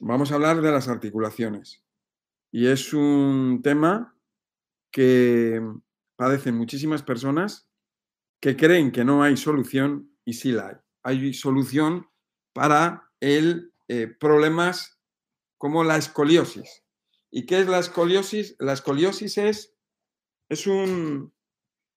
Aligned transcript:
vamos 0.00 0.30
a 0.30 0.34
hablar 0.34 0.60
de 0.60 0.70
las 0.70 0.88
articulaciones. 0.88 1.84
Y 2.50 2.66
es 2.66 2.92
un 2.92 3.60
tema 3.62 4.16
que 4.90 5.60
padecen 6.16 6.56
muchísimas 6.56 7.02
personas 7.02 7.68
que 8.40 8.56
creen 8.56 8.92
que 8.92 9.04
no 9.04 9.22
hay 9.22 9.36
solución 9.36 10.16
y 10.24 10.34
sí 10.34 10.52
la 10.52 10.68
hay. 10.68 10.76
Hay 11.02 11.34
solución 11.34 12.08
para 12.52 13.10
el 13.20 13.72
eh, 13.88 14.06
problemas 14.06 15.00
como 15.58 15.84
la 15.84 15.96
escoliosis. 15.96 16.84
¿Y 17.30 17.46
qué 17.46 17.60
es 17.60 17.68
la 17.68 17.78
escoliosis? 17.78 18.56
La 18.58 18.72
escoliosis 18.72 19.38
es, 19.38 19.74
es, 20.48 20.66
un, 20.66 21.32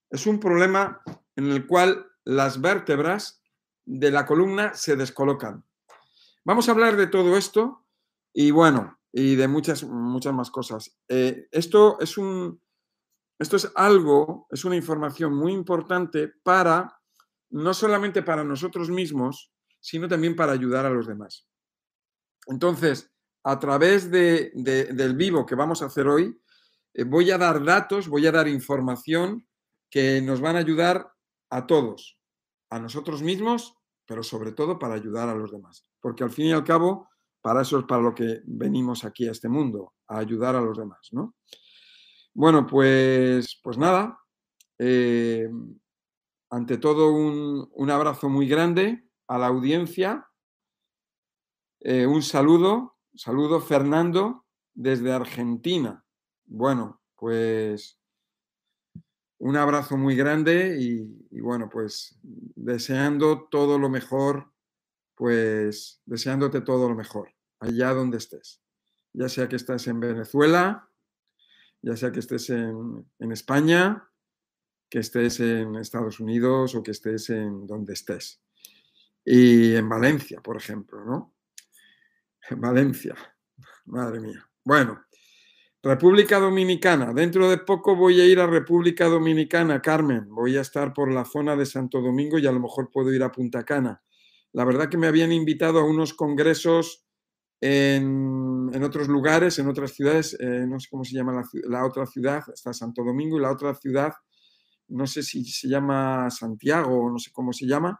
es 0.10 0.26
un 0.28 0.40
problema 0.40 1.02
en 1.36 1.46
el 1.46 1.66
cual 1.66 2.08
las 2.26 2.62
vértebras 2.62 3.42
de 3.86 4.12
la 4.12 4.26
columna 4.26 4.74
se 4.74 4.96
descolocan. 4.96 5.66
Vamos 6.46 6.68
a 6.68 6.72
hablar 6.72 6.96
de 6.96 7.08
todo 7.08 7.38
esto 7.38 7.79
y 8.34 8.52
bueno, 8.52 9.00
y 9.11 9.36
de 9.36 9.48
muchas, 9.48 9.84
muchas 9.84 10.33
más 10.33 10.51
cosas. 10.51 10.97
Eh, 11.07 11.47
esto, 11.51 12.00
es 12.00 12.18
un, 12.18 12.61
esto 13.39 13.56
es 13.56 13.71
algo, 13.75 14.47
es 14.50 14.65
una 14.65 14.75
información 14.75 15.33
muy 15.33 15.54
importante 15.54 16.32
para, 16.43 17.00
no 17.50 17.73
solamente 17.73 18.21
para 18.21 18.43
nosotros 18.43 18.89
mismos, 18.89 19.51
sino 19.79 20.07
también 20.07 20.36
para 20.36 20.51
ayudar 20.51 20.86
a 20.86 20.89
los 20.89 21.07
demás. 21.07 21.47
Entonces, 22.47 23.11
a 23.43 23.60
través 23.60 24.11
de, 24.11 24.51
del 24.54 25.15
vivo 25.15 25.46
que 25.46 25.56
vamos 25.56 25.82
a 25.82 25.86
hacer 25.86 26.07
hoy, 26.07 26.39
eh, 26.93 27.04
voy 27.04 27.32
a 27.32 27.37
dar 27.37 27.64
datos, 27.64 28.07
voy 28.07 28.28
a 28.28 28.32
dar 28.32 28.48
información 28.48 29.48
que 29.89 30.21
nos 30.21 30.42
van 30.42 30.56
a 30.56 30.59
ayudar 30.59 31.14
a 31.50 31.65
todos, 31.65 32.20
a 32.70 32.80
nosotros 32.80 33.23
mismos, 33.23 33.75
pero 34.06 34.23
sobre 34.23 34.52
todo 34.52 34.78
para 34.78 34.95
ayudar 34.95 35.30
a 35.30 35.36
los 35.36 35.52
demás. 35.52 35.86
Porque 36.00 36.23
al 36.23 36.31
fin 36.31 36.48
y 36.48 36.52
al 36.52 36.64
cabo, 36.64 37.09
para 37.42 37.61
eso 37.61 37.80
es 37.80 37.86
para 37.86 38.02
lo 38.02 38.14
que 38.14 38.42
venimos 38.45 39.06
aquí 39.06 39.28
a 39.28 39.31
este 39.31 39.50
mundo, 39.50 39.94
a 40.08 40.17
ayudar 40.20 40.56
a 40.56 40.61
los 40.61 40.78
demás, 40.78 41.09
¿no? 41.11 41.36
Bueno, 42.34 42.66
pues, 42.68 43.59
pues 43.64 43.78
nada. 43.78 44.20
Eh, 44.78 45.50
ante 46.50 46.78
todo, 46.78 47.12
un, 47.12 47.92
abrazo 47.92 48.30
muy 48.30 48.48
grande 48.48 49.06
a 49.28 49.38
la 49.38 49.48
audiencia. 49.48 50.28
Eh, 51.82 52.06
un 52.06 52.23
saludo, 52.23 52.98
saludo 53.14 53.62
Fernando 53.62 54.45
desde 54.73 55.12
Argentina. 55.12 56.04
Bueno, 56.45 57.02
pues 57.16 58.00
un 59.40 59.56
abrazo 59.56 59.98
muy 59.98 60.16
grande 60.16 60.78
y, 60.80 61.28
y, 61.32 61.42
bueno, 61.42 61.70
pues 61.70 62.20
deseando 62.23 63.48
todo 63.50 63.78
lo 63.78 63.90
mejor, 63.90 64.52
pues 65.20 66.02
deseándote 66.06 66.62
todo 66.62 66.88
lo 66.88 66.95
mejor, 66.95 67.36
allá 67.59 67.94
donde 67.94 68.17
estés. 68.17 68.62
Ya 69.12 69.28
sea 69.28 69.50
que 69.50 69.58
estés 69.58 69.86
en 69.88 70.00
Venezuela, 70.00 70.89
ya 71.81 71.98
sea 71.98 72.14
que 72.14 72.22
estés 72.22 72.50
en, 72.52 73.06
España, 73.20 74.09
que 74.89 75.00
estés 75.00 75.42
en 75.42 75.76
Estados 75.76 76.22
Unidos 76.22 76.73
o 76.73 76.81
que 76.81 76.92
estés 76.92 77.31
en 77.31 77.67
donde 77.67 77.92
estés. 77.92 78.42
Y 79.26 79.76
en 79.76 79.89
Valencia, 79.89 80.39
por 80.42 80.56
ejemplo, 80.56 81.03
¿no? 81.03 81.36
Valencia, 82.52 83.14
madre 83.88 84.22
mía. 84.22 84.50
Bueno, 84.64 85.04
República 85.83 86.39
Dominicana. 86.39 87.14
Dentro 87.14 87.50
de 87.50 87.58
poco 87.58 87.94
voy 87.94 88.22
a 88.22 88.26
ir 88.26 88.39
a 88.39 88.48
República 88.48 89.08
Dominicana, 89.08 89.81
Carmen. 89.81 90.30
Voy 90.30 90.56
a 90.56 90.61
estar 90.61 90.94
por 90.94 91.11
la 91.11 91.26
zona 91.26 91.58
de 91.58 91.66
Santo 91.66 92.00
Domingo 92.00 92.39
y 92.39 92.48
a 92.48 92.54
lo 92.54 92.61
mejor 92.61 92.89
puedo 92.89 93.11
ir 93.11 93.22
a 93.22 93.33
Punta 93.33 93.66
Cana. 93.66 94.02
La 94.53 94.66
verdad 94.66 94.89
que 94.89 94.97
me 94.97 95.08
habían 95.08 95.31
invitado 95.31 95.80
a 95.80 95.86
unos 95.86 96.14
congresos 96.14 97.05
en, 97.61 98.83
otros 98.83 99.08
lugares, 99.08 99.59
en 99.59 99.67
otras 99.67 99.92
ciudades, 99.92 100.36
eh, 100.39 100.66
no 100.67 100.80
sé 100.80 100.88
cómo 100.89 101.03
se 101.03 101.16
llama 101.16 101.44
la, 101.66 101.86
otra 101.86 102.05
ciudad, 102.05 102.44
está 102.53 102.73
Santo 102.73 103.03
Domingo 103.03 103.38
y 103.38 103.42
la 103.42 103.52
otra 103.52 103.75
ciudad, 103.75 104.14
no 104.88 105.05
sé 105.05 105.23
si 105.23 105.44
se 105.45 105.67
llama 105.67 106.30
Santiago 106.32 107.05
o 107.05 107.11
no 107.11 107.20
sé 107.20 107.32
cómo 107.32 107.54
se 107.54 107.67
llama. 107.67 107.99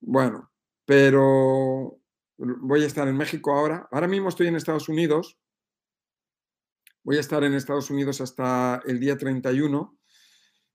Bueno, 0.00 0.52
pero 0.84 1.98
voy 2.36 2.82
a 2.82 2.86
estar 2.86 3.08
en 3.08 3.16
México 3.16 3.52
ahora. 3.52 3.88
Ahora 3.90 4.06
mismo 4.06 4.28
estoy 4.28 4.48
en 4.48 4.56
Estados 4.56 4.88
Unidos. 4.88 5.38
Voy 7.02 7.16
a 7.16 7.20
estar 7.20 7.42
en 7.42 7.54
Estados 7.54 7.90
Unidos 7.90 8.20
hasta 8.20 8.80
el 8.86 9.00
día 9.00 9.16
31 9.16 9.98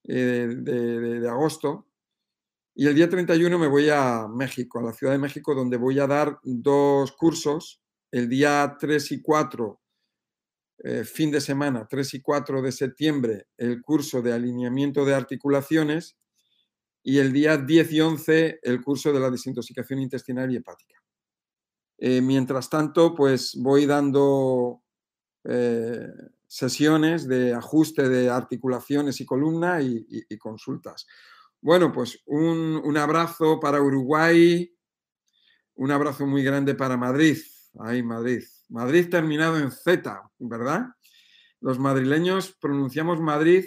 eh, 0.04 0.48
de 0.56 1.28
agosto 1.28 1.87
y 2.80 2.86
el 2.86 2.94
día 2.94 3.08
31 3.08 3.58
me 3.58 3.66
voy 3.66 3.90
a 3.90 4.28
México, 4.28 4.78
a 4.78 4.82
la 4.84 4.92
Ciudad 4.92 5.12
de 5.12 5.18
México, 5.18 5.52
donde 5.52 5.76
voy 5.76 5.98
a 5.98 6.06
dar 6.06 6.38
dos 6.44 7.10
cursos. 7.10 7.82
El 8.12 8.28
día 8.28 8.76
3 8.78 9.10
y 9.10 9.20
4, 9.20 9.80
eh, 10.84 11.02
fin 11.02 11.32
de 11.32 11.40
semana, 11.40 11.88
3 11.90 12.14
y 12.14 12.22
4 12.22 12.62
de 12.62 12.70
septiembre, 12.70 13.48
el 13.56 13.82
curso 13.82 14.22
de 14.22 14.32
alineamiento 14.32 15.04
de 15.04 15.12
articulaciones. 15.12 16.16
Y 17.02 17.18
el 17.18 17.32
día 17.32 17.56
10 17.56 17.92
y 17.94 18.00
11, 18.00 18.60
el 18.62 18.80
curso 18.80 19.12
de 19.12 19.18
la 19.18 19.30
desintoxicación 19.30 19.98
intestinal 19.98 20.48
y 20.52 20.58
hepática. 20.58 21.02
Eh, 21.98 22.20
mientras 22.20 22.70
tanto, 22.70 23.12
pues 23.12 23.56
voy 23.60 23.86
dando 23.86 24.84
eh, 25.42 26.06
sesiones 26.46 27.26
de 27.26 27.54
ajuste 27.54 28.08
de 28.08 28.30
articulaciones 28.30 29.20
y 29.20 29.26
columna 29.26 29.82
y 29.82 30.38
consultas. 30.38 31.08
Bueno, 31.60 31.92
pues 31.92 32.22
un, 32.26 32.96
abrazo 32.96 33.58
para 33.58 33.82
Uruguay, 33.82 34.72
un 35.74 35.90
abrazo 35.90 36.26
muy 36.26 36.42
grande 36.42 36.74
para 36.74 36.96
Madrid. 36.96 37.38
Ay, 37.80 38.02
Madrid. 38.02 38.42
Madrid 38.68 39.08
terminado 39.10 39.58
en 39.58 39.70
Z, 39.70 40.30
¿verdad? 40.38 40.86
Los 41.60 41.78
madrileños 41.78 42.56
pronunciamos 42.60 43.20
Madrid. 43.20 43.64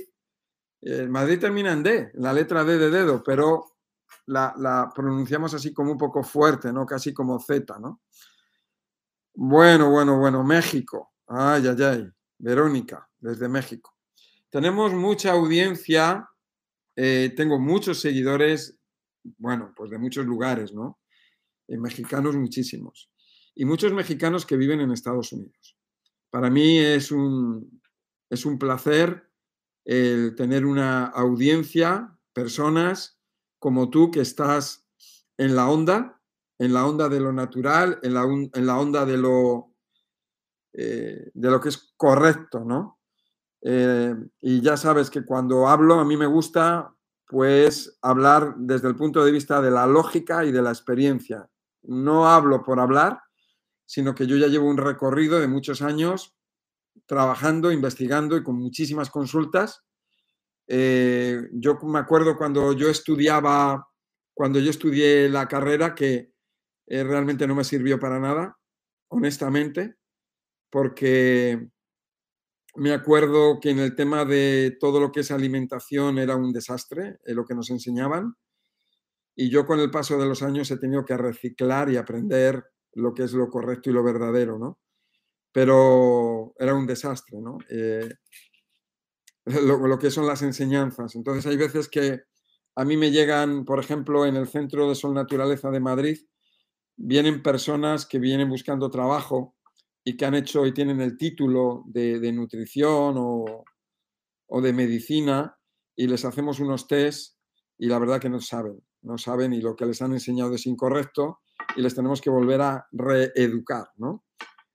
Eh, 0.82 1.08
Madrid 1.08 1.40
termina 1.40 1.74
en 1.74 1.84
D, 1.84 2.12
la 2.16 2.34
letra 2.34 2.64
D 2.64 2.78
de 2.78 2.90
dedo, 2.90 3.22
pero 3.24 3.78
la, 4.28 4.54
la, 4.58 4.92
pronunciamos 4.96 5.54
así 5.54 5.74
como 5.74 5.92
un 5.92 5.98
poco 5.98 6.24
fuerte, 6.24 6.72
¿no? 6.72 6.86
Casi 6.86 7.14
como 7.14 7.40
Z, 7.40 7.78
¿no? 7.80 8.02
Bueno, 9.34 9.90
bueno, 9.90 10.18
bueno, 10.18 10.44
México. 10.44 11.14
Ay, 11.28 11.68
ay, 11.68 11.84
ay. 11.84 12.12
Verónica, 12.38 13.08
desde 13.20 13.48
México. 13.48 13.96
Tenemos 14.50 14.94
mucha 14.94 15.32
audiencia 15.32 16.28
eh, 16.96 17.34
tengo 17.36 17.60
muchos 17.60 18.00
seguidores, 18.00 18.78
bueno, 19.38 19.74
pues 19.76 19.92
de 19.92 19.98
muchos 19.98 20.26
lugares, 20.26 20.74
¿no? 20.74 21.00
Eh, 21.68 21.78
mexicanos 21.78 22.36
muchísimos. 22.36 23.12
Y 23.56 23.66
muchos 23.66 23.94
mexicanos 23.94 24.46
que 24.46 24.58
viven 24.58 24.82
en 24.82 24.92
Estados 24.92 25.32
Unidos. 25.34 25.78
Para 26.30 26.50
mí 26.50 26.78
es 26.78 27.12
un, 27.12 27.82
es 28.30 28.46
un 28.46 28.58
placer 28.58 29.30
el 29.86 30.36
tener 30.36 30.66
una 30.66 31.06
audiencia, 31.06 32.18
personas 32.34 33.20
como 33.60 33.90
tú 33.90 34.10
que 34.12 34.22
estás 34.22 34.88
en 35.38 35.56
la 35.56 35.70
onda, 35.70 36.22
en 36.60 36.74
la 36.74 36.86
onda 36.86 37.10
de 37.10 37.20
lo 37.20 37.34
natural, 37.34 38.00
en 38.04 38.14
la, 38.14 38.24
en 38.24 38.66
la 38.66 38.80
onda 38.80 39.06
de 39.06 39.18
lo, 39.18 39.76
eh, 40.74 41.32
de 41.34 41.50
lo 41.50 41.60
que 41.60 41.70
es 41.70 41.94
correcto, 41.98 42.64
¿no? 42.64 43.01
Eh, 43.62 44.16
y 44.42 44.62
ya 44.62 44.78
sabes 44.78 45.10
que 45.10 45.24
cuando 45.24 45.68
hablo, 45.68 46.00
a 46.00 46.06
mí 46.06 46.18
me 46.18 46.26
gusta 46.26 46.94
pues 47.28 47.98
hablar 48.02 48.56
desde 48.58 48.90
el 48.90 48.96
punto 48.96 49.24
de 49.24 49.32
vista 49.32 49.62
de 49.62 49.72
la 49.72 49.88
lógica 49.88 50.44
y 50.44 50.52
de 50.52 50.62
la 50.62 50.72
experiencia. 50.72 51.50
No 51.84 52.28
hablo 52.28 52.62
por 52.64 52.80
hablar, 52.80 53.22
sino 53.86 54.14
que 54.14 54.28
yo 54.28 54.36
ya 54.36 54.48
llevo 54.48 54.70
un 54.70 54.78
recorrido 54.78 55.40
de 55.40 55.48
muchos 55.48 55.82
años 55.82 56.36
trabajando, 57.06 57.72
investigando 57.72 58.36
y 58.36 58.44
con 58.44 58.58
muchísimas 58.58 59.10
consultas. 59.10 59.84
Eh, 60.68 61.50
yo 61.54 61.80
me 61.84 62.00
acuerdo 62.00 62.38
cuando 62.38 62.74
yo 62.74 62.90
estudiaba, 62.90 63.88
cuando 64.34 64.60
yo 64.60 64.70
estudié 64.70 65.30
la 65.30 65.48
carrera, 65.48 65.96
que 65.96 66.32
eh, 66.88 67.04
realmente 67.04 67.48
no 67.48 67.56
me 67.56 67.64
sirvió 67.64 68.00
para 68.00 68.20
nada, 68.20 68.58
honestamente, 69.10 69.96
porque 70.70 71.70
me 72.76 72.94
acuerdo 72.94 73.60
que 73.60 73.70
en 73.70 73.80
el 73.80 73.96
tema 73.96 74.26
de 74.26 74.78
todo 74.80 75.00
lo 75.00 75.12
que 75.12 75.22
es 75.22 75.32
alimentación 75.32 76.18
era 76.18 76.36
un 76.36 76.54
desastre, 76.54 77.20
eh, 77.26 77.34
lo 77.34 77.46
que 77.46 77.56
nos 77.56 77.70
enseñaban. 77.70 78.36
Y 79.36 79.50
yo 79.50 79.66
con 79.66 79.80
el 79.80 79.92
paso 79.92 80.18
de 80.18 80.26
los 80.26 80.42
años 80.42 80.72
he 80.72 80.78
tenido 80.78 81.06
que 81.06 81.18
reciclar 81.18 81.90
y 81.90 81.98
aprender 81.98 82.64
lo 82.94 83.14
que 83.14 83.24
es 83.24 83.34
lo 83.34 83.50
correcto 83.50 83.90
y 83.90 83.94
lo 83.94 84.04
verdadero, 84.04 84.58
¿no? 84.58 84.80
Pero 85.52 86.54
era 86.58 86.76
un 86.76 86.88
desastre, 86.88 87.40
¿no? 87.42 87.58
Eh, 87.70 88.10
lo, 89.64 89.88
lo, 89.88 90.00
que 90.00 90.12
son 90.12 90.28
las 90.28 90.42
enseñanzas. 90.42 91.16
Entonces 91.16 91.46
hay 91.46 91.58
veces 91.58 91.90
que 91.90 92.22
a 92.76 92.86
mí 92.86 92.96
me 92.96 93.12
llegan, 93.12 93.66
por 93.66 93.80
ejemplo, 93.80 94.26
en 94.26 94.38
el 94.38 94.48
Centro 94.48 94.88
de 94.88 94.96
Sol 94.96 95.14
Naturaleza 95.14 95.72
de 95.72 95.80
Madrid, 95.80 96.18
vienen 96.96 97.44
personas 97.44 98.06
que 98.06 98.20
vienen 98.20 98.50
buscando 98.50 98.90
trabajo 98.90 99.56
y 100.04 100.18
que 100.18 100.26
han 100.26 100.36
hecho 100.36 100.66
y 100.66 100.74
tienen 100.74 101.02
el 101.02 101.18
título 101.18 101.84
de, 101.86 102.32
nutrición 102.32 103.16
o, 103.18 103.64
de 104.62 104.74
medicina 104.74 105.58
y 105.96 106.08
les 106.08 106.26
hacemos 106.26 106.60
unos 106.60 106.88
test 106.88 107.38
y 107.78 107.88
la 107.88 108.00
verdad 108.00 108.20
que 108.20 108.30
no 108.30 108.40
saben. 108.40 108.82
no 109.04 109.18
saben 109.18 109.54
y 109.54 109.62
lo 109.62 109.76
que 109.76 109.86
les 109.86 110.02
han 110.02 110.14
enseñado 110.14 110.56
es 110.56 110.66
incorrecto 110.66 111.40
y 111.76 111.82
les 111.82 111.96
tenemos 111.96 112.22
que 112.22 112.30
volver 112.30 112.62
a 112.62 112.88
reeducar, 112.92 113.90
¿no? 113.98 114.24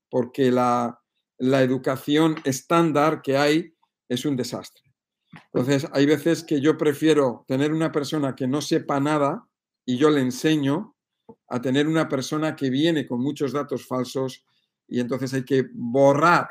Porque 0.08 0.50
la, 0.50 1.00
la 1.38 1.62
educación 1.62 2.36
estándar 2.44 3.22
que 3.22 3.36
hay 3.36 3.74
es 4.08 4.24
un 4.24 4.36
desastre. 4.36 4.82
Entonces, 5.52 5.88
hay 5.92 6.06
veces 6.06 6.44
que 6.44 6.60
yo 6.60 6.78
prefiero 6.78 7.44
tener 7.46 7.72
una 7.72 7.92
persona 7.92 8.34
que 8.34 8.46
no 8.46 8.60
sepa 8.60 9.00
nada 9.00 9.46
y 9.84 9.98
yo 9.98 10.10
le 10.10 10.20
enseño 10.20 10.96
a 11.48 11.60
tener 11.60 11.88
una 11.88 12.08
persona 12.08 12.56
que 12.56 12.70
viene 12.70 13.06
con 13.06 13.20
muchos 13.20 13.52
datos 13.52 13.86
falsos 13.86 14.44
y 14.88 15.00
entonces 15.00 15.32
hay 15.34 15.44
que 15.44 15.68
borrar, 15.72 16.48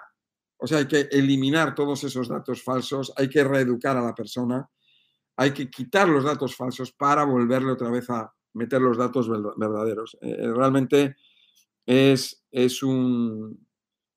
o 0.58 0.68
sea, 0.68 0.80
hay 0.80 0.88
que 0.88 1.08
eliminar 1.12 1.76
todos 1.76 2.04
esos 2.04 2.28
datos 2.28 2.64
falsos, 2.64 3.14
hay 3.18 3.30
que 3.30 3.44
reeducar 3.44 3.98
a 3.98 4.02
la 4.02 4.16
persona, 4.16 4.70
hay 5.38 5.52
que 5.52 5.70
quitar 5.70 6.08
los 6.08 6.24
datos 6.24 6.56
falsos 6.56 6.92
para 6.92 7.26
volverle 7.26 7.72
otra 7.72 7.90
vez 7.90 8.10
a 8.10 8.34
meter 8.54 8.82
los 8.82 8.98
datos 8.98 9.30
verdaderos. 9.58 10.18
Eh, 10.22 10.36
eh, 10.40 10.54
realmente 10.54 11.18
es, 11.86 12.46
es, 12.52 12.82
un, 12.84 13.68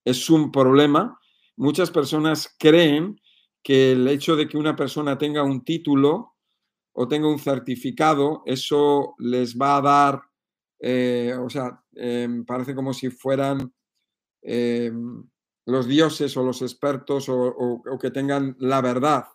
es 0.04 0.30
un 0.30 0.50
problema. 0.52 1.18
Muchas 1.56 1.90
personas 1.90 2.54
creen 2.58 3.20
que 3.62 3.92
el 3.92 4.06
hecho 4.08 4.36
de 4.36 4.48
que 4.48 4.56
una 4.56 4.76
persona 4.76 5.18
tenga 5.18 5.42
un 5.42 5.64
título 5.64 6.36
o 6.92 7.08
tenga 7.08 7.28
un 7.28 7.38
certificado, 7.38 8.42
eso 8.46 9.14
les 9.18 9.56
va 9.56 9.76
a 9.76 9.80
dar, 9.80 10.22
eh, 10.80 11.36
o 11.38 11.50
sea, 11.50 11.82
em, 11.94 12.44
parece 12.44 12.74
como 12.74 12.92
si 12.92 13.10
fueran 13.10 13.72
em, 14.42 15.28
los 15.66 15.86
dioses 15.86 16.36
o 16.36 16.42
los 16.42 16.62
expertos 16.62 17.28
o, 17.28 17.98
que 18.00 18.10
tengan 18.10 18.56
la 18.58 18.80
verdad. 18.80 19.26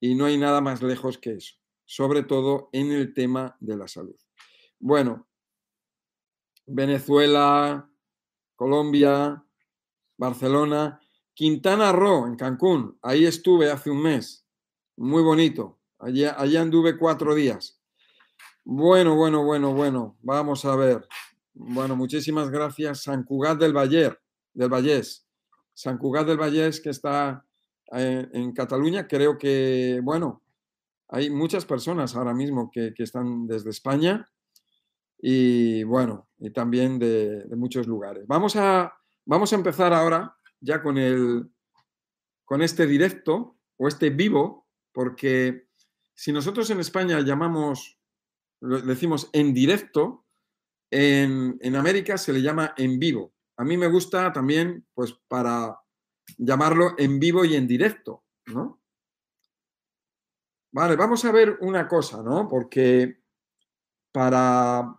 Y 0.00 0.14
no 0.14 0.24
hay 0.24 0.36
nada 0.36 0.60
más 0.60 0.82
lejos 0.82 1.18
que 1.18 1.34
eso, 1.34 1.54
sobre 1.84 2.24
todo 2.24 2.68
en 2.72 2.90
el 2.90 3.14
tema 3.14 3.56
de 3.60 3.76
la 3.76 3.86
salud. 3.86 4.16
Bueno, 4.80 5.28
Venezuela, 6.66 7.88
Colombia, 8.56 9.44
Barcelona, 10.16 11.00
Quintana 11.34 11.92
Roo, 11.92 12.26
en 12.26 12.36
Cancún, 12.36 12.98
ahí 13.02 13.24
estuve 13.24 13.70
hace 13.70 13.90
un 13.90 14.02
mes, 14.02 14.46
muy 14.96 15.22
bonito, 15.22 15.80
allá, 15.98 16.34
allá 16.38 16.62
anduve 16.62 16.98
cuatro 16.98 17.34
días. 17.34 17.80
Bueno, 18.64 19.16
bueno, 19.16 19.44
bueno, 19.44 19.74
bueno, 19.74 20.16
vamos 20.22 20.64
a 20.64 20.76
ver. 20.76 21.08
Bueno, 21.54 21.96
muchísimas 21.96 22.50
gracias. 22.50 23.02
San 23.02 23.24
Cugat 23.24 23.58
del 23.58 23.76
Valle, 23.76 24.16
del 24.54 24.68
Vallés. 24.68 25.26
San 25.74 25.98
Cugat 25.98 26.26
del 26.26 26.38
Vallés, 26.38 26.80
que 26.80 26.90
está 26.90 27.44
en, 27.88 28.30
en, 28.32 28.52
Cataluña, 28.52 29.06
creo 29.06 29.36
que, 29.36 30.00
bueno, 30.02 30.42
hay 31.08 31.30
muchas 31.30 31.64
personas 31.64 32.16
ahora 32.16 32.32
mismo 32.32 32.70
que, 32.70 32.94
que 32.94 33.02
están 33.02 33.46
desde 33.46 33.70
España 33.70 34.30
y, 35.18 35.84
bueno, 35.84 36.28
y 36.38 36.50
también 36.50 36.98
de, 36.98 37.44
de 37.44 37.56
muchos 37.56 37.86
lugares. 37.86 38.26
Vamos 38.26 38.56
a, 38.56 38.92
vamos 39.24 39.52
a 39.52 39.56
empezar 39.56 39.92
ahora 39.92 40.36
ya 40.60 40.82
con, 40.82 40.96
el, 40.96 41.50
con 42.44 42.62
este 42.62 42.86
directo 42.86 43.58
o 43.76 43.88
este 43.88 44.10
vivo, 44.10 44.66
porque 44.92 45.68
si 46.14 46.32
nosotros 46.32 46.70
en 46.70 46.80
España 46.80 47.20
llamamos, 47.20 47.98
decimos 48.60 49.28
en 49.32 49.52
directo, 49.52 50.21
en, 50.92 51.74
América 51.74 52.18
se 52.18 52.32
le 52.32 52.42
llama 52.42 52.74
en 52.76 52.98
vivo. 52.98 53.32
A 53.56 53.64
mí 53.64 53.76
me 53.76 53.88
gusta 53.88 54.32
también, 54.32 54.86
pues, 54.94 55.14
para 55.26 55.80
llamarlo 56.36 56.94
en 56.98 57.18
vivo 57.18 57.44
y 57.44 57.56
en 57.56 57.66
directo, 57.66 58.24
¿no? 58.46 58.80
Vale, 60.70 60.96
vamos 60.96 61.24
a 61.24 61.32
ver 61.32 61.58
una 61.60 61.88
cosa, 61.88 62.22
¿no? 62.22 62.48
Porque 62.48 63.22
para 64.12 64.96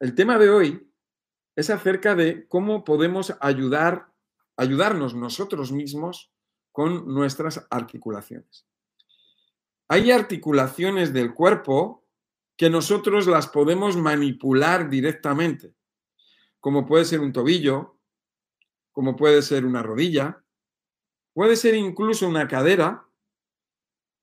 el 0.00 0.14
tema 0.14 0.38
de 0.38 0.50
hoy 0.50 0.92
es 1.56 1.70
acerca 1.70 2.14
de 2.14 2.46
cómo 2.48 2.84
podemos 2.84 3.34
ayudar 3.40 4.12
ayudarnos 4.56 5.14
nosotros 5.14 5.72
mismos 5.72 6.30
con 6.72 7.12
nuestras 7.12 7.66
articulaciones. 7.70 8.66
Hay 9.88 10.10
articulaciones 10.10 11.12
del 11.12 11.34
cuerpo 11.34 12.01
que 12.56 12.70
nosotros 12.70 13.26
las 13.26 13.48
podemos 13.48 13.96
manipular 13.96 14.88
directamente, 14.88 15.74
como 16.60 16.86
puede 16.86 17.04
ser 17.04 17.20
un 17.20 17.32
tobillo, 17.32 17.96
como 18.92 19.16
puede 19.16 19.42
ser 19.42 19.64
una 19.64 19.82
rodilla, 19.82 20.44
puede 21.32 21.56
ser 21.56 21.74
incluso 21.74 22.28
una 22.28 22.46
cadera. 22.46 23.06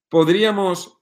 Podríamos 0.09 0.97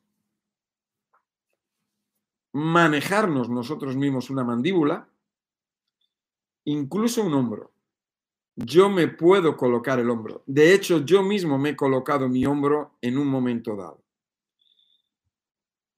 manejarnos 2.53 3.50
nosotros 3.50 3.95
mismos 3.95 4.30
una 4.30 4.44
mandíbula, 4.44 5.09
incluso 6.65 7.23
un 7.23 7.33
hombro 7.33 7.77
yo 8.57 8.89
me 8.89 9.07
puedo 9.07 9.56
colocar 9.56 10.00
el 10.00 10.09
hombro. 10.09 10.44
De 10.47 10.73
hecho, 10.73 11.06
yo 11.06 11.21
mismo 11.21 11.59
me 11.59 11.69
he 11.69 11.75
colocado 11.75 12.27
mi 12.27 12.45
hombro 12.45 12.97
en 13.01 13.18
un 13.18 13.27
momento 13.27 13.75
dado. 13.75 14.03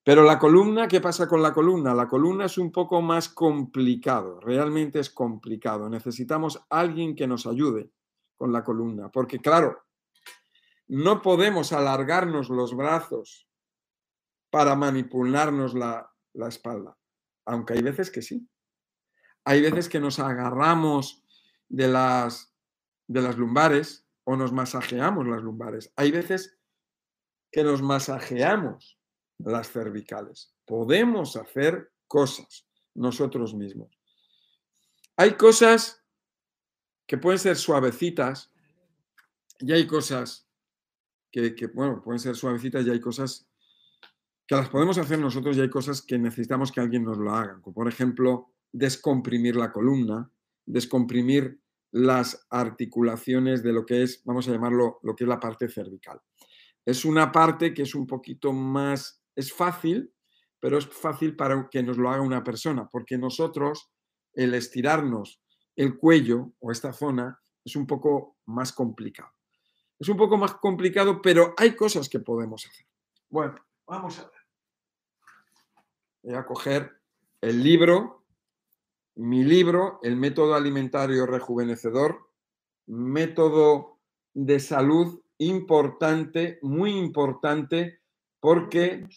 Pero 0.09 0.23
la 0.23 0.39
columna, 0.39 0.88
¿qué 0.88 1.01
pasa 1.01 1.27
con 1.27 1.44
la 1.44 1.53
columna? 1.53 1.94
La 1.94 2.07
columna 2.07 2.45
es 2.45 2.57
un 2.57 2.71
poco 2.71 3.00
más 3.00 3.29
complicado, 3.29 4.39
realmente 4.39 5.00
es 5.00 5.11
complicado. 5.11 5.88
Necesitamos 5.88 6.65
alguien 6.71 7.15
que 7.15 7.27
nos 7.27 7.45
ayude 7.45 7.91
con 8.35 8.51
la 8.51 8.63
columna, 8.63 9.11
porque 9.11 9.38
claro, 9.38 9.85
no 10.88 11.21
podemos 11.21 11.73
alargarnos 11.73 12.50
los 12.50 12.75
brazos 12.75 13.47
para 14.50 14.73
manipularnos 14.73 15.75
la, 15.75 16.11
la 16.33 16.47
espalda, 16.47 16.97
aunque 17.45 17.73
hay 17.73 17.83
veces 17.83 18.09
que 18.09 18.23
sí. 18.23 18.50
Hay 19.45 19.61
veces 19.61 19.89
que 19.89 20.00
nos 20.00 20.17
agarramos 20.17 21.23
de 21.67 21.88
las 21.88 22.51
de 23.07 23.21
las 23.21 23.38
lumbares 23.38 24.07
o 24.23 24.35
nos 24.35 24.53
masajeamos 24.53 25.27
las 25.27 25.44
lumbares. 25.44 25.94
Hay 25.95 26.09
veces 26.09 26.59
que 27.51 27.63
nos 27.63 27.83
masajeamos 27.83 28.98
las 29.39 29.71
cervicales. 29.71 30.53
Podemos 30.65 31.36
hacer 31.36 31.91
cosas 32.07 32.68
nosotros 32.94 33.53
mismos. 33.53 33.89
Hay 35.18 35.33
cosas 35.33 36.03
que 37.07 37.18
pueden 37.18 37.39
ser 37.39 37.56
suavecitas 37.56 38.51
y 39.59 39.74
hay 39.74 39.88
cosas 39.88 40.47
que, 41.31 41.53
bueno, 41.74 42.01
pueden 42.01 42.19
ser 42.19 42.36
suavecitas 42.36 42.86
y 42.86 42.89
hay 42.89 43.00
cosas 43.00 43.47
que 44.47 44.56
las 44.56 44.69
podemos 44.69 44.97
hacer 44.97 45.19
nosotros 45.19 45.57
y 45.57 45.62
hay 45.62 45.69
cosas 45.69 46.01
que 46.01 46.18
necesitamos 46.18 46.71
que 46.71 46.81
alguien 46.81 47.03
nos 47.03 47.18
lo 47.18 47.31
haga. 47.33 47.59
Como 47.62 47.74
por 47.74 47.88
ejemplo, 47.88 48.53
descomprimir 48.71 49.56
la 49.56 49.71
columna, 49.71 50.31
descomprimir 50.65 51.62
las 51.92 52.45
articulaciones 52.50 53.63
de 53.63 53.74
lo 53.74 53.85
que 53.85 54.03
es, 54.03 54.23
vamos 54.23 54.47
a 54.47 54.52
llamarlo, 54.52 54.99
lo 55.04 55.16
que 55.16 55.23
es 55.23 55.28
la 55.28 55.40
parte 55.40 55.68
cervical. 55.69 56.21
Es 56.85 57.06
una 57.06 57.31
parte 57.31 57.73
que 57.73 57.83
es 57.83 57.94
un 57.95 58.07
poquito 58.07 58.54
más, 58.54 59.19
es 59.36 59.54
fácil, 59.54 60.14
pero 60.59 60.78
es 60.78 60.88
fácil 60.88 61.36
para 61.36 61.69
que 61.69 61.83
nos 61.83 61.98
lo 61.98 62.09
haga 62.09 62.21
una 62.21 62.44
persona, 62.44 62.88
porque 62.92 63.18
nosotros, 63.18 63.90
el 64.33 64.54
estirarnos 64.54 65.42
el 65.76 65.98
cuello 65.98 66.54
o 66.59 66.71
esta 66.71 66.92
zona 66.92 67.42
es 67.64 67.76
un 67.76 67.88
poco 67.88 68.38
más 68.45 68.74
complicado. 68.74 69.31
Es 69.98 70.09
un 70.09 70.18
poco 70.18 70.38
más 70.38 70.56
complicado, 70.56 71.21
pero 71.21 71.54
hay 71.57 71.76
cosas 71.76 72.09
que 72.09 72.19
podemos 72.19 72.66
hacer. 72.66 72.86
Bueno, 73.30 73.56
vamos 73.86 74.19
a 74.19 74.24
ver. 74.24 74.42
Voy 76.24 76.36
a 76.36 76.45
coger 76.45 77.02
el 77.42 77.64
libro 77.64 78.19
mi 79.19 79.44
libro, 79.44 80.00
El 80.02 80.16
método 80.16 80.56
alimentario 80.56 81.26
rejuvenecedor, 81.26 82.30
método 82.88 84.00
de 84.33 84.62
salud 84.62 85.21
importante, 85.38 86.57
muy 86.62 86.92
importante, 86.92 88.00
porque, 88.39 89.07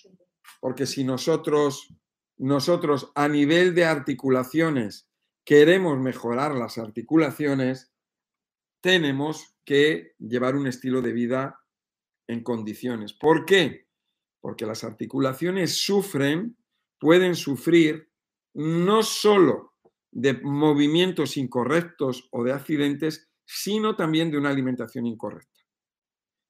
porque 0.60 0.86
si 0.86 1.04
nosotros, 1.04 1.94
nosotros 2.36 3.12
a 3.14 3.28
nivel 3.28 3.74
de 3.74 3.84
articulaciones 3.84 5.08
queremos 5.44 5.98
mejorar 5.98 6.54
las 6.54 6.78
articulaciones, 6.78 7.92
tenemos 8.80 9.56
que 9.64 10.14
llevar 10.18 10.56
un 10.56 10.66
estilo 10.66 11.02
de 11.02 11.12
vida 11.12 11.60
en 12.28 12.42
condiciones. 12.42 13.12
¿Por 13.12 13.44
qué? 13.44 13.86
Porque 14.40 14.66
las 14.66 14.84
articulaciones 14.84 15.78
sufren, 15.82 16.56
pueden 16.98 17.36
sufrir 17.36 18.10
no 18.54 19.02
solo 19.02 19.74
de 20.10 20.34
movimientos 20.42 21.36
incorrectos 21.36 22.28
o 22.32 22.44
de 22.44 22.52
accidentes, 22.52 23.30
sino 23.44 23.96
también 23.96 24.30
de 24.30 24.38
una 24.38 24.50
alimentación 24.50 25.06
incorrecta. 25.06 25.51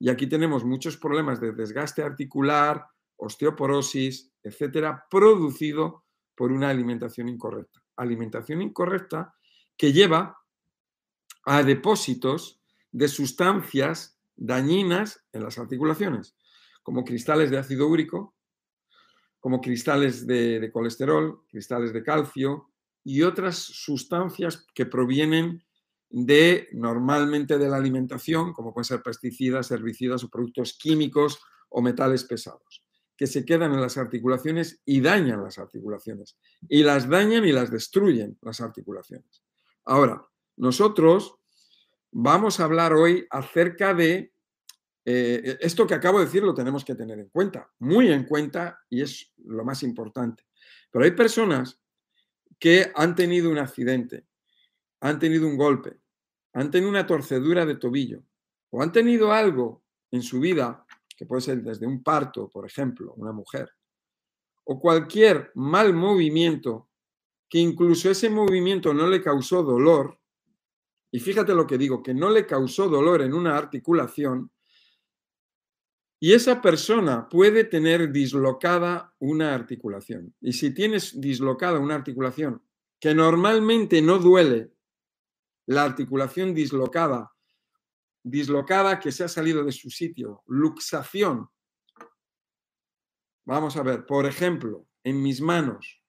Y 0.02 0.11
aquí 0.11 0.26
tenemos 0.26 0.64
muchos 0.64 0.97
problemas 0.97 1.40
de 1.40 1.52
desgaste 1.52 2.02
articular, 2.02 2.85
osteoporosis, 3.18 4.32
etcétera, 4.42 5.06
producido 5.09 6.06
por 6.35 6.50
una 6.50 6.71
alimentación 6.71 7.28
incorrecta. 7.28 7.80
Alimentación 7.94 8.62
incorrecta 8.62 9.32
que 9.76 9.92
lleva 9.92 10.37
a 11.44 11.62
depósitos 11.62 12.61
de 12.90 13.06
sustancias 13.06 14.18
dañinas 14.35 15.25
en 15.30 15.44
las 15.44 15.56
articulaciones, 15.56 16.35
como 16.82 17.04
cristales 17.04 17.52
de 17.52 17.59
ácido 17.59 17.87
úrico, 17.87 18.35
como 19.38 19.61
cristales 19.61 20.26
de, 20.26 20.68
colesterol, 20.73 21.44
cristales 21.47 21.92
de 21.92 22.02
calcio 22.02 22.73
y 23.04 23.23
otras 23.23 23.56
sustancias 23.56 24.66
que 24.75 24.85
provienen 24.85 25.62
de 26.12 26.69
normalmente 26.73 27.57
de 27.57 27.69
la 27.69 27.78
alimentación, 27.78 28.52
como 28.52 28.75
pueden 28.75 28.85
ser 28.85 29.02
pesticidas, 29.02 29.71
herbicidas 29.71 30.23
o 30.23 30.28
productos 30.28 30.76
químicos 30.78 31.40
o 31.71 31.81
metales 31.81 32.25
pesados, 32.25 32.85
que 33.16 33.26
se 33.26 33.47
quedan 33.47 33.73
en 33.73 33.81
las 33.81 33.97
articulaciones 33.97 34.83
y 34.85 35.00
dañan 35.00 35.42
las 35.42 35.59
articulaciones. 35.59 36.37
Y 36.69 36.83
las 36.83 37.09
dañan 37.09 37.47
y 37.47 37.52
las 37.52 37.71
destruyen 37.71 38.37
las 38.42 38.61
articulaciones. 38.61 39.42
Ahora, 39.87 40.23
nosotros 40.57 41.37
vamos 42.11 42.61
a 42.61 42.64
hablar 42.64 42.92
hoy 42.92 43.26
acerca 43.31 43.95
de 43.95 44.35
eh, 45.07 45.57
esto 45.61 45.87
que 45.87 45.95
acabo 45.95 46.19
de 46.19 46.26
decir 46.26 46.42
lo 46.42 46.54
tenemos 46.54 46.85
que 46.85 46.95
tener 46.95 47.19
en 47.19 47.31
cuenta, 47.31 47.73
muy 47.78 48.12
en 48.12 48.25
cuenta 48.25 48.78
y 48.90 49.00
es 49.00 49.33
lo 49.47 49.64
más 49.64 49.83
importante. 49.83 50.45
Pero 50.90 51.07
hay 51.07 51.12
personas 51.12 51.81
que 52.59 52.92
han 52.95 53.16
tenido 53.16 53.50
un 53.50 53.59
accidente, 53.59 54.26
han 55.00 55.19
tenido 55.19 55.49
un 55.49 55.57
golpe, 55.57 56.01
han 56.52 56.71
tenido 56.71 56.90
una 56.90 57.06
torcedura 57.06 57.64
de 57.66 57.76
tobillo 57.76 58.23
o 58.71 58.82
han 58.82 58.92
tenido 58.92 59.32
algo 59.32 59.82
en 60.11 60.23
su 60.23 60.40
vida, 60.40 60.87
que 61.16 61.26
puede 61.26 61.42
ser 61.42 61.62
desde 61.62 61.87
un 61.87 62.02
parto, 62.02 62.49
por 62.49 62.66
ejemplo, 62.66 63.14
una 63.16 63.32
mujer, 63.32 63.71
o 64.64 64.78
cualquier 64.80 65.50
mal 65.54 65.94
movimiento 65.94 66.88
que 67.49 67.59
incluso 67.59 68.11
ese 68.11 68.30
movimiento 68.30 68.94
no 68.94 69.06
le 69.06 69.23
causó 69.23 69.62
dolor, 69.62 70.18
y 71.11 71.21
fíjate 71.21 71.54
lo 71.54 71.66
que 71.66 71.76
digo, 71.76 72.02
que 72.02 72.14
no 72.14 72.30
le 72.30 72.47
causó 72.47 72.88
dolor 72.88 73.21
en 73.21 73.35
una 73.35 73.56
articulación, 73.56 74.50
y 76.18 76.35
esa 76.35 76.62
persona 76.62 77.28
puede 77.28 77.64
tener 77.64 78.12
dislocada 78.12 79.12
una 79.18 79.54
articulación. 79.54 80.32
Y 80.40 80.52
si 80.52 80.73
tienes 80.73 81.21
dislocada 81.21 81.80
una 81.80 81.97
articulación 81.97 82.62
que 83.00 83.12
normalmente 83.12 84.00
no 84.00 84.18
duele, 84.18 84.73
la 85.66 85.85
articulación 85.85 86.54
dislocada, 86.54 87.33
dislocada 88.23 88.99
que 89.00 89.12
se 89.12 89.25
ha 89.25 89.28
salido 89.28 89.64
de 89.64 89.73
su 89.73 89.90
sitio, 89.90 90.42
luxación. 90.47 91.49
Vamos 93.45 93.76
a 93.76 93.83
ver, 93.83 94.07
por 94.07 94.26
ejemplo, 94.26 94.87
en 95.04 95.23
mis 95.23 95.40
manos, 95.40 96.00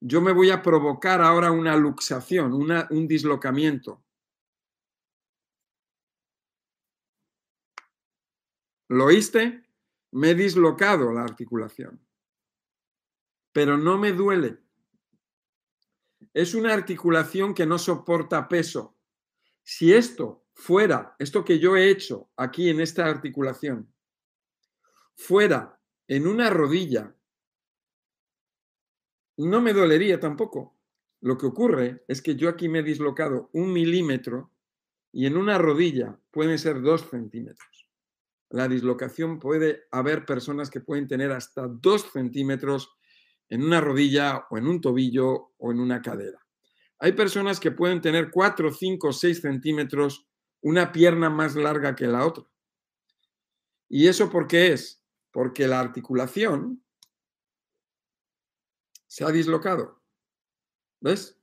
yo 0.00 0.20
me 0.20 0.32
voy 0.32 0.50
a 0.50 0.62
provocar 0.62 1.20
ahora 1.20 1.50
una 1.50 1.76
luxación, 1.76 2.52
un 2.52 3.08
dislocamiento. 3.08 4.04
¿Lo 8.88 9.06
oíste? 9.06 9.64
Me 10.12 10.30
he 10.30 10.34
dislocado 10.34 11.12
la 11.12 11.22
articulación, 11.22 12.00
pero 13.52 13.76
no 13.76 13.98
me 13.98 14.12
duele. 14.12 14.62
Es 16.38 16.54
una 16.54 16.72
articulación 16.72 17.52
que 17.52 17.66
no 17.66 17.78
soporta 17.78 18.46
peso. 18.46 18.96
Si 19.64 19.92
esto 19.92 20.46
fuera, 20.54 21.16
esto 21.18 21.44
que 21.44 21.58
yo 21.58 21.76
he 21.76 21.90
hecho 21.90 22.30
aquí 22.36 22.70
en 22.70 22.80
esta 22.80 23.06
articulación, 23.06 23.92
fuera 25.16 25.80
en 26.06 26.28
una 26.28 26.48
rodilla, 26.48 27.12
no 29.38 29.60
me 29.60 29.72
dolería 29.72 30.20
tampoco. 30.20 30.78
Lo 31.22 31.36
que 31.36 31.46
ocurre 31.46 32.04
es 32.06 32.22
que 32.22 32.36
yo 32.36 32.48
aquí 32.48 32.68
me 32.68 32.78
he 32.78 32.82
dislocado 32.84 33.50
un 33.52 33.72
milímetro 33.72 34.52
y 35.10 35.26
en 35.26 35.36
una 35.36 35.58
rodilla 35.58 36.20
pueden 36.30 36.56
ser 36.56 36.80
dos 36.82 37.10
centímetros 37.10 37.88
la 38.50 38.68
dislocación 38.68 39.38
puede 39.38 39.86
haber 39.90 40.24
personas 40.24 40.70
que 40.70 40.80
pueden 40.80 41.06
tener 41.06 41.32
hasta 41.32 41.68
dos 41.68 42.10
centímetros 42.12 42.97
en 43.48 43.62
una 43.62 43.80
rodilla 43.80 44.46
o 44.50 44.58
en 44.58 44.66
un 44.66 44.80
tobillo 44.80 45.52
o 45.58 45.72
en 45.72 45.80
una 45.80 46.02
cadera. 46.02 46.44
Hay 46.98 47.12
personas 47.12 47.60
que 47.60 47.70
pueden 47.70 48.00
tener 48.00 48.30
4, 48.30 48.72
5, 48.72 49.12
6 49.12 49.40
centímetros 49.40 50.26
una 50.60 50.90
pierna 50.92 51.30
más 51.30 51.54
larga 51.54 51.94
que 51.94 52.06
la 52.06 52.26
otra. 52.26 52.44
¿Y 53.88 54.08
eso 54.08 54.30
por 54.30 54.46
qué 54.48 54.72
es? 54.72 55.02
Porque 55.30 55.66
la 55.66 55.80
articulación 55.80 56.82
se 59.06 59.24
ha 59.24 59.30
dislocado. 59.30 60.02
¿Ves? 61.00 61.38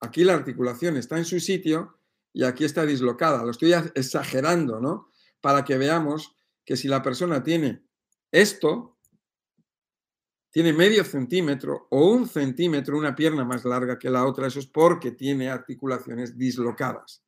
Aquí 0.00 0.24
la 0.24 0.34
articulación 0.34 0.96
está 0.96 1.18
en 1.18 1.24
su 1.24 1.38
sitio 1.38 1.98
y 2.32 2.44
aquí 2.44 2.64
está 2.64 2.84
dislocada. 2.84 3.44
Lo 3.44 3.50
estoy 3.50 3.72
exagerando, 3.94 4.80
¿no? 4.80 5.10
Para 5.40 5.64
que 5.64 5.78
veamos 5.78 6.34
que 6.64 6.76
si 6.76 6.88
la 6.88 7.02
persona 7.02 7.42
tiene 7.42 7.86
esto, 8.32 8.93
tiene 10.54 10.72
medio 10.72 11.02
centímetro 11.02 11.88
o 11.90 12.10
un 12.10 12.28
centímetro, 12.28 12.96
una 12.96 13.16
pierna 13.16 13.44
más 13.44 13.64
larga 13.64 13.98
que 13.98 14.08
la 14.08 14.24
otra, 14.24 14.46
eso 14.46 14.60
es 14.60 14.68
porque 14.68 15.10
tiene 15.10 15.50
articulaciones 15.50 16.38
dislocadas. 16.38 17.24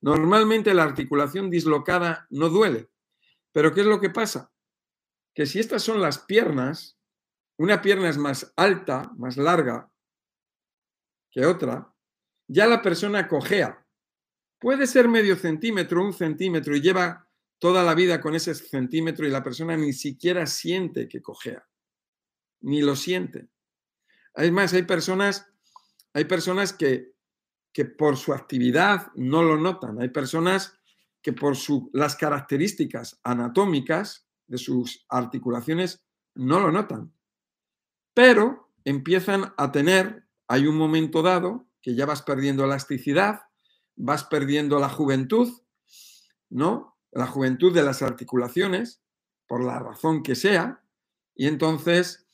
Normalmente 0.00 0.72
la 0.72 0.84
articulación 0.84 1.50
dislocada 1.50 2.26
no 2.30 2.48
duele, 2.48 2.88
pero 3.52 3.74
¿qué 3.74 3.82
es 3.82 3.86
lo 3.86 4.00
que 4.00 4.08
pasa? 4.08 4.50
Que 5.34 5.44
si 5.44 5.58
estas 5.58 5.82
son 5.82 6.00
las 6.00 6.20
piernas, 6.20 6.98
una 7.58 7.82
pierna 7.82 8.08
es 8.08 8.16
más 8.16 8.50
alta, 8.56 9.12
más 9.18 9.36
larga 9.36 9.92
que 11.30 11.44
otra, 11.44 11.94
ya 12.48 12.66
la 12.66 12.80
persona 12.80 13.28
cojea. 13.28 13.86
Puede 14.58 14.86
ser 14.86 15.06
medio 15.06 15.36
centímetro, 15.36 16.02
un 16.02 16.14
centímetro 16.14 16.74
y 16.74 16.80
lleva 16.80 17.28
toda 17.58 17.84
la 17.84 17.94
vida 17.94 18.22
con 18.22 18.34
ese 18.34 18.54
centímetro 18.54 19.26
y 19.26 19.30
la 19.30 19.44
persona 19.44 19.76
ni 19.76 19.92
siquiera 19.92 20.46
siente 20.46 21.08
que 21.08 21.20
cojea, 21.20 21.62
ni 22.60 22.82
lo 22.82 22.96
siente. 22.96 23.48
Además, 24.34 24.72
hay 24.72 24.82
personas, 24.82 25.46
hay 26.12 26.24
personas 26.24 26.72
que, 26.72 27.14
que 27.72 27.84
por 27.84 28.16
su 28.16 28.32
actividad 28.32 29.08
no 29.14 29.42
lo 29.42 29.56
notan. 29.56 30.00
Hay 30.00 30.08
personas 30.08 30.78
que 31.22 31.32
por 31.32 31.56
su, 31.56 31.90
las 31.92 32.16
características 32.16 33.20
anatómicas 33.22 34.26
de 34.46 34.58
sus 34.58 35.04
articulaciones 35.08 36.02
no 36.34 36.60
lo 36.60 36.72
notan. 36.72 37.12
Pero 38.14 38.72
empiezan 38.84 39.52
a 39.56 39.72
tener, 39.72 40.26
hay 40.48 40.66
un 40.66 40.76
momento 40.76 41.22
dado 41.22 41.66
que 41.82 41.94
ya 41.94 42.06
vas 42.06 42.22
perdiendo 42.22 42.64
elasticidad, 42.64 43.42
vas 43.96 44.24
perdiendo 44.24 44.78
la 44.78 44.88
juventud, 44.88 45.62
¿no? 46.48 46.98
la 47.12 47.26
juventud 47.26 47.72
de 47.74 47.82
las 47.82 48.02
articulaciones, 48.02 49.02
por 49.46 49.64
la 49.64 49.78
razón 49.78 50.22
que 50.22 50.34
sea, 50.34 50.82
y 51.34 51.46
entonces 51.46 52.28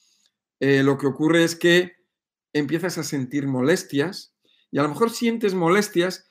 eh, 0.60 0.82
lo 0.82 0.98
que 0.98 1.06
ocurre 1.06 1.44
es 1.44 1.56
que 1.56 1.96
empiezas 2.52 2.98
a 2.98 3.02
sentir 3.02 3.46
molestias, 3.46 4.34
y 4.70 4.78
a 4.78 4.82
lo 4.82 4.88
mejor 4.88 5.10
sientes 5.10 5.54
molestias 5.54 6.26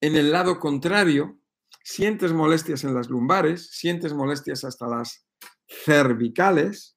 en 0.00 0.14
el 0.14 0.30
lado 0.30 0.60
contrario, 0.60 1.38
sientes 1.82 2.32
molestias 2.32 2.84
en 2.84 2.94
las 2.94 3.08
lumbares, 3.08 3.70
sientes 3.70 4.12
molestias 4.12 4.64
hasta 4.64 4.86
las 4.86 5.26
cervicales, 5.66 6.96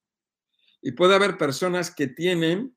y 0.81 0.93
puede 0.93 1.15
haber 1.15 1.37
personas 1.37 1.93
que 1.93 2.07
tienen 2.07 2.75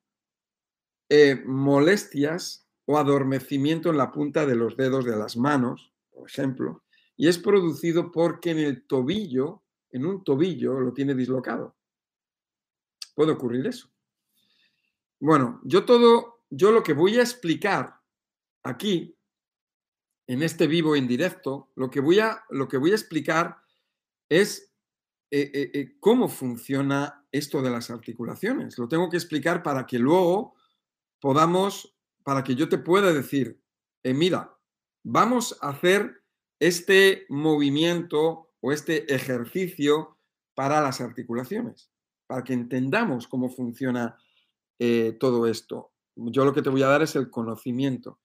eh, 1.09 1.43
molestias 1.45 2.67
o 2.87 2.99
adormecimiento 2.99 3.91
en 3.91 3.99
la 3.99 4.13
punta 4.13 4.47
de 4.47 4.57
los 4.57 4.77
dedos 4.77 5.05
de 5.05 5.17
las 5.17 5.37
manos, 5.37 5.93
por 6.11 6.29
ejemplo, 6.29 6.85
y 7.17 7.29
es 7.29 7.39
producido 7.39 8.11
porque 8.11 8.51
en 8.51 8.59
el 8.59 8.87
tobillo, 8.87 9.63
en 9.91 10.07
un 10.07 10.25
tobillo, 10.25 10.81
lo 10.81 10.93
tiene 10.93 11.15
dislocado. 11.15 11.77
Puede 13.15 13.33
ocurrir 13.33 13.67
eso. 13.67 13.89
Bueno, 15.21 15.61
yo 15.65 15.85
todo, 15.85 16.45
yo 16.51 16.73
lo 16.73 16.83
que 16.83 16.93
voy 16.93 17.19
a 17.19 17.23
explicar 17.23 18.01
aquí, 18.63 19.17
en 20.27 20.43
este 20.43 20.67
vivo 20.67 20.97
en 20.97 21.07
directo, 21.07 21.71
lo 21.77 21.91
que 21.91 22.01
voy 22.01 22.19
a, 22.19 22.45
lo 22.51 22.67
que 22.67 22.79
voy 22.79 22.93
a 22.93 22.95
explicar 22.95 23.59
es 24.29 24.75
eh, 25.31 25.51
eh, 25.53 25.71
eh, 25.75 25.97
cómo 26.01 26.29
funciona 26.29 27.27
esto 27.33 27.61
de 27.61 27.71
las 27.71 27.91
articulaciones. 27.91 28.79
Lo 28.79 28.89
tengo 28.89 29.11
que 29.11 29.17
explicar 29.17 29.63
para 29.63 29.87
que 29.87 29.99
luego 29.99 30.55
podamos, 31.21 31.97
para 32.23 32.45
que 32.45 32.55
yo 32.55 32.69
te 32.69 32.79
pueda 32.79 33.13
decir, 33.13 33.61
mira, 34.05 34.57
vamos 35.03 35.59
a 35.61 35.71
hacer 35.71 36.23
este 36.61 37.27
movimiento 37.29 38.51
o 38.61 38.73
este 38.73 39.13
ejercicio 39.15 40.19
para 40.55 40.81
las 40.81 41.01
articulaciones, 41.01 41.91
para 42.27 42.45
que 42.45 42.53
entendamos 42.53 43.29
cómo 43.29 43.49
funciona 43.49 44.17
eh, 44.79 45.17
todo 45.19 45.47
esto. 45.47 45.93
Yo 46.17 46.45
lo 46.45 46.53
que 46.53 46.63
te 46.63 46.71
voy 46.71 46.83
a 46.83 46.89
dar 46.89 47.03
es 47.03 47.17
el 47.17 47.31
conocimiento. 47.31 48.21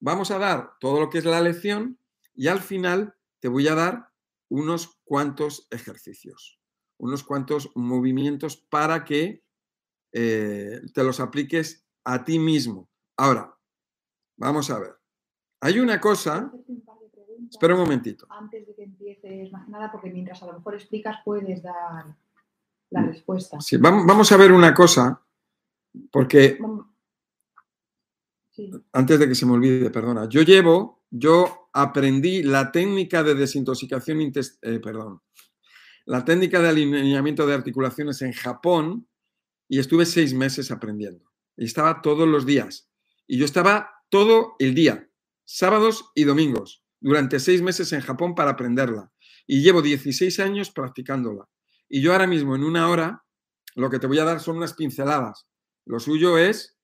Vamos 0.00 0.30
a 0.30 0.38
dar 0.38 0.72
todo 0.80 1.00
lo 1.00 1.10
que 1.10 1.18
es 1.18 1.24
la 1.24 1.40
lección 1.40 1.98
y 2.34 2.48
al 2.48 2.60
final 2.60 3.14
te 3.40 3.48
voy 3.48 3.68
a 3.68 3.74
dar 3.74 4.08
unos 4.48 4.98
cuantos 5.04 5.66
ejercicios, 5.70 6.60
unos 6.98 7.24
cuantos 7.24 7.70
movimientos 7.74 8.56
para 8.56 9.04
que 9.04 9.42
eh, 10.12 10.80
te 10.92 11.04
los 11.04 11.20
apliques 11.20 11.86
a 12.04 12.24
ti 12.24 12.38
mismo. 12.38 12.90
Ahora, 13.16 13.56
vamos 14.36 14.70
a 14.70 14.78
ver. 14.78 14.94
Hay 15.60 15.78
una 15.78 16.00
cosa 16.00 16.52
Espera 17.52 17.74
un 17.74 17.80
momentito. 17.80 18.26
Antes 18.30 18.66
de 18.66 18.74
que 18.74 18.84
empieces, 18.84 19.52
más 19.52 19.68
nada, 19.68 19.92
porque 19.92 20.10
mientras 20.10 20.42
a 20.42 20.46
lo 20.46 20.54
mejor 20.54 20.74
explicas 20.74 21.18
puedes 21.22 21.62
dar 21.62 22.16
la 22.92 23.02
respuesta. 23.02 23.60
Sí, 23.60 23.76
vam- 23.76 24.06
vamos 24.06 24.30
a 24.32 24.36
ver 24.36 24.52
una 24.52 24.72
cosa, 24.74 25.20
porque 26.10 26.58
Sí. 28.50 28.70
antes 28.92 29.18
de 29.18 29.28
que 29.28 29.34
se 29.34 29.46
me 29.46 29.52
olvide, 29.52 29.90
perdona, 29.90 30.28
yo 30.28 30.42
llevo, 30.42 31.02
yo 31.10 31.68
aprendí 31.72 32.42
la 32.42 32.70
técnica 32.70 33.22
de 33.22 33.34
desintoxicación, 33.34 34.20
eh, 34.20 34.78
perdón, 34.80 35.22
la 36.04 36.24
técnica 36.24 36.60
de 36.60 36.68
alineamiento 36.68 37.46
de 37.46 37.54
articulaciones 37.54 38.20
en 38.22 38.32
Japón 38.32 39.08
y 39.68 39.78
estuve 39.78 40.04
seis 40.04 40.34
meses 40.34 40.70
aprendiendo. 40.70 41.30
Y 41.56 41.64
estaba 41.64 42.02
todos 42.02 42.28
los 42.28 42.44
días. 42.44 42.90
Y 43.26 43.38
yo 43.38 43.44
estaba 43.44 43.90
todo 44.10 44.54
el 44.58 44.74
día, 44.74 45.08
sábados 45.44 46.10
y 46.14 46.24
domingos, 46.24 46.84
durante 47.00 47.40
seis 47.40 47.62
meses 47.62 47.92
en 47.92 48.00
Japón 48.00 48.34
para 48.34 48.50
aprenderla. 48.50 49.10
Y 49.46 49.62
llevo 49.62 49.80
16 49.80 50.40
años 50.40 50.70
practicándola. 50.70 51.48
Y 51.94 52.00
yo 52.00 52.12
ahora 52.12 52.26
mismo, 52.26 52.56
en 52.56 52.64
una 52.64 52.88
hora, 52.88 53.22
lo 53.74 53.90
que 53.90 53.98
te 53.98 54.06
voy 54.06 54.18
a 54.18 54.24
dar 54.24 54.40
son 54.40 54.56
unas 54.56 54.72
pinceladas. 54.72 55.46
Lo 55.84 56.00
suyo 56.00 56.38
es 56.38 56.78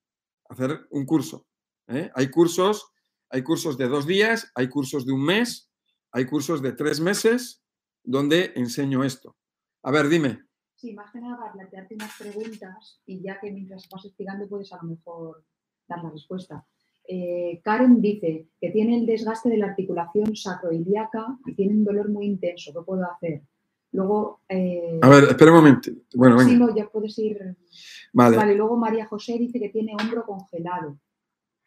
hacer 0.51 0.87
un 0.91 1.07
curso. 1.07 1.47
¿eh? 1.87 2.11
Hay 2.15 2.31
cursos, 2.31 2.93
hay 3.31 3.43
cursos 3.43 3.79
de 3.79 3.89
dos 3.89 4.07
días, 4.07 4.53
hay 4.55 4.69
cursos 4.69 5.07
de 5.07 5.15
un 5.15 5.25
mes, 5.25 5.71
hay 6.13 6.27
cursos 6.27 6.61
de 6.61 6.73
tres 6.73 7.01
meses 7.01 7.63
donde 8.05 8.53
enseño 8.55 9.03
esto. 9.03 9.35
A 9.83 9.93
ver, 9.93 10.09
dime. 10.09 10.43
Sí, 10.75 10.93
más 10.93 11.11
que 11.11 11.23
nada 11.23 11.53
plantearte 11.55 11.95
unas 11.95 12.15
preguntas 12.19 13.01
y 13.07 13.23
ya 13.23 13.41
que 13.41 13.51
mientras 13.51 13.89
vas 13.89 14.05
explicando 14.05 14.47
puedes 14.47 14.71
a 14.75 14.77
lo 14.83 14.91
mejor 14.91 15.43
dar 15.89 16.05
la 16.05 16.11
respuesta. 16.11 16.67
Eh, 17.05 17.63
Karen 17.65 18.03
dice 18.03 18.51
que 18.61 18.71
tiene 18.73 18.99
el 18.99 19.07
desgaste 19.07 19.49
de 19.49 19.57
la 19.57 19.69
articulación 19.69 20.37
sacroiliaca 20.37 21.39
y 21.47 21.55
tiene 21.55 21.73
un 21.73 21.85
dolor 21.85 22.11
muy 22.11 22.27
intenso. 22.27 22.75
¿Qué 22.75 22.85
puedo 22.85 23.11
hacer? 23.11 23.43
Luego. 23.93 24.41
eh, 24.49 24.99
A 25.03 25.09
ver, 25.09 25.25
espera 25.25 25.51
un 25.51 25.57
momento. 25.59 25.91
Bueno, 26.15 26.39
sí, 26.41 26.53
venga. 26.53 26.67
no, 26.67 26.75
ya 26.77 26.89
puedes 26.89 27.19
ir. 27.19 27.57
Vale. 28.13 28.37
Vale, 28.37 28.55
luego 28.55 28.77
María 28.77 29.07
José 29.07 29.39
dice 29.39 29.59
que 29.59 29.69
tiene 29.71 29.95
hombro 30.01 30.25
congelado. 30.25 30.99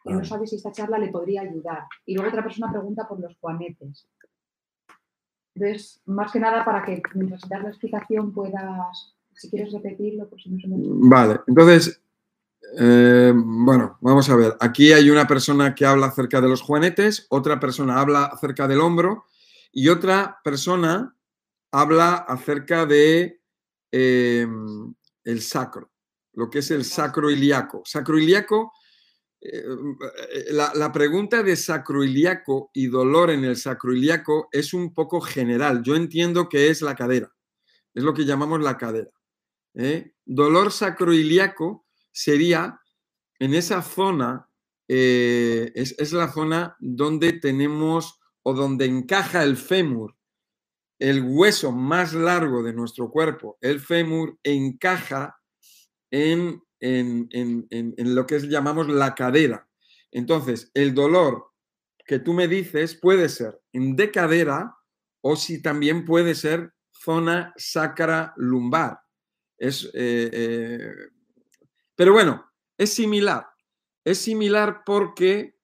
Y 0.04 0.12
no 0.12 0.24
sabe 0.24 0.46
si 0.48 0.56
esta 0.56 0.72
charla 0.72 0.98
le 0.98 1.08
podría 1.12 1.42
ayudar. 1.42 1.84
Y 2.06 2.14
luego 2.14 2.28
otra 2.30 2.42
persona 2.42 2.70
pregunta 2.72 3.06
por 3.06 3.20
los 3.20 3.36
juanetes. 3.38 4.08
Entonces, 5.54 6.00
más 6.06 6.32
que 6.32 6.40
nada 6.40 6.64
para 6.64 6.84
que 6.84 7.02
mientras 7.14 7.42
das 7.48 7.62
la 7.62 7.68
explicación 7.68 8.32
puedas, 8.32 9.14
si 9.34 9.50
quieres 9.50 9.72
repetirlo, 9.72 10.28
por 10.28 10.40
si 10.40 10.50
no 10.50 10.58
se 10.58 10.66
me 10.66 10.76
Vale, 11.08 11.40
entonces, 11.46 12.02
eh, 12.78 13.32
bueno, 13.36 13.98
vamos 14.00 14.28
a 14.30 14.36
ver. 14.36 14.56
Aquí 14.60 14.92
hay 14.92 15.10
una 15.10 15.26
persona 15.26 15.74
que 15.74 15.84
habla 15.84 16.06
acerca 16.06 16.40
de 16.40 16.48
los 16.48 16.62
juanetes, 16.62 17.26
otra 17.28 17.60
persona 17.60 18.00
habla 18.00 18.24
acerca 18.24 18.66
del 18.66 18.80
hombro 18.80 19.24
y 19.72 19.88
otra 19.88 20.40
persona 20.42 21.14
habla 21.72 22.14
acerca 22.14 22.86
de 22.86 23.40
eh, 23.90 24.46
el 25.24 25.42
sacro, 25.42 25.90
lo 26.34 26.48
que 26.50 26.60
es 26.60 26.70
el 26.70 26.84
sacro 26.84 27.30
ilíaco. 27.30 27.82
Sacro 27.84 28.18
ilíaco, 28.18 28.72
eh, 29.40 29.64
la, 30.50 30.72
la 30.74 30.92
pregunta 30.92 31.42
de 31.42 31.56
sacroiliaco 31.56 32.70
y 32.72 32.86
dolor 32.86 33.30
en 33.30 33.44
el 33.44 33.56
sacroiliaco 33.56 34.48
es 34.52 34.72
un 34.72 34.94
poco 34.94 35.20
general. 35.20 35.82
Yo 35.82 35.96
entiendo 35.96 36.48
que 36.48 36.68
es 36.68 36.80
la 36.82 36.94
cadera, 36.94 37.34
es 37.94 38.04
lo 38.04 38.14
que 38.14 38.24
llamamos 38.24 38.60
la 38.60 38.76
cadera. 38.76 39.10
¿eh? 39.74 40.14
Dolor 40.24 40.70
sacroiliaco 40.70 41.86
sería 42.12 42.80
en 43.38 43.54
esa 43.54 43.82
zona, 43.82 44.48
eh, 44.86 45.72
es, 45.74 45.94
es 45.98 46.12
la 46.12 46.30
zona 46.30 46.76
donde 46.78 47.32
tenemos 47.32 48.20
o 48.42 48.54
donde 48.54 48.84
encaja 48.84 49.42
el 49.42 49.56
fémur, 49.56 50.16
el 51.02 51.20
hueso 51.20 51.72
más 51.72 52.12
largo 52.12 52.62
de 52.62 52.72
nuestro 52.72 53.10
cuerpo. 53.10 53.58
El 53.60 53.80
fémur 53.80 54.38
encaja 54.44 55.36
en, 56.12 56.62
en, 56.78 57.26
en, 57.30 57.66
en, 57.70 58.14
lo 58.14 58.24
que 58.24 58.38
llamamos 58.38 58.86
la 58.86 59.12
cadera. 59.12 59.68
Entonces, 60.12 60.70
el 60.74 60.94
dolor 60.94 61.48
que 62.06 62.20
tú 62.20 62.34
me 62.34 62.46
dices 62.46 62.94
puede 62.94 63.28
ser 63.28 63.60
de 63.72 64.12
cadera 64.12 64.76
o 65.22 65.34
si 65.34 65.60
también 65.60 66.04
puede 66.04 66.36
ser 66.36 66.72
zona 66.92 67.52
sacra 67.56 68.32
lumbar. 68.36 69.00
Es, 69.58 69.86
eh, 69.94 70.30
eh, 70.32 70.94
pero 71.96 72.12
bueno, 72.12 72.48
es 72.78 72.94
similar. 72.94 73.48
Es 74.04 74.18
similar 74.18 74.82
porque 74.86 75.56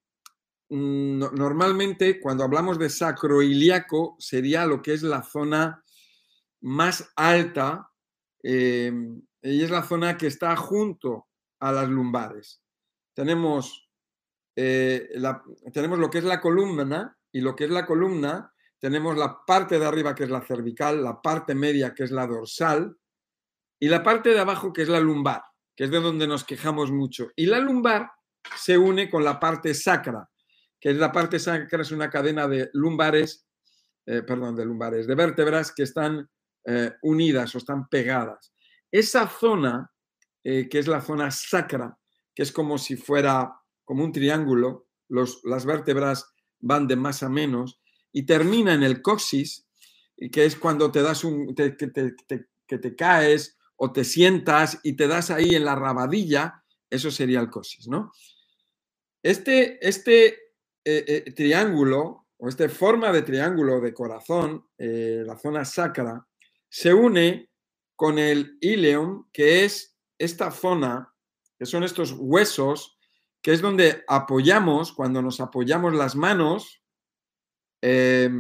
no- 0.71 1.31
normalmente 1.31 2.21
cuando 2.21 2.45
hablamos 2.45 2.79
de 2.79 2.91
sacroiliaco 2.91 4.17
sería 4.19 4.67
lo 4.67 4.83
que 4.83 4.93
es 4.95 5.03
la 5.03 5.23
zona 5.23 5.83
más 6.61 7.13
alta 7.17 7.91
eh, 8.43 8.93
y 9.43 9.63
es 9.63 9.71
la 9.71 9.83
zona 9.83 10.17
que 10.17 10.27
está 10.27 10.57
junto 10.57 11.29
a 11.61 11.73
las 11.73 11.89
lumbares. 11.89 12.63
Tenemos, 13.15 13.89
eh, 14.57 15.09
tenemos 15.73 15.99
lo 15.99 16.11
que 16.11 16.19
es 16.19 16.25
la 16.25 16.41
columna 16.41 17.17
y 17.33 17.41
lo 17.41 17.55
que 17.57 17.65
es 17.65 17.71
la 17.71 17.87
columna, 17.87 18.53
tenemos 18.79 19.17
la 19.17 19.45
parte 19.47 19.79
de 19.79 19.87
arriba 19.87 20.15
que 20.15 20.25
es 20.25 20.31
la 20.31 20.41
cervical, 20.43 21.03
la 21.03 21.21
parte 21.21 21.55
media 21.55 21.95
que 21.95 22.05
es 22.05 22.11
la 22.11 22.27
dorsal 22.27 22.97
y 23.81 23.89
la 23.89 24.03
parte 24.03 24.31
de 24.31 24.41
abajo 24.41 24.73
que 24.73 24.83
es 24.83 24.89
la 24.89 25.01
lumbar, 25.01 25.43
que 25.77 25.85
es 25.85 25.91
de 25.91 26.01
donde 26.01 26.27
nos 26.27 26.45
quejamos 26.45 26.91
mucho. 26.91 27.29
Y 27.37 27.47
la 27.47 27.59
lumbar 27.59 28.11
se 28.57 28.79
une 28.79 29.11
con 29.11 29.25
la 29.25 29.39
parte 29.41 29.75
sacra, 29.75 30.29
que 30.81 30.91
es 30.91 30.97
la 30.97 31.13
parte 31.13 31.39
sacra, 31.39 31.83
es 31.83 31.91
una 31.91 32.11
cadena 32.11 32.47
de 32.47 32.71
lumbares, 32.73 33.47
eh, 34.07 34.23
perdón, 34.23 34.57
de 34.57 34.65
lumbares, 34.65 35.07
de 35.07 35.15
vértebras 35.15 35.73
que 35.73 35.83
están 35.83 36.29
eh, 36.65 36.93
unidas 37.03 37.55
o 37.55 37.59
están 37.59 37.89
pegadas. 37.89 38.53
Esa 38.91 39.29
zona, 39.29 39.91
eh, 40.45 40.69
que 40.69 40.79
es 40.79 40.87
la 40.87 41.01
zona 41.01 41.31
sacra, 41.31 41.99
que 42.35 42.43
es 42.43 42.53
como 42.53 42.79
si 42.79 42.97
fuera 42.97 43.53
como 43.85 44.05
un 44.05 44.13
triángulo, 44.13 44.87
las 45.09 45.65
vértebras 45.65 46.27
van 46.61 46.87
de 46.87 46.97
más 46.97 47.23
a 47.23 47.29
menos 47.29 47.81
y 48.13 48.27
termina 48.27 48.75
en 48.75 48.83
el 48.83 49.01
coxis, 49.01 49.67
que 50.33 50.45
es 50.45 50.57
cuando 50.57 50.93
te 50.93 51.03
das 51.03 51.25
un, 51.25 51.55
que 51.55 52.79
te 52.79 52.97
caes 52.97 53.57
o 53.77 53.93
te 53.93 54.05
sientas 54.05 54.79
y 54.83 54.95
te 54.95 55.09
das 55.09 55.31
ahí 55.31 55.55
en 55.55 55.65
la 55.65 55.75
rabadilla, 55.75 56.63
eso 56.91 57.11
sería 57.11 57.41
el 57.41 57.49
coxis, 57.49 57.89
¿no? 57.89 58.13
Este, 59.23 59.79
este 59.87 60.48
eh, 60.91 61.05
eh, 61.27 61.33
triángulo 61.33 62.29
o 62.39 62.49
esta 62.49 62.67
forma 62.71 63.13
de 63.13 63.21
triángulo 63.21 63.79
de 63.79 63.93
corazón, 63.93 64.67
eh, 64.79 65.23
la 65.27 65.37
zona 65.37 65.67
sacra, 65.67 66.27
se 66.71 66.95
une 66.95 67.51
con 67.95 68.19
el 68.19 68.57
ileum, 68.63 69.29
que 69.31 69.67
es 69.67 69.99
esta 70.17 70.51
zona, 70.51 71.13
que 71.59 71.67
son 71.67 71.85
estos 71.85 72.13
huesos, 72.17 72.97
que 73.43 73.53
es 73.53 73.61
donde 73.61 74.03
apoyamos, 74.09 74.95
cuando 74.95 75.21
nos 75.21 75.41
apoyamos 75.41 75.93
las 75.93 76.17
manos, 76.17 76.83
eh, 77.83 78.31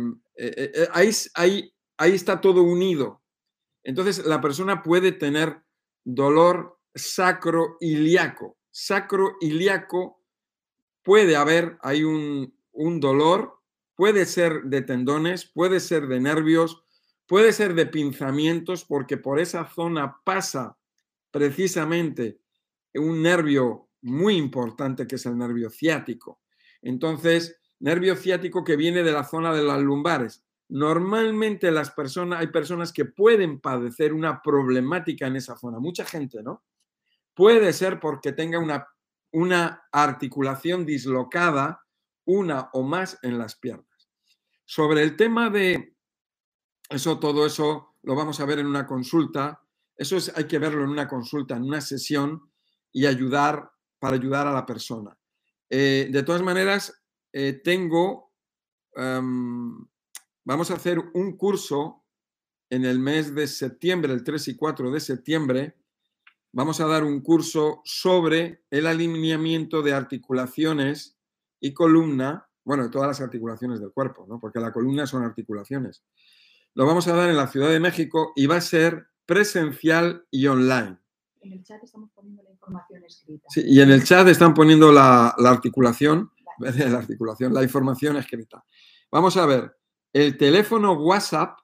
ahí, 0.93 1.11
ahí, 1.35 1.75
ahí 1.99 2.15
está 2.15 2.41
todo 2.41 2.63
unido. 2.63 3.23
Entonces 3.85 4.25
la 4.25 4.41
persona 4.41 4.83
puede 4.83 5.13
tener 5.13 5.61
dolor 6.03 6.81
sacroiliaco. 6.95 8.57
Sacroiliaco 8.71 10.18
puede 11.09 11.37
haber, 11.37 11.79
hay 11.81 12.05
un, 12.05 12.55
un 12.71 13.01
dolor, 13.01 13.63
puede 13.95 14.27
ser 14.27 14.65
de 14.65 14.83
tendones, 14.83 15.47
puede 15.47 15.81
ser 15.81 16.07
de 16.07 16.21
nervios, 16.21 16.85
puede 17.27 17.55
ser 17.55 17.73
de 17.73 17.87
pinzamientos, 17.87 18.85
porque 18.85 19.17
por 19.17 19.41
esa 19.41 19.67
zona 19.71 20.21
pasa 20.23 20.77
precisamente 21.31 22.41
un 22.93 23.23
nervio 23.23 23.89
muy 24.03 24.37
importante 24.37 25.07
que 25.07 25.15
es 25.15 25.25
el 25.25 25.39
nervio 25.39 25.71
ciático. 25.71 26.43
Entonces, 26.83 27.59
nervio 27.79 28.15
ciático 28.15 28.63
que 28.63 28.77
viene 28.77 29.03
de 29.03 29.13
la 29.13 29.25
zona 29.25 29.55
de 29.55 29.63
las 29.63 29.81
lumbares. 29.81 30.45
Normalmente 30.69 31.71
las 31.71 31.91
personas, 31.91 32.41
hay 32.41 32.49
personas 32.49 32.93
que 32.93 33.07
pueden 33.07 33.61
padecer 33.61 34.13
una 34.13 34.43
problemática 34.43 35.27
en 35.27 35.37
esa 35.37 35.57
zona, 35.57 35.79
mucha 35.79 36.05
gente, 36.05 36.43
¿no? 36.43 36.65
Puede 37.33 37.73
ser 37.73 37.99
porque 37.99 38.33
tenga 38.33 38.59
una, 38.59 38.87
una 39.33 39.89
articulación 39.93 40.87
dislocada, 40.87 41.85
una 42.25 42.71
o 42.73 42.83
más 42.83 43.19
en 43.23 43.39
las 43.39 43.57
piernas. 43.57 44.11
Sobre 44.65 45.03
el 45.03 45.17
tema 45.17 45.51
de 45.51 45.97
eso, 46.91 47.19
todo 47.19 47.47
eso 47.47 47.97
lo 48.03 48.15
vamos 48.15 48.41
a 48.41 48.45
ver 48.45 48.59
en 48.59 48.67
una 48.67 48.87
consulta. 48.87 49.63
Eso 49.97 50.17
es, 50.17 50.33
hay 50.37 50.45
que 50.45 50.59
verlo 50.59 50.85
en 50.85 50.91
una 50.91 51.09
consulta, 51.09 51.57
en 51.57 51.65
una 51.65 51.81
sesión 51.81 52.51
y 52.93 53.07
ayudar 53.07 53.71
para 53.99 54.17
ayudar 54.17 54.47
a 54.47 54.53
la 54.53 54.65
persona. 54.65 55.17
Eh, 55.71 56.09
de 56.11 56.23
todas 56.23 56.43
maneras, 56.43 57.03
eh, 57.33 57.61
tengo, 57.65 58.33
um, 58.97 59.87
vamos 60.45 60.71
a 60.71 60.75
hacer 60.75 60.99
un 61.15 61.37
curso 61.37 62.05
en 62.71 62.85
el 62.85 62.99
mes 62.99 63.35
de 63.35 63.47
septiembre, 63.47 64.13
el 64.13 64.25
3 64.25 64.49
y 64.49 64.57
4 64.57 64.91
de 64.91 65.01
septiembre. 65.01 65.77
Vamos 66.53 66.81
a 66.81 66.87
dar 66.87 67.05
un 67.05 67.21
curso 67.21 67.83
sobre 67.85 68.63
el 68.71 68.87
alineamiento 68.87 69.83
de 69.83 69.93
articulaciones 69.93 71.19
y 71.61 71.75
columna, 71.75 72.49
bueno, 72.65 72.85
de 72.85 72.91
todas 72.91 73.09
las 73.09 73.21
articulaciones 73.21 73.81
del 73.81 73.93
cuerpo, 73.93 74.27
¿no? 74.29 74.41
porque 74.41 74.61
la 74.61 74.73
columna 74.73 75.07
son 75.07 75.25
articulaciones. 75.25 76.05
Lo 76.75 76.87
vamos 76.87 77.07
a 77.09 77.15
dar 77.15 77.29
en 77.29 77.37
la 77.37 77.49
Ciudad 77.49 77.69
de 77.69 77.81
México 77.81 78.33
y 78.35 78.47
va 78.47 78.57
a 78.57 78.61
ser 78.61 79.09
presencial 79.27 80.27
y 80.31 80.47
online. 80.47 80.99
En 81.41 81.53
el 81.53 81.63
chat 81.63 81.83
estamos 81.83 82.11
poniendo 82.15 82.43
la 82.43 82.51
información 82.51 83.05
escrita. 83.05 83.47
Sí, 83.51 83.63
y 83.67 83.81
en 83.81 83.91
el 83.91 84.05
chat 84.05 84.27
están 84.29 84.55
poniendo 84.55 84.91
la, 84.91 85.35
la 85.39 85.51
articulación, 85.51 86.33
la 86.59 86.99
articulación, 86.99 87.53
la 87.53 87.63
información 87.63 88.17
escrita. 88.17 88.65
Vamos 89.11 89.37
a 89.37 89.47
ver, 89.47 89.77
el 90.13 90.37
teléfono 90.39 90.95
WhatsApp 90.95 91.59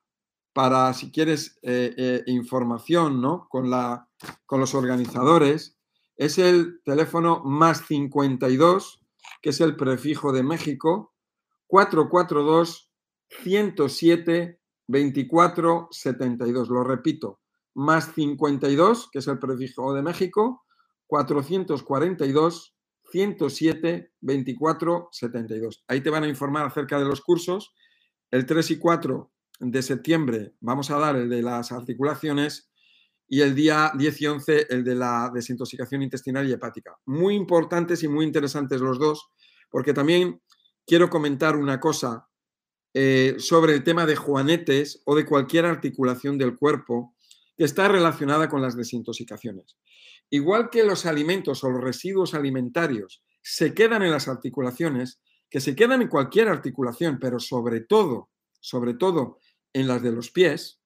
para 0.54 0.94
si 0.94 1.10
quieres 1.10 1.58
eh, 1.62 1.94
eh, 1.96 2.22
información 2.26 3.20
¿no? 3.20 3.48
con, 3.50 3.68
la, 3.68 4.08
con 4.46 4.60
los 4.60 4.74
organizadores 4.74 5.76
es 6.16 6.38
el 6.38 6.80
teléfono 6.84 7.42
más 7.44 7.84
52, 7.86 9.00
que 9.42 9.50
es 9.50 9.60
el 9.60 9.76
prefijo 9.76 10.32
de 10.32 10.44
México, 10.44 11.12
442 11.66 12.92
107 13.42 14.60
24 14.86 15.88
72. 15.90 16.68
Lo 16.68 16.84
repito, 16.84 17.40
más 17.74 18.12
52, 18.14 19.10
que 19.10 19.18
es 19.18 19.26
el 19.26 19.40
prefijo 19.40 19.92
de 19.92 20.02
México, 20.02 20.64
442 21.08 22.76
107 23.10 24.12
24 24.20 25.08
72. 25.10 25.84
Ahí 25.88 26.00
te 26.00 26.10
van 26.10 26.22
a 26.22 26.28
informar 26.28 26.66
acerca 26.66 27.00
de 27.00 27.06
los 27.06 27.20
cursos. 27.20 27.74
El 28.30 28.46
3 28.46 28.70
y 28.72 28.78
4 28.78 29.34
de 29.70 29.83
septiembre 29.83 30.55
vamos 30.61 30.90
a 30.90 30.98
dar 30.98 31.16
el 31.16 31.29
de 31.29 31.42
las 31.42 31.72
articulaciones 31.72 32.70
y 33.27 33.40
el 33.40 33.55
día 33.55 33.92
10 33.96 34.20
y 34.20 34.27
11 34.27 34.66
el 34.70 34.85
de 34.85 34.94
la 34.94 35.31
desintoxicación 35.35 36.03
intestinal 36.03 36.48
y 36.48 36.53
hepática. 36.53 36.96
Muy 37.07 37.35
importantes 37.35 38.03
y 38.03 38.09
muy 38.09 38.24
interesantes 38.24 38.81
los 38.81 38.98
dos, 38.98 39.29
porque 39.70 39.94
también 39.94 40.40
quiero 40.87 41.09
comentar 41.09 41.57
una 41.57 41.81
cosa 41.81 42.29
eh, 42.92 43.37
sobre 43.38 43.74
el 43.74 43.83
tema 43.83 44.07
de 44.07 44.16
juanetes 44.16 45.03
o 45.07 45.16
de 45.16 45.24
cualquier 45.24 45.66
articulación 45.66 46.38
del 46.38 46.57
cuerpo 46.57 47.16
que 47.57 47.64
está 47.64 47.88
relacionada 47.88 48.48
con 48.48 48.62
las 48.62 48.77
desintoxicaciones. 48.77 49.77
Igual 50.31 50.70
que 50.70 50.85
los 50.85 51.07
alimentos 51.07 51.64
o 51.64 51.70
los 51.70 51.83
residuos 51.83 52.35
alimentarios 52.35 53.22
se 53.42 53.74
quedan 53.74 54.03
en 54.03 54.11
las 54.11 54.29
articulaciones, 54.29 55.20
que 55.50 55.61
se 55.61 55.77
quedan 55.77 56.03
en 56.03 56.09
cualquier 56.09 56.48
articulación, 56.48 57.18
pero 57.20 57.38
sobre 57.38 57.81
todo, 57.81 58.31
sobre 58.61 58.94
todo 58.94 59.38
en 59.74 59.87
las 59.87 60.02
de 60.02 60.12
los 60.12 60.30
pies, 60.30 60.80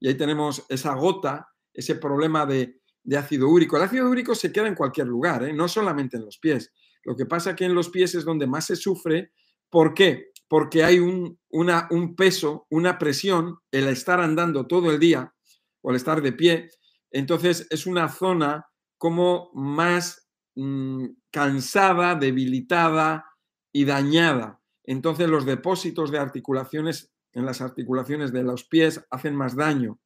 y 0.00 0.08
ahí 0.08 0.14
tenemos 0.14 0.64
esa 0.68 0.94
gota, 0.94 1.48
ese 1.72 1.94
problema 1.94 2.46
de, 2.46 2.80
ácido 3.16 3.48
úrico. 3.48 3.76
El 3.76 3.82
ácido 3.82 4.08
úrico 4.08 4.34
se 4.34 4.50
queda 4.50 4.66
en 4.66 4.74
cualquier 4.74 5.06
lugar, 5.06 5.44
¿eh? 5.44 5.52
no 5.52 5.68
solamente 5.68 6.16
en 6.16 6.24
los 6.24 6.38
pies. 6.38 6.72
Lo 7.04 7.14
que 7.14 7.26
pasa 7.26 7.54
que 7.54 7.66
en 7.66 7.74
los 7.74 7.90
pies 7.90 8.14
es 8.14 8.24
donde 8.24 8.46
más 8.46 8.66
se 8.66 8.76
sufre. 8.76 9.32
¿Por 9.68 9.94
qué? 9.94 10.30
Porque 10.48 10.82
hay 10.82 10.98
un, 10.98 11.38
un 11.50 12.16
peso, 12.16 12.66
una 12.70 12.98
presión, 12.98 13.58
el 13.70 13.88
estar 13.88 14.20
andando 14.20 14.66
todo 14.66 14.90
el 14.90 14.98
día 14.98 15.34
o 15.82 15.90
el 15.90 15.96
estar 15.96 16.22
de 16.22 16.32
pie. 16.32 16.70
Entonces 17.10 17.66
es 17.70 17.86
una 17.86 18.08
zona 18.08 18.66
como 18.96 19.50
más 19.54 20.28
mm, 20.56 21.06
cansada, 21.30 22.14
debilitada 22.14 23.26
y 23.72 23.84
dañada. 23.84 24.60
Entonces 24.84 25.28
los 25.28 25.46
depósitos 25.46 26.10
de 26.10 26.18
articulaciones 26.18 27.12
en 27.32 27.46
las 27.46 27.60
articulaciones 27.60 28.32
de 28.32 28.42
los 28.42 28.64
pies 28.64 29.04
hacen 29.10 29.34
más 29.34 29.56
daño. 29.56 29.98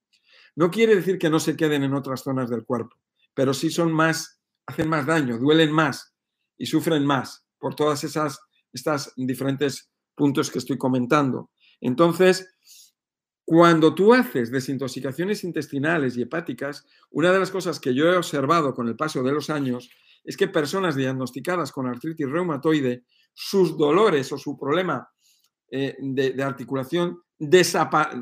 No 0.57 0.71
quiere 0.71 0.95
decir 0.97 1.19
que 1.19 1.31
no 1.31 1.41
se 1.41 1.57
queden 1.57 1.83
en 1.83 1.95
otras 1.95 2.23
zonas 2.23 2.51
del 2.51 2.65
cuerpo, 2.65 2.97
pero 3.35 3.55
sí 3.55 3.71
son 3.71 3.93
más, 3.93 4.41
hacen 4.67 4.89
más 4.89 5.07
daño, 5.07 5.39
duelen 5.39 5.73
más 5.73 6.15
y 6.57 6.67
sufren 6.67 7.05
más 7.05 7.47
por 7.59 7.75
todas 7.75 8.05
esas 8.05 8.41
estas 8.75 9.13
diferentes 9.17 9.91
puntos 10.15 10.51
que 10.51 10.59
estoy 10.59 10.77
comentando. 10.77 11.51
Entonces, 11.81 12.55
cuando 13.45 13.95
tú 13.95 14.13
haces 14.13 14.51
desintoxicaciones 14.51 15.45
intestinales 15.45 16.17
y 16.17 16.23
hepáticas, 16.23 16.85
una 17.11 17.33
de 17.33 17.39
las 17.39 17.51
cosas 17.51 17.81
que 17.81 17.95
yo 17.95 18.07
he 18.13 18.17
observado 18.17 18.75
con 18.75 18.89
el 18.89 18.97
paso 18.97 19.23
de 19.23 19.33
los 19.33 19.49
años 19.49 19.91
es 20.25 20.37
que 20.37 20.49
personas 20.49 20.97
diagnosticadas 20.97 21.71
con 21.71 21.87
artritis 21.87 22.29
reumatoide, 22.29 23.05
sus 23.33 23.77
dolores 23.77 24.33
o 24.33 24.39
su 24.39 24.57
problema 24.57 25.09
eh, 25.71 25.97
de, 25.99 26.43
articulación 26.43 27.23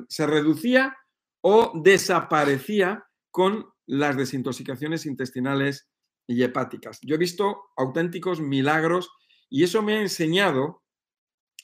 se 0.09 0.27
reducía 0.27 0.97
o 1.43 1.73
desaparecía 1.83 3.05
con 3.31 3.67
las 3.87 4.17
desintoxicaciones 4.17 5.07
intestinales 5.07 5.89
y 6.27 6.43
hepáticas. 6.43 6.99
Yo 7.03 7.17
he 7.17 7.19
visto 7.19 7.63
auténticos 7.77 8.41
milagros 8.41 9.11
y 9.51 9.65
eso 9.65 9.83
me 9.83 9.97
ha 9.97 10.01
enseñado 10.01 10.83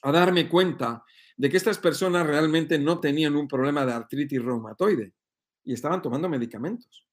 a 0.01 0.11
darme 0.11 0.47
cuenta 0.47 1.03
de 1.37 1.49
que 1.49 1.57
estas 1.57 1.77
personas 1.77 2.27
realmente 2.27 2.77
no 2.77 2.99
tenían 2.99 3.35
un 3.35 3.47
problema 3.47 3.85
de 3.85 3.93
artritis 3.93 4.43
reumatoide 4.43 5.13
y 5.63 5.73
estaban 5.73 6.01
tomando 6.01 6.27
medicamentos, 6.27 7.07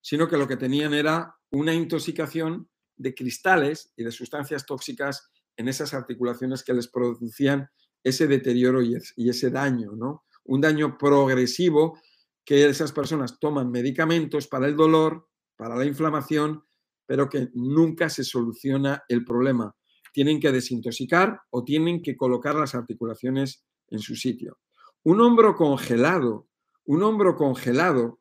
sino 0.00 0.28
que 0.28 0.36
lo 0.36 0.46
que 0.46 0.56
tenían 0.56 0.94
era 0.94 1.34
una 1.50 1.74
intoxicación 1.74 2.68
de 2.96 3.14
cristales 3.14 3.92
y 3.96 4.04
de 4.04 4.12
sustancias 4.12 4.64
tóxicas 4.64 5.30
en 5.56 5.68
esas 5.68 5.94
articulaciones 5.94 6.62
que 6.62 6.74
les 6.74 6.88
producían 6.88 7.68
ese 8.04 8.26
deterioro 8.26 8.82
y, 8.82 8.96
ese 9.16 9.50
daño, 9.50 9.92
¿no? 9.92 10.24
Un 10.44 10.60
daño 10.60 10.98
progresivo 10.98 11.98
que 12.44 12.66
esas 12.66 12.92
personas 12.92 13.38
toman 13.38 13.70
medicamentos 13.70 14.48
para 14.48 14.66
el 14.66 14.76
dolor, 14.76 15.28
para 15.56 15.76
la 15.76 15.84
inflamación, 15.84 16.64
pero 17.06 17.28
que 17.28 17.48
nunca 17.54 18.08
se 18.08 18.24
soluciona 18.24 19.04
el 19.08 19.24
problema. 19.24 19.76
Tienen 20.12 20.40
que 20.40 20.50
desintoxicar 20.50 21.40
o 21.50 21.64
tienen 21.64 22.02
que 22.02 22.16
colocar 22.16 22.54
las 22.56 22.74
articulaciones 22.74 23.64
en 23.88 24.00
su 24.00 24.16
sitio. 24.16 24.58
Un 25.04 25.20
hombro 25.20 25.54
congelado, 25.54 26.48
un 26.84 27.02
hombro 27.02 27.36
congelado, 27.36 28.20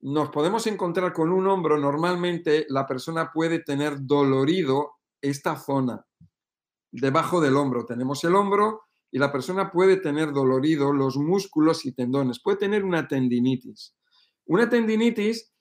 nos 0.00 0.30
podemos 0.30 0.66
encontrar 0.66 1.12
con 1.12 1.30
un 1.30 1.46
hombro, 1.46 1.78
normalmente 1.78 2.66
la 2.68 2.86
persona 2.86 3.30
puede 3.32 3.60
tener 3.60 3.98
dolorido 4.00 4.94
esta 5.20 5.56
zona. 5.56 6.04
Debajo 6.90 7.40
del 7.40 7.56
hombro 7.56 7.86
tenemos 7.86 8.22
el 8.24 8.34
hombro 8.34 8.82
y 9.12 9.18
la 9.18 9.30
persona 9.30 9.70
puede 9.70 9.98
tener 9.98 10.32
dolorido 10.32 10.92
los 10.92 11.16
músculos 11.16 11.84
y 11.84 11.92
tendones, 11.92 12.40
puede 12.40 12.56
tener 12.56 12.82
una 12.82 13.06
tendinitis. 13.06 13.94
Una 14.46 14.68
tendinitis 14.68 15.52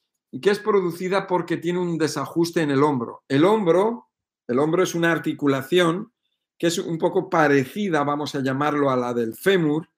que 0.42 0.50
es 0.50 0.60
producida 0.60 1.28
porque 1.28 1.58
tiene 1.58 1.80
un 1.80 1.98
desajuste 1.98 2.62
en 2.62 2.72
el 2.72 2.82
hombro. 2.82 3.24
El 3.28 3.44
hombro, 3.44 4.08
el 4.48 4.58
hombro 4.58 4.84
es 4.84 4.96
una 4.96 5.12
articulación 5.12 6.14
que 6.58 6.68
es 6.68 6.78
un 6.78 6.98
poco 6.98 7.30
parecida, 7.30 8.04
vamos 8.04 8.36
a 8.36 8.42
llamarlo, 8.42 8.90
a 8.90 8.96
la 8.96 9.14
del 9.14 9.36
fémur, 9.36 9.90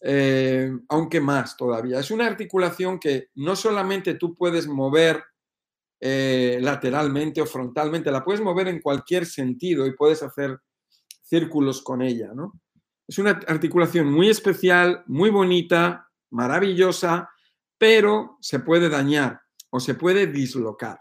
eh, 0.00 0.72
aunque 0.88 1.20
más 1.20 1.56
todavía. 1.56 2.00
Es 2.00 2.10
una 2.10 2.26
articulación 2.26 2.98
que 2.98 3.28
no 3.36 3.54
solamente 3.54 4.14
tú 4.14 4.34
puedes 4.34 4.66
mover 4.66 5.22
eh, 6.00 6.58
lateralmente 6.60 7.40
o 7.40 7.46
frontalmente, 7.46 8.10
la 8.10 8.24
puedes 8.24 8.40
mover 8.40 8.68
en 8.68 8.80
cualquier 8.80 9.24
sentido 9.24 9.86
y 9.86 9.94
puedes 9.94 10.22
hacer 10.22 10.58
círculos 11.26 11.82
con 11.82 12.02
ella, 12.02 12.32
¿no? 12.34 12.52
Es 13.08 13.18
una 13.18 13.30
articulación 13.46 14.10
muy 14.10 14.28
especial, 14.28 15.02
muy 15.06 15.30
bonita, 15.30 16.08
maravillosa, 16.30 17.30
pero 17.78 18.36
se 18.40 18.60
puede 18.60 18.88
dañar 18.88 19.40
o 19.70 19.80
se 19.80 19.94
puede 19.94 20.26
dislocar. 20.26 20.98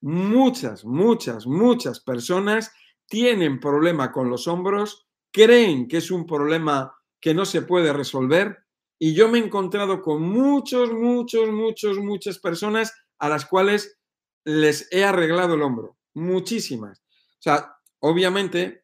Muchas, 0.00 0.84
muchas, 0.84 1.46
muchas 1.46 2.00
personas 2.00 2.72
tienen 3.06 3.60
problema 3.60 4.12
con 4.12 4.30
los 4.30 4.48
hombros, 4.48 5.06
creen 5.30 5.88
que 5.88 5.98
es 5.98 6.10
un 6.10 6.26
problema 6.26 6.94
que 7.20 7.34
no 7.34 7.44
se 7.44 7.62
puede 7.62 7.92
resolver 7.92 8.58
y 8.98 9.14
yo 9.14 9.28
me 9.28 9.38
he 9.38 9.44
encontrado 9.44 10.00
con 10.00 10.22
muchos, 10.22 10.92
muchos, 10.92 11.50
muchos, 11.50 11.98
muchas 11.98 12.38
personas 12.38 12.92
a 13.18 13.28
las 13.28 13.46
cuales 13.46 13.98
les 14.44 14.88
he 14.92 15.04
arreglado 15.04 15.54
el 15.54 15.62
hombro. 15.62 15.96
Muchísimas. 16.14 17.00
O 17.00 17.42
sea, 17.42 17.76
obviamente 18.00 18.81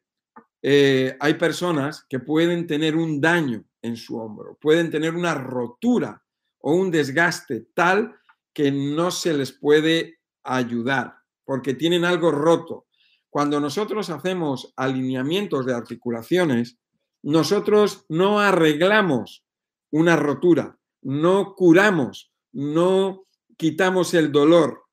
eh, 0.61 1.15
hay 1.19 1.33
personas 1.35 2.05
que 2.09 2.19
pueden 2.19 2.67
tener 2.67 2.95
un 2.95 3.21
daño 3.21 3.63
en 3.81 3.95
su 3.95 4.17
hombro, 4.17 4.57
pueden 4.59 4.89
tener 4.89 5.15
una 5.15 5.33
rotura 5.33 6.23
o 6.59 6.73
un 6.73 6.91
desgaste 6.91 7.67
tal 7.73 8.15
que 8.53 8.71
no 8.71 9.11
se 9.11 9.33
les 9.33 9.51
puede 9.51 10.19
ayudar 10.43 11.19
porque 11.49 11.73
tienen 11.73 12.05
algo 12.05 12.29
roto. 12.29 12.85
Cuando 13.27 13.59
nosotros 13.59 14.11
hacemos 14.11 14.71
alineamientos 14.75 15.65
de 15.65 15.73
articulaciones, 15.73 16.77
nosotros 17.23 18.05
no 18.07 18.39
arreglamos 18.39 19.43
una 19.89 20.15
rotura, 20.15 20.77
no 21.01 21.55
curamos, 21.55 22.31
no 22.51 23.25
quitamos 23.57 24.13
el 24.13 24.31
dolor. 24.31 24.83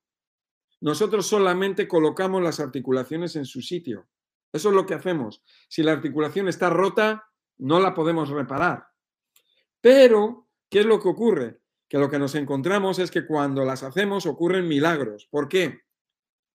Nosotros 0.80 1.26
solamente 1.26 1.86
colocamos 1.86 2.42
las 2.42 2.58
articulaciones 2.58 3.36
en 3.36 3.44
su 3.44 3.60
sitio. 3.60 4.06
Eso 4.56 4.70
es 4.70 4.74
lo 4.74 4.86
que 4.86 4.94
hacemos. 4.94 5.42
Si 5.68 5.82
la 5.82 5.92
articulación 5.92 6.48
está 6.48 6.70
rota, 6.70 7.30
no 7.58 7.78
la 7.78 7.94
podemos 7.94 8.30
reparar. 8.30 8.88
Pero, 9.80 10.48
¿qué 10.70 10.80
es 10.80 10.86
lo 10.86 11.00
que 11.00 11.08
ocurre? 11.08 11.60
Que 11.88 11.98
lo 11.98 12.10
que 12.10 12.18
nos 12.18 12.34
encontramos 12.34 12.98
es 12.98 13.10
que 13.10 13.26
cuando 13.26 13.64
las 13.64 13.82
hacemos 13.82 14.26
ocurren 14.26 14.66
milagros. 14.66 15.28
¿Por 15.30 15.48
qué? 15.48 15.82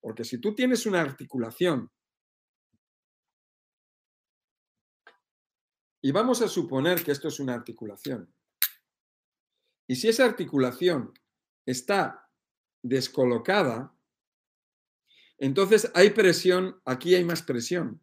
Porque 0.01 0.25
si 0.25 0.41
tú 0.41 0.55
tienes 0.55 0.87
una 0.87 1.01
articulación 1.01 1.91
y 6.03 6.11
vamos 6.11 6.41
a 6.41 6.49
suponer 6.49 7.05
que 7.05 7.13
esto 7.13 7.29
es 7.29 7.39
una 7.39 7.55
articulación, 7.55 8.35
y 9.87 9.97
si 9.97 10.09
esa 10.09 10.25
articulación 10.25 11.13
está 11.67 12.31
descolocada, 12.83 13.95
entonces 15.41 15.91
hay 15.95 16.11
presión, 16.11 16.81
aquí 16.85 17.15
hay 17.15 17.25
más 17.25 17.43
presión. 17.43 18.01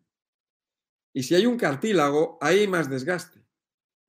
Y 1.14 1.24
si 1.24 1.36
hay 1.36 1.46
un 1.46 1.58
cartílago, 1.58 2.40
hay 2.42 2.68
más 2.68 2.90
desgaste. 2.90 3.46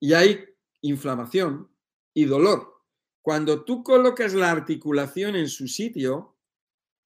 Y 0.01 0.13
hay 0.13 0.45
inflamación 0.81 1.71
y 2.13 2.25
dolor. 2.25 2.83
Cuando 3.21 3.63
tú 3.63 3.83
colocas 3.83 4.33
la 4.33 4.49
articulación 4.49 5.35
en 5.35 5.47
su 5.47 5.67
sitio, 5.67 6.37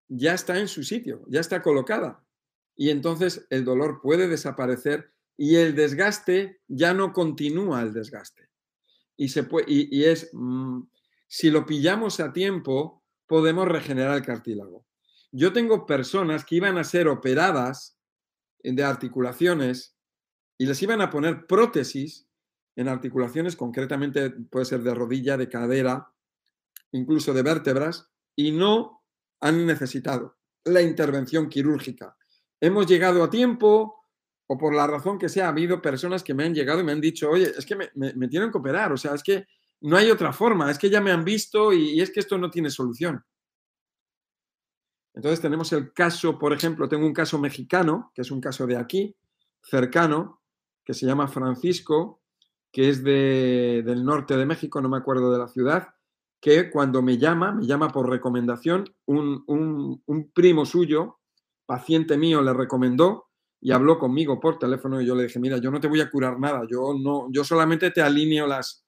ya 0.08 0.36
está 0.36 0.60
en 0.60 0.68
su 0.68 0.84
sitio, 0.84 1.26
ya 1.28 1.40
está 1.40 1.64
colocada. 1.64 2.24
Y 2.76 2.92
entonces 2.92 3.48
el 3.50 3.66
dolor 3.66 4.00
puede 4.02 4.28
desaparecer 4.28 5.12
y 5.38 5.56
el 5.56 5.74
desgaste 5.74 6.62
ya 6.68 6.94
no 6.94 7.14
continúa 7.14 7.82
el 7.82 7.94
desgaste. 7.94 8.50
Y, 9.18 9.30
se 9.30 9.44
puede, 9.44 9.66
y, 9.68 10.04
es, 10.04 10.30
mm, 10.34 10.82
si 11.28 11.50
lo 11.50 11.66
pillamos 11.66 12.20
a 12.20 12.32
tiempo, 12.32 13.04
podemos 13.26 13.68
regenerar 13.68 14.18
el 14.18 14.26
cartílago. 14.26 14.86
Yo 15.32 15.54
tengo 15.54 15.86
personas 15.86 16.44
que 16.46 16.56
iban 16.56 16.78
a 16.78 16.84
ser 16.84 17.08
operadas 17.08 17.98
de 18.64 18.84
articulaciones 18.84 19.96
y 20.58 20.66
les 20.66 20.82
iban 20.84 21.02
a 21.02 21.10
poner 21.10 21.48
prótesis 21.48 22.28
en 22.76 22.88
articulaciones, 22.88 23.56
concretamente 23.56 24.30
puede 24.30 24.66
ser 24.66 24.84
de 24.84 24.94
rodilla, 24.94 25.38
de 25.38 25.50
cadera, 25.50 26.14
incluso 26.92 27.34
de 27.34 27.42
vértebras, 27.42 28.10
y 28.36 28.52
no 28.52 29.04
han 29.42 29.66
necesitado 29.66 30.38
la 30.66 30.82
intervención 30.82 31.50
quirúrgica. 31.50 32.16
Hemos 32.60 32.86
llegado 32.86 33.24
a 33.24 33.30
tiempo 33.30 34.02
o 34.48 34.58
por 34.58 34.76
la 34.76 34.86
razón 34.86 35.18
que 35.18 35.30
sea, 35.30 35.46
ha 35.46 35.50
habido 35.50 35.82
personas 35.82 36.24
que 36.24 36.34
me 36.34 36.44
han 36.44 36.54
llegado 36.54 36.82
y 36.82 36.84
me 36.84 36.92
han 36.92 37.00
dicho, 37.00 37.30
oye, 37.30 37.54
es 37.58 37.66
que 37.66 37.76
me, 37.76 38.28
tienen 38.28 38.52
que 38.52 38.58
operar, 38.58 38.92
o 38.92 38.98
sea, 38.98 39.16
es 39.16 39.24
que 39.24 39.46
no 39.80 39.96
hay 39.96 40.12
otra 40.12 40.34
forma, 40.34 40.70
es 40.70 40.78
que 40.78 40.90
ya 40.90 41.00
me 41.00 41.12
han 41.12 41.24
visto 41.24 41.72
y, 41.72 41.92
y 41.92 42.02
es 42.02 42.12
que 42.12 42.20
esto 42.20 42.38
no 42.38 42.52
tiene 42.52 42.70
solución. 42.70 43.24
Entonces 45.14 45.42
tenemos 45.42 45.74
el 45.74 45.94
caso, 45.94 46.40
por 46.40 46.54
ejemplo, 46.54 46.88
tengo 46.88 47.06
un 47.06 47.14
caso 47.14 47.38
mexicano, 47.38 48.12
que 48.16 48.22
es 48.22 48.32
un 48.32 48.40
caso 48.40 48.66
de 48.66 48.78
aquí, 48.78 49.16
cercano, 49.62 50.42
que 50.86 50.94
se 50.94 51.06
llama 51.06 51.28
Francisco, 51.28 52.22
que 52.72 52.90
es 52.90 53.04
del 53.04 54.06
norte 54.06 54.38
de 54.38 54.46
México, 54.46 54.82
no 54.82 54.90
me 54.90 54.98
acuerdo 54.98 55.32
de 55.32 55.40
la 55.40 55.48
ciudad, 55.48 55.90
que 56.40 56.72
cuando 56.72 57.02
me 57.02 57.18
llama, 57.18 57.52
me 57.52 57.66
llama 57.66 57.90
por 57.90 58.10
recomendación, 58.10 58.86
un, 59.06 60.32
primo 60.34 60.66
suyo, 60.66 61.20
paciente 61.66 62.18
mío, 62.18 62.42
le 62.42 62.54
recomendó 62.54 63.28
y 63.60 63.72
habló 63.72 64.00
conmigo 64.00 64.40
por 64.40 64.58
teléfono 64.58 65.02
y 65.02 65.06
yo 65.06 65.14
le 65.14 65.24
dije, 65.24 65.40
mira, 65.40 65.58
yo 65.58 65.70
no 65.70 65.80
te 65.80 65.88
voy 65.88 66.02
a 66.02 66.10
curar 66.10 66.40
nada, 66.40 66.64
yo, 66.70 66.96
no, 67.00 67.28
yo 67.32 67.44
solamente 67.44 67.92
te 67.92 68.02
alineo 68.02 68.48
las, 68.48 68.86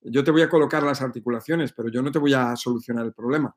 yo 0.00 0.22
te 0.22 0.30
voy 0.30 0.42
a 0.42 0.48
colocar 0.48 0.82
las 0.82 1.00
articulaciones, 1.00 1.72
pero 1.72 1.88
yo 1.88 2.02
no 2.02 2.12
te 2.12 2.18
voy 2.18 2.34
a 2.34 2.54
solucionar 2.54 3.06
el 3.06 3.14
problema. 3.14 3.56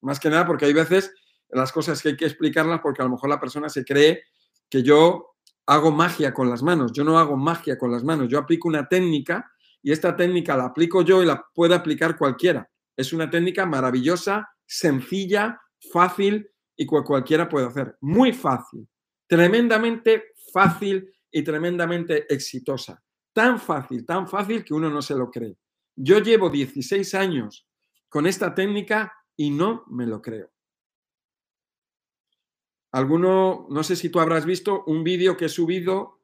Más 0.00 0.20
que 0.20 0.30
nada 0.30 0.46
porque 0.46 0.64
hay 0.64 0.72
veces 0.72 1.12
las 1.50 1.72
cosas 1.72 2.02
que 2.02 2.10
hay 2.10 2.16
que 2.16 2.26
explicarlas 2.26 2.80
porque 2.80 3.02
a 3.02 3.04
lo 3.04 3.12
mejor 3.12 3.30
la 3.30 3.40
persona 3.40 3.68
se 3.68 3.84
cree 3.84 4.24
que 4.68 4.82
yo 4.82 5.34
hago 5.66 5.90
magia 5.90 6.32
con 6.32 6.50
las 6.50 6.62
manos. 6.62 6.92
Yo 6.92 7.04
no 7.04 7.18
hago 7.18 7.36
magia 7.36 7.78
con 7.78 7.90
las 7.90 8.04
manos. 8.04 8.28
Yo 8.28 8.38
aplico 8.38 8.68
una 8.68 8.88
técnica 8.88 9.50
y 9.82 9.92
esta 9.92 10.16
técnica 10.16 10.56
la 10.56 10.66
aplico 10.66 11.02
yo 11.02 11.22
y 11.22 11.26
la 11.26 11.44
puede 11.54 11.74
aplicar 11.74 12.16
cualquiera. 12.16 12.68
Es 12.96 13.12
una 13.12 13.28
técnica 13.28 13.66
maravillosa, 13.66 14.48
sencilla, 14.66 15.60
fácil 15.92 16.48
y 16.76 16.86
que 16.86 17.02
cualquiera 17.02 17.48
puede 17.48 17.66
hacer. 17.66 17.96
Muy 18.00 18.32
fácil, 18.32 18.88
tremendamente 19.26 20.34
fácil 20.52 21.12
y 21.30 21.42
tremendamente 21.42 22.32
exitosa. 22.32 23.02
Tan 23.32 23.58
fácil, 23.58 24.06
tan 24.06 24.28
fácil 24.28 24.64
que 24.64 24.74
uno 24.74 24.88
no 24.88 25.02
se 25.02 25.14
lo 25.14 25.30
cree. 25.30 25.58
Yo 25.96 26.18
llevo 26.20 26.50
16 26.50 27.14
años 27.14 27.66
con 28.08 28.26
esta 28.26 28.54
técnica 28.54 29.12
y 29.36 29.50
no 29.50 29.84
me 29.88 30.06
lo 30.06 30.22
creo. 30.22 30.53
Alguno, 32.94 33.66
no 33.70 33.82
sé 33.82 33.96
si 33.96 34.08
tú 34.08 34.20
habrás 34.20 34.46
visto 34.46 34.84
un 34.86 35.02
vídeo 35.02 35.36
que 35.36 35.46
he 35.46 35.48
subido 35.48 36.20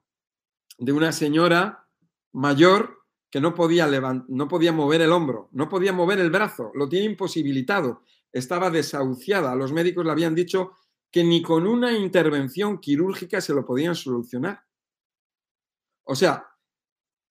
de 0.79 0.93
una 0.93 1.11
señora 1.11 1.89
mayor 2.31 3.03
que 3.29 3.41
no 3.41 3.57
podía, 3.57 3.89
no 4.29 4.47
podía 4.47 4.73
mover 4.73 5.01
el 5.01 5.11
hombro, 5.11 5.49
no 5.51 5.69
podía 5.69 5.93
mover 5.93 6.21
el 6.21 6.31
brazo, 6.31 6.71
lo 6.77 6.89
tiene 6.89 7.07
imposibilitado, 7.07 8.05
estaba 8.33 8.71
desahuciada. 8.71 9.57
Los 9.57 9.73
médicos 9.73 10.05
le 10.05 10.13
habían 10.13 10.37
dicho 10.37 10.77
que 11.11 11.25
ni 11.25 11.43
con 11.43 11.67
una 11.67 11.91
intervención 11.91 12.79
quirúrgica 12.79 13.41
se 13.41 13.53
lo 13.53 13.67
podían 13.67 13.97
solucionar. 13.97 14.63
O 16.05 16.15
sea, 16.15 16.47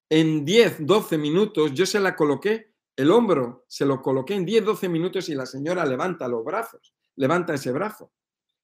en 0.10 0.43
10, 0.43 0.86
12 0.86 1.17
minutos 1.17 1.73
yo 1.73 1.86
se 1.86 2.02
la 2.02 2.13
coloqué, 2.13 2.73
el 2.93 3.10
hombro 3.10 3.63
se 3.69 3.86
lo 3.86 4.02
coloqué 4.02 4.34
en 4.34 4.45
10, 4.45 4.65
12 4.65 4.89
minutos 4.89 5.30
y 5.30 5.36
la 5.36 5.45
señora 5.45 5.86
levanta 5.86 6.28
los 6.28 6.43
brazos, 6.43 6.93
levanta 7.15 7.54
ese 7.54 7.71
brazo. 7.71 8.12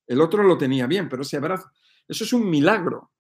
El 0.07 0.21
otro 0.21 0.43
lo 0.43 0.57
tenía 0.57 0.87
bien, 0.87 1.09
pero 1.09 1.23
ese 1.23 1.39
brazo, 1.39 1.69
eso 2.07 2.23
es 2.23 2.33
un 2.33 2.49
milagro. 2.49 3.11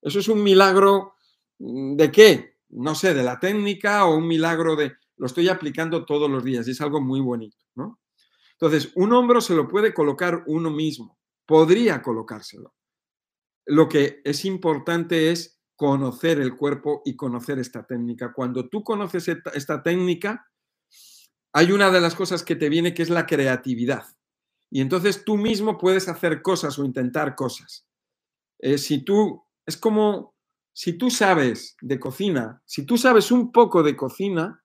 Eso 0.00 0.18
es 0.18 0.28
un 0.28 0.42
milagro 0.42 1.14
mm, 1.58 1.96
de 1.96 2.10
qué? 2.10 2.56
No 2.70 2.94
sé, 2.94 3.14
de 3.14 3.22
la 3.22 3.38
técnica 3.38 4.06
o 4.06 4.16
un 4.16 4.26
milagro 4.26 4.76
de, 4.76 4.92
lo 5.16 5.26
estoy 5.26 5.48
aplicando 5.48 6.04
todos 6.04 6.30
los 6.30 6.42
días 6.42 6.66
y 6.66 6.72
es 6.72 6.80
algo 6.80 7.00
muy 7.00 7.20
bonito, 7.20 7.58
¿no? 7.74 8.00
Entonces, 8.52 8.92
un 8.94 9.12
hombro 9.12 9.40
se 9.40 9.54
lo 9.54 9.68
puede 9.68 9.92
colocar 9.92 10.44
uno 10.46 10.70
mismo, 10.70 11.18
podría 11.46 12.00
colocárselo. 12.00 12.74
Lo 13.66 13.88
que 13.88 14.20
es 14.24 14.44
importante 14.44 15.30
es 15.30 15.60
conocer 15.76 16.40
el 16.40 16.56
cuerpo 16.56 17.02
y 17.04 17.16
conocer 17.16 17.58
esta 17.58 17.86
técnica. 17.86 18.32
Cuando 18.32 18.68
tú 18.68 18.84
conoces 18.84 19.28
esta 19.28 19.82
técnica, 19.82 20.48
hay 21.52 21.72
una 21.72 21.90
de 21.90 22.00
las 22.00 22.14
cosas 22.14 22.44
que 22.44 22.56
te 22.56 22.68
viene 22.68 22.94
que 22.94 23.02
es 23.02 23.10
la 23.10 23.26
creatividad. 23.26 24.04
Y 24.74 24.80
entonces 24.80 25.22
tú 25.22 25.36
mismo 25.36 25.76
puedes 25.76 26.08
hacer 26.08 26.40
cosas 26.40 26.78
o 26.78 26.84
intentar 26.84 27.34
cosas. 27.34 27.86
Eh, 28.58 28.78
si 28.78 29.04
tú, 29.04 29.44
es 29.66 29.76
como 29.76 30.34
si 30.72 30.94
tú 30.94 31.10
sabes 31.10 31.76
de 31.82 32.00
cocina, 32.00 32.62
si 32.64 32.86
tú 32.86 32.96
sabes 32.96 33.30
un 33.30 33.52
poco 33.52 33.82
de 33.82 33.94
cocina, 33.94 34.64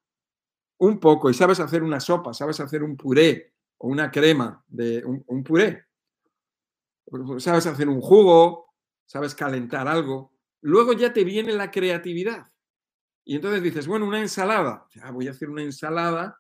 un 0.78 1.02
poco, 1.02 1.30
y 1.30 1.34
sabes 1.34 1.60
hacer 1.60 1.84
una 1.84 2.00
sopa, 2.00 2.34
sabes 2.34 2.62
hacer 2.62 2.84
un 2.84 2.96
puré 2.96 3.54
o 3.80 3.90
una 3.90 4.10
crema 4.10 4.64
de 4.70 5.04
un, 5.04 5.44
puré, 5.44 5.88
sabes 7.40 7.66
hacer 7.66 7.90
un 7.90 8.00
jugo, 8.00 8.74
sabes 9.06 9.36
calentar 9.36 9.90
algo, 9.90 10.32
luego 10.62 10.94
ya 10.94 11.12
te 11.12 11.26
viene 11.26 11.52
la 11.52 11.70
creatividad. 11.70 12.48
Y 13.26 13.36
entonces 13.36 13.62
dices, 13.62 13.88
bueno, 13.88 14.08
una 14.08 14.22
ensalada, 14.22 14.88
ya 14.96 15.12
voy 15.12 15.28
a 15.28 15.32
hacer 15.32 15.50
una 15.50 15.64
ensalada 15.64 16.40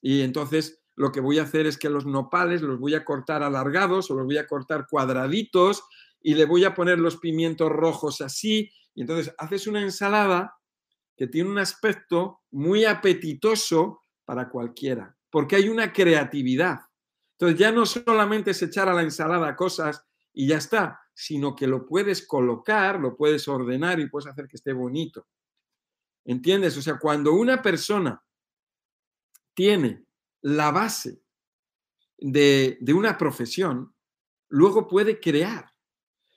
y 0.00 0.20
entonces 0.20 0.79
lo 1.00 1.12
que 1.12 1.20
voy 1.20 1.38
a 1.38 1.44
hacer 1.44 1.66
es 1.66 1.78
que 1.78 1.88
los 1.88 2.04
nopales 2.04 2.60
los 2.60 2.78
voy 2.78 2.94
a 2.94 3.06
cortar 3.06 3.42
alargados 3.42 4.10
o 4.10 4.14
los 4.14 4.26
voy 4.26 4.36
a 4.36 4.46
cortar 4.46 4.86
cuadraditos 4.86 5.82
y 6.20 6.34
le 6.34 6.44
voy 6.44 6.64
a 6.64 6.74
poner 6.74 6.98
los 6.98 7.16
pimientos 7.16 7.72
rojos 7.72 8.20
así. 8.20 8.70
Y 8.94 9.00
entonces 9.00 9.34
haces 9.38 9.66
una 9.66 9.80
ensalada 9.80 10.58
que 11.16 11.26
tiene 11.26 11.48
un 11.48 11.58
aspecto 11.58 12.42
muy 12.50 12.84
apetitoso 12.84 14.02
para 14.26 14.50
cualquiera, 14.50 15.16
porque 15.30 15.56
hay 15.56 15.70
una 15.70 15.90
creatividad. 15.90 16.80
Entonces 17.32 17.58
ya 17.58 17.72
no 17.72 17.86
solamente 17.86 18.50
es 18.50 18.60
echar 18.60 18.90
a 18.90 18.94
la 18.94 19.00
ensalada 19.00 19.56
cosas 19.56 20.04
y 20.34 20.48
ya 20.48 20.58
está, 20.58 21.00
sino 21.14 21.56
que 21.56 21.66
lo 21.66 21.86
puedes 21.86 22.26
colocar, 22.26 23.00
lo 23.00 23.16
puedes 23.16 23.48
ordenar 23.48 24.00
y 24.00 24.10
puedes 24.10 24.26
hacer 24.26 24.48
que 24.48 24.56
esté 24.56 24.74
bonito. 24.74 25.26
¿Entiendes? 26.26 26.76
O 26.76 26.82
sea, 26.82 26.98
cuando 26.98 27.32
una 27.32 27.62
persona 27.62 28.22
tiene 29.54 30.04
la 30.42 30.70
base 30.70 31.22
de, 32.18 32.78
una 32.94 33.16
profesión, 33.16 33.94
luego 34.48 34.88
puede 34.88 35.20
crear. 35.20 35.72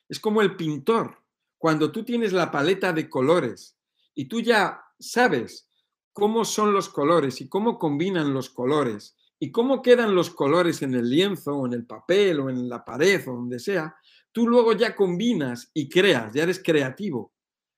Es 0.07 0.19
como 0.19 0.41
el 0.41 0.55
pintor. 0.55 1.17
Cuando 1.57 1.91
tú 1.91 2.03
tienes 2.03 2.33
la 2.33 2.51
paleta 2.51 2.91
de 2.91 3.09
colores 3.09 3.77
y 4.13 4.25
tú 4.25 4.41
ya 4.41 4.81
sabes 4.99 5.69
cómo 6.11 6.45
son 6.45 6.73
los 6.73 6.89
colores 6.89 7.41
y 7.41 7.47
cómo 7.47 7.79
combinan 7.79 8.33
los 8.33 8.49
colores 8.49 9.15
y 9.39 9.51
cómo 9.51 9.81
quedan 9.81 10.13
los 10.13 10.29
colores 10.29 10.81
en 10.81 10.93
el 10.93 11.09
lienzo 11.09 11.55
o 11.55 11.65
en 11.65 11.73
el 11.73 11.85
papel 11.85 12.39
o 12.41 12.49
en 12.49 12.69
la 12.69 12.83
pared 12.83 13.21
o 13.27 13.35
donde 13.35 13.59
sea, 13.59 13.95
tú 14.31 14.47
luego 14.47 14.73
ya 14.73 14.95
combinas 14.95 15.71
y 15.73 15.89
creas, 15.89 16.33
ya 16.33 16.43
eres 16.43 16.61
creativo. 16.61 17.33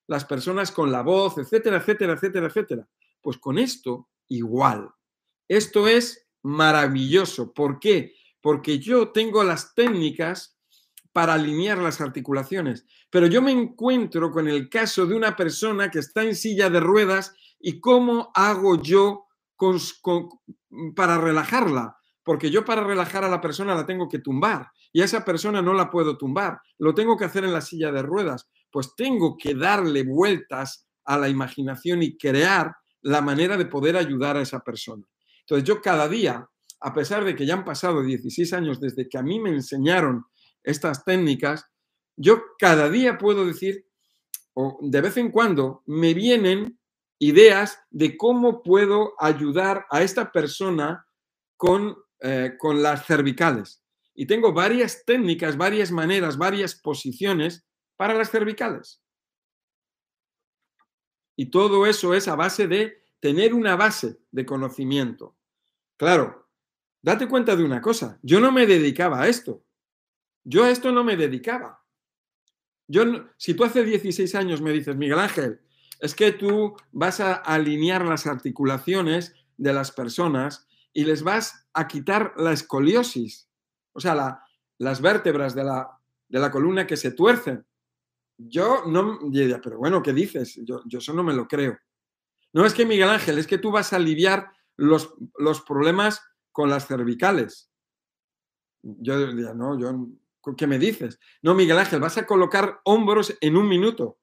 Las 0.08 0.26
personas 0.26 0.72
con 0.72 0.92
la 0.92 1.02
voz, 1.02 1.38
etcétera, 1.38 1.78
etcétera, 1.78 2.14
etcétera, 2.14 2.48
etcétera. 2.48 2.88
Pues 3.22 3.38
con 3.38 3.58
esto 3.58 4.10
igual. 4.28 4.90
Esto 5.48 5.88
es 5.88 6.28
maravilloso. 6.44 7.54
¿Por 7.54 7.80
qué? 7.80 8.14
Porque 8.42 8.80
yo 8.80 9.10
tengo 9.10 9.44
las 9.44 9.74
técnicas 9.74 10.58
para 11.12 11.34
alinear 11.34 11.78
las 11.78 12.02
articulaciones, 12.02 12.86
pero 13.10 13.28
yo 13.28 13.42
me 13.42 13.52
encuentro 13.52 14.32
con 14.32 14.50
el 14.50 14.68
caso 14.68 15.06
de 15.06 15.16
una 15.16 15.36
persona 15.36 15.90
que 15.90 16.00
está 16.00 16.24
en 16.24 16.36
silla 16.36 16.70
de 16.70 16.82
ruedas 16.82 17.34
y 17.58 17.80
cómo 17.80 18.32
hago 18.36 18.82
yo 18.82 19.26
para 20.94 21.18
relajarla, 21.18 21.98
porque 22.22 22.52
yo 22.52 22.66
para 22.66 22.84
relajar 22.84 23.24
a 23.24 23.30
la 23.30 23.40
persona 23.40 23.74
la 23.74 23.86
tengo 23.86 24.10
que 24.10 24.20
tumbar 24.20 24.70
y 24.92 25.02
a 25.02 25.06
esa 25.06 25.24
persona 25.24 25.62
no 25.62 25.74
la 25.74 25.90
puedo 25.90 26.18
tumbar, 26.18 26.60
lo 26.78 26.94
tengo 26.94 27.16
que 27.16 27.26
hacer 27.26 27.46
en 27.46 27.54
la 27.54 27.62
silla 27.62 27.92
de 27.94 28.02
ruedas, 28.02 28.50
pues 28.70 28.94
tengo 28.96 29.38
que 29.38 29.56
darle 29.56 30.04
vueltas 30.04 30.86
a 31.06 31.18
la 31.18 31.30
imaginación 31.30 32.04
y 32.04 32.18
crear 32.18 32.76
la 33.02 33.22
manera 33.22 33.56
de 33.56 33.68
poder 33.68 33.96
ayudar 33.96 34.36
a 34.36 34.42
esa 34.42 34.60
persona. 34.60 35.08
Entonces 35.46 35.68
yo 35.68 35.82
cada 35.82 36.08
día 36.10 36.50
a 36.86 36.94
pesar 36.94 37.24
de 37.24 37.36
que 37.36 37.48
ya 37.48 37.56
han 37.56 37.66
pasado 37.66 38.04
16 38.04 38.54
años 38.54 38.80
desde 38.80 39.10
que 39.10 39.18
a 39.18 39.24
mí 39.24 39.40
me 39.40 39.50
enseñaron 39.50 40.26
estas 40.64 41.04
técnicas, 41.04 41.66
yo 42.16 42.44
cada 42.60 42.90
día 42.90 43.18
puedo 43.18 43.44
decir, 43.44 43.88
o 44.54 44.78
de 44.82 45.02
vez 45.02 45.18
en 45.18 45.32
cuando, 45.32 45.82
me 45.88 46.14
vienen 46.14 46.80
ideas 47.18 47.80
de 47.90 48.16
cómo 48.16 48.62
puedo 48.62 49.14
ayudar 49.20 49.88
a 49.90 50.04
esta 50.04 50.32
persona 50.32 51.08
con, 51.58 51.96
eh, 52.20 52.54
con 52.60 52.84
las 52.84 53.06
cervicales. 53.06 53.82
Y 54.14 54.28
tengo 54.28 54.54
varias 54.54 55.04
técnicas, 55.06 55.58
varias 55.58 55.92
maneras, 55.92 56.38
varias 56.38 56.76
posiciones 56.76 57.66
para 57.96 58.14
las 58.14 58.30
cervicales. 58.30 59.02
Y 61.36 61.50
todo 61.50 61.86
eso 61.86 62.14
es 62.14 62.28
a 62.28 62.36
base 62.36 62.68
de 62.68 63.05
tener 63.20 63.54
una 63.54 63.76
base 63.76 64.20
de 64.32 64.46
conocimiento. 64.46 65.36
Claro, 65.98 66.50
date 67.02 67.28
cuenta 67.28 67.56
de 67.56 67.64
una 67.64 67.82
cosa, 67.82 68.20
yo 68.22 68.40
no 68.40 68.52
me 68.52 68.66
dedicaba 68.66 69.22
a 69.22 69.28
esto. 69.28 69.64
Yo 70.44 70.64
a 70.64 70.70
esto 70.70 70.92
no 70.92 71.04
me 71.04 71.18
dedicaba. 71.18 71.84
Yo, 72.88 73.04
si 73.38 73.56
tú 73.56 73.64
hace 73.64 73.84
16 73.84 74.36
años 74.36 74.62
me 74.62 74.72
dices, 74.72 74.96
Miguel 74.96 75.20
Ángel, 75.20 75.62
es 76.00 76.14
que 76.14 76.32
tú 76.32 76.76
vas 76.92 77.20
a 77.20 77.34
alinear 77.34 78.06
las 78.06 78.28
articulaciones 78.28 79.34
de 79.58 79.74
las 79.74 79.92
personas 79.92 80.68
y 80.94 81.06
les 81.06 81.24
vas 81.24 81.68
a 81.74 81.88
quitar 81.88 82.34
la 82.38 82.52
escoliosis, 82.52 83.50
o 83.94 84.00
sea, 84.00 84.40
las 84.78 85.02
vértebras 85.02 85.56
de 85.56 85.64
la, 85.64 86.00
de 86.28 86.40
la 86.40 86.52
columna 86.52 86.86
que 86.86 86.98
se 86.98 87.12
tuercen. 87.12 87.66
Yo 88.38 88.84
no, 88.86 89.20
pero 89.64 89.78
bueno, 89.78 90.04
¿qué 90.04 90.14
dices? 90.14 90.60
Yo, 90.64 90.82
yo, 90.86 91.00
eso 91.00 91.14
no 91.14 91.24
me 91.24 91.34
lo 91.34 91.48
creo. 91.48 91.78
No 92.56 92.66
es 92.66 92.74
que 92.74 92.86
Miguel 92.86 93.10
Ángel, 93.10 93.38
es 93.38 93.48
que 93.48 93.58
tú 93.58 93.70
vas 93.70 93.92
a 93.92 93.98
aliviar 93.98 94.50
los, 94.78 95.14
los 95.38 95.60
problemas 95.60 96.24
con 96.54 96.70
las 96.70 96.88
cervicales. 96.88 97.70
Yo 98.82 99.28
diría, 99.28 99.54
no, 99.54 99.78
yo, 99.78 100.08
¿qué 100.56 100.66
me 100.66 100.80
dices? 100.80 101.20
No, 101.42 101.54
Miguel 101.54 101.78
Ángel, 101.78 102.00
vas 102.00 102.18
a 102.18 102.26
colocar 102.26 102.80
hombros 102.86 103.38
en 103.42 103.58
un 103.58 103.68
minuto. 103.68 104.20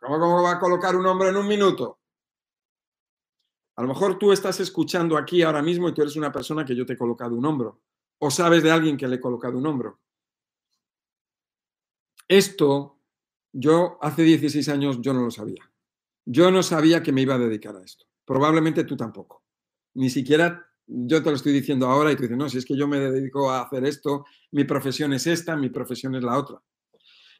¿Cómo, 0.00 0.18
¿Cómo 0.18 0.42
va 0.42 0.50
a 0.50 0.58
colocar 0.58 0.96
un 0.96 1.06
hombro 1.06 1.28
en 1.28 1.36
un 1.36 1.46
minuto? 1.46 2.00
A 3.76 3.82
lo 3.82 3.86
mejor 3.86 4.18
tú 4.18 4.32
estás 4.32 4.58
escuchando 4.58 5.16
aquí 5.16 5.42
ahora 5.42 5.62
mismo 5.62 5.88
y 5.88 5.94
tú 5.94 6.02
eres 6.02 6.16
una 6.16 6.32
persona 6.32 6.64
que 6.64 6.74
yo 6.74 6.84
te 6.84 6.94
he 6.94 6.98
colocado 6.98 7.36
un 7.36 7.46
hombro. 7.46 7.80
O 8.18 8.28
sabes 8.32 8.64
de 8.64 8.72
alguien 8.72 8.96
que 8.96 9.06
le 9.06 9.16
he 9.16 9.20
colocado 9.20 9.56
un 9.56 9.66
hombro. 9.68 10.00
Esto 12.26 12.98
yo 13.52 13.98
hace 14.00 14.24
16 14.24 14.68
años 14.68 15.00
yo 15.00 15.14
no 15.14 15.22
lo 15.22 15.30
sabía. 15.30 15.69
Yo 16.24 16.50
no 16.50 16.62
sabía 16.62 17.02
que 17.02 17.12
me 17.12 17.22
iba 17.22 17.34
a 17.34 17.38
dedicar 17.38 17.76
a 17.76 17.82
esto. 17.82 18.06
Probablemente 18.24 18.84
tú 18.84 18.96
tampoco. 18.96 19.44
Ni 19.94 20.10
siquiera 20.10 20.70
yo 20.92 21.22
te 21.22 21.30
lo 21.30 21.36
estoy 21.36 21.52
diciendo 21.52 21.86
ahora 21.86 22.10
y 22.10 22.16
tú 22.16 22.22
dices, 22.22 22.36
no, 22.36 22.48
si 22.48 22.58
es 22.58 22.64
que 22.64 22.76
yo 22.76 22.88
me 22.88 22.98
dedico 22.98 23.50
a 23.50 23.62
hacer 23.62 23.84
esto, 23.84 24.24
mi 24.50 24.64
profesión 24.64 25.12
es 25.12 25.26
esta, 25.26 25.56
mi 25.56 25.70
profesión 25.70 26.14
es 26.16 26.24
la 26.24 26.36
otra. 26.36 26.60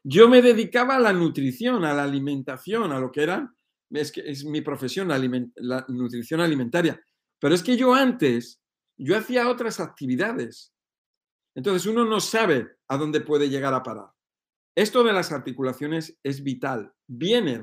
Yo 0.03 0.29
me 0.29 0.41
dedicaba 0.41 0.95
a 0.95 0.99
la 0.99 1.13
nutrición, 1.13 1.83
a 1.83 1.93
la 1.93 2.03
alimentación, 2.03 2.91
a 2.91 2.99
lo 2.99 3.11
que 3.11 3.23
era, 3.23 3.53
es, 3.91 4.45
mi 4.45 4.61
profesión, 4.61 5.09
la, 5.09 5.19
la 5.55 5.85
nutrición 5.89 6.39
alimentaria. 6.39 7.01
Pero 7.39 7.53
es 7.53 7.61
que 7.61 7.75
yo 7.75 7.93
antes, 7.93 8.61
yo 8.97 9.17
hacía 9.17 9.49
otras 9.49 9.79
actividades. 9.79 10.73
Entonces 11.53 11.85
uno 11.85 12.05
no 12.05 12.21
sabe 12.21 12.77
a 12.87 12.97
dónde 12.97 13.19
puede 13.19 13.49
llegar 13.49 13.73
a 13.73 13.83
parar. 13.83 14.11
Esto 14.75 15.03
de 15.03 15.11
las 15.11 15.33
articulaciones 15.33 16.17
es 16.23 16.41
vital. 16.41 16.93
Viene, 17.05 17.61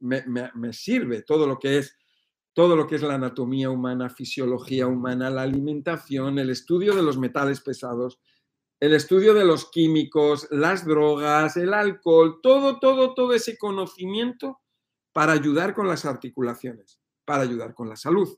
me, 0.00 0.72
sirve 0.72 1.22
todo 1.22 1.46
lo 1.46 1.58
que 1.58 1.78
es 1.78 1.96
todo 2.54 2.74
lo 2.74 2.88
que 2.88 2.96
es 2.96 3.02
la 3.02 3.14
anatomía 3.14 3.70
humana, 3.70 4.10
fisiología 4.10 4.88
humana, 4.88 5.30
la 5.30 5.42
alimentación, 5.42 6.40
el 6.40 6.50
estudio 6.50 6.96
de 6.96 7.04
los 7.04 7.16
metales 7.16 7.60
pesados, 7.60 8.18
el 8.80 8.94
estudio 8.94 9.32
de 9.32 9.44
los 9.44 9.70
químicos, 9.70 10.48
las 10.50 10.84
drogas, 10.84 11.56
el 11.56 11.72
alcohol, 11.72 12.40
todo, 12.42 12.80
todo, 12.80 13.14
todo 13.14 13.32
ese 13.32 13.56
conocimiento 13.58 14.60
para 15.12 15.34
ayudar 15.34 15.72
con 15.72 15.86
las 15.86 16.04
articulaciones, 16.04 17.00
para 17.24 17.42
ayudar 17.42 17.74
con 17.74 17.88
la 17.88 17.94
salud. 17.94 18.28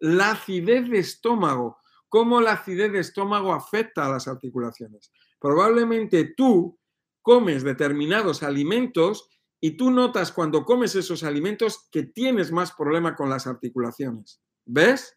La 0.00 0.32
acidez 0.32 0.90
de 0.90 0.98
estómago, 0.98 1.78
cómo 2.08 2.40
la 2.40 2.52
acidez 2.52 2.90
de 2.90 3.00
estómago 3.00 3.52
afecta 3.52 4.06
a 4.06 4.10
las 4.10 4.26
articulaciones. 4.26 5.12
Probablemente 5.38 6.34
tú 6.36 6.78
comes 7.22 7.62
determinados 7.62 8.42
alimentos 8.42 9.28
y 9.60 9.76
tú 9.76 9.90
notas 9.90 10.32
cuando 10.32 10.64
comes 10.64 10.94
esos 10.94 11.24
alimentos 11.24 11.88
que 11.90 12.04
tienes 12.04 12.52
más 12.52 12.72
problema 12.72 13.16
con 13.16 13.28
las 13.28 13.46
articulaciones. 13.46 14.40
¿Ves? 14.64 15.14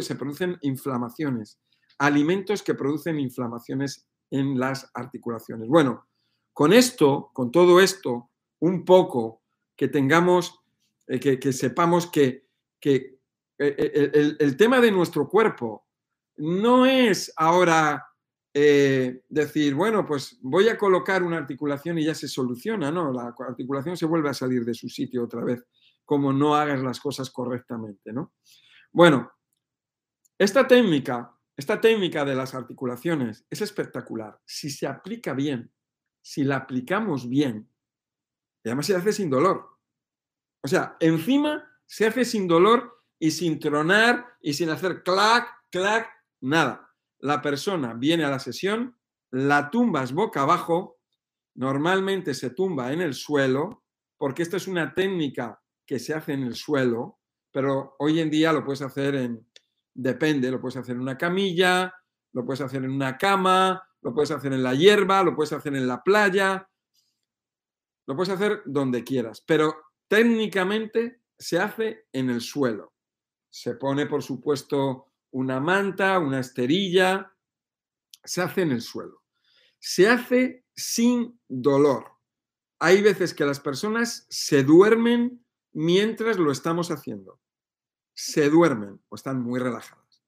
se 0.00 0.16
producen 0.16 0.58
inflamaciones. 0.62 1.60
Alimentos 1.98 2.62
que 2.62 2.74
producen 2.74 3.18
inflamaciones 3.20 4.08
en 4.30 4.58
las 4.58 4.90
articulaciones. 4.92 5.68
Bueno, 5.68 6.08
con 6.52 6.72
esto, 6.72 7.30
con 7.32 7.52
todo 7.52 7.80
esto, 7.80 8.30
un 8.60 8.84
poco 8.84 9.42
que 9.76 9.88
tengamos, 9.88 10.60
eh, 11.06 11.20
que, 11.20 11.52
sepamos 11.52 12.08
que, 12.08 12.48
eh, 12.84 13.20
el, 13.58 14.36
el 14.38 14.56
tema 14.56 14.80
de 14.80 14.90
nuestro 14.90 15.28
cuerpo 15.28 15.86
no 16.36 16.84
es 16.84 17.32
ahora 17.36 18.07
eh, 18.60 19.22
decir, 19.28 19.72
bueno, 19.72 20.04
pues 20.04 20.36
voy 20.42 20.68
a 20.68 20.76
colocar 20.76 21.22
una 21.22 21.36
articulación 21.36 21.96
y 21.96 22.04
ya 22.04 22.14
se 22.14 22.26
soluciona, 22.26 22.90
¿no? 22.90 23.12
La 23.12 23.32
articulación 23.38 23.96
se 23.96 24.04
vuelve 24.04 24.30
a 24.30 24.34
salir 24.34 24.64
de 24.64 24.74
su 24.74 24.88
sitio 24.88 25.22
otra 25.22 25.44
vez, 25.44 25.64
como 26.04 26.32
no 26.32 26.56
hagas 26.56 26.82
las 26.82 26.98
cosas 26.98 27.30
correctamente, 27.30 28.12
¿no? 28.12 28.34
Bueno, 28.90 29.30
esta 30.36 30.66
técnica, 30.66 31.38
esta 31.56 31.80
técnica 31.80 32.24
de 32.24 32.34
las 32.34 32.52
articulaciones 32.52 33.46
es 33.48 33.60
espectacular. 33.60 34.40
Si 34.44 34.70
se 34.70 34.88
aplica 34.88 35.34
bien, 35.34 35.70
si 36.20 36.42
la 36.42 36.56
aplicamos 36.56 37.28
bien, 37.28 37.70
y 38.64 38.70
además 38.70 38.86
se 38.86 38.96
hace 38.96 39.12
sin 39.12 39.30
dolor. 39.30 39.68
O 40.64 40.66
sea, 40.66 40.96
encima 40.98 41.64
se 41.86 42.08
hace 42.08 42.24
sin 42.24 42.48
dolor 42.48 43.04
y 43.20 43.30
sin 43.30 43.60
tronar 43.60 44.26
y 44.42 44.54
sin 44.54 44.68
hacer 44.70 45.04
clac, 45.04 45.46
clac, 45.70 46.08
nada 46.40 46.87
la 47.20 47.42
persona 47.42 47.94
viene 47.94 48.24
a 48.24 48.30
la 48.30 48.38
sesión, 48.38 48.96
la 49.30 49.70
tumbas 49.70 50.12
boca 50.12 50.42
abajo, 50.42 50.98
normalmente 51.54 52.34
se 52.34 52.50
tumba 52.50 52.92
en 52.92 53.00
el 53.00 53.14
suelo, 53.14 53.84
porque 54.16 54.42
esta 54.42 54.56
es 54.56 54.68
una 54.68 54.94
técnica 54.94 55.60
que 55.86 55.98
se 55.98 56.14
hace 56.14 56.32
en 56.32 56.42
el 56.42 56.54
suelo, 56.54 57.18
pero 57.52 57.96
hoy 57.98 58.20
en 58.20 58.30
día 58.30 58.52
lo 58.52 58.64
puedes 58.64 58.82
hacer 58.82 59.14
en, 59.14 59.46
depende, 59.94 60.50
lo 60.50 60.60
puedes 60.60 60.76
hacer 60.76 60.94
en 60.96 61.02
una 61.02 61.18
camilla, 61.18 61.92
lo 62.32 62.44
puedes 62.44 62.60
hacer 62.60 62.84
en 62.84 62.90
una 62.90 63.16
cama, 63.16 63.82
lo 64.02 64.14
puedes 64.14 64.30
hacer 64.30 64.52
en 64.52 64.62
la 64.62 64.74
hierba, 64.74 65.22
lo 65.22 65.34
puedes 65.34 65.52
hacer 65.52 65.74
en 65.74 65.88
la 65.88 66.02
playa, 66.02 66.68
lo 68.06 68.14
puedes 68.14 68.32
hacer 68.32 68.62
donde 68.64 69.04
quieras, 69.04 69.42
pero 69.46 69.76
técnicamente 70.08 71.22
se 71.38 71.58
hace 71.58 72.06
en 72.12 72.30
el 72.30 72.40
suelo. 72.40 72.94
Se 73.50 73.74
pone, 73.74 74.06
por 74.06 74.22
supuesto, 74.22 75.07
una 75.30 75.60
manta, 75.60 76.18
una 76.18 76.40
esterilla, 76.40 77.34
se 78.24 78.42
hace 78.42 78.62
en 78.62 78.72
el 78.72 78.82
suelo. 78.82 79.22
Se 79.78 80.08
hace 80.08 80.64
sin 80.74 81.40
dolor. 81.48 82.12
Hay 82.78 83.02
veces 83.02 83.34
que 83.34 83.44
las 83.44 83.60
personas 83.60 84.26
se 84.28 84.62
duermen 84.62 85.44
mientras 85.72 86.38
lo 86.38 86.52
estamos 86.52 86.90
haciendo. 86.90 87.40
Se 88.14 88.50
duermen 88.50 89.00
o 89.08 89.16
están 89.16 89.42
muy 89.42 89.60
relajadas. 89.60 90.22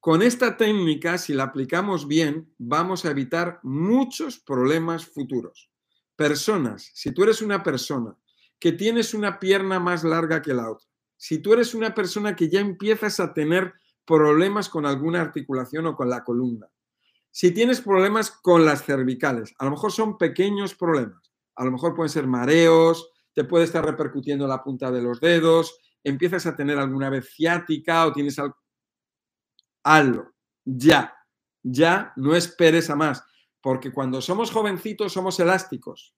Con 0.00 0.22
esta 0.22 0.56
técnica, 0.56 1.16
si 1.16 1.32
la 1.32 1.44
aplicamos 1.44 2.08
bien, 2.08 2.52
vamos 2.58 3.04
a 3.04 3.10
evitar 3.10 3.60
muchos 3.62 4.40
problemas 4.40 5.06
futuros. 5.06 5.70
Personas, 6.16 6.90
si 6.92 7.12
tú 7.12 7.22
eres 7.22 7.40
una 7.40 7.62
persona 7.62 8.16
que 8.58 8.72
tienes 8.72 9.14
una 9.14 9.38
pierna 9.38 9.78
más 9.78 10.02
larga 10.02 10.42
que 10.42 10.54
la 10.54 10.70
otra, 10.70 10.88
si 11.16 11.38
tú 11.38 11.52
eres 11.52 11.72
una 11.72 11.94
persona 11.94 12.34
que 12.34 12.48
ya 12.48 12.58
empiezas 12.58 13.20
a 13.20 13.32
tener 13.32 13.74
problemas 14.04 14.68
con 14.68 14.86
alguna 14.86 15.20
articulación 15.20 15.86
o 15.86 15.96
con 15.96 16.08
la 16.10 16.24
columna. 16.24 16.68
Si 17.30 17.52
tienes 17.52 17.80
problemas 17.80 18.30
con 18.30 18.64
las 18.64 18.84
cervicales, 18.84 19.54
a 19.58 19.64
lo 19.64 19.70
mejor 19.70 19.92
son 19.92 20.18
pequeños 20.18 20.74
problemas, 20.74 21.32
a 21.56 21.64
lo 21.64 21.72
mejor 21.72 21.94
pueden 21.94 22.10
ser 22.10 22.26
mareos, 22.26 23.10
te 23.32 23.44
puede 23.44 23.64
estar 23.64 23.84
repercutiendo 23.84 24.46
la 24.46 24.62
punta 24.62 24.90
de 24.90 25.02
los 25.02 25.20
dedos, 25.20 25.78
empiezas 26.04 26.46
a 26.46 26.54
tener 26.54 26.78
alguna 26.78 27.08
vez 27.08 27.30
ciática 27.34 28.06
o 28.06 28.12
tienes 28.12 28.38
algo. 28.38 28.56
Hazlo, 29.84 30.32
ya, 30.64 31.14
ya, 31.62 32.12
no 32.16 32.36
esperes 32.36 32.90
a 32.90 32.96
más, 32.96 33.24
porque 33.60 33.92
cuando 33.92 34.20
somos 34.20 34.50
jovencitos 34.50 35.12
somos 35.12 35.40
elásticos, 35.40 36.14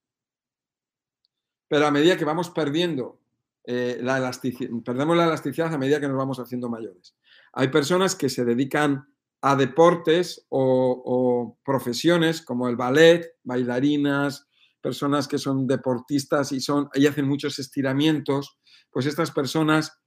pero 1.68 1.86
a 1.86 1.90
medida 1.90 2.16
que 2.16 2.24
vamos 2.24 2.50
perdiendo 2.50 3.20
eh, 3.64 3.98
la 4.02 4.18
elasticidad, 4.18 4.70
perdemos 4.84 5.16
la 5.16 5.24
elasticidad 5.24 5.72
a 5.72 5.78
medida 5.78 6.00
que 6.00 6.08
nos 6.08 6.16
vamos 6.16 6.38
haciendo 6.38 6.68
mayores. 6.68 7.16
Hay 7.54 7.68
personas 7.68 8.14
que 8.14 8.28
se 8.28 8.44
dedican 8.44 9.06
a 9.40 9.56
deportes 9.56 10.46
o, 10.48 11.58
profesiones 11.64 12.42
como 12.42 12.68
el 12.68 12.76
ballet, 12.76 13.34
bailarinas, 13.42 14.48
personas 14.80 15.28
que 15.28 15.38
son 15.38 15.66
deportistas 15.66 16.52
y, 16.52 16.60
son, 16.60 16.88
y 16.94 17.06
hacen 17.06 17.28
muchos 17.28 17.58
estiramientos, 17.58 18.58
pues 18.90 19.06
estas 19.06 19.30
personas 19.30 20.00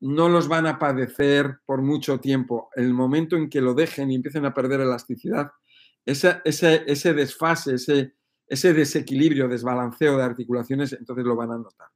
no 0.00 0.28
los 0.28 0.48
van 0.48 0.66
a 0.66 0.78
padecer 0.78 1.60
por 1.64 1.82
mucho 1.82 2.20
tiempo. 2.20 2.68
El 2.74 2.92
momento 2.92 3.36
en 3.36 3.48
que 3.48 3.60
lo 3.60 3.74
dejen 3.74 4.10
y 4.10 4.16
empiecen 4.16 4.44
a 4.44 4.54
perder 4.54 4.80
elasticidad, 4.80 5.50
ese, 6.04 7.14
desfase, 7.14 7.76
ese 8.46 8.72
desequilibrio, 8.74 9.48
desbalanceo 9.48 10.18
de 10.18 10.24
articulaciones, 10.24 10.92
entonces 10.92 11.24
lo 11.24 11.36
van 11.36 11.52
a 11.52 11.58
notar. 11.58 11.88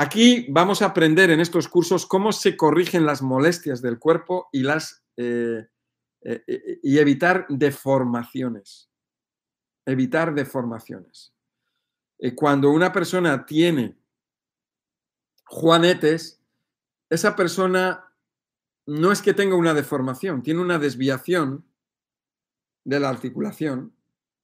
Aquí 0.00 0.46
vamos 0.48 0.80
a 0.80 0.86
aprender 0.86 1.28
en 1.30 1.40
estos 1.40 1.66
cursos 1.66 2.06
cómo 2.06 2.30
se 2.30 2.56
corrigen 2.56 3.04
las 3.04 3.20
molestias 3.20 3.82
del 3.82 3.98
cuerpo 3.98 4.48
y, 4.52 4.62
las, 4.62 5.02
eh, 5.16 5.66
eh, 6.20 6.44
eh, 6.46 6.78
y 6.84 6.98
evitar 6.98 7.46
deformaciones. 7.48 8.88
Evitar 9.84 10.34
deformaciones. 10.34 11.34
cuando 12.36 12.70
una 12.70 12.92
persona 12.92 13.44
tiene 13.44 13.98
juanetes, 15.46 16.40
esa 17.10 17.34
persona 17.34 18.12
no 18.86 19.10
es 19.10 19.20
que 19.20 19.34
tenga 19.34 19.56
una 19.56 19.74
deformación, 19.74 20.44
tiene 20.44 20.60
una 20.60 20.78
desviación 20.78 21.64
de 22.84 23.00
la 23.00 23.08
articulación 23.08 23.92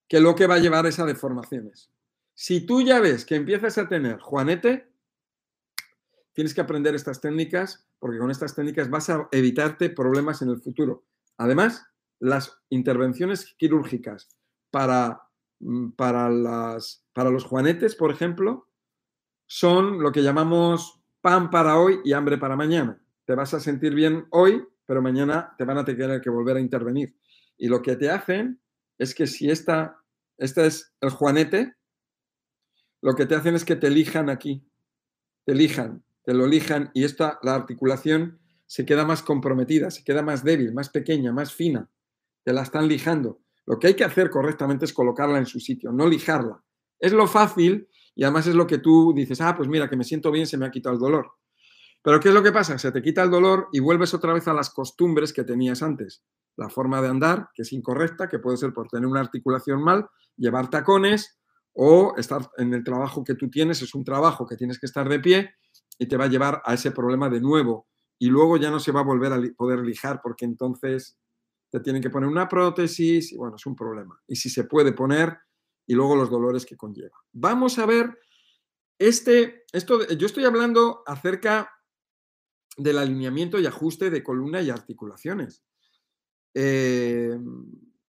que 0.09 0.19
lo 0.19 0.35
que 0.35 0.49
va 0.49 0.57
a 0.57 0.59
llevar 0.59 0.87
es 0.87 0.99
a 0.99 1.07
deformaciones. 1.07 1.93
Si 2.35 2.67
tú 2.67 2.83
ya 2.83 2.99
ves 2.99 3.25
que 3.25 3.37
empiezas 3.37 3.79
a 3.79 3.89
tener 3.89 4.19
juanete, 4.19 4.93
tienes 6.35 6.53
que 6.53 6.61
aprender 6.61 6.95
estas 6.95 7.21
técnicas 7.21 7.89
porque 7.99 8.19
con 8.19 8.31
estas 8.31 8.55
técnicas 8.55 8.91
vas 8.91 9.09
a 9.09 9.29
evitarte 9.33 9.89
problemas 9.89 10.43
en 10.43 10.51
el 10.51 10.61
futuro. 10.61 11.07
Además, 11.39 11.87
las 12.21 12.61
intervenciones 12.69 13.55
quirúrgicas 13.57 14.29
para, 14.71 15.23
mm, 15.61 15.93
para, 15.93 16.29
las, 16.29 17.07
para 17.13 17.31
los 17.31 17.45
juanetes, 17.45 17.95
por 17.95 18.11
ejemplo, 18.11 18.69
son 19.47 20.03
lo 20.03 20.13
que 20.13 20.23
llamamos 20.23 21.01
pan 21.21 21.51
para 21.51 21.79
hoy 21.79 22.01
y 22.05 22.13
hambre 22.13 22.37
para 22.39 22.57
mañana. 22.57 23.01
Te 23.25 23.35
vas 23.35 23.55
a 23.55 23.61
sentir 23.61 23.95
bien 23.95 24.27
hoy, 24.31 24.63
pero 24.85 25.01
mañana 25.01 25.55
te 25.57 25.65
van 25.65 25.79
a 25.79 25.85
tener 25.85 26.21
que 26.21 26.31
volver 26.31 26.57
a 26.57 26.61
intervenir. 26.61 27.17
Y 27.57 27.69
lo 27.69 27.81
que 27.81 27.97
te 27.97 28.11
hacen 28.11 28.61
es 28.99 29.15
que 29.15 29.27
si 29.27 29.51
esta, 29.51 30.03
este 30.37 30.67
es 30.67 30.95
el 31.01 31.11
juanete, 31.11 31.75
lo 33.01 33.15
que 33.15 33.27
te 33.27 33.35
hacen 33.35 33.55
es 33.55 33.65
que 33.65 33.77
te 33.77 33.91
lijan 33.91 34.29
aquí, 34.29 34.67
te 35.45 35.55
lijan, 35.55 36.05
te 36.25 36.35
lo 36.35 36.47
lijan 36.47 36.91
y 36.95 37.05
esta, 37.05 37.39
la 37.43 37.55
articulación 37.55 38.41
se 38.67 38.85
queda 38.85 39.05
más 39.05 39.23
comprometida, 39.23 39.91
se 39.91 40.05
queda 40.05 40.23
más 40.23 40.43
débil, 40.43 40.73
más 40.73 40.89
pequeña, 40.89 41.33
más 41.33 41.53
fina, 41.53 41.91
te 42.43 42.53
la 42.53 42.63
están 42.63 42.89
lijando. 42.89 43.41
Lo 43.67 43.79
que 43.79 43.89
hay 43.89 43.95
que 43.95 44.05
hacer 44.05 44.31
correctamente 44.31 44.85
es 44.85 44.93
colocarla 44.93 45.39
en 45.39 45.47
su 45.47 45.61
sitio, 45.61 45.93
no 45.93 46.07
lijarla. 46.09 46.63
Es 46.99 47.13
lo 47.13 47.27
fácil 47.27 47.89
y 48.15 48.25
además 48.25 48.47
es 48.47 48.55
lo 48.55 48.67
que 48.67 48.79
tú 48.79 49.13
dices, 49.15 49.41
ah, 49.41 49.55
pues 49.57 49.69
mira, 49.69 49.89
que 49.89 49.97
me 49.97 50.05
siento 50.05 50.31
bien, 50.31 50.47
se 50.47 50.57
me 50.57 50.67
ha 50.67 50.71
quitado 50.71 50.95
el 50.95 51.01
dolor. 51.01 51.33
Pero 52.03 52.21
¿qué 52.21 52.29
es 52.29 52.35
lo 52.35 52.43
que 52.43 52.53
pasa? 52.53 52.79
Se 52.79 52.93
te 52.93 53.03
quita 53.03 53.23
el 53.23 53.31
dolor 53.31 53.69
y 53.73 53.81
vuelves 53.81 54.13
otra 54.13 54.33
vez 54.33 54.47
a 54.49 54.55
las 54.55 54.71
costumbres 54.71 55.33
que 55.33 55.45
tenías 55.45 55.83
antes 55.83 56.23
la 56.57 56.69
forma 56.69 57.03
de 57.03 57.09
andar, 57.09 57.49
que 57.55 57.63
es 57.63 57.73
incorrecta, 57.73 58.29
que 58.29 58.39
puede 58.39 58.57
ser 58.57 58.73
por 58.73 58.89
tener 58.89 59.07
una 59.07 59.21
articulación 59.21 59.83
mal, 59.83 60.07
llevar 60.37 60.71
tacones 60.71 61.39
o 61.73 62.15
estar 62.17 62.49
en 62.59 62.73
el 62.75 62.85
trabajo 62.85 63.25
que 63.25 63.35
tú 63.35 63.51
tienes, 63.51 63.83
es 63.83 63.95
un 63.95 64.05
trabajo 64.05 64.47
que 64.47 64.57
tienes 64.57 64.79
que 64.79 64.87
estar 64.87 65.09
de 65.09 65.19
pie 65.19 65.51
y 65.99 66.07
te 66.07 66.17
va 66.17 66.25
a 66.25 66.29
llevar 66.29 66.63
a 66.65 66.75
ese 66.75 66.91
problema 66.91 67.29
de 67.29 67.41
nuevo. 67.41 67.89
Y 68.19 68.29
luego 68.29 68.57
ya 68.57 68.71
no 68.71 68.81
se 68.81 68.93
va 68.93 69.01
a 69.01 69.05
volver 69.05 69.33
a 69.33 69.41
poder 69.57 69.81
lijar 69.81 70.21
porque 70.23 70.45
entonces 70.45 71.19
te 71.71 71.81
tienen 71.81 72.03
que 72.03 72.11
poner 72.11 72.29
una 72.29 72.49
prótesis 72.49 73.33
y 73.33 73.37
bueno, 73.37 73.57
es 73.57 73.67
un 73.67 73.75
problema. 73.75 74.21
Y 74.27 74.37
si 74.37 74.49
se 74.49 74.65
puede 74.65 74.93
poner 74.93 75.37
y 75.87 75.95
luego 75.95 76.17
los 76.17 76.31
dolores 76.31 76.65
que 76.65 76.77
conlleva. 76.77 77.19
Vamos 77.33 77.79
a 77.79 77.87
ver 77.87 78.19
este, 78.99 79.65
esto, 79.73 80.07
yo 80.09 80.27
estoy 80.27 80.45
hablando 80.45 81.03
acerca 81.07 81.71
del 82.77 82.99
alineamiento 82.99 83.59
y 83.59 83.67
ajuste 83.67 84.11
de 84.11 84.23
columna 84.23 84.63
y 84.63 84.71
articulaciones. 84.71 85.65
Eh, 86.55 87.37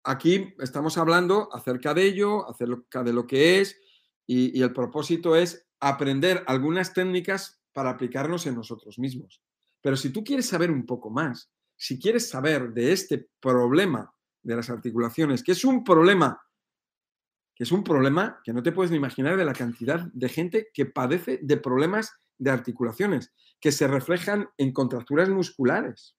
aquí 0.04 0.54
estamos 0.58 0.98
hablando 0.98 1.48
acerca 1.52 1.94
de 1.94 2.04
ello, 2.04 2.48
acerca 2.48 3.02
de 3.02 3.12
lo 3.12 3.26
que 3.26 3.60
es, 3.60 3.80
y, 4.26 4.62
el 4.62 4.72
propósito 4.72 5.36
es 5.36 5.66
aprender 5.80 6.44
algunas 6.46 6.94
técnicas 6.94 7.62
para 7.74 7.90
aplicarnos 7.90 8.46
en 8.46 8.54
nosotros 8.54 8.98
mismos. 8.98 9.42
Pero 9.82 9.96
si 9.96 10.10
tú 10.10 10.24
quieres 10.24 10.46
saber 10.46 10.70
un 10.70 10.86
poco 10.86 11.10
más, 11.10 11.50
si 11.76 11.98
quieres 11.98 12.28
saber 12.30 12.72
de 12.72 12.92
este 12.92 13.28
problema 13.40 14.14
de 14.42 14.56
las 14.56 14.70
articulaciones, 14.70 15.42
que 15.42 15.52
es 15.52 15.64
un 15.64 15.84
problema, 15.84 16.40
que 17.54 17.64
es 17.64 17.72
un 17.72 17.84
problema 17.84 18.40
que 18.42 18.54
no 18.54 18.62
te 18.62 18.72
puedes 18.72 18.90
ni 18.90 18.96
imaginar 18.96 19.36
de 19.36 19.44
la 19.44 19.52
cantidad 19.52 20.00
de 20.12 20.28
gente 20.30 20.68
que 20.72 20.86
padece 20.86 21.38
de 21.42 21.58
problemas 21.58 22.12
de 22.38 22.50
articulaciones, 22.50 23.34
que 23.60 23.72
se 23.72 23.86
reflejan 23.86 24.48
en 24.56 24.72
contracturas 24.72 25.28
musculares 25.28 26.16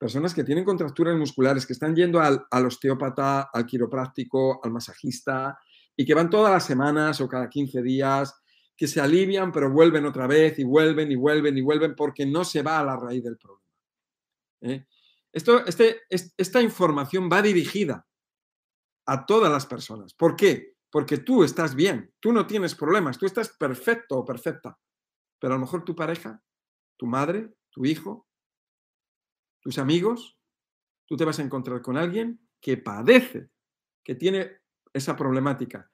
personas 0.00 0.32
que 0.32 0.44
tienen 0.44 0.64
contracturas 0.64 1.14
musculares, 1.14 1.66
que 1.66 1.74
están 1.74 1.94
yendo 1.94 2.20
al, 2.20 2.46
osteópata, 2.50 3.50
al 3.52 3.66
quiropráctico, 3.66 4.58
al 4.64 4.70
masajista, 4.70 5.58
y 5.94 6.06
que 6.06 6.14
van 6.14 6.30
todas 6.30 6.50
las 6.50 6.64
semanas 6.64 7.20
o 7.20 7.28
cada 7.28 7.50
15 7.50 7.82
días, 7.82 8.34
que 8.80 8.88
se 8.88 8.98
alivian, 8.98 9.52
pero 9.52 9.70
vuelven 9.70 10.06
otra 10.06 10.26
vez 10.26 10.58
y 10.58 10.64
vuelven 10.64 11.12
y 11.12 11.14
vuelven 11.14 11.58
y 11.58 11.60
vuelven 11.60 11.94
porque 11.94 12.24
no 12.24 12.46
se 12.46 12.62
va 12.62 12.78
a 12.78 12.84
la 12.84 12.96
raíz 12.96 13.22
del 13.22 13.36
problema. 13.36 13.70
¿eh? 14.62 14.86
Este, 15.30 16.00
esta 16.08 16.62
información 16.62 17.28
va 17.30 17.42
dirigida 17.42 18.08
a 19.04 19.26
todas 19.26 19.52
las 19.52 19.66
personas. 19.66 20.14
¿Por 20.14 20.34
qué? 20.34 20.76
Porque 20.90 21.18
tú 21.18 21.44
estás 21.44 21.74
bien, 21.74 22.14
tú 22.20 22.32
no 22.32 22.46
tienes 22.46 22.74
problemas, 22.74 23.18
tú 23.18 23.26
estás 23.26 23.50
perfecto 23.50 24.16
o 24.16 24.24
perfecta, 24.24 24.78
pero 25.38 25.52
a 25.52 25.56
lo 25.58 25.60
mejor 25.60 25.84
tu 25.84 25.94
pareja, 25.94 26.42
tu 26.96 27.04
madre, 27.04 27.52
tu 27.68 27.84
hijo, 27.84 28.26
tus 29.60 29.76
amigos, 29.76 30.38
tú 31.04 31.18
te 31.18 31.26
vas 31.26 31.38
a 31.38 31.42
encontrar 31.42 31.82
con 31.82 31.98
alguien 31.98 32.48
que 32.62 32.78
padece, 32.78 33.50
que 34.02 34.14
tiene 34.14 34.62
esa 34.94 35.14
problemática. 35.16 35.92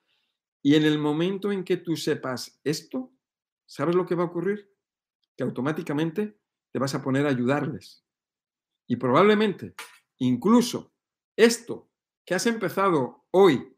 Y 0.66 0.74
en 0.74 0.84
el 0.84 0.98
momento 0.98 1.52
en 1.52 1.62
que 1.62 1.76
tú 1.76 1.94
sepas 1.94 2.58
esto, 2.64 3.12
¿sabes 3.66 3.94
lo 3.94 4.04
que 4.04 4.16
va 4.16 4.24
a 4.24 4.26
ocurrir? 4.26 4.68
Que 5.36 5.44
automáticamente 5.44 6.40
te 6.72 6.80
vas 6.80 6.92
a 6.96 7.02
poner 7.04 7.24
a 7.24 7.28
ayudarles. 7.28 8.04
Y 8.88 8.96
probablemente, 8.96 9.76
incluso 10.18 10.92
esto 11.36 11.88
que 12.24 12.34
has 12.34 12.46
empezado 12.46 13.28
hoy 13.30 13.76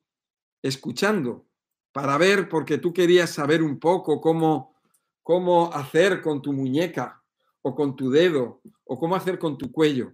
escuchando 0.63 1.47
para 1.93 2.17
ver, 2.17 2.49
porque 2.49 2.79
tú 2.79 2.95
querías 2.95 3.29
saber 3.29 3.63
un 3.63 3.79
poco 3.79 4.23
cómo, 4.23 4.75
cómo 5.23 5.71
hacer 5.75 6.23
con 6.23 6.41
tu 6.41 6.55
muñeca 6.55 7.23
o 7.61 7.75
con 7.75 7.97
tu 7.97 8.09
dedo 8.09 8.63
o 8.85 8.99
cómo 8.99 9.15
hacer 9.15 9.39
con 9.39 9.59
tu 9.59 9.71
cuello, 9.71 10.11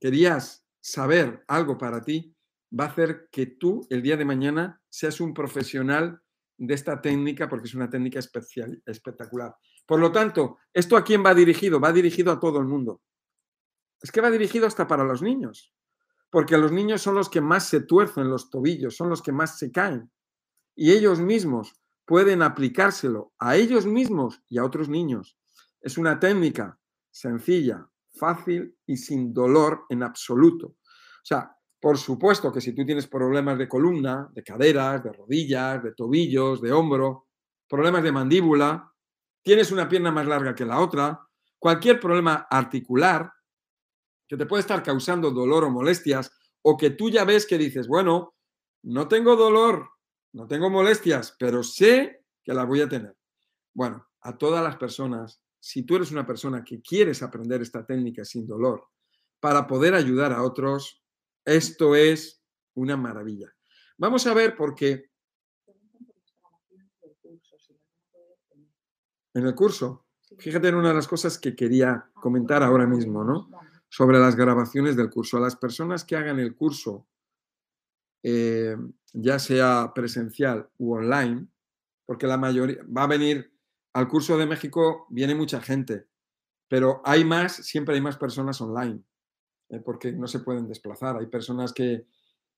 querías 0.00 0.66
saber 0.80 1.44
algo 1.46 1.78
para 1.78 2.02
ti, 2.02 2.34
va 2.78 2.84
a 2.84 2.88
hacer 2.88 3.28
que 3.30 3.46
tú 3.46 3.86
el 3.90 4.02
día 4.02 4.16
de 4.16 4.24
mañana 4.24 4.80
seas 4.88 5.20
un 5.20 5.34
profesional 5.34 6.22
de 6.56 6.74
esta 6.74 7.00
técnica 7.00 7.48
porque 7.48 7.66
es 7.66 7.74
una 7.74 7.90
técnica 7.90 8.18
especial, 8.18 8.82
espectacular. 8.86 9.54
Por 9.86 10.00
lo 10.00 10.12
tanto, 10.12 10.58
¿esto 10.72 10.96
a 10.96 11.04
quién 11.04 11.24
va 11.24 11.34
dirigido? 11.34 11.80
Va 11.80 11.92
dirigido 11.92 12.32
a 12.32 12.40
todo 12.40 12.58
el 12.58 12.66
mundo. 12.66 13.02
Es 14.00 14.10
que 14.10 14.20
va 14.20 14.30
dirigido 14.30 14.66
hasta 14.66 14.86
para 14.86 15.04
los 15.04 15.22
niños, 15.22 15.72
porque 16.30 16.56
los 16.56 16.72
niños 16.72 17.02
son 17.02 17.14
los 17.14 17.28
que 17.28 17.40
más 17.40 17.68
se 17.68 17.80
tuercen 17.80 18.28
los 18.28 18.50
tobillos, 18.50 18.96
son 18.96 19.08
los 19.08 19.22
que 19.22 19.32
más 19.32 19.58
se 19.58 19.70
caen. 19.70 20.10
Y 20.74 20.92
ellos 20.92 21.20
mismos 21.20 21.74
pueden 22.04 22.42
aplicárselo 22.42 23.32
a 23.38 23.56
ellos 23.56 23.86
mismos 23.86 24.42
y 24.48 24.58
a 24.58 24.64
otros 24.64 24.88
niños. 24.88 25.36
Es 25.80 25.98
una 25.98 26.18
técnica 26.18 26.78
sencilla, 27.10 27.88
fácil 28.14 28.76
y 28.86 28.96
sin 28.96 29.32
dolor 29.32 29.84
en 29.88 30.02
absoluto. 30.02 30.66
O 30.68 31.24
sea, 31.24 31.56
por 31.82 31.98
supuesto 31.98 32.52
que 32.52 32.60
si 32.60 32.72
tú 32.72 32.86
tienes 32.86 33.08
problemas 33.08 33.58
de 33.58 33.68
columna, 33.68 34.30
de 34.32 34.44
caderas, 34.44 35.02
de 35.02 35.12
rodillas, 35.12 35.82
de 35.82 35.92
tobillos, 35.92 36.62
de 36.62 36.72
hombro, 36.72 37.26
problemas 37.68 38.04
de 38.04 38.12
mandíbula, 38.12 38.94
tienes 39.42 39.72
una 39.72 39.88
pierna 39.88 40.12
más 40.12 40.24
larga 40.24 40.54
que 40.54 40.64
la 40.64 40.78
otra, 40.78 41.20
cualquier 41.58 41.98
problema 41.98 42.46
articular 42.48 43.32
que 44.28 44.36
te 44.36 44.46
puede 44.46 44.60
estar 44.60 44.80
causando 44.84 45.32
dolor 45.32 45.64
o 45.64 45.70
molestias, 45.70 46.30
o 46.62 46.76
que 46.76 46.90
tú 46.90 47.10
ya 47.10 47.24
ves 47.24 47.44
que 47.44 47.58
dices, 47.58 47.88
bueno, 47.88 48.36
no 48.84 49.08
tengo 49.08 49.34
dolor, 49.34 49.90
no 50.34 50.46
tengo 50.46 50.70
molestias, 50.70 51.34
pero 51.36 51.64
sé 51.64 52.24
que 52.44 52.54
las 52.54 52.66
voy 52.66 52.82
a 52.82 52.88
tener. 52.88 53.16
Bueno, 53.74 54.06
a 54.20 54.38
todas 54.38 54.62
las 54.62 54.76
personas 54.76 55.42
si 55.58 55.82
tú 55.82 55.96
eres 55.96 56.10
una 56.10 56.26
persona 56.26 56.64
que 56.64 56.80
quieres 56.80 57.22
aprender 57.22 57.62
esta 57.62 57.84
técnica 57.84 58.24
sin 58.24 58.46
dolor 58.46 58.88
para 59.38 59.66
poder 59.66 59.94
ayudar 59.94 60.32
a 60.32 60.42
otros, 60.42 61.01
esto 61.44 61.94
es 61.94 62.42
una 62.74 62.96
maravilla. 62.96 63.52
Vamos 63.98 64.26
a 64.26 64.34
ver 64.34 64.56
por 64.56 64.74
qué. 64.74 65.10
En 69.34 69.46
el 69.46 69.54
curso, 69.54 70.06
fíjate 70.38 70.68
en 70.68 70.74
una 70.74 70.88
de 70.88 70.94
las 70.94 71.08
cosas 71.08 71.38
que 71.38 71.56
quería 71.56 72.10
comentar 72.14 72.62
ahora 72.62 72.86
mismo, 72.86 73.24
¿no? 73.24 73.50
Sobre 73.88 74.18
las 74.18 74.36
grabaciones 74.36 74.96
del 74.96 75.10
curso. 75.10 75.36
A 75.36 75.40
las 75.40 75.56
personas 75.56 76.04
que 76.04 76.16
hagan 76.16 76.38
el 76.38 76.54
curso, 76.54 77.08
eh, 78.22 78.76
ya 79.12 79.38
sea 79.38 79.92
presencial 79.94 80.68
u 80.78 80.94
online, 80.94 81.48
porque 82.04 82.26
la 82.26 82.36
mayoría 82.36 82.84
va 82.84 83.04
a 83.04 83.08
venir 83.08 83.52
al 83.94 84.08
curso 84.08 84.38
de 84.38 84.46
México 84.46 85.06
viene 85.10 85.34
mucha 85.34 85.60
gente, 85.60 86.06
pero 86.68 87.02
hay 87.04 87.24
más, 87.24 87.52
siempre 87.52 87.94
hay 87.94 88.00
más 88.00 88.16
personas 88.16 88.60
online, 88.60 89.02
eh, 89.72 89.80
porque 89.80 90.12
no 90.12 90.26
se 90.26 90.40
pueden 90.40 90.68
desplazar. 90.68 91.16
Hay 91.16 91.26
personas 91.26 91.72
que 91.72 92.06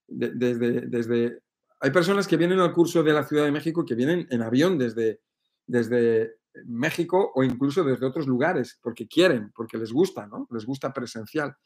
desde, 0.08 0.82
desde, 0.82 1.42
hay 1.80 1.90
personas 1.92 2.26
que 2.26 2.36
vienen 2.36 2.58
al 2.58 2.72
curso 2.72 3.04
de 3.04 3.12
la 3.12 3.24
Ciudad 3.24 3.44
de 3.44 3.52
México 3.52 3.84
que 3.84 3.94
vienen 3.94 4.26
en 4.30 4.42
avión 4.42 4.76
desde, 4.76 5.20
desde 5.64 6.38
México 6.66 7.30
o 7.32 7.44
incluso 7.44 7.84
desde 7.84 8.04
otros 8.04 8.26
lugares, 8.26 8.80
porque 8.82 9.06
quieren, 9.06 9.52
porque 9.54 9.78
les 9.78 9.92
gusta, 9.92 10.26
¿no? 10.26 10.48
Les 10.50 10.66
gusta 10.66 10.92
presencial. 10.92 11.56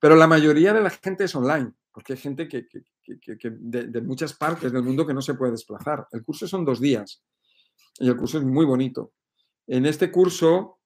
Pero 0.00 0.16
la 0.16 0.26
mayoría 0.26 0.72
de 0.72 0.80
la 0.80 0.90
gente 0.90 1.24
es 1.24 1.34
online, 1.36 1.72
porque 1.92 2.14
hay 2.14 2.18
gente 2.18 2.48
que, 2.48 2.66
de, 3.06 4.00
muchas 4.02 4.34
partes 4.34 4.72
del 4.72 4.82
mundo 4.82 5.06
que 5.06 5.14
no 5.14 5.22
se 5.22 5.34
puede 5.34 5.52
desplazar. 5.52 6.08
El 6.10 6.24
curso 6.24 6.48
son 6.48 6.64
dos 6.64 6.80
días 6.80 7.22
y 8.00 8.08
el 8.08 8.16
curso 8.16 8.38
es 8.38 8.44
muy 8.44 8.66
bonito. 8.66 9.12
En 9.68 9.86
este 9.86 10.10
curso, 10.10 10.80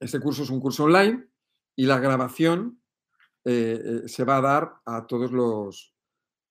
este 0.00 0.18
curso 0.18 0.44
es 0.44 0.50
un 0.50 0.60
curso 0.60 0.84
online 0.84 1.28
y 1.78 1.86
la 1.86 2.00
grabación 2.00 2.82
eh, 3.44 3.80
eh, 4.04 4.08
se 4.08 4.24
va 4.24 4.38
a 4.38 4.40
dar 4.40 4.80
a 4.84 5.06
todos 5.06 5.30
los, 5.30 5.94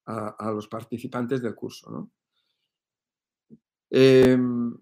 a, 0.06 0.52
los 0.54 0.70
participantes 0.70 1.42
del 1.42 1.54
curso. 1.54 1.92
¿no? 1.92 2.12
Em, 3.90 4.74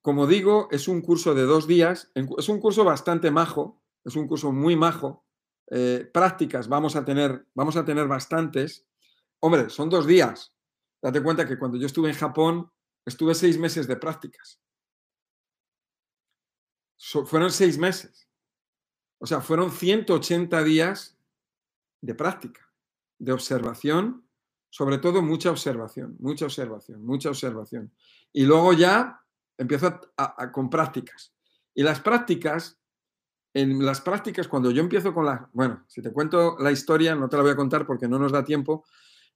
como 0.00 0.26
digo, 0.26 0.68
es 0.70 0.88
un 0.88 1.02
curso 1.02 1.34
de 1.34 1.42
dos 1.42 1.66
días, 1.66 2.10
es 2.14 2.48
un 2.48 2.58
curso 2.58 2.84
bastante 2.84 3.30
majo, 3.30 3.82
es 4.02 4.16
un 4.16 4.26
curso 4.26 4.50
muy 4.50 4.76
majo. 4.76 5.26
Eh, 5.70 6.10
prácticas 6.10 6.68
vamos 6.68 6.96
a, 6.96 7.04
tener, 7.04 7.46
vamos 7.54 7.76
a 7.76 7.84
tener 7.84 8.08
bastantes. 8.08 8.86
Hombre, 9.40 9.68
son 9.68 9.90
dos 9.90 10.06
días. 10.06 10.56
Date 11.02 11.22
cuenta 11.22 11.46
que 11.46 11.58
cuando 11.58 11.76
yo 11.76 11.84
estuve 11.84 12.08
en 12.08 12.16
Japón, 12.16 12.72
estuve 13.04 13.34
seis 13.34 13.58
meses 13.58 13.86
de 13.86 13.96
prácticas. 13.96 14.58
fueron 17.26 17.50
seis 17.50 17.76
meses. 17.76 18.31
O 19.22 19.26
sea, 19.26 19.40
fueron 19.40 19.70
180 19.70 20.64
días 20.64 21.16
de 22.00 22.12
práctica, 22.12 22.68
de 23.20 23.30
observación, 23.30 24.26
sobre 24.68 24.98
todo 24.98 25.22
mucha 25.22 25.52
observación, 25.52 26.16
mucha 26.18 26.46
observación, 26.46 27.06
mucha 27.06 27.28
observación. 27.28 27.92
Y 28.32 28.46
luego 28.46 28.72
ya 28.72 29.20
empiezo 29.56 30.00
con 30.52 30.68
prácticas. 30.68 31.32
Y 31.72 31.84
las 31.84 32.00
prácticas, 32.00 32.80
en 33.54 33.86
las 33.86 34.00
prácticas, 34.00 34.48
cuando 34.48 34.72
yo 34.72 34.82
empiezo 34.82 35.14
con 35.14 35.24
las, 35.24 35.42
bueno, 35.52 35.84
si 35.86 36.02
te 36.02 36.12
cuento 36.12 36.56
la 36.58 36.72
historia, 36.72 37.14
no 37.14 37.28
te 37.28 37.36
la 37.36 37.42
voy 37.44 37.52
a 37.52 37.56
contar 37.56 37.86
porque 37.86 38.08
no 38.08 38.18
nos 38.18 38.32
da 38.32 38.42
tiempo, 38.42 38.84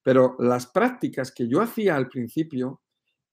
pero 0.02 0.34
las 0.40 0.66
prácticas 0.66 1.30
que 1.30 1.46
yo 1.46 1.62
hacía 1.62 1.94
al 1.94 2.08
principio 2.08 2.82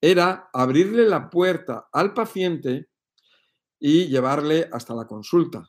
era 0.00 0.50
abrirle 0.52 1.04
la 1.08 1.28
puerta 1.28 1.88
al 1.92 2.14
paciente 2.14 2.90
y 3.80 4.06
llevarle 4.06 4.68
hasta 4.70 4.94
la 4.94 5.08
consulta. 5.08 5.68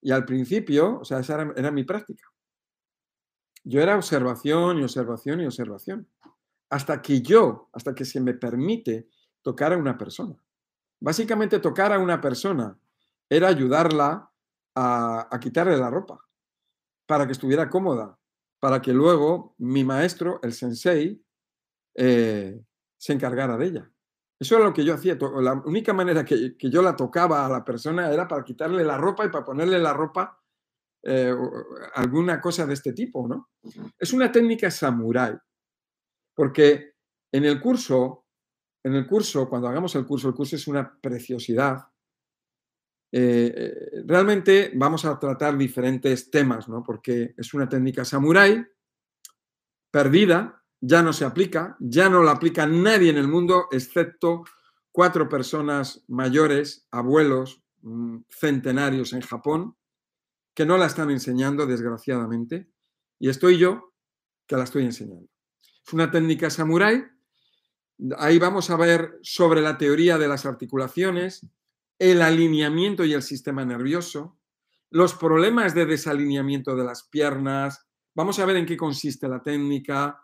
Y 0.00 0.12
al 0.12 0.24
principio, 0.24 1.00
o 1.00 1.04
sea, 1.04 1.20
esa 1.20 1.34
era, 1.34 1.52
era 1.56 1.70
mi 1.70 1.84
práctica. 1.84 2.28
Yo 3.64 3.80
era 3.80 3.96
observación 3.96 4.78
y 4.78 4.82
observación 4.82 5.40
y 5.40 5.46
observación. 5.46 6.08
Hasta 6.70 7.02
que 7.02 7.22
yo, 7.22 7.68
hasta 7.72 7.94
que 7.94 8.04
se 8.04 8.20
me 8.20 8.34
permite 8.34 9.08
tocar 9.42 9.72
a 9.72 9.76
una 9.76 9.96
persona. 9.96 10.36
Básicamente 11.00 11.58
tocar 11.58 11.92
a 11.92 11.98
una 11.98 12.20
persona 12.20 12.78
era 13.28 13.48
ayudarla 13.48 14.30
a, 14.74 15.38
quitarle 15.40 15.76
la 15.76 15.90
ropa 15.90 16.20
para 17.06 17.26
que 17.26 17.32
estuviera 17.32 17.70
cómoda, 17.70 18.18
para 18.60 18.80
que 18.82 18.92
luego 18.92 19.54
mi 19.58 19.84
maestro, 19.84 20.40
el 20.42 20.52
sensei, 20.52 21.22
eh, 21.94 22.60
se 22.96 23.12
encargara 23.12 23.56
de 23.56 23.66
ella. 23.66 23.90
Eso 24.38 24.56
era 24.56 24.64
lo 24.66 24.72
que 24.72 24.84
yo 24.84 24.94
hacía. 24.94 25.16
La 25.40 25.54
única 25.64 25.92
manera 25.92 26.24
que, 26.24 26.56
yo 26.58 26.82
la 26.82 26.94
tocaba 26.94 27.46
a 27.46 27.48
la 27.48 27.64
persona 27.64 28.12
era 28.12 28.28
para 28.28 28.44
quitarle 28.44 28.84
la 28.84 28.98
ropa 28.98 29.24
y 29.24 29.30
para 29.30 29.44
ponerle 29.44 29.78
la 29.78 29.92
ropa, 29.92 30.40
eh, 31.02 31.34
alguna 31.94 32.40
cosa 32.40 32.66
de 32.66 32.74
este 32.74 32.92
tipo, 32.92 33.26
¿no? 33.26 33.50
Es 33.98 34.12
una 34.12 34.30
técnica 34.30 34.70
samurái, 34.70 35.36
porque 36.34 36.94
en 37.32 37.44
el 37.44 37.60
curso 37.60 38.26
en 38.86 38.94
el 38.94 39.04
curso, 39.04 39.48
cuando 39.48 39.66
hagamos 39.66 39.96
el 39.96 40.06
curso, 40.06 40.28
el 40.28 40.34
curso 40.34 40.54
es 40.54 40.68
una 40.68 40.96
preciosidad. 41.00 41.88
Eh, 43.10 43.52
eh, 43.56 44.02
realmente 44.06 44.70
vamos 44.76 45.04
a 45.04 45.18
tratar 45.18 45.58
diferentes 45.58 46.30
temas, 46.30 46.68
¿no? 46.68 46.84
Porque 46.84 47.34
es 47.36 47.52
una 47.52 47.68
técnica 47.68 48.04
samurái 48.04 48.64
perdida, 49.90 50.62
ya 50.86 51.02
no 51.02 51.12
se 51.12 51.24
aplica, 51.24 51.76
ya 51.80 52.08
no 52.08 52.22
la 52.22 52.30
aplica 52.32 52.64
nadie 52.66 53.10
en 53.10 53.16
el 53.16 53.26
mundo, 53.26 53.66
excepto 53.72 54.44
cuatro 54.92 55.28
personas 55.28 56.04
mayores, 56.06 56.86
abuelos, 56.92 57.60
mm, 57.82 58.18
centenarios 58.28 59.12
en 59.12 59.22
Japón, 59.22 59.76
que 60.54 60.64
no 60.64 60.78
la 60.78 60.86
están 60.86 61.10
enseñando, 61.10 61.66
desgraciadamente, 61.66 62.70
y 63.18 63.28
estoy 63.28 63.58
yo 63.58 63.92
que 64.46 64.56
la 64.56 64.62
estoy 64.62 64.84
enseñando. 64.84 65.28
Es 65.84 65.92
una 65.92 66.10
técnica 66.10 66.50
samurái 66.50 67.04
Ahí 68.18 68.38
vamos 68.38 68.68
a 68.68 68.76
ver 68.76 69.18
sobre 69.22 69.62
la 69.62 69.78
teoría 69.78 70.18
de 70.18 70.28
las 70.28 70.44
articulaciones, 70.44 71.46
el 71.98 72.20
alineamiento 72.20 73.04
y 73.06 73.14
el 73.14 73.22
sistema 73.22 73.64
nervioso, 73.64 74.38
los 74.90 75.14
problemas 75.14 75.74
de 75.74 75.86
desalineamiento 75.86 76.76
de 76.76 76.84
las 76.84 77.04
piernas, 77.04 77.86
vamos 78.14 78.38
a 78.38 78.44
ver 78.44 78.56
en 78.56 78.66
qué 78.66 78.76
consiste 78.76 79.28
la 79.28 79.42
técnica, 79.42 80.20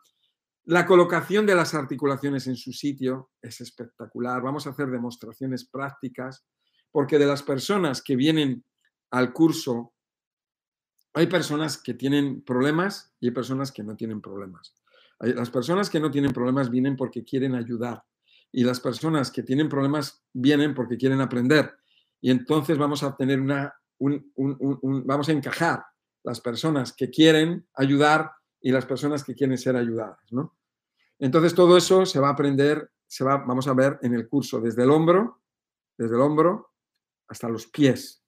la 0.65 0.87
colocación 0.87 1.45
de 1.47 1.55
las 1.55 1.75
articulaciones 1.75 2.47
en 2.47 2.57
su 2.57 2.73
sitio 2.73 3.31
es 3.41 3.61
espectacular, 3.61 4.43
vamos 4.43 4.67
a 4.67 4.71
hacer 4.71 4.89
demostraciones 4.89 5.69
prácticas, 5.69 6.45
porque 6.91 7.19
de 7.19 7.27
las 7.27 7.43
personas 7.43 8.03
que 8.03 8.17
vienen 8.17 8.65
al 9.11 9.33
curso, 9.33 9.95
hay 11.15 11.27
personas 11.27 11.79
que 11.79 11.95
tienen 11.95 12.43
problemas 12.43 13.13
y 13.21 13.27
hay 13.27 13.33
personas 13.33 13.73
que 13.73 13.83
no 13.83 13.97
tienen 13.97 14.21
problemas. 14.21 14.75
Las 15.19 15.51
personas 15.51 15.91
que 15.91 16.01
no 16.01 16.11
tienen 16.11 16.33
problemas 16.33 16.71
vienen 16.71 16.97
porque 16.97 17.25
quieren 17.25 17.55
ayudar 17.55 18.03
y 18.53 18.65
las 18.65 18.81
personas 18.81 19.31
que 19.31 19.43
tienen 19.43 19.69
problemas 19.69 20.23
vienen 20.33 20.75
porque 20.75 20.97
quieren 20.97 21.21
aprender. 21.21 21.75
Y 22.21 22.31
entonces 22.31 22.77
vamos 22.77 23.03
a 23.03 23.17
tener 23.17 23.41
una, 23.41 23.75
vamos 23.99 25.29
a 25.29 25.33
encajar 25.33 25.85
las 26.23 26.41
personas 26.41 26.93
que 26.93 27.11
quieren 27.11 27.67
ayudar 27.75 28.31
y 28.63 28.71
las 28.71 28.87
personas 28.87 29.25
que 29.25 29.35
quieren 29.35 29.59
ser 29.59 29.77
ayudadas, 29.77 30.21
¿no? 30.31 30.57
Entonces 31.19 31.55
todo 31.55 31.77
eso 31.77 32.07
se 32.07 32.21
va 32.21 32.29
a 32.29 32.33
aprender, 32.33 32.91
se 33.07 33.25
va, 33.25 33.39
vamos 33.39 33.69
a 33.69 33.75
ver 33.75 33.99
en 34.03 34.15
el 34.15 34.29
curso 34.29 34.61
desde 34.61 34.83
el 34.83 34.91
hombro, 34.91 35.41
desde 35.97 36.15
el 36.15 36.21
hombro 36.21 36.73
hasta 37.29 37.49
los 37.49 37.67
pies. 37.67 38.25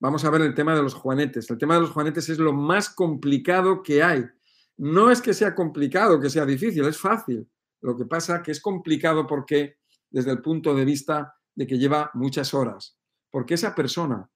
Vamos 0.00 0.24
a 0.24 0.30
ver 0.30 0.42
el 0.42 0.54
tema 0.54 0.74
de 0.74 0.82
los 0.82 0.94
juanetes. 0.94 1.50
El 1.50 1.58
tema 1.58 1.74
de 1.74 1.80
los 1.80 1.90
juanetes 1.90 2.28
es 2.28 2.38
lo 2.38 2.52
más 2.52 2.90
complicado 2.90 3.82
que 3.82 4.02
hay 4.02 4.24
no 4.78 5.10
es 5.10 5.20
que 5.20 5.34
sea 5.34 5.54
complicado, 5.54 6.20
que 6.20 6.30
sea 6.30 6.46
difícil, 6.46 6.84
es 6.84 6.98
fácil. 6.98 7.46
Lo 7.80 7.96
que 7.96 8.06
pasa 8.06 8.42
que 8.42 8.52
es 8.52 8.60
complicado 8.60 9.26
porque 9.26 9.78
desde 10.08 10.30
el 10.30 10.40
punto 10.40 10.74
de 10.74 10.84
vista 10.84 11.34
de 11.54 11.66
que 11.66 11.78
lleva 11.78 12.10
muchas 12.14 12.54
horas, 12.54 12.96
porque 13.30 13.54
esa 13.54 13.74
persona 13.74 14.30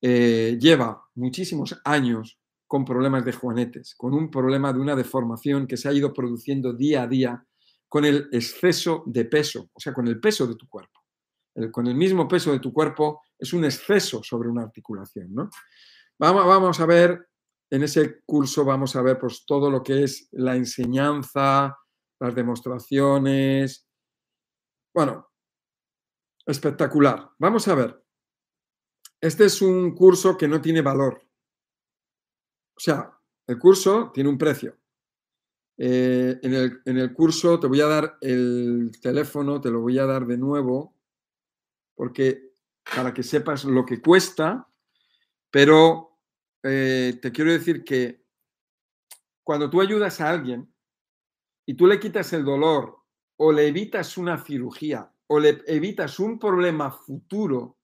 eh, 0.00 0.58
lleva 0.60 1.02
muchísimos 1.14 1.80
años 1.84 2.38
con 2.66 2.84
problemas 2.84 3.24
de 3.24 3.32
juanetes, 3.32 3.94
con 3.96 4.14
un 4.14 4.30
problema 4.30 4.72
de 4.72 4.80
una 4.80 4.96
deformación 4.96 5.66
que 5.66 5.76
se 5.76 5.88
ha 5.88 5.92
ido 5.92 6.12
produciendo 6.12 6.72
día 6.72 7.02
a 7.02 7.06
día 7.06 7.46
con 7.88 8.04
el 8.04 8.28
exceso 8.32 9.04
de 9.06 9.24
peso, 9.24 9.70
o 9.72 9.80
sea, 9.80 9.92
con 9.92 10.08
el 10.08 10.20
peso 10.20 10.46
de 10.46 10.56
tu 10.56 10.68
cuerpo. 10.68 11.00
con 11.72 11.86
el 11.86 11.94
mismo 11.94 12.28
peso 12.28 12.52
de 12.52 12.58
tu 12.58 12.70
cuerpo 12.70 13.22
es 13.38 13.54
un 13.54 13.64
exceso 13.64 14.22
sobre 14.22 14.48
una 14.48 14.62
articulación. 14.62 15.32
¿no? 15.32 15.48
Vamos, 16.18 16.46
vamos 16.46 16.80
a 16.80 16.86
ver 16.86 17.28
en 17.70 17.82
ese 17.82 18.22
curso 18.24 18.64
vamos 18.64 18.94
a 18.96 19.02
ver 19.02 19.18
pues, 19.18 19.44
todo 19.44 19.70
lo 19.70 19.82
que 19.82 20.04
es 20.04 20.28
la 20.32 20.56
enseñanza, 20.56 21.76
las 22.20 22.34
demostraciones. 22.34 23.88
Bueno, 24.94 25.28
espectacular. 26.46 27.30
Vamos 27.38 27.66
a 27.68 27.74
ver. 27.74 28.02
Este 29.20 29.46
es 29.46 29.60
un 29.62 29.94
curso 29.94 30.36
que 30.36 30.46
no 30.46 30.60
tiene 30.60 30.82
valor. 30.82 31.25
O 32.76 32.80
sea, 32.80 33.10
el 33.46 33.58
curso 33.58 34.10
tiene 34.12 34.28
un 34.28 34.38
precio. 34.38 34.76
Eh, 35.78 36.38
en, 36.42 36.54
el, 36.54 36.80
en 36.84 36.98
el 36.98 37.12
curso 37.12 37.60
te 37.60 37.66
voy 37.66 37.80
a 37.80 37.86
dar 37.86 38.18
el 38.20 38.90
teléfono, 39.00 39.60
te 39.60 39.70
lo 39.70 39.80
voy 39.80 39.98
a 39.98 40.06
dar 40.06 40.26
de 40.26 40.38
nuevo, 40.38 40.94
porque 41.94 42.52
para 42.94 43.12
que 43.12 43.22
sepas 43.22 43.64
lo 43.64 43.84
que 43.84 44.00
cuesta, 44.00 44.68
pero 45.50 46.18
eh, 46.62 47.18
te 47.20 47.32
quiero 47.32 47.52
decir 47.52 47.84
que 47.84 48.24
cuando 49.42 49.70
tú 49.70 49.80
ayudas 49.80 50.20
a 50.20 50.30
alguien 50.30 50.72
y 51.66 51.74
tú 51.74 51.86
le 51.86 52.00
quitas 52.00 52.32
el 52.32 52.44
dolor 52.44 52.98
o 53.36 53.52
le 53.52 53.66
evitas 53.66 54.16
una 54.18 54.38
cirugía 54.38 55.10
o 55.28 55.38
le 55.38 55.62
evitas 55.66 56.18
un 56.18 56.38
problema 56.38 56.90
futuro 56.90 57.78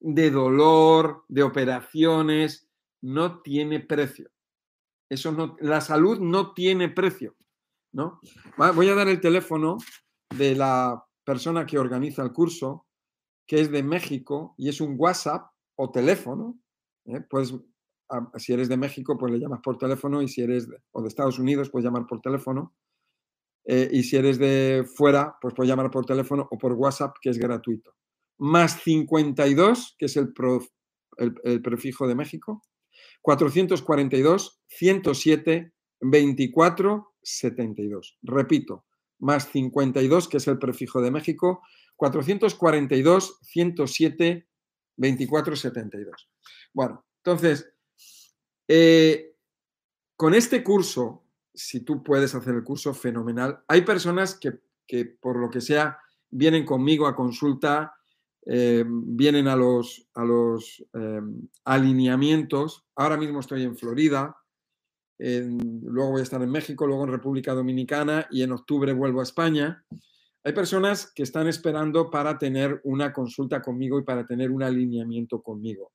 de 0.00 0.30
dolor, 0.30 1.24
de 1.28 1.42
operaciones, 1.42 2.68
no 3.02 3.40
tiene 3.42 3.80
precio. 3.80 4.30
Eso 5.08 5.32
no, 5.32 5.56
la 5.60 5.80
salud 5.80 6.18
no 6.20 6.52
tiene 6.54 6.88
precio, 6.88 7.36
¿no? 7.92 8.20
Voy 8.74 8.88
a 8.88 8.94
dar 8.94 9.08
el 9.08 9.20
teléfono 9.20 9.76
de 10.36 10.54
la 10.54 11.04
persona 11.24 11.66
que 11.66 11.78
organiza 11.78 12.22
el 12.22 12.32
curso, 12.32 12.86
que 13.46 13.60
es 13.60 13.70
de 13.70 13.82
México 13.82 14.54
y 14.56 14.68
es 14.68 14.80
un 14.80 14.94
WhatsApp 14.98 15.50
o 15.76 15.90
teléfono. 15.90 16.58
Puedes, 17.28 17.54
si 18.36 18.52
eres 18.52 18.68
de 18.68 18.76
México, 18.76 19.16
pues 19.18 19.32
le 19.32 19.38
llamas 19.38 19.60
por 19.62 19.76
teléfono 19.76 20.22
y 20.22 20.28
si 20.28 20.42
eres 20.42 20.68
de, 20.68 20.76
o 20.92 21.02
de 21.02 21.08
Estados 21.08 21.38
Unidos, 21.38 21.70
puedes 21.70 21.84
llamar 21.84 22.06
por 22.06 22.20
teléfono. 22.20 22.74
Eh, 23.66 23.88
y 23.92 24.02
si 24.02 24.16
eres 24.16 24.38
de 24.38 24.84
fuera, 24.94 25.36
pues 25.40 25.54
puedes 25.54 25.68
llamar 25.68 25.90
por 25.90 26.04
teléfono 26.04 26.46
o 26.50 26.58
por 26.58 26.72
WhatsApp, 26.72 27.16
que 27.20 27.30
es 27.30 27.38
gratuito. 27.38 27.94
Más 28.38 28.80
52, 28.82 29.96
que 29.98 30.06
es 30.06 30.16
el 30.16 30.32
prefijo 31.62 32.06
de 32.06 32.14
México. 32.14 32.62
442, 33.24 34.60
107, 34.68 35.72
24, 36.02 37.14
72. 37.22 38.18
Repito, 38.22 38.84
más 39.18 39.48
52, 39.48 40.28
que 40.28 40.36
es 40.36 40.46
el 40.46 40.58
prefijo 40.58 41.00
de 41.00 41.10
México, 41.10 41.62
442, 41.96 43.38
107, 43.40 44.46
24, 44.98 45.56
72. 45.56 46.28
Bueno, 46.74 47.06
entonces, 47.24 47.72
eh, 48.68 49.34
con 50.16 50.34
este 50.34 50.62
curso, 50.62 51.24
si 51.54 51.80
tú 51.80 52.02
puedes 52.02 52.34
hacer 52.34 52.54
el 52.54 52.62
curso, 52.62 52.92
fenomenal. 52.92 53.64
Hay 53.68 53.80
personas 53.82 54.38
que, 54.38 55.06
por 55.18 55.38
lo 55.38 55.48
que 55.48 55.62
sea, 55.62 55.98
vienen 56.28 56.66
conmigo 56.66 57.06
a 57.06 57.16
consulta, 57.16 57.94
eh, 58.46 58.84
vienen 58.86 59.48
a 59.48 59.56
los, 59.56 60.06
a 60.14 60.24
los 60.24 60.84
eh, 60.92 61.20
alineamientos. 61.64 62.84
Ahora 62.96 63.16
mismo 63.16 63.40
estoy 63.40 63.62
en 63.62 63.76
Florida, 63.76 64.36
luego 65.16 66.10
voy 66.10 66.20
a 66.20 66.24
estar 66.24 66.42
en 66.42 66.50
México, 66.50 66.86
luego 66.86 67.04
en 67.04 67.12
República 67.12 67.54
Dominicana 67.54 68.26
y 68.30 68.42
en 68.42 68.52
octubre 68.52 68.92
vuelvo 68.92 69.20
a 69.20 69.22
España. 69.22 69.84
Hay 70.42 70.52
personas 70.52 71.10
que 71.14 71.22
están 71.22 71.46
esperando 71.46 72.10
para 72.10 72.36
tener 72.36 72.80
una 72.84 73.12
consulta 73.12 73.62
conmigo 73.62 73.98
y 73.98 74.02
para 74.02 74.26
tener 74.26 74.50
un 74.50 74.62
alineamiento 74.62 75.40
conmigo. 75.40 75.92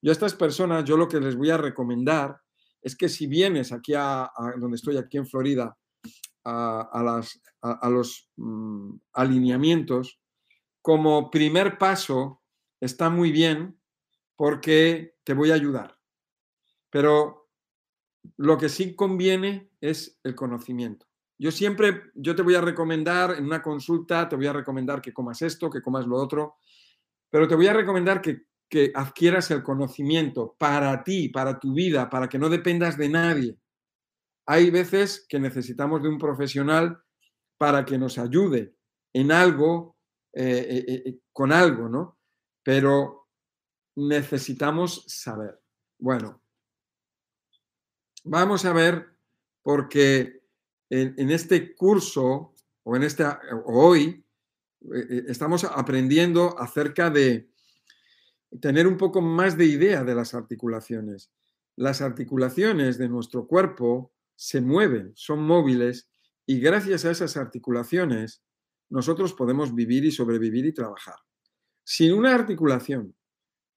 Yo 0.00 0.10
a 0.10 0.12
estas 0.12 0.34
personas, 0.34 0.84
yo 0.84 0.96
lo 0.96 1.08
que 1.08 1.20
les 1.20 1.36
voy 1.36 1.50
a 1.50 1.58
recomendar 1.58 2.40
es 2.80 2.96
que 2.96 3.10
si 3.10 3.26
vienes 3.26 3.72
aquí 3.72 3.92
a, 3.94 4.30
donde 4.58 4.76
estoy, 4.76 4.96
aquí 4.96 5.18
en 5.18 5.26
Florida, 5.26 5.76
a, 6.44 7.02
las, 7.04 7.38
a 7.60 7.90
los 7.90 8.30
mm, 8.36 8.94
alineamientos, 9.12 10.19
como 10.82 11.30
primer 11.30 11.78
paso 11.78 12.42
está 12.80 13.10
muy 13.10 13.32
bien 13.32 13.80
porque 14.36 15.16
te 15.24 15.34
voy 15.34 15.50
a 15.50 15.54
ayudar. 15.54 15.98
Pero 16.90 17.50
lo 18.36 18.58
que 18.58 18.68
sí 18.68 18.94
conviene 18.94 19.70
es 19.80 20.18
el 20.24 20.34
conocimiento. 20.34 21.06
Yo 21.38 21.50
siempre, 21.50 22.10
yo 22.14 22.34
te 22.34 22.42
voy 22.42 22.54
a 22.54 22.60
recomendar 22.60 23.32
en 23.32 23.44
una 23.44 23.62
consulta, 23.62 24.28
te 24.28 24.36
voy 24.36 24.46
a 24.46 24.52
recomendar 24.52 25.00
que 25.00 25.12
comas 25.12 25.40
esto, 25.40 25.70
que 25.70 25.80
comas 25.80 26.06
lo 26.06 26.16
otro, 26.16 26.56
pero 27.30 27.48
te 27.48 27.54
voy 27.54 27.66
a 27.66 27.72
recomendar 27.72 28.20
que, 28.20 28.42
que 28.68 28.92
adquieras 28.94 29.50
el 29.50 29.62
conocimiento 29.62 30.54
para 30.58 31.02
ti, 31.02 31.28
para 31.30 31.58
tu 31.58 31.72
vida, 31.72 32.10
para 32.10 32.28
que 32.28 32.38
no 32.38 32.50
dependas 32.50 32.98
de 32.98 33.08
nadie. 33.08 33.58
Hay 34.46 34.70
veces 34.70 35.26
que 35.28 35.40
necesitamos 35.40 36.02
de 36.02 36.08
un 36.08 36.18
profesional 36.18 37.02
para 37.56 37.84
que 37.84 37.98
nos 37.98 38.18
ayude 38.18 38.74
en 39.14 39.32
algo, 39.32 39.96
eh, 40.32 40.84
eh, 40.86 41.02
eh, 41.06 41.18
con 41.32 41.52
algo, 41.52 41.88
¿no? 41.88 42.18
Pero 42.62 43.28
necesitamos 43.96 45.04
saber. 45.08 45.60
Bueno, 45.98 46.42
vamos 48.24 48.64
a 48.64 48.72
ver, 48.72 49.06
porque 49.62 50.42
en, 50.88 51.30
este 51.30 51.74
curso 51.74 52.54
o 52.84 52.96
en 52.96 53.02
este 53.02 53.24
hoy 53.66 54.24
estamos 55.28 55.64
aprendiendo 55.64 56.58
acerca 56.58 57.10
de 57.10 57.50
tener 58.60 58.86
un 58.86 58.96
poco 58.96 59.20
más 59.20 59.56
de 59.56 59.66
idea 59.66 60.04
de 60.04 60.14
las 60.14 60.34
articulaciones. 60.34 61.30
Las 61.76 62.00
articulaciones 62.00 62.98
de 62.98 63.08
nuestro 63.08 63.46
cuerpo 63.46 64.12
se 64.36 64.60
mueven, 64.60 65.12
son 65.14 65.42
móviles 65.42 66.08
y 66.46 66.60
gracias 66.60 67.04
a 67.04 67.10
esas 67.10 67.36
articulaciones 67.36 68.42
nosotros 68.90 69.32
podemos 69.32 69.74
vivir 69.74 70.04
y 70.04 70.10
sobrevivir 70.10 70.66
y 70.66 70.72
trabajar. 70.72 71.16
Sin 71.84 72.12
una 72.12 72.34
articulación, 72.34 73.16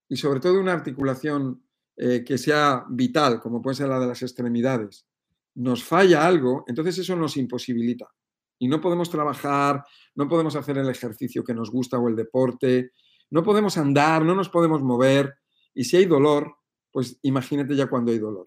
y 0.08 0.16
sobre 0.16 0.40
todo 0.40 0.60
una 0.60 0.72
articulación 0.72 1.64
eh, 1.96 2.24
que 2.24 2.36
sea 2.38 2.84
vital, 2.90 3.40
como 3.40 3.62
puede 3.62 3.76
ser 3.76 3.88
la 3.88 3.98
de 3.98 4.06
las 4.06 4.22
extremidades, 4.22 5.06
nos 5.54 5.84
falla 5.84 6.26
algo, 6.26 6.64
entonces 6.66 6.98
eso 6.98 7.16
nos 7.16 7.36
imposibilita. 7.36 8.08
Y 8.58 8.68
no 8.68 8.80
podemos 8.80 9.10
trabajar, 9.10 9.84
no 10.14 10.28
podemos 10.28 10.56
hacer 10.56 10.78
el 10.78 10.88
ejercicio 10.88 11.44
que 11.44 11.54
nos 11.54 11.70
gusta 11.70 11.98
o 11.98 12.08
el 12.08 12.16
deporte, 12.16 12.92
no 13.30 13.42
podemos 13.42 13.78
andar, 13.78 14.24
no 14.24 14.34
nos 14.34 14.48
podemos 14.48 14.82
mover. 14.82 15.34
Y 15.74 15.84
si 15.84 15.96
hay 15.96 16.06
dolor, 16.06 16.56
pues 16.92 17.18
imagínate 17.22 17.74
ya 17.74 17.88
cuando 17.88 18.12
hay 18.12 18.18
dolor. 18.18 18.46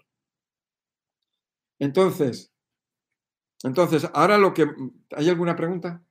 Entonces, 1.79 2.53
entonces, 3.63 4.07
ahora 4.13 4.37
lo 4.37 4.53
que... 4.53 4.67
¿Hay 5.15 5.29
alguna 5.29 5.55
pregunta? 5.55 6.03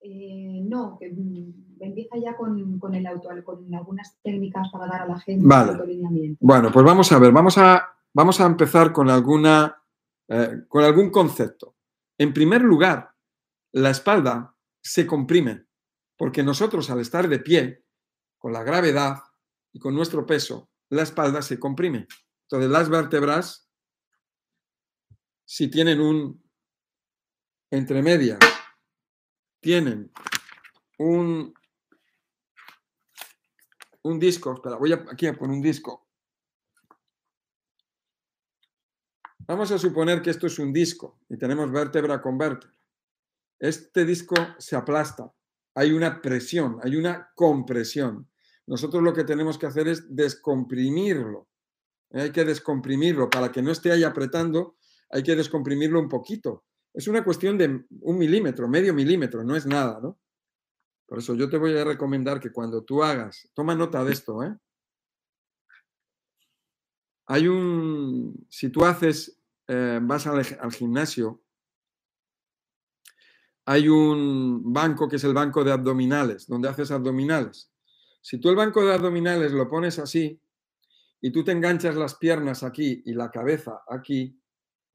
Eh, 0.00 0.60
no, 0.62 0.96
que 1.00 1.10
mm, 1.10 1.80
empieza 1.80 2.16
ya 2.18 2.36
con, 2.36 2.78
con, 2.78 2.94
el 2.94 3.06
auto, 3.06 3.28
con 3.44 3.74
algunas 3.74 4.16
técnicas 4.22 4.68
para 4.70 4.86
dar 4.86 5.02
a 5.02 5.06
la 5.06 5.18
gente 5.20 5.46
vale. 5.46 6.36
Bueno, 6.38 6.70
pues 6.70 6.84
vamos 6.84 7.10
a 7.12 7.18
ver, 7.18 7.32
vamos 7.32 7.58
a, 7.58 7.96
vamos 8.12 8.40
a 8.40 8.46
empezar 8.46 8.92
con, 8.92 9.10
alguna, 9.10 9.82
eh, 10.28 10.64
con 10.68 10.84
algún 10.84 11.10
concepto. 11.10 11.74
En 12.18 12.32
primer 12.32 12.62
lugar, 12.62 13.10
la 13.72 13.90
espalda 13.90 14.54
se 14.82 15.06
comprime, 15.06 15.66
porque 16.16 16.42
nosotros 16.42 16.88
al 16.90 17.00
estar 17.00 17.28
de 17.28 17.38
pie, 17.40 17.84
con 18.38 18.52
la 18.52 18.62
gravedad 18.62 19.18
y 19.72 19.78
con 19.78 19.94
nuestro 19.94 20.24
peso, 20.24 20.70
la 20.90 21.02
espalda 21.02 21.42
se 21.42 21.58
comprime. 21.58 22.06
Entonces 22.42 22.70
las 22.70 22.88
vértebras, 22.88 23.68
si 25.44 25.68
tienen 25.68 26.00
un 26.00 26.42
entre 27.70 28.02
medias, 28.02 28.38
tienen 29.60 30.12
un, 30.98 31.54
un 34.02 34.18
disco, 34.18 34.54
espera, 34.54 34.76
voy 34.76 34.92
aquí 34.92 35.26
a 35.26 35.34
poner 35.34 35.56
un 35.56 35.62
disco. 35.62 36.06
Vamos 39.48 39.70
a 39.70 39.78
suponer 39.78 40.22
que 40.22 40.30
esto 40.30 40.48
es 40.48 40.58
un 40.58 40.72
disco 40.72 41.20
y 41.28 41.36
tenemos 41.38 41.70
vértebra 41.70 42.20
con 42.20 42.36
vértebra. 42.36 42.76
Este 43.58 44.04
disco 44.04 44.34
se 44.58 44.76
aplasta, 44.76 45.32
hay 45.74 45.92
una 45.92 46.20
presión, 46.20 46.78
hay 46.82 46.96
una 46.96 47.30
compresión. 47.34 48.28
Nosotros 48.66 49.02
lo 49.02 49.14
que 49.14 49.24
tenemos 49.24 49.56
que 49.56 49.66
hacer 49.66 49.86
es 49.88 50.04
descomprimirlo. 50.14 51.48
Hay 52.12 52.32
que 52.32 52.44
descomprimirlo 52.44 53.30
para 53.30 53.52
que 53.52 53.62
no 53.62 53.70
esté 53.70 53.92
ahí 53.92 54.02
apretando, 54.02 54.76
hay 55.10 55.22
que 55.22 55.36
descomprimirlo 55.36 56.00
un 56.00 56.08
poquito. 56.08 56.64
Es 56.96 57.06
una 57.08 57.22
cuestión 57.22 57.58
de 57.58 57.84
un 58.00 58.16
milímetro, 58.16 58.66
medio 58.68 58.94
milímetro, 58.94 59.44
no 59.44 59.54
es 59.54 59.66
nada, 59.66 60.00
¿no? 60.00 60.18
Por 61.06 61.18
eso 61.18 61.34
yo 61.34 61.50
te 61.50 61.58
voy 61.58 61.76
a 61.76 61.84
recomendar 61.84 62.40
que 62.40 62.50
cuando 62.50 62.84
tú 62.84 63.02
hagas, 63.02 63.50
toma 63.52 63.74
nota 63.74 64.02
de 64.02 64.14
esto, 64.14 64.42
¿eh? 64.42 64.56
Hay 67.26 67.48
un, 67.48 68.46
si 68.48 68.70
tú 68.70 68.82
haces, 68.82 69.38
eh, 69.68 70.00
vas 70.02 70.26
al, 70.26 70.38
al 70.58 70.72
gimnasio, 70.72 71.42
hay 73.66 73.88
un 73.88 74.72
banco 74.72 75.06
que 75.06 75.16
es 75.16 75.24
el 75.24 75.34
banco 75.34 75.62
de 75.64 75.72
abdominales, 75.72 76.46
donde 76.46 76.70
haces 76.70 76.90
abdominales. 76.90 77.70
Si 78.22 78.38
tú 78.38 78.48
el 78.48 78.56
banco 78.56 78.82
de 78.82 78.94
abdominales 78.94 79.52
lo 79.52 79.68
pones 79.68 79.98
así 79.98 80.40
y 81.20 81.30
tú 81.30 81.44
te 81.44 81.52
enganchas 81.52 81.94
las 81.94 82.14
piernas 82.14 82.62
aquí 82.62 83.02
y 83.04 83.12
la 83.12 83.30
cabeza 83.30 83.82
aquí, 83.86 84.40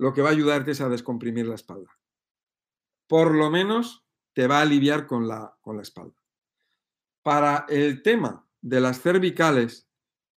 lo 0.01 0.13
que 0.13 0.23
va 0.23 0.29
a 0.29 0.31
ayudarte 0.31 0.71
es 0.71 0.81
a 0.81 0.89
descomprimir 0.89 1.45
la 1.45 1.53
espalda. 1.53 1.95
Por 3.07 3.35
lo 3.35 3.51
menos 3.51 4.03
te 4.33 4.47
va 4.47 4.57
a 4.57 4.61
aliviar 4.63 5.05
con 5.05 5.27
la, 5.27 5.55
con 5.61 5.75
la 5.75 5.83
espalda. 5.83 6.19
Para 7.21 7.67
el 7.69 8.01
tema 8.01 8.47
de 8.61 8.81
las 8.81 8.99
cervicales, 8.99 9.87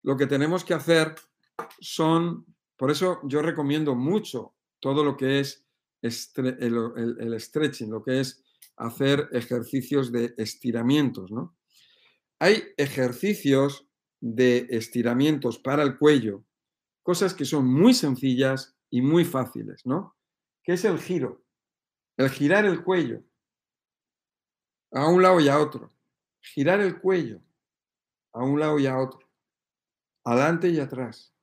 lo 0.03 0.17
que 0.17 0.27
tenemos 0.27 0.63
que 0.63 0.75
hacer 0.75 1.15
son, 1.79 2.45
por 2.77 2.91
eso 2.91 3.21
yo 3.23 3.41
recomiendo 3.41 3.95
mucho 3.95 4.53
todo 4.79 5.03
lo 5.03 5.17
que 5.17 5.39
es 5.39 5.65
el, 6.03 7.17
el, 7.19 7.41
stretching, 7.41 7.89
lo 7.89 8.03
que 8.03 8.19
es 8.19 8.43
hacer 8.77 9.29
ejercicios 9.31 10.11
de 10.11 10.35
estiramientos, 10.37 11.31
¿no? 11.31 11.57
Hay 12.37 12.65
ejercicios 12.77 13.87
de 14.21 14.67
estiramientos 14.69 15.57
para 15.57 15.81
el 15.81 15.97
cuello, 15.97 16.45
cosas 17.01 17.33
que 17.33 17.45
son 17.45 17.65
muy 17.65 17.95
sencillas 17.95 18.74
y 18.95 19.01
muy 19.01 19.25
fáciles, 19.25 19.85
¿no? 19.85 20.15
¿Qué 20.63 20.71
es 20.71 20.85
el 20.85 20.97
giro? 20.97 21.43
El 22.15 22.29
girar 22.29 22.63
el 22.63 22.81
cuello 22.81 23.21
a 24.93 25.09
un 25.09 25.21
lado 25.21 25.41
y 25.41 25.49
a 25.49 25.59
otro. 25.59 25.91
Girar 26.39 26.79
el 26.79 27.01
cuello 27.01 27.41
a 28.31 28.41
un 28.41 28.57
lado 28.57 28.79
y 28.79 28.87
a 28.87 28.97
otro. 28.97 29.19
Adelante 30.23 30.69
y 30.69 30.79
atrás. 30.79 31.35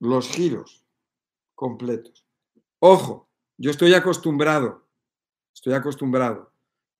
Los 0.00 0.28
giros 0.28 0.84
completos. 1.54 2.28
Ojo, 2.78 3.30
yo 3.56 3.70
estoy 3.70 3.94
acostumbrado, 3.94 4.86
estoy 5.54 5.72
acostumbrado. 5.72 6.52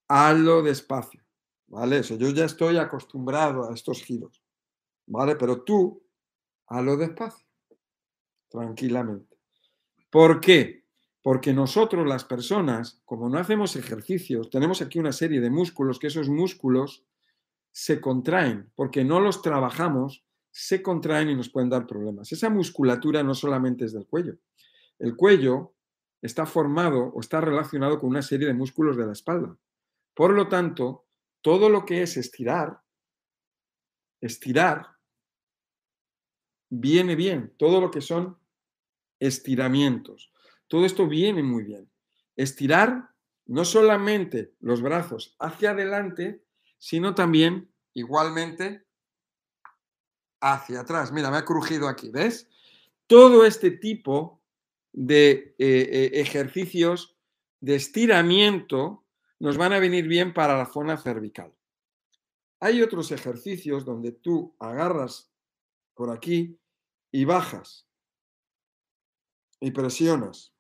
Hazlo 0.09 0.63
despacio, 0.63 1.23
¿Vale? 1.67 2.03
Yo 2.03 2.31
ya 2.31 2.47
estoy 2.47 2.79
acostumbrado 2.79 3.69
a 3.69 3.75
estos 3.75 4.03
giros. 4.03 4.43
¿Vale? 5.07 5.37
Pero 5.37 5.63
tú, 5.65 6.03
lo 6.71 6.97
despacio, 6.97 7.44
tranquilamente. 8.55 9.37
¿Por 10.11 10.41
qué? 10.41 10.85
Porque 11.23 11.53
nosotros, 11.53 12.07
las 12.07 12.25
personas, 12.25 13.03
como 13.05 13.29
no 13.29 13.39
hacemos 13.39 13.75
ejercicios, 13.75 14.49
tenemos 14.49 14.81
aquí 14.81 15.01
una 15.01 15.11
serie 15.11 15.41
de 15.41 15.51
músculos, 15.51 15.99
que 15.99 16.07
esos 16.07 16.29
músculos 16.29 17.05
se 17.73 18.01
contraen, 18.01 18.71
porque 18.77 19.03
no 19.03 19.19
los 19.19 19.43
trabajamos, 19.43 20.25
se 20.53 20.83
contraen 20.83 21.31
y 21.31 21.35
nos 21.35 21.49
pueden 21.49 21.69
dar 21.69 21.85
problemas. 21.87 22.31
Esa 22.31 22.49
musculatura 22.49 23.25
no 23.25 23.35
solamente 23.35 23.87
es 23.87 23.93
del 23.93 24.07
cuello. 24.07 24.37
El 25.01 25.17
cuello 25.17 25.75
está 26.23 26.47
formado 26.47 27.07
o 27.07 27.21
está 27.21 27.41
relacionado 27.41 27.99
con 27.99 28.11
una 28.11 28.23
serie 28.23 28.47
de 28.47 28.55
músculos 28.55 28.97
de 28.97 29.07
la 29.07 29.13
espalda. 29.13 29.59
Por 30.15 30.33
lo 30.33 30.47
tanto, 30.47 31.07
todo 31.41 31.69
lo 31.69 31.85
que 31.85 32.03
es 32.03 32.17
estirar, 32.17 32.81
estirar, 34.21 34.87
viene 36.71 37.17
bien. 37.17 37.53
Todo 37.59 37.81
lo 37.81 37.91
que 37.91 38.01
son 38.01 38.39
estiramientos. 39.27 40.33
Todo 40.69 40.85
esto 40.85 41.07
viene 41.07 41.43
muy 41.43 41.65
bien. 41.65 41.91
Estirar 42.37 43.11
no 43.47 43.65
solamente 43.65 44.55
los 44.61 44.83
brazos 44.83 45.37
hacia 45.39 45.71
adelante, 45.71 46.43
sino 46.79 47.15
también 47.15 47.73
igualmente 47.93 48.85
hacia 50.41 50.81
atrás. 50.81 51.13
Mira, 51.13 51.31
me 51.31 51.39
ha 51.39 51.45
crujido 51.45 51.89
aquí, 51.89 52.11
¿ves? 52.11 52.49
Todo 53.07 53.45
este 53.45 53.71
tipo 53.71 54.43
de 54.93 55.31
eh, 55.31 55.55
eh, 55.59 56.11
ejercicios 56.15 57.17
de 57.61 57.77
estiramiento 57.77 59.05
nos 59.39 59.57
van 59.57 59.73
a 59.73 59.79
venir 59.79 60.07
bien 60.07 60.33
para 60.35 60.57
la 60.57 60.67
zona 60.67 60.97
cervical. 60.97 61.53
Hay 62.61 62.83
otros 62.83 63.11
ejercicios 63.11 63.85
donde 63.85 64.13
tú 64.13 64.55
agarras 64.59 65.31
por 65.95 66.11
aquí 66.11 66.59
y 67.11 67.25
bajas 67.25 67.87
y 69.65 69.71
presionas. 69.71 70.55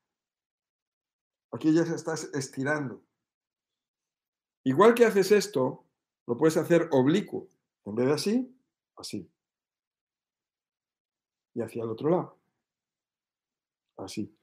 Aquí 1.52 1.72
ya 1.72 1.82
estás 1.82 2.30
estirando. 2.34 3.02
Igual 4.64 4.94
que 4.94 5.04
haces 5.04 5.30
esto, 5.30 5.84
lo 6.26 6.36
puedes 6.36 6.56
hacer 6.56 6.88
oblicuo. 6.90 7.48
En 7.84 7.94
vez 7.94 8.06
de 8.06 8.12
así, 8.12 8.58
así. 8.96 9.30
Y 11.54 11.60
hacia 11.60 11.84
el 11.84 11.90
otro 11.90 12.10
lado 12.10 12.44
así. 13.96 14.34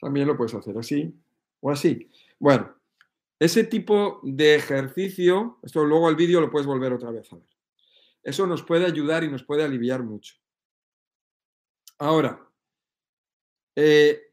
También 0.00 0.26
lo 0.26 0.36
puedes 0.36 0.54
hacer 0.54 0.76
así 0.78 1.14
o 1.60 1.70
así. 1.70 2.10
Bueno, 2.38 2.74
ese 3.38 3.64
tipo 3.64 4.20
de 4.22 4.56
ejercicio, 4.56 5.58
esto 5.62 5.84
luego 5.84 6.08
el 6.08 6.16
vídeo 6.16 6.40
lo 6.40 6.50
puedes 6.50 6.66
volver 6.66 6.92
otra 6.92 7.10
vez 7.10 7.32
a 7.32 7.36
ver. 7.36 7.48
Eso 8.22 8.46
nos 8.46 8.62
puede 8.62 8.86
ayudar 8.86 9.24
y 9.24 9.30
nos 9.30 9.44
puede 9.44 9.64
aliviar 9.64 10.02
mucho. 10.02 10.34
Ahora, 11.98 12.45
eh, 13.76 14.32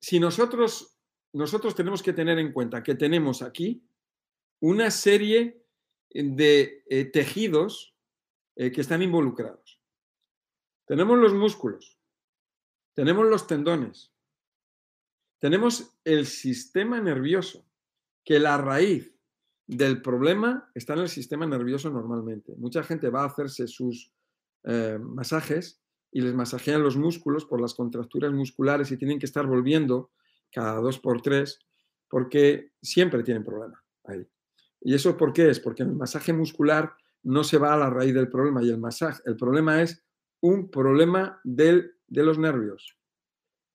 si 0.00 0.20
nosotros, 0.20 0.98
nosotros 1.32 1.74
tenemos 1.74 2.02
que 2.02 2.12
tener 2.12 2.38
en 2.38 2.52
cuenta 2.52 2.82
que 2.82 2.94
tenemos 2.94 3.42
aquí 3.42 3.82
una 4.60 4.90
serie 4.90 5.64
de 6.10 6.84
eh, 6.86 7.06
tejidos 7.06 7.96
eh, 8.56 8.70
que 8.70 8.82
están 8.82 9.02
involucrados. 9.02 9.80
Tenemos 10.86 11.18
los 11.18 11.32
músculos, 11.32 11.98
tenemos 12.94 13.26
los 13.26 13.46
tendones, 13.46 14.12
tenemos 15.38 15.96
el 16.04 16.26
sistema 16.26 17.00
nervioso, 17.00 17.66
que 18.24 18.38
la 18.38 18.58
raíz 18.58 19.14
del 19.66 20.02
problema 20.02 20.70
está 20.74 20.92
en 20.94 21.00
el 21.00 21.08
sistema 21.08 21.46
nervioso 21.46 21.88
normalmente. 21.90 22.54
Mucha 22.56 22.82
gente 22.82 23.08
va 23.08 23.22
a 23.22 23.26
hacerse 23.26 23.66
sus 23.66 24.12
masajes 24.62 25.80
y 26.12 26.20
les 26.20 26.34
masajean 26.34 26.82
los 26.82 26.96
músculos 26.96 27.44
por 27.44 27.60
las 27.60 27.74
contracturas 27.74 28.32
musculares 28.32 28.90
y 28.90 28.96
tienen 28.96 29.18
que 29.18 29.26
estar 29.26 29.46
volviendo 29.46 30.10
cada 30.52 30.80
dos 30.80 30.98
por 30.98 31.22
tres 31.22 31.58
porque 32.08 32.72
siempre 32.82 33.22
tienen 33.22 33.44
problema 33.44 33.82
ahí. 34.04 34.26
¿Y 34.80 34.94
eso 34.94 35.16
por 35.16 35.32
qué 35.32 35.50
es? 35.50 35.60
Porque 35.60 35.82
el 35.82 35.92
masaje 35.92 36.32
muscular 36.32 36.92
no 37.22 37.44
se 37.44 37.58
va 37.58 37.74
a 37.74 37.78
la 37.78 37.90
raíz 37.90 38.14
del 38.14 38.28
problema 38.28 38.62
y 38.62 38.70
el 38.70 38.78
masaje, 38.78 39.22
el 39.26 39.36
problema 39.36 39.82
es 39.82 40.02
un 40.40 40.70
problema 40.70 41.40
del 41.44 41.94
de 42.10 42.24
los 42.24 42.38
nervios. 42.38 42.98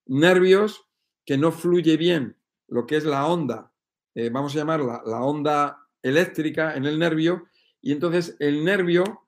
Nervios 0.05 0.85
que 1.25 1.37
no 1.37 1.51
fluye 1.51 1.97
bien 1.97 2.37
lo 2.67 2.85
que 2.85 2.97
es 2.97 3.05
la 3.05 3.25
onda, 3.25 3.71
eh, 4.13 4.29
vamos 4.29 4.53
a 4.53 4.59
llamarla 4.59 5.01
la 5.05 5.21
onda 5.21 5.87
eléctrica 6.01 6.75
en 6.75 6.85
el 6.85 6.99
nervio, 6.99 7.47
y 7.81 7.91
entonces 7.91 8.35
el 8.39 8.63
nervio 8.63 9.24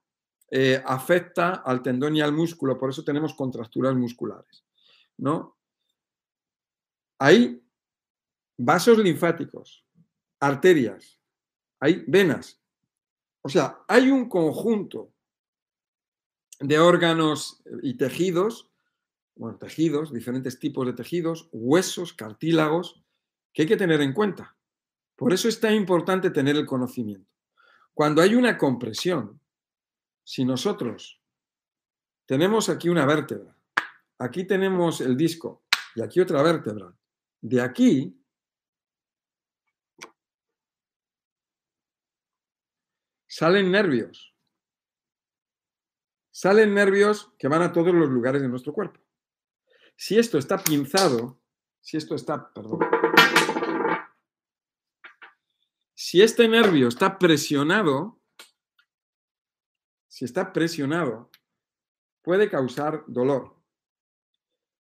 eh, 0.49 0.81
afecta 0.85 1.55
al 1.55 1.81
tendón 1.81 2.15
y 2.15 2.21
al 2.21 2.31
músculo, 2.31 2.77
por 2.77 2.89
eso 2.89 3.03
tenemos 3.03 3.33
contracturas 3.33 3.95
musculares. 3.95 4.63
¿no? 5.17 5.57
Hay 7.19 7.61
vasos 8.57 8.97
linfáticos, 8.97 9.85
arterias, 10.39 11.19
hay 11.79 12.03
venas. 12.07 12.61
O 13.41 13.49
sea, 13.49 13.79
hay 13.87 14.09
un 14.09 14.29
conjunto 14.29 15.13
de 16.59 16.79
órganos 16.79 17.61
y 17.81 17.95
tejidos, 17.95 18.71
bueno, 19.35 19.57
tejidos, 19.57 20.11
diferentes 20.11 20.59
tipos 20.59 20.85
de 20.85 20.93
tejidos, 20.93 21.49
huesos, 21.51 22.13
cartílagos, 22.13 23.03
que 23.53 23.63
hay 23.63 23.67
que 23.67 23.77
tener 23.77 24.01
en 24.01 24.13
cuenta. 24.13 24.57
Por 25.15 25.33
eso 25.33 25.47
es 25.47 25.59
tan 25.59 25.73
importante 25.73 26.29
tener 26.29 26.55
el 26.55 26.65
conocimiento. 26.65 27.31
Cuando 27.93 28.21
hay 28.21 28.35
una 28.35 28.57
compresión, 28.57 29.39
si 30.27 30.43
nosotros 30.43 31.21
tenemos 32.25 32.67
aquí 32.67 32.89
una 32.89 33.05
vértebra, 33.05 33.57
aquí 34.17 34.43
tenemos 34.43 34.99
el 34.99 35.15
disco 35.15 35.63
y 35.95 36.01
aquí 36.01 36.19
otra 36.19 36.43
vértebra, 36.43 36.93
de 37.39 37.61
aquí 37.61 38.21
salen 43.25 43.71
nervios 43.71 44.35
salen 46.29 46.73
nervios 46.73 47.31
que 47.39 47.47
van 47.47 47.61
a 47.61 47.71
todos 47.71 47.95
los 47.95 48.09
lugares 48.09 48.41
de 48.41 48.49
nuestro 48.49 48.73
cuerpo. 48.73 48.99
Si 49.95 50.19
esto 50.19 50.37
está 50.37 50.57
pinzado, 50.57 51.41
si 51.79 51.95
esto 51.95 52.15
está, 52.15 52.53
perdón, 52.53 52.79
si 55.95 56.21
este 56.21 56.49
nervio 56.49 56.89
está 56.89 57.17
presionado, 57.17 58.16
si 60.17 60.25
está 60.25 60.51
presionado, 60.51 61.29
puede 62.23 62.49
causar 62.49 63.03
dolor. 63.05 63.55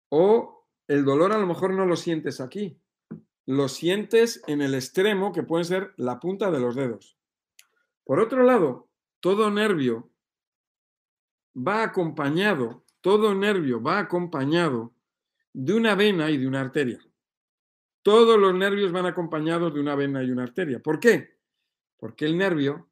O 0.09 0.66
el 0.89 1.05
dolor 1.05 1.30
a 1.32 1.37
lo 1.37 1.47
mejor 1.47 1.74
no 1.74 1.84
lo 1.84 1.95
sientes 1.95 2.41
aquí, 2.41 2.80
lo 3.45 3.68
sientes 3.68 4.43
en 4.47 4.62
el 4.62 4.74
extremo 4.74 5.32
que 5.32 5.43
puede 5.43 5.64
ser 5.64 5.93
la 5.99 6.20
punta 6.20 6.51
de 6.51 6.59
los 6.59 6.74
dedos. 6.74 7.18
Por 8.03 8.18
otro 8.18 8.45
lado, 8.45 8.89
todo 9.20 9.51
nervio 9.51 10.11
va 11.55 11.82
acompañado, 11.82 12.87
todo 13.03 13.34
nervio 13.34 13.82
va 13.82 13.99
acompañado 13.99 14.95
de 15.53 15.74
una 15.74 15.95
vena 15.95 16.30
y 16.30 16.39
de 16.39 16.49
una 16.49 16.62
arteria. 16.62 17.07
Todos 18.01 18.39
los 18.39 18.55
nervios 18.55 18.91
van 18.91 19.05
acompañados 19.05 19.74
de 19.74 19.80
una 19.80 19.97
vena 19.97 20.22
y 20.22 20.30
una 20.30 20.45
arteria. 20.45 20.80
¿Por 20.80 20.99
qué? 20.99 21.37
Porque 21.99 22.24
el 22.24 22.39
nervio 22.39 22.89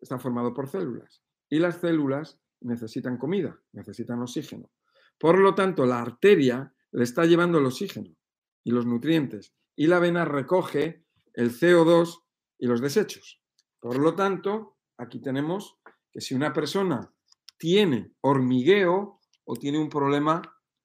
está 0.00 0.18
formado 0.18 0.54
por 0.54 0.70
células 0.70 1.22
y 1.52 1.58
las 1.58 1.82
células 1.82 2.40
necesitan 2.62 3.18
comida, 3.18 3.60
necesitan 3.72 4.22
oxígeno. 4.22 4.70
Por 5.18 5.38
lo 5.38 5.54
tanto, 5.54 5.84
la 5.84 6.00
arteria 6.00 6.72
le 6.92 7.04
está 7.04 7.26
llevando 7.26 7.58
el 7.58 7.66
oxígeno 7.66 8.16
y 8.64 8.70
los 8.70 8.86
nutrientes 8.86 9.52
y 9.76 9.86
la 9.86 9.98
vena 9.98 10.24
recoge 10.24 11.04
el 11.34 11.50
CO2 11.50 12.22
y 12.58 12.66
los 12.68 12.80
desechos. 12.80 13.42
Por 13.80 13.98
lo 13.98 14.14
tanto, 14.14 14.78
aquí 14.96 15.20
tenemos 15.20 15.76
que 16.10 16.22
si 16.22 16.34
una 16.34 16.54
persona 16.54 17.12
tiene 17.58 18.14
hormigueo 18.22 19.20
o 19.44 19.56
tiene 19.56 19.78
un 19.78 19.90
problema 19.90 20.40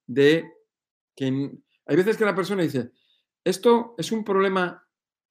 de 0.05 0.51
que 1.15 1.61
hay 1.85 1.95
veces 1.95 2.17
que 2.17 2.25
la 2.25 2.35
persona 2.35 2.63
dice, 2.63 2.91
¿esto 3.41 3.95
es 3.97 4.11
un 4.11 4.25
problema 4.25 4.85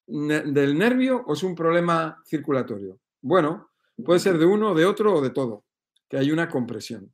del 0.07 0.79
nervio 0.79 1.25
o 1.27 1.35
es 1.35 1.43
un 1.43 1.55
problema 1.55 2.23
circulatorio? 2.25 3.01
Bueno, 3.21 3.69
puede 4.05 4.21
ser 4.21 4.39
de 4.39 4.47
uno, 4.47 4.75
de 4.75 4.87
otro 4.87 5.15
o 5.15 5.21
de 5.21 5.31
todo, 5.31 5.65
que 6.09 6.19
hay 6.19 6.31
una 6.31 6.49
compresión. 6.49 7.13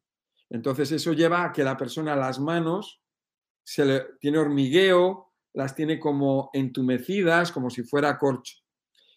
Entonces 0.51 0.93
eso 0.93 1.13
lleva 1.13 1.45
a 1.45 1.53
que 1.53 1.65
la 1.65 1.77
persona 1.77 2.15
las 2.17 2.39
manos 2.39 3.01
se 3.65 3.85
le, 3.85 4.05
tiene 4.21 4.39
hormigueo, 4.39 5.33
las 5.55 5.75
tiene 5.75 5.99
como 5.99 6.51
entumecidas, 6.53 7.53
como 7.53 7.71
si 7.71 7.83
fuera 7.83 8.19
corcho. 8.19 8.57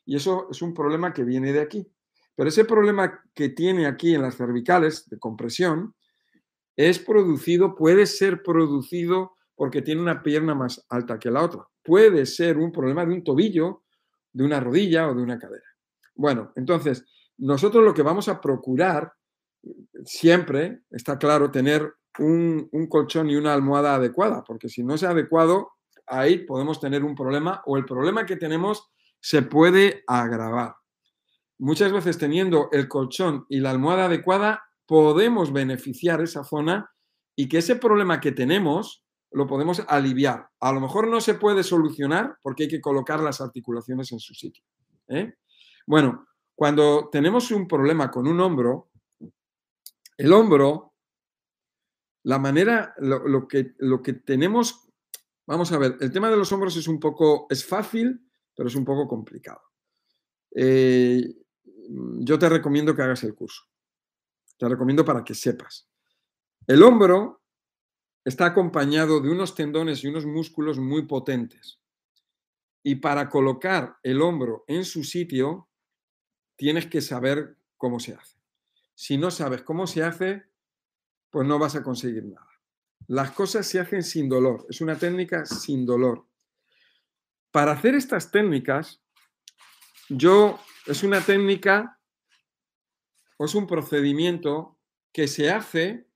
Y 0.06 0.16
eso 0.16 0.48
es 0.52 0.62
un 0.62 0.74
problema 0.74 1.14
que 1.14 1.24
viene 1.24 1.52
de 1.52 1.62
aquí. 1.62 1.88
Pero 2.36 2.50
ese 2.50 2.66
problema 2.66 3.22
que 3.34 3.50
tiene 3.50 3.86
aquí 3.86 4.14
en 4.14 4.22
las 4.22 4.36
cervicales 4.36 5.10
de 5.10 5.18
compresión 5.18 5.96
es 6.76 7.00
producido, 7.00 7.76
puede 7.76 8.06
ser 8.06 8.44
producido 8.44 9.36
porque 9.56 9.82
tiene 9.82 10.02
una 10.02 10.22
pierna 10.22 10.54
más 10.54 10.86
alta 10.90 11.18
que 11.18 11.32
la 11.32 11.44
otra. 11.44 11.66
Puede 11.82 12.26
ser 12.26 12.58
un 12.58 12.72
problema 12.72 13.06
de 13.06 13.14
un 13.14 13.24
tobillo, 13.24 13.84
de 14.34 14.44
una 14.44 14.60
rodilla 14.60 15.10
o 15.10 15.16
de 15.16 15.22
una 15.22 15.40
cadera. 15.40 15.64
Bueno, 16.14 16.52
entonces, 16.56 17.06
nosotros 17.38 17.84
lo 17.84 17.94
que 17.94 18.02
vamos 18.02 18.28
a 18.30 18.40
procurar 18.40 19.14
siempre, 20.06 20.82
está 20.92 21.18
claro, 21.18 21.52
tener 21.52 21.94
un, 22.20 22.70
colchón 22.90 23.30
y 23.30 23.36
una 23.36 23.54
almohada 23.54 23.96
adecuada, 23.96 24.44
porque 24.44 24.70
si 24.70 24.84
no 24.84 24.96
es 24.96 25.04
adecuado, 25.04 25.72
ahí 26.08 26.40
podemos 26.46 26.80
tener 26.80 27.04
un 27.04 27.16
problema 27.16 27.62
o 27.66 27.78
el 27.78 27.86
problema 27.86 28.26
que 28.26 28.36
tenemos 28.36 28.90
se 29.20 29.42
puede 29.42 30.04
agravar. 30.08 30.76
Muchas 31.58 31.92
veces 31.92 32.18
teniendo 32.18 32.70
el 32.72 32.88
colchón 32.88 33.46
y 33.50 33.60
la 33.60 33.72
almohada 33.72 34.06
adecuada, 34.06 34.64
podemos 34.86 35.52
beneficiar 35.52 36.22
esa 36.22 36.44
zona 36.44 36.92
y 37.36 37.50
que 37.50 37.58
ese 37.58 37.76
problema 37.76 38.20
que 38.20 38.32
tenemos 38.32 39.04
lo 39.32 39.48
podemos 39.48 39.82
aliviar. 39.88 40.48
A 40.60 40.72
lo 40.72 40.80
mejor 40.80 41.08
no 41.08 41.20
se 41.20 41.34
puede 41.34 41.64
solucionar 41.64 42.38
porque 42.42 42.64
hay 42.64 42.70
que 42.70 42.82
colocar 42.82 43.20
las 43.20 43.42
articulaciones 43.42 44.12
en 44.12 44.20
su 44.20 44.34
sitio. 44.34 44.64
¿eh? 45.08 45.34
Bueno, 45.88 46.26
cuando 46.56 47.10
tenemos 47.12 47.52
un 47.52 47.68
problema 47.68 48.10
con 48.10 48.28
un 48.28 48.40
hombro, 48.40 48.90
el 50.18 50.32
hombro, 50.32 50.94
la 52.24 52.40
manera, 52.40 52.96
lo, 52.98 53.48
que, 53.48 53.76
lo 53.80 54.02
que 54.02 54.14
tenemos, 54.14 54.88
vamos 55.46 55.72
a 55.72 55.78
ver, 55.78 55.98
el 56.00 56.12
tema 56.12 56.30
de 56.30 56.38
los 56.38 56.52
hombros 56.52 56.76
es 56.78 56.88
un 56.88 57.00
poco, 57.00 57.46
es 57.50 57.66
fácil, 57.66 58.26
pero 58.56 58.70
es 58.70 58.76
un 58.76 58.86
poco 58.86 59.08
complicado. 59.08 59.62
Eh, 60.56 61.22
yo 62.20 62.40
te 62.40 62.50
recomiendo 62.50 62.96
que 62.96 63.02
hagas 63.02 63.24
el 63.24 63.36
curso. 63.36 63.64
Te 64.58 64.70
recomiendo 64.70 65.04
para 65.04 65.24
que 65.24 65.36
sepas. 65.36 65.90
El 66.66 66.82
hombro 66.82 67.44
está 68.24 68.46
acompañado 68.46 69.20
de 69.20 69.30
unos 69.30 69.54
tendones 69.54 70.04
y 70.04 70.08
unos 70.08 70.26
músculos 70.26 70.80
muy 70.80 71.06
potentes. 71.06 71.80
Y 72.82 72.96
para 72.96 73.30
colocar 73.30 73.98
el 74.02 74.22
hombro 74.22 74.64
en 74.68 74.86
su 74.86 75.04
sitio, 75.04 75.70
tienes 76.56 76.88
que 76.88 77.02
saber 77.02 77.58
cómo 77.78 78.00
se 78.00 78.14
hace. 78.14 78.38
Si 78.94 79.18
no 79.18 79.32
sabes 79.32 79.62
cómo 79.62 79.88
se 79.88 80.04
hace, 80.04 80.44
pues 81.30 81.48
no 81.48 81.60
vas 81.60 81.76
a 81.76 81.84
conseguir 81.84 82.24
nada. 82.26 82.50
Las 83.08 83.32
cosas 83.32 83.68
se 83.68 83.80
hacen 83.80 84.04
sin 84.04 84.30
dolor. 84.30 84.66
Es 84.70 84.82
una 84.82 84.98
técnica 84.98 85.46
sin 85.46 85.86
dolor. 85.86 86.26
Para 87.52 87.74
hacer 87.74 87.96
estas 87.96 88.32
técnicas, 88.32 89.02
yo, 90.10 90.60
es 90.86 91.04
una 91.04 91.22
técnica 91.22 92.00
o 93.38 93.46
es 93.46 93.56
un 93.56 93.68
procedimiento 93.68 94.80
que 95.12 95.28
se 95.28 95.52
hace, 95.52 96.08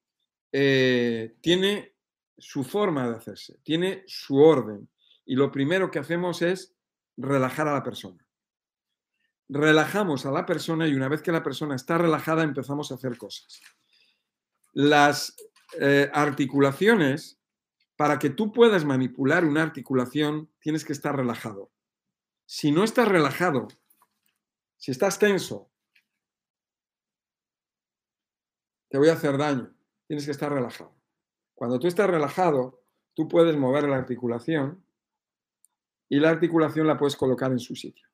eh, 0.52 1.36
tiene 1.42 1.96
su 2.38 2.64
forma 2.64 3.08
de 3.08 3.18
hacerse, 3.18 3.60
tiene 3.64 4.04
su 4.08 4.38
orden. 4.38 4.90
Y 5.26 5.36
lo 5.36 5.52
primero 5.52 5.92
que 5.92 6.00
hacemos 6.00 6.42
es 6.42 6.76
relajar 7.18 7.68
a 7.68 7.74
la 7.74 7.84
persona. 7.84 8.26
Relajamos 9.50 10.26
a 10.26 10.32
la 10.32 10.46
persona 10.46 10.88
y 10.88 10.94
una 10.94 11.10
vez 11.10 11.22
que 11.22 11.32
la 11.32 11.44
persona 11.44 11.76
está 11.76 11.98
relajada 11.98 12.44
empezamos 12.44 12.92
a 12.92 12.96
hacer 12.96 13.18
cosas. 13.18 13.60
Las 14.74 15.36
eh, 15.80 16.10
articulaciones, 16.14 17.40
para 17.96 18.20
que 18.20 18.30
tú 18.30 18.54
puedas 18.54 18.86
manipular 18.86 19.44
una 19.44 19.64
articulación, 19.64 20.50
tienes 20.62 20.86
que 20.86 20.94
estar 20.94 21.16
relajado. 21.16 21.72
Si 22.46 22.72
no 22.72 22.84
estás 22.84 23.08
relajado, 23.08 23.68
si 24.78 24.92
estás 24.92 25.20
tenso, 25.20 25.70
te 28.90 28.98
voy 28.98 29.10
a 29.10 29.14
hacer 29.14 29.38
daño. 29.38 29.74
Tienes 30.08 30.26
que 30.26 30.32
estar 30.32 30.52
relajado. 30.52 30.96
Cuando 31.54 31.80
tú 31.80 31.88
estás 31.88 32.10
relajado, 32.10 32.82
tú 33.14 33.28
puedes 33.28 33.56
mover 33.56 33.84
la 33.88 33.98
articulación 33.98 34.84
y 36.08 36.20
la 36.20 36.30
articulación 36.32 36.88
la 36.88 36.98
puedes 36.98 37.16
colocar 37.16 37.52
en 37.52 37.60
su 37.60 37.76
sitio. 37.76 38.09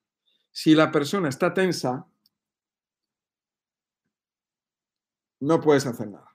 Si 0.55 0.73
la 0.73 0.89
persona 0.89 1.27
está 1.27 1.53
tensa, 1.53 2.07
no 5.41 5.59
puedes 5.59 5.85
hacer 5.85 6.07
nada. 6.07 6.33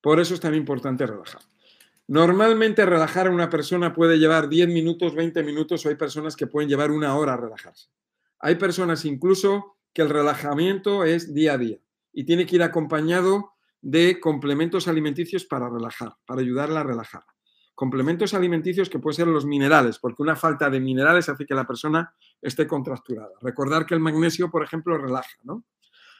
Por 0.00 0.18
eso 0.18 0.32
es 0.32 0.40
tan 0.40 0.54
importante 0.54 1.06
relajar. 1.06 1.42
Normalmente 2.06 2.86
relajar 2.86 3.26
a 3.26 3.30
una 3.30 3.50
persona 3.50 3.92
puede 3.92 4.18
llevar 4.18 4.48
10 4.48 4.68
minutos, 4.68 5.14
20 5.14 5.42
minutos 5.42 5.84
o 5.84 5.90
hay 5.90 5.96
personas 5.96 6.36
que 6.36 6.46
pueden 6.46 6.70
llevar 6.70 6.90
una 6.90 7.14
hora 7.18 7.34
a 7.34 7.36
relajarse. 7.36 7.90
Hay 8.38 8.54
personas 8.54 9.04
incluso 9.04 9.76
que 9.92 10.00
el 10.00 10.08
relajamiento 10.08 11.04
es 11.04 11.34
día 11.34 11.52
a 11.52 11.58
día 11.58 11.80
y 12.14 12.24
tiene 12.24 12.46
que 12.46 12.56
ir 12.56 12.62
acompañado 12.62 13.52
de 13.82 14.20
complementos 14.20 14.88
alimenticios 14.88 15.44
para 15.44 15.68
relajar, 15.68 16.14
para 16.24 16.40
ayudarla 16.40 16.80
a 16.80 16.84
relajar. 16.84 17.24
Complementos 17.80 18.34
alimenticios 18.34 18.90
que 18.90 18.98
pueden 18.98 19.16
ser 19.16 19.26
los 19.28 19.46
minerales, 19.46 19.98
porque 19.98 20.20
una 20.20 20.36
falta 20.36 20.68
de 20.68 20.80
minerales 20.80 21.30
hace 21.30 21.46
que 21.46 21.54
la 21.54 21.66
persona 21.66 22.14
esté 22.42 22.66
contracturada. 22.66 23.30
Recordar 23.40 23.86
que 23.86 23.94
el 23.94 24.00
magnesio, 24.00 24.50
por 24.50 24.62
ejemplo, 24.62 24.98
relaja, 24.98 25.38
¿no? 25.44 25.64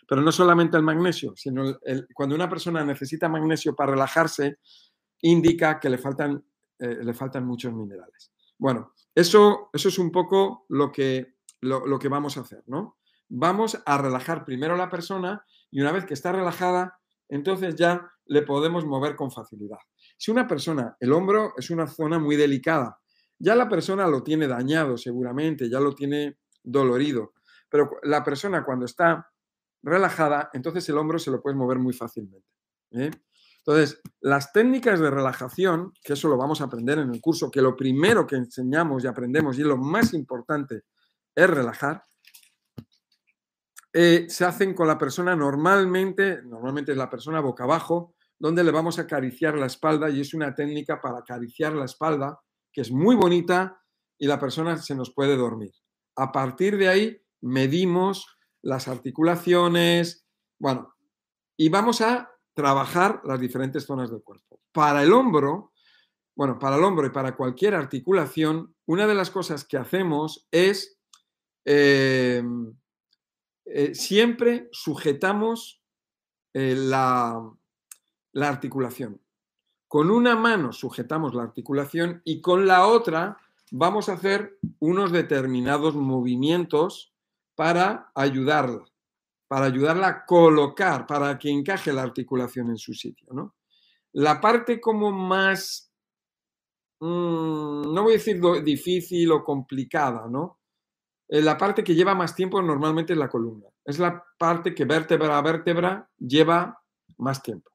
Pero 0.08 0.22
no 0.22 0.32
solamente 0.32 0.78
el 0.78 0.82
magnesio, 0.82 1.34
sino 1.36 1.78
cuando 2.14 2.34
una 2.34 2.48
persona 2.48 2.82
necesita 2.82 3.28
magnesio 3.28 3.76
para 3.76 3.92
relajarse, 3.92 4.56
indica 5.20 5.78
que 5.78 5.90
le 5.90 5.98
faltan, 5.98 6.42
eh, 6.78 7.00
le 7.02 7.12
faltan 7.12 7.44
muchos 7.44 7.74
minerales. 7.74 8.32
Bueno, 8.56 8.94
eso, 9.14 9.68
eso 9.74 9.90
es 9.90 9.98
un 9.98 10.10
poco 10.10 10.64
lo 10.70 10.90
que, 10.90 11.34
lo, 11.60 11.86
lo 11.86 11.98
que 11.98 12.08
vamos 12.08 12.38
a 12.38 12.40
hacer, 12.40 12.64
¿no? 12.68 12.96
Vamos 13.28 13.82
a 13.84 13.98
relajar 13.98 14.46
primero 14.46 14.76
a 14.76 14.78
la 14.78 14.88
persona 14.88 15.44
y 15.70 15.82
una 15.82 15.92
vez 15.92 16.06
que 16.06 16.14
está 16.14 16.32
relajada, 16.32 16.98
entonces 17.28 17.74
ya 17.76 18.10
le 18.24 18.40
podemos 18.40 18.86
mover 18.86 19.14
con 19.14 19.30
facilidad. 19.30 19.80
Si 20.20 20.30
una 20.30 20.46
persona, 20.46 20.98
el 21.00 21.14
hombro 21.14 21.54
es 21.56 21.70
una 21.70 21.86
zona 21.86 22.18
muy 22.18 22.36
delicada, 22.36 23.00
ya 23.38 23.54
la 23.54 23.70
persona 23.70 24.06
lo 24.06 24.22
tiene 24.22 24.46
dañado 24.46 24.98
seguramente, 24.98 25.70
ya 25.70 25.80
lo 25.80 25.94
tiene 25.94 26.36
dolorido, 26.62 27.32
pero 27.70 27.88
la 28.02 28.22
persona 28.22 28.62
cuando 28.62 28.84
está 28.84 29.30
relajada, 29.82 30.50
entonces 30.52 30.86
el 30.90 30.98
hombro 30.98 31.18
se 31.18 31.30
lo 31.30 31.40
puede 31.40 31.56
mover 31.56 31.78
muy 31.78 31.94
fácilmente. 31.94 32.46
¿eh? 32.90 33.10
Entonces, 33.64 34.02
las 34.20 34.52
técnicas 34.52 35.00
de 35.00 35.10
relajación, 35.10 35.94
que 36.04 36.12
eso 36.12 36.28
lo 36.28 36.36
vamos 36.36 36.60
a 36.60 36.64
aprender 36.64 36.98
en 36.98 37.14
el 37.14 37.20
curso, 37.22 37.50
que 37.50 37.62
lo 37.62 37.74
primero 37.74 38.26
que 38.26 38.36
enseñamos 38.36 39.02
y 39.02 39.06
aprendemos 39.06 39.58
y 39.58 39.62
lo 39.62 39.78
más 39.78 40.12
importante 40.12 40.82
es 41.34 41.48
relajar, 41.48 42.02
eh, 43.94 44.26
se 44.28 44.44
hacen 44.44 44.74
con 44.74 44.86
la 44.86 44.98
persona 44.98 45.34
normalmente, 45.34 46.42
normalmente 46.42 46.92
es 46.92 46.98
la 46.98 47.08
persona 47.08 47.40
boca 47.40 47.64
abajo, 47.64 48.16
donde 48.40 48.64
le 48.64 48.72
vamos 48.72 48.98
a 48.98 49.02
acariciar 49.02 49.56
la 49.56 49.66
espalda 49.66 50.10
y 50.10 50.20
es 50.20 50.34
una 50.34 50.54
técnica 50.54 51.00
para 51.00 51.18
acariciar 51.18 51.74
la 51.74 51.84
espalda 51.84 52.40
que 52.72 52.80
es 52.80 52.90
muy 52.90 53.14
bonita 53.14 53.80
y 54.18 54.26
la 54.26 54.40
persona 54.40 54.76
se 54.78 54.94
nos 54.94 55.12
puede 55.14 55.36
dormir. 55.36 55.72
A 56.16 56.32
partir 56.32 56.76
de 56.76 56.88
ahí 56.88 57.22
medimos 57.42 58.26
las 58.62 58.88
articulaciones, 58.88 60.26
bueno, 60.58 60.94
y 61.56 61.68
vamos 61.68 62.00
a 62.00 62.30
trabajar 62.54 63.20
las 63.24 63.38
diferentes 63.38 63.84
zonas 63.84 64.10
del 64.10 64.22
cuerpo. 64.22 64.60
Para 64.72 65.02
el 65.02 65.12
hombro, 65.12 65.72
bueno, 66.34 66.58
para 66.58 66.76
el 66.76 66.84
hombro 66.84 67.06
y 67.06 67.10
para 67.10 67.36
cualquier 67.36 67.74
articulación, 67.74 68.74
una 68.86 69.06
de 69.06 69.14
las 69.14 69.30
cosas 69.30 69.64
que 69.64 69.76
hacemos 69.76 70.48
es 70.50 70.98
eh, 71.66 72.42
eh, 73.66 73.94
siempre 73.94 74.68
sujetamos 74.72 75.82
eh, 76.54 76.74
la, 76.76 77.38
la 78.32 78.48
articulación. 78.48 79.20
Con 79.88 80.10
una 80.10 80.36
mano 80.36 80.72
sujetamos 80.72 81.34
la 81.34 81.42
articulación 81.42 82.22
y 82.24 82.40
con 82.40 82.66
la 82.66 82.86
otra 82.86 83.38
vamos 83.72 84.08
a 84.08 84.14
hacer 84.14 84.58
unos 84.78 85.12
determinados 85.12 85.94
movimientos 85.94 87.12
para 87.54 88.10
ayudarla, 88.14 88.84
para 89.48 89.66
ayudarla 89.66 90.08
a 90.08 90.24
colocar, 90.24 91.06
para 91.06 91.38
que 91.38 91.50
encaje 91.50 91.92
la 91.92 92.02
articulación 92.02 92.70
en 92.70 92.78
su 92.78 92.94
sitio. 92.94 93.28
¿no? 93.32 93.56
La 94.12 94.40
parte 94.40 94.80
como 94.80 95.12
más, 95.12 95.92
mm, 97.00 97.92
no 97.92 98.02
voy 98.02 98.12
a 98.12 98.16
decir 98.16 98.40
difícil 98.64 99.30
o 99.32 99.44
complicada, 99.44 100.26
¿no? 100.28 100.60
Eh, 101.28 101.40
la 101.40 101.56
parte 101.56 101.84
que 101.84 101.94
lleva 101.94 102.14
más 102.14 102.34
tiempo 102.34 102.60
normalmente 102.60 103.12
es 103.12 103.18
la 103.18 103.28
columna. 103.28 103.68
Es 103.84 104.00
la 104.00 104.24
parte 104.36 104.74
que 104.74 104.84
vértebra 104.84 105.38
a 105.38 105.42
vértebra 105.42 106.10
lleva 106.18 106.82
más 107.18 107.40
tiempo. 107.40 107.69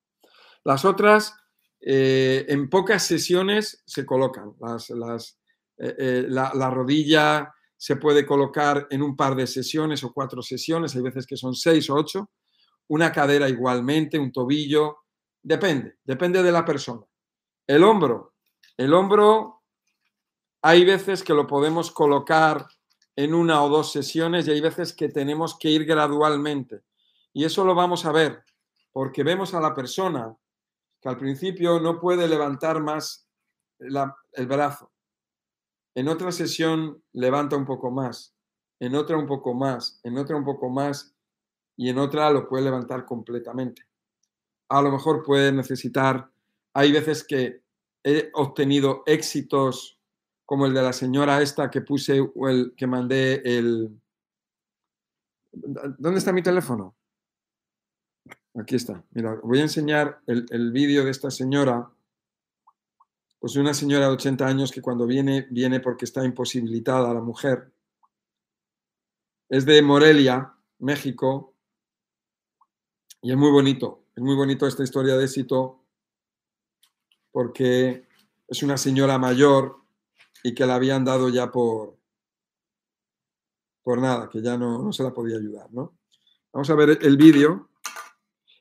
Las 0.66 0.84
otras, 0.84 1.36
eh, 1.80 2.46
en 2.50 2.70
pocas 2.70 3.04
sesiones 3.04 3.84
se 3.86 4.06
colocan. 4.06 4.54
Eh, 5.78 6.26
la, 6.28 6.52
la, 6.56 6.70
rodilla 6.72 7.54
se 7.78 7.98
puede 7.98 8.26
colocar 8.26 8.88
en 8.90 9.04
un 9.04 9.16
par 9.16 9.36
de 9.36 9.46
sesiones 9.46 10.04
o 10.04 10.12
cuatro 10.12 10.42
sesiones, 10.42 10.96
hay 10.96 11.04
veces 11.04 11.28
que 11.28 11.38
son 11.38 11.54
seis 11.54 11.90
o 11.90 11.96
ocho. 11.96 12.32
Una 12.88 13.12
cadera 13.12 13.48
igualmente, 13.48 14.18
un 14.18 14.32
tobillo, 14.32 15.04
depende, 15.42 15.98
depende 16.04 16.42
de 16.42 16.52
la 16.52 16.66
persona. 16.66 17.06
El 17.68 17.84
hombro, 17.84 18.34
el 18.76 18.94
hombro 18.94 19.64
hay 20.64 20.84
veces 20.84 21.24
que 21.24 21.34
lo 21.34 21.46
podemos 21.46 21.92
colocar 21.92 22.68
en 23.16 23.36
una 23.36 23.64
o 23.64 23.70
dos 23.70 23.92
sesiones 23.92 24.48
y 24.48 24.52
hay 24.52 24.62
veces 24.62 24.94
que 24.94 25.10
tenemos 25.10 25.58
que 25.60 25.70
ir 25.70 25.86
gradualmente. 25.86 26.82
Y 27.34 27.44
eso 27.44 27.64
lo 27.64 27.76
vamos 27.76 28.06
a 28.06 28.12
ver, 28.12 28.44
porque 28.92 29.24
vemos 29.24 29.54
a 29.54 29.62
la 29.62 29.76
persona 29.76 30.36
al 31.10 31.18
principio 31.18 31.80
no 31.80 32.00
puede 32.00 32.28
levantar 32.28 32.82
más 32.82 33.28
el 33.80 34.48
brazo. 34.48 34.92
En 35.96 36.08
otra 36.08 36.32
sesión 36.32 37.04
levanta 37.14 37.56
un 37.56 37.66
poco 37.66 37.92
más, 37.92 38.36
en 38.80 38.96
otra 38.96 39.18
un 39.18 39.28
poco 39.28 39.54
más, 39.54 40.00
en 40.04 40.18
otra 40.18 40.36
un 40.36 40.46
poco 40.46 40.70
más. 40.70 41.16
y 41.78 41.90
en 41.90 41.98
otra 41.98 42.30
lo 42.32 42.48
puede 42.48 42.64
levantar 42.64 43.06
completamente. 43.06 43.84
A 44.70 44.82
lo 44.82 44.92
mejor 44.92 45.24
puede 45.24 45.52
necesitar, 45.52 46.32
hay 46.74 46.92
veces 46.92 47.24
que 47.24 47.62
he 48.04 48.30
obtenido 48.34 49.04
éxitos 49.06 50.00
como 50.46 50.66
el 50.68 50.74
de 50.74 50.82
la 50.82 50.94
señora 50.94 51.42
esta 51.42 51.70
que 51.70 51.82
puse, 51.82 52.22
o 52.22 52.50
el 52.50 52.74
que 52.78 52.88
mandé 52.88 53.42
el... 53.44 54.00
¿Dónde 55.52 56.20
está 56.20 56.32
mi 56.32 56.44
teléfono? 56.44 56.96
Aquí 58.56 58.76
está. 58.76 59.04
Mira, 59.12 59.40
voy 59.44 59.60
a 59.60 59.64
enseñar 59.64 60.22
el, 60.28 60.46
el 60.50 60.72
vídeo 60.72 61.04
de 61.04 61.12
esta 61.12 61.30
señora. 61.30 61.90
Pues 63.40 63.56
una 63.58 63.74
señora 63.74 64.08
de 64.08 64.14
80 64.14 64.48
años 64.48 64.72
que 64.72 64.82
cuando 64.82 65.06
viene, 65.06 65.48
viene 65.52 65.80
porque 65.80 66.06
está 66.06 66.24
imposibilitada 66.24 67.14
la 67.14 67.22
mujer. 67.22 67.72
Es 69.50 69.66
de 69.66 69.82
Morelia, 69.82 70.54
México. 70.80 71.54
Y 73.22 73.32
es 73.32 73.38
muy 73.38 73.52
bonito. 73.52 74.06
Es 74.16 74.24
muy 74.24 74.36
bonito 74.36 74.66
esta 74.66 74.84
historia 74.84 75.18
de 75.18 75.26
éxito 75.26 75.82
porque 77.32 78.08
es 78.48 78.64
una 78.64 78.78
señora 78.78 79.18
mayor 79.18 79.82
y 80.42 80.56
que 80.56 80.66
la 80.66 80.76
habían 80.76 81.04
dado 81.04 81.28
ya 81.28 81.52
por, 81.52 81.98
por 83.84 84.00
nada, 84.00 84.30
que 84.30 84.42
ya 84.42 84.58
no, 84.58 84.82
no 84.82 84.94
se 84.94 85.04
la 85.04 85.14
podía 85.14 85.36
ayudar, 85.36 85.70
¿no? 85.74 85.98
Vamos 86.54 86.70
a 86.70 86.76
ver 86.76 86.98
el 87.02 87.18
vídeo. 87.18 87.70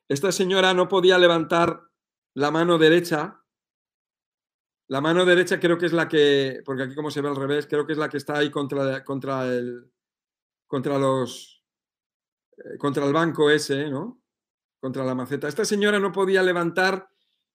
Esta 0.09 0.33
señora 0.33 0.75
no 0.75 0.89
podía 0.89 1.19
levantar 1.19 1.81
la 2.35 2.51
mano 2.51 2.79
derecha. 2.79 3.43
La 4.89 5.01
mano 5.01 5.25
derecha 5.25 5.59
creo 5.59 5.79
que 5.79 5.87
es 5.87 5.93
la 5.93 6.09
que, 6.09 6.61
porque 6.65 6.83
aquí 6.83 6.95
como 6.95 7.11
se 7.11 7.23
ve 7.23 7.29
al 7.29 7.37
revés, 7.37 7.67
creo 7.67 7.87
que 7.87 7.93
es 7.93 7.99
la 7.99 8.09
que 8.09 8.19
está 8.19 8.39
ahí 8.39 8.51
contra, 8.51 9.03
contra 9.03 9.47
el, 9.47 9.91
contra 10.67 10.99
los, 10.99 11.65
eh, 12.59 12.77
contra 12.79 13.07
el 13.07 13.13
banco 13.13 13.51
ese, 13.51 13.89
¿no? 13.89 14.21
Contra 14.81 15.05
la 15.05 15.15
maceta. 15.15 15.49
Esta 15.49 15.65
señora 15.65 15.99
no 15.99 16.13
podía 16.13 16.43
levantar 16.43 17.09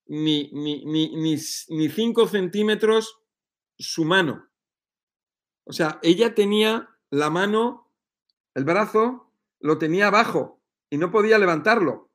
ni, 0.07 0.49
ni, 0.51 0.83
ni, 0.85 1.15
ni 1.15 1.89
cinco 1.89 2.27
centímetros 2.27 3.19
su 3.77 4.05
mano. 4.05 4.49
O 5.65 5.71
sea, 5.71 5.99
ella 6.01 6.33
tenía 6.33 6.89
la 7.11 7.29
mano, 7.29 7.93
el 8.55 8.65
brazo, 8.65 9.31
lo 9.59 9.77
tenía 9.77 10.07
abajo 10.07 10.61
y 10.89 10.97
no 10.97 11.11
podía 11.11 11.37
levantarlo. 11.37 12.08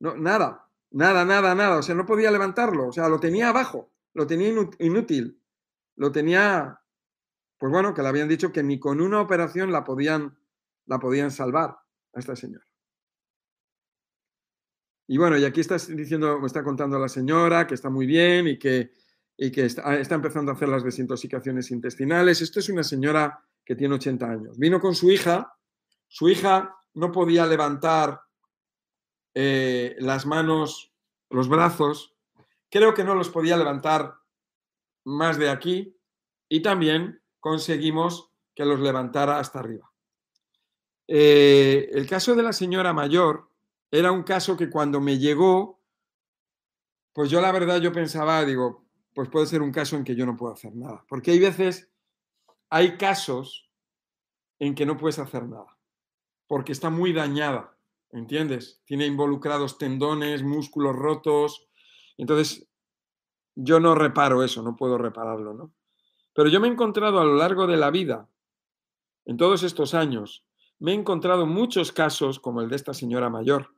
No, 0.00 0.16
nada, 0.16 0.68
nada, 0.90 1.24
nada, 1.24 1.54
nada. 1.54 1.78
O 1.78 1.82
sea, 1.82 1.94
no 1.94 2.06
podía 2.06 2.30
levantarlo. 2.30 2.88
O 2.88 2.92
sea, 2.92 3.08
lo 3.08 3.18
tenía 3.20 3.48
abajo, 3.48 3.92
lo 4.14 4.26
tenía 4.26 4.48
inútil. 4.78 5.42
Lo 5.96 6.12
tenía, 6.12 6.80
pues 7.58 7.72
bueno, 7.72 7.92
que 7.92 8.02
le 8.02 8.08
habían 8.08 8.28
dicho 8.28 8.52
que 8.52 8.62
ni 8.62 8.78
con 8.78 9.00
una 9.00 9.20
operación 9.20 9.72
la 9.72 9.82
podían, 9.82 10.38
la 10.86 11.00
podían 11.00 11.32
salvar 11.32 11.76
a 12.14 12.20
esta 12.20 12.36
señora. 12.36 12.64
Y 15.08 15.16
bueno, 15.16 15.38
y 15.38 15.44
aquí 15.44 15.60
está 15.60 15.76
diciendo, 15.76 16.38
me 16.38 16.46
está 16.46 16.62
contando 16.62 16.98
la 16.98 17.08
señora 17.08 17.66
que 17.66 17.74
está 17.74 17.90
muy 17.90 18.06
bien 18.06 18.46
y 18.46 18.58
que, 18.58 18.92
y 19.36 19.50
que 19.50 19.64
está, 19.64 19.98
está, 19.98 20.14
empezando 20.14 20.52
a 20.52 20.54
hacer 20.54 20.68
las 20.68 20.84
desintoxicaciones 20.84 21.70
intestinales. 21.70 22.42
Esto 22.42 22.60
es 22.60 22.68
una 22.68 22.84
señora 22.84 23.42
que 23.64 23.74
tiene 23.74 23.94
80 23.94 24.30
años. 24.30 24.58
Vino 24.58 24.80
con 24.80 24.94
su 24.94 25.10
hija, 25.10 25.52
su 26.06 26.28
hija 26.28 26.76
no 26.94 27.10
podía 27.10 27.46
levantar 27.46 28.20
eh, 29.40 29.94
las 30.00 30.26
manos, 30.26 30.92
los 31.30 31.48
brazos, 31.48 32.16
creo 32.68 32.92
que 32.92 33.04
no 33.04 33.14
los 33.14 33.28
podía 33.28 33.56
levantar 33.56 34.16
más 35.04 35.38
de 35.38 35.48
aquí 35.48 35.96
y 36.48 36.60
también 36.60 37.22
conseguimos 37.38 38.32
que 38.56 38.64
los 38.64 38.80
levantara 38.80 39.38
hasta 39.38 39.60
arriba. 39.60 39.92
Eh, 41.06 41.88
el 41.92 42.08
caso 42.08 42.34
de 42.34 42.42
la 42.42 42.52
señora 42.52 42.92
mayor 42.92 43.48
era 43.92 44.10
un 44.10 44.24
caso 44.24 44.56
que 44.56 44.68
cuando 44.68 45.00
me 45.00 45.18
llegó, 45.18 45.84
pues 47.12 47.30
yo 47.30 47.40
la 47.40 47.52
verdad 47.52 47.80
yo 47.80 47.92
pensaba, 47.92 48.44
digo, 48.44 48.88
pues 49.14 49.28
puede 49.28 49.46
ser 49.46 49.62
un 49.62 49.70
caso 49.70 49.94
en 49.94 50.02
que 50.02 50.16
yo 50.16 50.26
no 50.26 50.36
puedo 50.36 50.52
hacer 50.52 50.74
nada. 50.74 51.04
Porque 51.08 51.30
hay 51.30 51.38
veces, 51.38 51.88
hay 52.70 52.96
casos 52.96 53.70
en 54.58 54.74
que 54.74 54.84
no 54.84 54.96
puedes 54.96 55.20
hacer 55.20 55.44
nada, 55.44 55.78
porque 56.48 56.72
está 56.72 56.90
muy 56.90 57.12
dañada, 57.12 57.77
¿entiendes? 58.10 58.82
Tiene 58.84 59.06
involucrados 59.06 59.78
tendones, 59.78 60.42
músculos 60.42 60.96
rotos. 60.96 61.68
Entonces, 62.16 62.68
yo 63.54 63.80
no 63.80 63.94
reparo 63.94 64.42
eso, 64.42 64.62
no 64.62 64.76
puedo 64.76 64.98
repararlo, 64.98 65.54
¿no? 65.54 65.74
Pero 66.32 66.48
yo 66.48 66.60
me 66.60 66.68
he 66.68 66.70
encontrado 66.70 67.20
a 67.20 67.24
lo 67.24 67.34
largo 67.34 67.66
de 67.66 67.76
la 67.76 67.90
vida, 67.90 68.28
en 69.24 69.36
todos 69.36 69.62
estos 69.62 69.94
años, 69.94 70.46
me 70.78 70.92
he 70.92 70.94
encontrado 70.94 71.46
muchos 71.46 71.92
casos 71.92 72.38
como 72.38 72.60
el 72.60 72.68
de 72.68 72.76
esta 72.76 72.94
señora 72.94 73.28
mayor, 73.28 73.74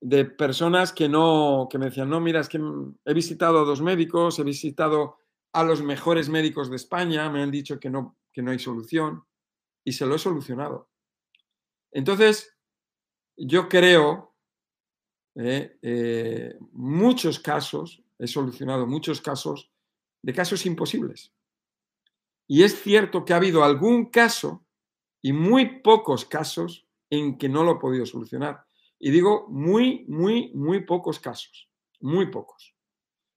de 0.00 0.24
personas 0.24 0.92
que 0.92 1.08
no, 1.08 1.68
que 1.70 1.78
me 1.78 1.86
decían, 1.86 2.10
no, 2.10 2.20
mira, 2.20 2.40
es 2.40 2.48
que 2.48 2.60
he 3.04 3.14
visitado 3.14 3.60
a 3.60 3.64
dos 3.64 3.80
médicos, 3.80 4.38
he 4.40 4.42
visitado 4.42 5.18
a 5.52 5.62
los 5.62 5.82
mejores 5.82 6.28
médicos 6.28 6.70
de 6.70 6.76
España, 6.76 7.30
me 7.30 7.42
han 7.42 7.52
dicho 7.52 7.78
que 7.78 7.88
no, 7.88 8.18
que 8.32 8.42
no 8.42 8.50
hay 8.50 8.58
solución 8.58 9.24
y 9.84 9.92
se 9.92 10.06
lo 10.06 10.16
he 10.16 10.18
solucionado. 10.18 10.90
Entonces, 11.92 12.58
yo 13.36 13.68
creo, 13.68 14.34
eh, 15.34 15.78
eh, 15.82 16.58
muchos 16.72 17.38
casos, 17.38 18.02
he 18.18 18.26
solucionado 18.26 18.86
muchos 18.86 19.20
casos 19.20 19.70
de 20.22 20.32
casos 20.32 20.64
imposibles. 20.66 21.32
Y 22.46 22.62
es 22.62 22.80
cierto 22.82 23.24
que 23.24 23.32
ha 23.32 23.36
habido 23.36 23.64
algún 23.64 24.06
caso 24.06 24.64
y 25.22 25.32
muy 25.32 25.80
pocos 25.80 26.24
casos 26.24 26.86
en 27.10 27.38
que 27.38 27.48
no 27.48 27.64
lo 27.64 27.72
he 27.72 27.80
podido 27.80 28.06
solucionar. 28.06 28.64
Y 28.98 29.10
digo 29.10 29.46
muy, 29.48 30.04
muy, 30.08 30.52
muy 30.54 30.84
pocos 30.84 31.18
casos, 31.18 31.68
muy 32.00 32.30
pocos. 32.30 32.74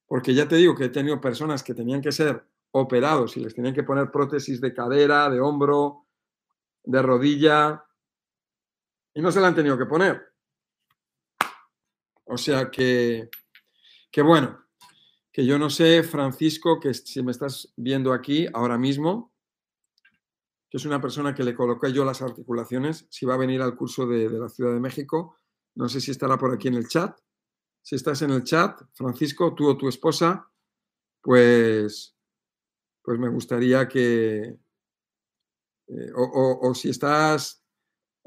Porque 0.08 0.34
ya 0.34 0.48
te 0.48 0.58
digo 0.58 0.76
que 0.76 0.86
he 0.86 0.90
tenido 0.90 1.20
personas 1.20 1.64
que 1.64 1.74
tenían 1.74 2.02
que 2.02 2.12
ser 2.12 2.46
operados 2.72 3.38
y 3.38 3.40
les 3.40 3.56
tenían 3.56 3.74
que 3.74 3.84
poner 3.84 4.12
prótesis 4.12 4.62
de 4.62 4.74
cadera, 4.74 5.30
de 5.30 5.40
hombro, 5.40 6.06
de 6.84 7.02
rodilla, 7.02 7.86
y 9.16 9.22
no 9.22 9.32
se 9.32 9.40
la 9.40 9.48
han 9.48 9.56
tenido 9.56 9.78
que 9.78 9.86
poner. 9.86 10.22
O 12.26 12.38
sea 12.38 12.70
que, 12.70 13.30
que 14.12 14.22
bueno, 14.22 14.66
que 15.32 15.46
yo 15.46 15.58
no 15.58 15.70
sé, 15.70 16.04
Francisco, 16.04 16.80
que 16.80 16.94
si 16.94 17.24
me 17.24 17.32
estás 17.32 17.74
viendo 17.78 18.14
aquí 18.14 18.48
ahora 18.54 18.78
mismo, 18.78 19.34
que 20.70 20.78
es 20.78 20.86
una 20.86 21.02
persona 21.02 21.34
que 21.34 21.44
le 21.44 21.56
coloqué 21.56 21.94
yo 21.94 22.04
las 22.04 22.22
articulaciones, 22.22 23.08
si 23.10 23.26
va 23.26 23.36
a 23.36 23.38
venir 23.38 23.62
al 23.62 23.76
curso 23.76 24.06
de, 24.06 24.30
la 24.30 24.50
Ciudad 24.50 24.74
de 24.74 24.80
México, 24.80 25.40
no 25.76 25.88
sé 25.88 26.02
si 26.02 26.12
estará 26.12 26.38
por 26.38 26.54
aquí 26.54 26.68
en 26.68 26.76
el 26.76 26.88
chat. 26.88 27.18
Si 27.82 27.96
estás 27.96 28.22
en 28.22 28.32
el 28.32 28.44
chat, 28.44 28.82
Francisco, 28.94 29.54
tú 29.54 29.70
o 29.70 29.78
tu 29.78 29.88
esposa, 29.88 30.50
pues, 31.22 32.18
pues 33.02 33.20
me 33.20 33.30
gustaría 33.30 33.88
que, 33.88 34.58
eh, 35.88 36.12
o, 36.16 36.60
o, 36.62 36.74
si 36.74 36.90
estás, 36.90 37.65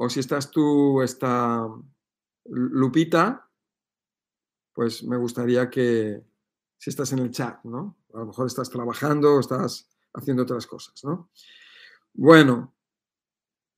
o 0.01 0.09
si 0.09 0.21
estás 0.21 0.51
tú, 0.51 1.03
esta 1.03 1.67
Lupita, 2.45 3.51
pues 4.73 5.03
me 5.03 5.17
gustaría 5.17 5.69
que, 5.69 6.23
si 6.79 6.91
estás 6.91 7.13
en 7.13 7.19
el 7.19 7.33
chat, 7.33 7.65
¿no? 7.65 7.99
A 8.15 8.19
lo 8.19 8.27
mejor 8.27 8.47
estás 8.47 8.71
trabajando 8.71 9.35
o 9.35 9.41
estás 9.41 9.89
haciendo 10.15 10.45
otras 10.45 10.69
cosas, 10.69 11.03
¿no? 11.03 11.31
Bueno, 12.15 12.77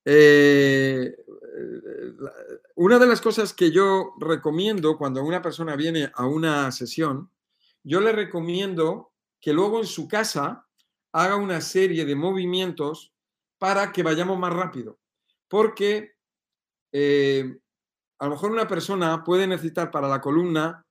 eh, 0.04 1.16
una 2.74 2.98
de 2.98 3.06
las 3.06 3.22
cosas 3.22 3.54
que 3.54 3.70
yo 3.70 4.12
recomiendo 4.20 4.98
cuando 4.98 5.24
una 5.24 5.40
persona 5.40 5.74
viene 5.74 6.12
a 6.14 6.26
una 6.26 6.70
sesión, 6.70 7.30
yo 7.82 8.02
le 8.02 8.12
recomiendo 8.12 9.14
que 9.40 9.54
luego 9.54 9.80
en 9.80 9.86
su 9.86 10.06
casa 10.06 10.66
haga 11.12 11.36
una 11.36 11.62
serie 11.62 12.04
de 12.04 12.14
movimientos 12.14 13.14
para 13.56 13.90
que 13.90 14.02
vayamos 14.02 14.38
más 14.38 14.52
rápido. 14.52 14.99
Porque 15.50 16.12
eh, 16.92 17.60
a 18.18 18.24
lo 18.24 18.30
mejor 18.30 18.52
una 18.52 18.68
persona 18.68 19.22
puede 19.24 19.46
necesitar 19.46 19.90
para 19.90 20.08
la 20.08 20.20
columna 20.20 20.86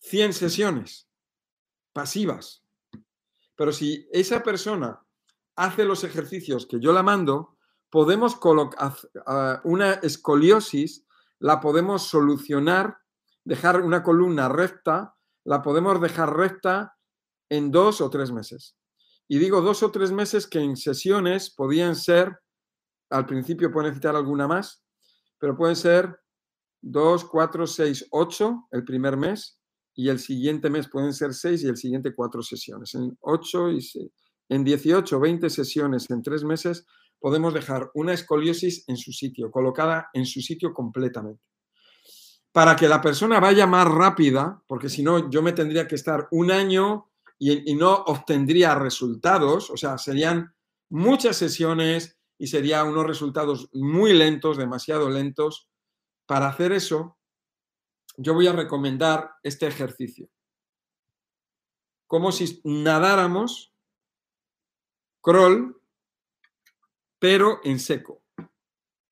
100 0.00 0.32
sesiones 0.32 1.08
pasivas. 1.92 2.64
Pero 3.54 3.72
si 3.72 4.08
esa 4.10 4.42
persona 4.42 5.00
hace 5.56 5.84
los 5.84 6.02
ejercicios 6.04 6.66
que 6.66 6.80
yo 6.80 6.92
la 6.92 7.02
mando, 7.02 7.58
podemos 7.90 8.36
colocar 8.36 8.94
una 9.64 9.94
escoliosis, 9.94 11.04
la 11.38 11.60
podemos 11.60 12.06
solucionar, 12.06 12.98
dejar 13.44 13.82
una 13.82 14.02
columna 14.02 14.48
recta, 14.48 15.16
la 15.44 15.60
podemos 15.60 16.00
dejar 16.00 16.34
recta 16.36 16.96
en 17.50 17.70
dos 17.70 18.00
o 18.00 18.08
tres 18.08 18.30
meses. 18.30 18.76
Y 19.28 19.38
digo 19.38 19.60
dos 19.60 19.82
o 19.82 19.90
tres 19.90 20.12
meses 20.12 20.46
que 20.46 20.60
en 20.60 20.76
sesiones 20.76 21.50
podían 21.50 21.96
ser, 21.96 22.40
al 23.10 23.26
principio 23.26 23.70
puede 23.70 23.88
necesitar 23.88 24.16
alguna 24.16 24.46
más, 24.46 24.82
pero 25.38 25.56
pueden 25.56 25.76
ser 25.76 26.20
dos, 26.80 27.24
cuatro, 27.24 27.66
seis, 27.66 28.06
ocho 28.10 28.68
el 28.70 28.84
primer 28.84 29.16
mes 29.16 29.58
y 29.94 30.08
el 30.08 30.18
siguiente 30.18 30.70
mes 30.70 30.88
pueden 30.88 31.12
ser 31.12 31.34
seis 31.34 31.62
y 31.62 31.68
el 31.68 31.76
siguiente 31.76 32.14
cuatro 32.14 32.42
sesiones. 32.42 32.94
En 32.94 33.18
ocho 33.20 33.70
y 33.70 33.80
en 34.48 34.64
18 34.64 35.16
o 35.16 35.20
20 35.20 35.50
sesiones 35.50 36.10
en 36.10 36.22
tres 36.22 36.44
meses 36.44 36.86
podemos 37.18 37.52
dejar 37.52 37.90
una 37.94 38.14
escoliosis 38.14 38.84
en 38.88 38.96
su 38.96 39.12
sitio, 39.12 39.50
colocada 39.50 40.08
en 40.12 40.24
su 40.24 40.40
sitio 40.40 40.72
completamente. 40.72 41.42
Para 42.52 42.74
que 42.74 42.88
la 42.88 43.00
persona 43.00 43.38
vaya 43.38 43.66
más 43.66 43.86
rápida, 43.86 44.62
porque 44.66 44.88
si 44.88 45.02
no 45.02 45.30
yo 45.30 45.42
me 45.42 45.52
tendría 45.52 45.86
que 45.86 45.94
estar 45.94 46.28
un 46.30 46.50
año 46.50 47.10
y, 47.38 47.70
y 47.70 47.74
no 47.74 47.92
obtendría 47.94 48.74
resultados, 48.74 49.70
o 49.70 49.76
sea, 49.76 49.98
serían 49.98 50.54
muchas 50.88 51.36
sesiones 51.36 52.19
y 52.40 52.46
serían 52.46 52.88
unos 52.88 53.06
resultados 53.06 53.68
muy 53.74 54.14
lentos, 54.14 54.56
demasiado 54.56 55.10
lentos. 55.10 55.68
Para 56.24 56.48
hacer 56.48 56.72
eso, 56.72 57.18
yo 58.16 58.32
voy 58.32 58.46
a 58.46 58.54
recomendar 58.54 59.34
este 59.42 59.66
ejercicio. 59.66 60.30
Como 62.06 62.32
si 62.32 62.62
nadáramos 62.64 63.74
crawl 65.20 65.76
pero 67.18 67.60
en 67.62 67.78
seco. 67.78 68.24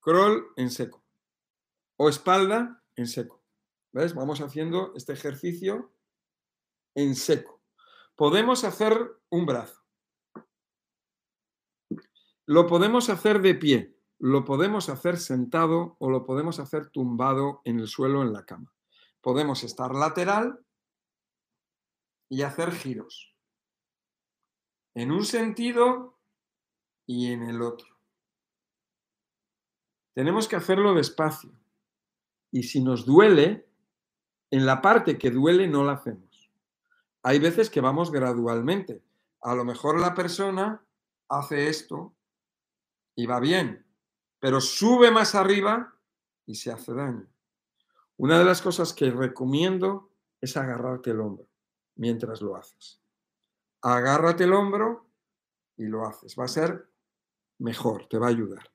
Crawl 0.01 0.47
en 0.57 0.71
seco. 0.71 1.05
O 1.99 2.09
espalda 2.09 2.83
en 2.97 3.07
seco. 3.07 3.45
¿Ves? 3.93 4.15
Vamos 4.15 4.41
haciendo 4.41 4.95
este 4.97 5.13
ejercicio 5.13 5.93
en 6.95 7.15
seco. 7.15 7.61
Podemos 8.17 8.65
hacer 8.65 8.97
un 9.29 9.45
brazo. 9.45 9.78
Lo 12.49 12.67
podemos 12.67 13.11
hacer 13.11 13.43
de 13.43 13.55
pie, 13.55 13.95
lo 14.19 14.47
podemos 14.47 14.89
hacer 14.89 15.19
sentado 15.19 15.97
o 15.99 16.09
lo 16.09 16.25
podemos 16.25 16.59
hacer 16.59 16.89
tumbado 16.89 17.61
en 17.65 17.79
el 17.79 17.89
suelo 17.89 18.23
en 18.23 18.33
la 18.33 18.47
cama. 18.47 18.73
Podemos 19.21 19.65
estar 19.65 19.95
lateral 19.95 20.59
y 22.31 22.41
hacer 22.41 22.73
giros. 22.73 23.37
En 24.95 25.13
un 25.13 25.27
sentido 25.27 26.17
y 27.05 27.33
en 27.33 27.43
el 27.43 27.61
otro. 27.61 27.99
Tenemos 30.15 30.49
que 30.49 30.57
hacerlo 30.57 30.95
despacio. 30.95 31.53
Y 32.51 32.63
si 32.63 32.83
nos 32.83 33.05
duele, 33.05 33.69
en 34.51 34.65
la 34.65 34.81
parte 34.81 35.19
que 35.19 35.31
duele 35.31 35.69
no 35.69 35.85
la 35.85 35.93
hacemos. 35.93 36.51
Hay 37.23 37.41
veces 37.41 37.69
que 37.69 37.83
vamos 37.83 38.11
gradualmente. 38.11 39.03
A 39.43 39.55
lo 39.55 39.67
mejor 39.67 40.01
la 40.01 40.15
persona 40.15 40.83
hace 41.29 41.69
esto 41.69 42.15
y 43.19 43.27
va 43.27 43.41
bien, 43.41 43.85
pero 44.39 44.61
sube 44.61 45.11
más 45.11 45.35
arriba 45.35 45.93
y 46.47 46.55
se 46.55 46.71
hace 46.71 46.95
daño. 46.95 47.27
Una 48.17 48.39
de 48.39 48.45
las 48.45 48.63
cosas 48.63 48.95
que 48.95 49.11
recomiendo 49.11 50.13
es 50.41 50.57
agarrarte 50.57 51.11
el 51.11 51.21
hombro 51.21 51.49
mientras 51.97 52.41
lo 52.41 52.55
haces. 52.55 53.03
Agárrate 53.83 54.45
el 54.45 54.53
hombro 54.53 55.11
y 55.77 55.87
lo 55.87 56.07
haces. 56.07 56.39
Va 56.39 56.45
a 56.45 56.49
ser 56.49 56.93
mejor, 57.59 58.07
te 58.07 58.19
va 58.19 58.27
a 58.27 58.31
ayudar. 58.31 58.73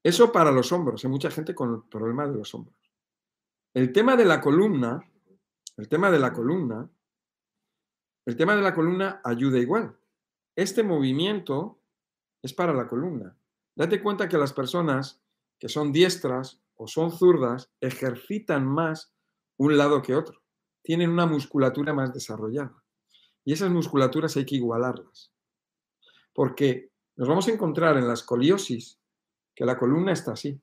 Eso 0.00 0.30
para 0.30 0.52
los 0.52 0.70
hombros, 0.70 1.04
hay 1.04 1.10
mucha 1.10 1.32
gente 1.32 1.56
con 1.56 1.74
el 1.74 1.82
problema 1.90 2.28
de 2.28 2.34
los 2.36 2.54
hombros. 2.54 2.78
El 3.72 3.92
tema 3.92 4.14
de 4.14 4.26
la 4.26 4.40
columna, 4.40 5.10
el 5.76 5.88
tema 5.88 6.08
de 6.12 6.20
la 6.20 6.32
columna, 6.32 6.88
el 8.26 8.36
tema 8.36 8.54
de 8.54 8.62
la 8.62 8.72
columna 8.72 9.20
ayuda 9.24 9.58
igual. 9.58 9.98
Este 10.54 10.84
movimiento 10.84 11.80
es 12.44 12.52
para 12.52 12.74
la 12.74 12.86
columna. 12.86 13.34
Date 13.74 14.02
cuenta 14.02 14.28
que 14.28 14.36
las 14.36 14.52
personas 14.52 15.22
que 15.58 15.70
son 15.70 15.92
diestras 15.92 16.60
o 16.76 16.86
son 16.86 17.10
zurdas 17.10 17.72
ejercitan 17.80 18.66
más 18.66 19.14
un 19.56 19.78
lado 19.78 20.02
que 20.02 20.14
otro. 20.14 20.42
Tienen 20.82 21.08
una 21.08 21.24
musculatura 21.24 21.94
más 21.94 22.12
desarrollada. 22.12 22.84
Y 23.46 23.54
esas 23.54 23.70
musculaturas 23.70 24.36
hay 24.36 24.44
que 24.44 24.56
igualarlas. 24.56 25.32
Porque 26.34 26.90
nos 27.16 27.28
vamos 27.28 27.48
a 27.48 27.52
encontrar 27.52 27.96
en 27.96 28.06
la 28.06 28.12
escoliosis 28.12 29.00
que 29.54 29.64
la 29.64 29.78
columna 29.78 30.12
está 30.12 30.32
así. 30.32 30.60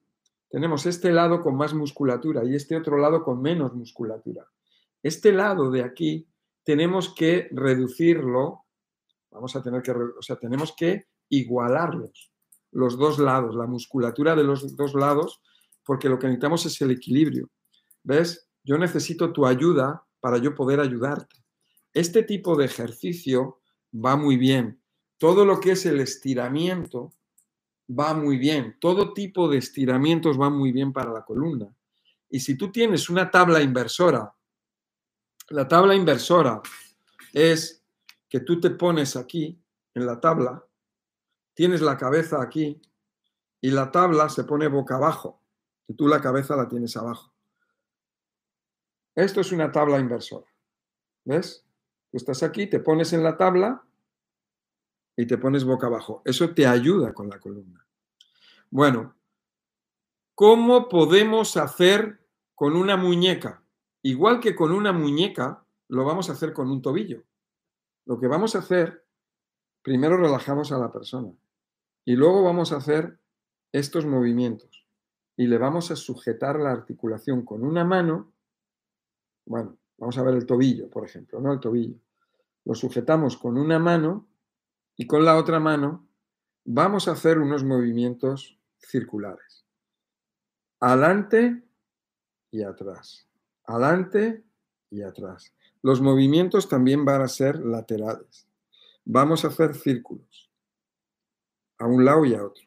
Tenemos 0.51 0.85
este 0.85 1.11
lado 1.11 1.41
con 1.41 1.55
más 1.55 1.73
musculatura 1.73 2.43
y 2.45 2.53
este 2.53 2.77
otro 2.77 2.99
lado 2.99 3.23
con 3.23 3.41
menos 3.41 3.73
musculatura. 3.73 4.47
Este 5.01 5.31
lado 5.31 5.71
de 5.71 5.83
aquí 5.83 6.27
tenemos 6.63 7.15
que 7.15 7.49
reducirlo, 7.51 8.65
vamos 9.31 9.55
a 9.55 9.63
tener 9.63 9.81
que, 9.81 9.91
o 9.91 10.21
sea, 10.21 10.35
tenemos 10.35 10.75
que 10.75 11.09
igualarlos, 11.31 12.31
los 12.71 12.97
dos 12.97 13.17
lados, 13.17 13.55
la 13.55 13.65
musculatura 13.65 14.35
de 14.35 14.43
los 14.43 14.75
dos 14.75 14.93
lados, 14.93 15.41
porque 15.83 16.09
lo 16.09 16.19
que 16.19 16.27
necesitamos 16.27 16.65
es 16.65 16.79
el 16.81 16.91
equilibrio. 16.91 17.49
¿Ves? 18.03 18.47
Yo 18.63 18.77
necesito 18.77 19.33
tu 19.33 19.45
ayuda 19.45 20.05
para 20.19 20.37
yo 20.37 20.53
poder 20.53 20.79
ayudarte. 20.79 21.43
Este 21.93 22.23
tipo 22.23 22.55
de 22.55 22.65
ejercicio 22.65 23.61
va 23.93 24.15
muy 24.15 24.37
bien. 24.37 24.81
Todo 25.17 25.45
lo 25.45 25.59
que 25.59 25.71
es 25.71 25.85
el 25.85 25.99
estiramiento, 25.99 27.13
va 27.89 28.13
muy 28.13 28.37
bien. 28.37 28.77
Todo 28.79 29.13
tipo 29.13 29.49
de 29.49 29.57
estiramientos 29.57 30.39
va 30.39 30.49
muy 30.49 30.71
bien 30.71 30.93
para 30.93 31.11
la 31.11 31.23
columna. 31.23 31.73
Y 32.29 32.39
si 32.39 32.55
tú 32.55 32.71
tienes 32.71 33.09
una 33.09 33.29
tabla 33.29 33.61
inversora, 33.61 34.33
la 35.49 35.67
tabla 35.67 35.95
inversora 35.95 36.61
es 37.33 37.83
que 38.29 38.39
tú 38.39 38.59
te 38.59 38.69
pones 38.71 39.15
aquí 39.15 39.59
en 39.93 40.05
la 40.05 40.19
tabla, 40.19 40.63
tienes 41.53 41.81
la 41.81 41.97
cabeza 41.97 42.41
aquí 42.41 42.81
y 43.59 43.71
la 43.71 43.91
tabla 43.91 44.29
se 44.29 44.43
pone 44.43 44.67
boca 44.67 44.95
abajo, 44.95 45.41
y 45.87 45.93
tú 45.93 46.07
la 46.07 46.21
cabeza 46.21 46.55
la 46.55 46.67
tienes 46.67 46.97
abajo. 46.97 47.31
Esto 49.15 49.41
es 49.41 49.51
una 49.51 49.71
tabla 49.71 49.99
inversora. 49.99 50.47
¿Ves? 51.25 51.65
Tú 52.09 52.17
estás 52.17 52.43
aquí, 52.43 52.67
te 52.67 52.79
pones 52.79 53.13
en 53.13 53.23
la 53.23 53.37
tabla 53.37 53.83
y 55.15 55.27
te 55.27 55.37
pones 55.37 55.63
boca 55.63 55.87
abajo. 55.87 56.21
Eso 56.25 56.53
te 56.53 56.65
ayuda 56.65 57.13
con 57.13 57.29
la 57.29 57.39
columna. 57.39 57.85
Bueno, 58.69 59.15
¿cómo 60.33 60.89
podemos 60.89 61.57
hacer 61.57 62.25
con 62.55 62.75
una 62.75 62.97
muñeca? 62.97 63.63
Igual 64.01 64.39
que 64.39 64.55
con 64.55 64.71
una 64.71 64.91
muñeca, 64.93 65.63
lo 65.89 66.05
vamos 66.05 66.29
a 66.29 66.33
hacer 66.33 66.53
con 66.53 66.71
un 66.71 66.81
tobillo. 66.81 67.23
Lo 68.05 68.19
que 68.19 68.27
vamos 68.27 68.55
a 68.55 68.59
hacer, 68.59 69.05
primero 69.81 70.17
relajamos 70.17 70.71
a 70.71 70.77
la 70.77 70.91
persona 70.91 71.31
y 72.05 72.15
luego 72.15 72.43
vamos 72.43 72.71
a 72.71 72.77
hacer 72.77 73.19
estos 73.71 74.05
movimientos 74.05 74.85
y 75.37 75.47
le 75.47 75.57
vamos 75.57 75.91
a 75.91 75.95
sujetar 75.95 76.59
la 76.59 76.71
articulación 76.71 77.43
con 77.43 77.63
una 77.63 77.83
mano. 77.83 78.31
Bueno, 79.45 79.77
vamos 79.97 80.17
a 80.17 80.23
ver 80.23 80.35
el 80.35 80.45
tobillo, 80.45 80.89
por 80.89 81.05
ejemplo, 81.05 81.39
¿no? 81.39 81.53
El 81.53 81.59
tobillo. 81.59 81.97
Lo 82.65 82.75
sujetamos 82.75 83.37
con 83.37 83.57
una 83.57 83.79
mano 83.79 84.27
y 84.95 85.07
con 85.07 85.25
la 85.25 85.37
otra 85.37 85.59
mano 85.59 86.07
vamos 86.63 87.07
a 87.07 87.13
hacer 87.13 87.39
unos 87.39 87.63
movimientos 87.63 88.59
circulares. 88.77 89.65
Adelante 90.79 91.63
y 92.51 92.63
atrás. 92.63 93.27
Adelante 93.65 94.43
y 94.89 95.01
atrás. 95.01 95.53
Los 95.81 96.01
movimientos 96.01 96.69
también 96.69 97.05
van 97.05 97.21
a 97.21 97.27
ser 97.27 97.59
laterales. 97.59 98.47
Vamos 99.13 99.43
a 99.43 99.49
hacer 99.49 99.75
círculos 99.75 100.49
a 101.79 101.85
un 101.85 102.05
lado 102.05 102.23
y 102.23 102.33
a 102.33 102.45
otro. 102.45 102.63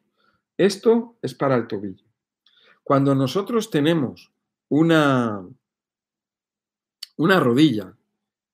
Esto 0.59 1.17
es 1.23 1.35
para 1.35 1.55
el 1.55 1.67
tobillo. 1.67 2.05
Cuando 2.83 3.15
nosotros 3.15 3.71
tenemos 3.71 4.31
una, 4.69 5.43
una 7.17 7.41
rodilla, 7.41 7.97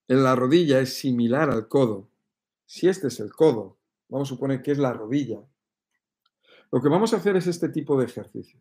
en 0.07 0.23
la 0.23 0.37
rodilla 0.37 0.79
es 0.79 0.99
similar 0.99 1.51
al 1.51 1.67
codo, 1.67 2.09
si 2.65 2.87
este 2.87 3.09
es 3.09 3.19
el 3.19 3.33
codo, 3.33 3.77
vamos 4.09 4.29
a 4.29 4.35
suponer 4.37 4.63
que 4.63 4.71
es 4.71 4.79
la 4.79 4.93
rodilla, 4.93 5.41
lo 6.71 6.81
que 6.81 6.89
vamos 6.89 7.13
a 7.13 7.17
hacer 7.17 7.35
es 7.35 7.49
este 7.49 7.71
tipo 7.71 7.99
de 7.99 8.07
ejercicio. 8.07 8.61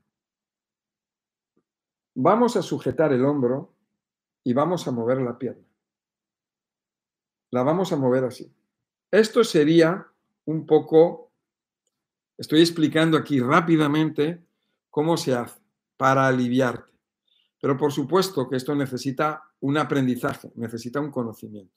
Vamos 2.15 2.55
a 2.55 2.63
sujetar 2.63 3.13
el 3.13 3.23
hombro 3.23 3.75
y 4.43 4.53
vamos 4.53 4.87
a 4.87 4.91
mover 4.91 5.21
la 5.21 5.37
pierna. 5.37 5.67
La 7.51 7.61
vamos 7.61 7.93
a 7.93 7.95
mover 7.95 8.23
así. 8.23 8.51
Esto 9.11 9.43
sería 9.43 10.05
un 10.45 10.65
poco, 10.65 11.31
estoy 12.37 12.61
explicando 12.61 13.17
aquí 13.17 13.39
rápidamente 13.39 14.45
cómo 14.89 15.17
se 15.17 15.33
hace 15.33 15.59
para 15.97 16.27
aliviarte. 16.27 16.91
Pero 17.61 17.77
por 17.77 17.91
supuesto 17.91 18.47
que 18.47 18.55
esto 18.55 18.75
necesita 18.75 19.43
un 19.61 19.77
aprendizaje, 19.77 20.51
necesita 20.55 20.99
un 20.99 21.11
conocimiento. 21.11 21.75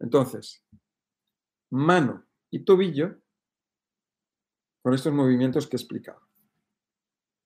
Entonces, 0.00 0.64
mano 1.70 2.24
y 2.50 2.60
tobillo 2.60 3.16
con 4.82 4.94
estos 4.94 5.12
movimientos 5.12 5.66
que 5.66 5.76
he 5.76 5.80
explicado. 5.80 6.20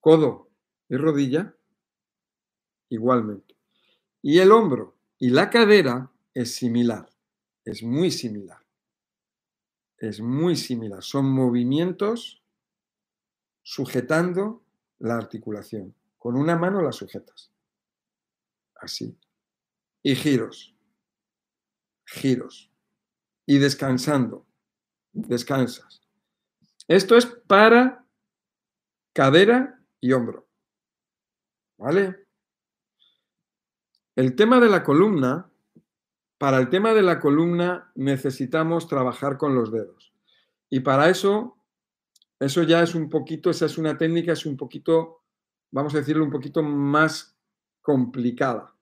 Codo 0.00 0.50
y 0.88 0.96
rodilla, 0.96 1.54
igualmente. 2.88 3.56
Y 4.22 4.38
el 4.38 4.52
hombro 4.52 4.96
y 5.18 5.30
la 5.30 5.50
cadera 5.50 6.10
es 6.34 6.54
similar, 6.54 7.08
es 7.64 7.82
muy 7.82 8.10
similar. 8.10 8.61
Es 10.02 10.20
muy 10.20 10.56
similar. 10.56 11.00
Son 11.04 11.26
movimientos 11.30 12.42
sujetando 13.62 14.64
la 14.98 15.16
articulación. 15.16 15.94
Con 16.18 16.36
una 16.36 16.56
mano 16.58 16.82
la 16.82 16.90
sujetas. 16.90 17.52
Así. 18.80 19.16
Y 20.02 20.16
giros. 20.16 20.74
Giros. 22.04 22.68
Y 23.46 23.58
descansando. 23.58 24.44
Descansas 25.12 26.00
Esto 26.88 27.16
es 27.16 27.26
para 27.26 28.04
cadera 29.12 29.84
y 30.00 30.10
hombro. 30.10 30.48
¿Vale? 31.78 32.26
El 34.16 34.34
tema 34.34 34.58
de 34.58 34.68
la 34.68 34.82
columna, 34.82 35.48
para 36.42 36.58
el 36.58 36.70
tema 36.70 36.92
de 36.92 37.02
la 37.02 37.20
columna 37.20 37.92
necesitamos 37.94 38.88
trabajar 38.88 39.38
con 39.38 39.54
los 39.54 39.70
dedos. 39.70 40.12
Y 40.68 40.80
para 40.80 41.08
eso, 41.08 41.56
eso 42.40 42.64
ya 42.64 42.82
es 42.82 42.96
un 42.96 43.08
poquito, 43.08 43.48
esa 43.48 43.66
es 43.66 43.78
una 43.78 43.96
técnica, 43.96 44.32
es 44.32 44.44
un 44.44 44.56
poquito, 44.56 45.22
vamos 45.70 45.94
a 45.94 45.98
decirlo, 45.98 46.24
un 46.24 46.32
poquito 46.32 46.60
más 46.60 47.38
complicada. 47.80 48.74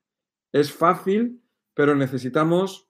Es 0.53 0.73
fácil, 0.73 1.43
pero 1.74 1.95
necesitamos, 1.95 2.89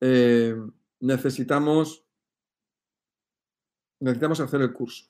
eh, 0.00 0.56
necesitamos, 0.98 2.04
necesitamos 4.00 4.40
hacer 4.40 4.60
el 4.60 4.72
curso. 4.72 5.04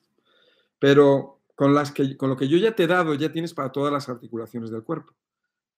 Pero 0.77 1.41
con, 1.55 1.73
las 1.73 1.91
que, 1.91 2.15
con 2.17 2.29
lo 2.29 2.37
que 2.37 2.47
yo 2.47 2.59
ya 2.59 2.75
te 2.75 2.83
he 2.83 2.87
dado, 2.87 3.15
ya 3.15 3.31
tienes 3.31 3.55
para 3.55 3.71
todas 3.71 3.91
las 3.91 4.09
articulaciones 4.09 4.69
del 4.69 4.83
cuerpo. 4.83 5.15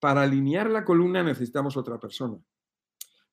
Para 0.01 0.23
alinear 0.23 0.69
la 0.69 0.83
columna 0.83 1.23
necesitamos 1.23 1.77
otra 1.77 2.01
persona. 2.01 2.37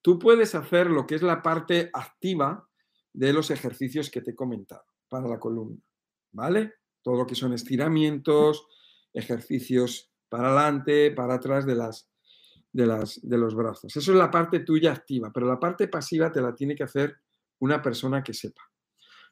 Tú 0.03 0.19
puedes 0.19 0.55
hacer 0.55 0.89
lo 0.89 1.07
que 1.07 1.15
es 1.15 1.23
la 1.23 1.43
parte 1.43 1.91
activa 1.93 2.69
de 3.13 3.33
los 3.33 3.51
ejercicios 3.51 4.11
que 4.11 4.21
te 4.21 4.33
he 4.33 4.35
comentado 4.35 4.85
para 5.09 5.29
la 5.29 5.39
columna, 5.39 5.81
¿vale? 6.33 6.75
Todo 7.03 7.17
lo 7.17 7.27
que 7.27 7.35
son 7.35 7.53
estiramientos, 7.53 8.67
ejercicios 9.13 10.11
para 10.29 10.49
adelante, 10.49 11.11
para 11.11 11.35
atrás 11.35 11.67
de, 11.67 11.75
las, 11.75 12.09
de, 12.73 12.87
las, 12.87 13.21
de 13.23 13.37
los 13.37 13.55
brazos. 13.55 13.97
Eso 13.97 14.13
es 14.13 14.19
la 14.19 14.31
parte 14.31 14.61
tuya 14.61 14.93
activa, 14.93 15.31
pero 15.33 15.47
la 15.47 15.59
parte 15.59 15.89
pasiva 15.89 16.31
te 16.31 16.41
la 16.41 16.55
tiene 16.55 16.75
que 16.75 16.85
hacer 16.85 17.17
una 17.59 17.83
persona 17.83 18.23
que 18.23 18.33
sepa. 18.33 18.63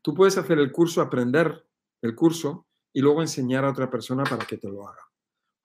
Tú 0.03 0.15
puedes 0.15 0.37
hacer 0.39 0.59
el 0.59 0.73
curso, 0.73 1.01
aprender 1.01 1.65
el 2.03 2.15
curso 2.15 2.67
y 2.93 3.01
luego 3.01 3.23
enseñar 3.23 3.65
a 3.65 3.71
otra 3.71 3.91
persona 3.91 4.25
para 4.25 4.45
que 4.45 4.59
te 4.59 4.69
lo 4.69 4.87
haga. 4.87 5.03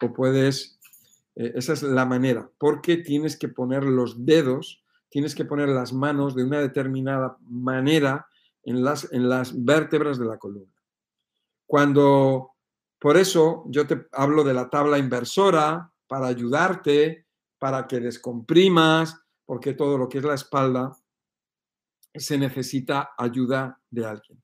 O 0.02 0.14
puedes, 0.14 0.80
eh, 1.36 1.54
esa 1.56 1.74
es 1.74 1.84
la 1.84 2.06
manera, 2.06 2.50
porque 2.58 2.98
tienes 2.98 3.38
que 3.38 3.48
poner 3.48 3.84
los 3.84 4.26
dedos, 4.26 4.83
tienes 5.14 5.36
que 5.36 5.46
poner 5.46 5.70
las 5.70 5.94
manos 5.94 6.34
de 6.34 6.44
una 6.44 6.60
determinada 6.60 7.38
manera 7.42 8.28
en 8.64 8.84
las, 8.84 9.14
en 9.14 9.30
las 9.30 9.64
vértebras 9.64 10.18
de 10.18 10.26
la 10.26 10.40
columna. 10.40 10.74
Cuando, 11.68 12.54
por 12.98 13.18
eso 13.18 13.64
yo 13.68 13.86
te 13.86 14.08
hablo 14.12 14.44
de 14.44 14.56
la 14.56 14.72
tabla 14.72 14.98
inversora 14.98 15.94
para 16.08 16.26
ayudarte, 16.26 17.28
para 17.60 17.86
que 17.86 18.00
descomprimas, 18.00 19.16
porque 19.46 19.76
todo 19.76 20.00
lo 20.00 20.10
que 20.10 20.18
es 20.18 20.24
la 20.24 20.34
espalda 20.34 20.98
se 22.16 22.36
necesita 22.40 23.12
ayuda 23.16 23.80
de 23.92 24.06
alguien. 24.08 24.44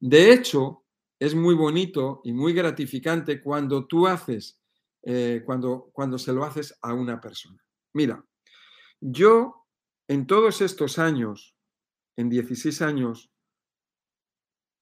De 0.00 0.32
hecho, 0.32 0.86
es 1.20 1.34
muy 1.34 1.54
bonito 1.54 2.22
y 2.24 2.32
muy 2.32 2.54
gratificante 2.54 3.42
cuando 3.42 3.86
tú 3.86 4.06
haces, 4.06 4.58
eh, 5.02 5.42
cuando, 5.44 5.90
cuando 5.92 6.16
se 6.16 6.32
lo 6.32 6.42
haces 6.42 6.74
a 6.80 6.94
una 6.94 7.20
persona. 7.20 7.62
Mira, 7.92 8.24
yo 8.98 9.65
en 10.08 10.26
todos 10.26 10.60
estos 10.60 10.98
años, 10.98 11.56
en 12.16 12.28
16 12.28 12.82
años, 12.82 13.30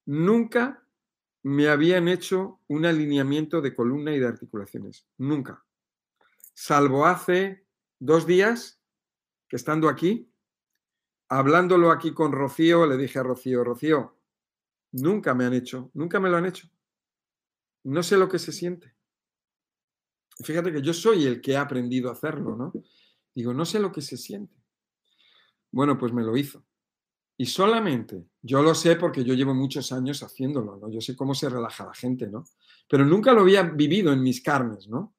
nunca 0.07 0.87
me 1.43 1.69
habían 1.69 2.09
hecho 2.09 2.61
un 2.69 2.87
alineamiento 2.87 3.61
de 3.61 3.75
columna 3.75 4.13
y 4.13 4.19
de 4.19 4.27
articulaciones. 4.27 5.07
Nunca. 5.19 5.65
Salvo 6.55 7.07
hace 7.07 7.67
dos 7.99 8.27
días 8.27 8.81
que 9.49 9.57
estando 9.57 9.89
aquí, 9.89 10.31
hablándolo 11.29 11.91
aquí 11.91 12.15
con 12.15 12.33
Rocío, 12.33 12.87
le 12.87 12.97
dije 12.97 13.19
a 13.19 13.23
Rocío, 13.23 13.65
Rocío, 13.65 14.15
Nunca 14.95 15.35
me 15.35 15.45
han 15.45 15.55
hecho, 15.55 15.91
nunca 15.95 16.21
me 16.21 16.31
lo 16.31 16.37
han 16.37 16.47
hecho. 16.47 16.69
No 17.83 18.05
sé 18.05 18.17
lo 18.17 18.29
que 18.29 18.39
se 18.39 18.53
siente. 18.53 18.95
Fíjate 20.45 20.73
que 20.73 20.83
yo 20.83 20.95
soy 20.95 21.27
el 21.27 21.41
que 21.41 21.57
ha 21.57 21.63
aprendido 21.63 22.09
a 22.09 22.13
hacerlo, 22.13 22.55
¿no? 22.55 22.73
Digo, 23.35 23.53
no 23.53 23.65
sé 23.65 23.81
lo 23.81 23.91
que 23.91 24.03
se 24.03 24.17
siente. 24.17 24.55
Bueno, 25.75 25.99
pues 25.99 26.13
me 26.13 26.23
lo 26.23 26.37
hizo. 26.37 26.65
Y 27.37 27.47
solamente, 27.47 28.29
yo 28.43 28.63
lo 28.63 28.77
sé 28.77 28.95
porque 28.95 29.25
yo 29.25 29.35
llevo 29.35 29.55
muchos 29.55 29.91
años 29.91 30.23
haciéndolo, 30.23 30.77
¿no? 30.77 30.89
Yo 30.89 31.01
sé 31.01 31.17
cómo 31.17 31.35
se 31.35 31.49
relaja 31.49 31.85
la 31.85 31.95
gente, 31.95 32.29
¿no? 32.29 32.45
Pero 32.89 33.05
nunca 33.05 33.33
lo 33.33 33.41
había 33.41 33.65
vivido 33.65 34.13
en 34.13 34.23
mis 34.23 34.41
carnes, 34.41 34.87
¿no? 34.87 35.17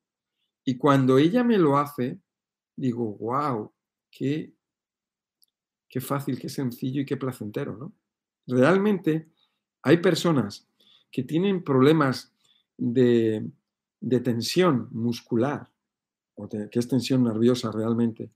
Y 0.64 0.78
cuando 0.78 1.18
ella 1.18 1.44
me 1.44 1.58
lo 1.58 1.78
hace, 1.78 2.22
digo, 2.74 3.18
wow, 3.18 3.74
qué, 4.10 4.54
qué 5.90 6.00
fácil, 6.00 6.40
qué 6.40 6.48
sencillo 6.48 7.02
y 7.02 7.06
qué 7.06 7.18
placentero, 7.18 7.76
¿no? 7.76 7.94
Realmente 8.48 9.30
hay 9.82 9.98
personas 9.98 10.70
que 11.12 11.24
tienen 11.24 11.66
problemas 11.66 12.34
de, 12.78 13.52
tensión 14.24 14.88
muscular, 14.92 15.70
o 16.36 16.48
que 16.48 16.80
es 16.80 16.88
tensión 16.88 17.26
nerviosa 17.26 17.74
realmente, 17.74 18.32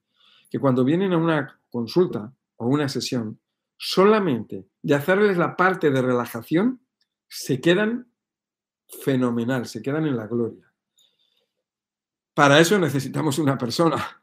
que 0.49 0.59
cuando 0.59 0.83
vienen 0.83 1.13
a 1.13 1.17
una 1.17 1.58
consulta 1.69 2.33
o 2.57 2.67
una 2.67 2.89
sesión, 2.89 3.39
solamente 3.77 4.67
de 4.81 4.95
hacerles 4.95 5.37
la 5.37 5.55
parte 5.55 5.89
de 5.91 6.01
relajación, 6.01 6.81
se 7.27 7.61
quedan 7.61 8.11
fenomenal, 9.03 9.65
se 9.65 9.81
quedan 9.81 10.05
en 10.05 10.17
la 10.17 10.27
gloria. 10.27 10.71
Para 12.33 12.59
eso 12.59 12.79
necesitamos 12.79 13.37
una 13.39 13.57
persona. 13.57 14.21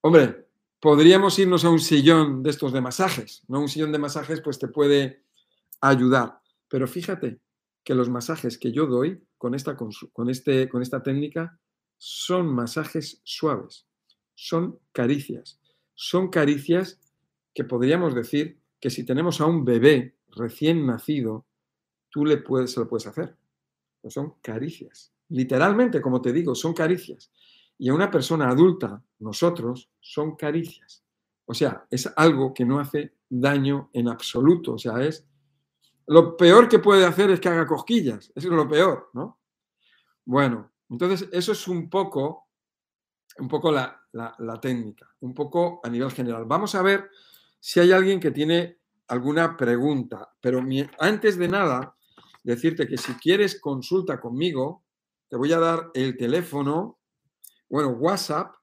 Hombre, 0.00 0.48
podríamos 0.80 1.38
irnos 1.38 1.64
a 1.64 1.70
un 1.70 1.80
sillón 1.80 2.42
de 2.42 2.50
estos 2.50 2.72
de 2.72 2.80
masajes, 2.80 3.44
¿no? 3.48 3.60
Un 3.60 3.68
sillón 3.68 3.92
de 3.92 3.98
masajes 3.98 4.40
pues 4.40 4.58
te 4.58 4.68
puede 4.68 5.24
ayudar, 5.80 6.40
pero 6.68 6.86
fíjate 6.86 7.40
que 7.84 7.94
los 7.94 8.08
masajes 8.08 8.58
que 8.58 8.72
yo 8.72 8.86
doy 8.86 9.22
con 9.38 9.54
esta, 9.54 9.76
con 9.76 10.30
este, 10.30 10.68
con 10.68 10.82
esta 10.82 11.02
técnica 11.02 11.58
son 11.98 12.52
masajes 12.52 13.20
suaves, 13.24 13.86
son 14.34 14.78
caricias, 14.92 15.60
son 15.96 16.28
caricias 16.28 17.00
que 17.52 17.64
podríamos 17.64 18.14
decir 18.14 18.60
que 18.78 18.90
si 18.90 19.04
tenemos 19.04 19.40
a 19.40 19.46
un 19.46 19.64
bebé 19.64 20.14
recién 20.28 20.86
nacido, 20.86 21.46
tú 22.10 22.24
le 22.24 22.36
puedes, 22.36 22.72
se 22.72 22.80
lo 22.80 22.86
puedes 22.86 23.06
hacer. 23.06 23.36
Son 24.08 24.34
caricias. 24.40 25.12
Literalmente, 25.30 26.00
como 26.00 26.22
te 26.22 26.32
digo, 26.32 26.54
son 26.54 26.72
caricias. 26.72 27.32
Y 27.78 27.88
a 27.88 27.94
una 27.94 28.10
persona 28.10 28.48
adulta, 28.48 29.02
nosotros, 29.18 29.90
son 30.00 30.36
caricias. 30.36 31.02
O 31.46 31.54
sea, 31.54 31.86
es 31.90 32.12
algo 32.16 32.54
que 32.54 32.64
no 32.64 32.78
hace 32.78 33.14
daño 33.28 33.90
en 33.92 34.08
absoluto. 34.08 34.74
O 34.74 34.78
sea, 34.78 35.02
es 35.02 35.26
lo 36.06 36.36
peor 36.36 36.68
que 36.68 36.78
puede 36.78 37.04
hacer 37.04 37.30
es 37.30 37.40
que 37.40 37.48
haga 37.48 37.66
cosquillas. 37.66 38.30
Eso 38.34 38.48
es 38.48 38.54
lo 38.54 38.68
peor, 38.68 39.10
¿no? 39.14 39.40
Bueno, 40.24 40.70
entonces 40.88 41.28
eso 41.32 41.52
es 41.52 41.68
un 41.68 41.90
poco, 41.90 42.45
un 43.38 43.48
poco 43.48 43.70
la, 43.70 44.00
técnica, 44.60 45.08
un 45.20 45.34
poco 45.34 45.80
a 45.82 45.88
nivel 45.88 46.10
general. 46.10 46.44
Vamos 46.46 46.74
a 46.74 46.82
ver 46.82 47.10
si 47.60 47.80
hay 47.80 47.92
alguien 47.92 48.20
que 48.20 48.30
tiene 48.30 48.78
alguna 49.08 49.56
pregunta, 49.56 50.34
pero 50.40 50.62
antes 50.98 51.38
de 51.38 51.48
nada, 51.48 51.96
decirte 52.42 52.86
que 52.86 52.96
si 52.96 53.12
quieres 53.14 53.60
consulta 53.60 54.20
conmigo, 54.20 54.84
te 55.28 55.36
voy 55.36 55.52
a 55.52 55.58
dar 55.58 55.90
el 55.94 56.16
teléfono, 56.16 57.00
bueno, 57.68 57.90
WhatsApp, 57.90 58.54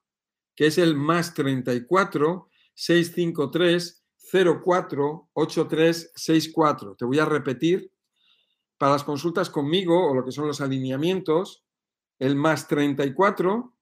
que 0.55 0.67
es 0.67 0.77
el 0.77 0.95
más 0.95 1.33
34 1.33 2.47
653 2.73 4.03
048364. 4.31 6.95
Te 6.95 7.05
voy 7.05 7.19
a 7.19 7.25
repetir 7.25 7.91
para 8.77 8.93
las 8.93 9.03
consultas 9.03 9.49
conmigo 9.49 10.09
o 10.09 10.15
lo 10.15 10.23
que 10.25 10.31
son 10.31 10.47
los 10.47 10.61
alineamientos, 10.61 11.65
el 12.19 12.35
más 12.35 12.67
34 12.67 13.72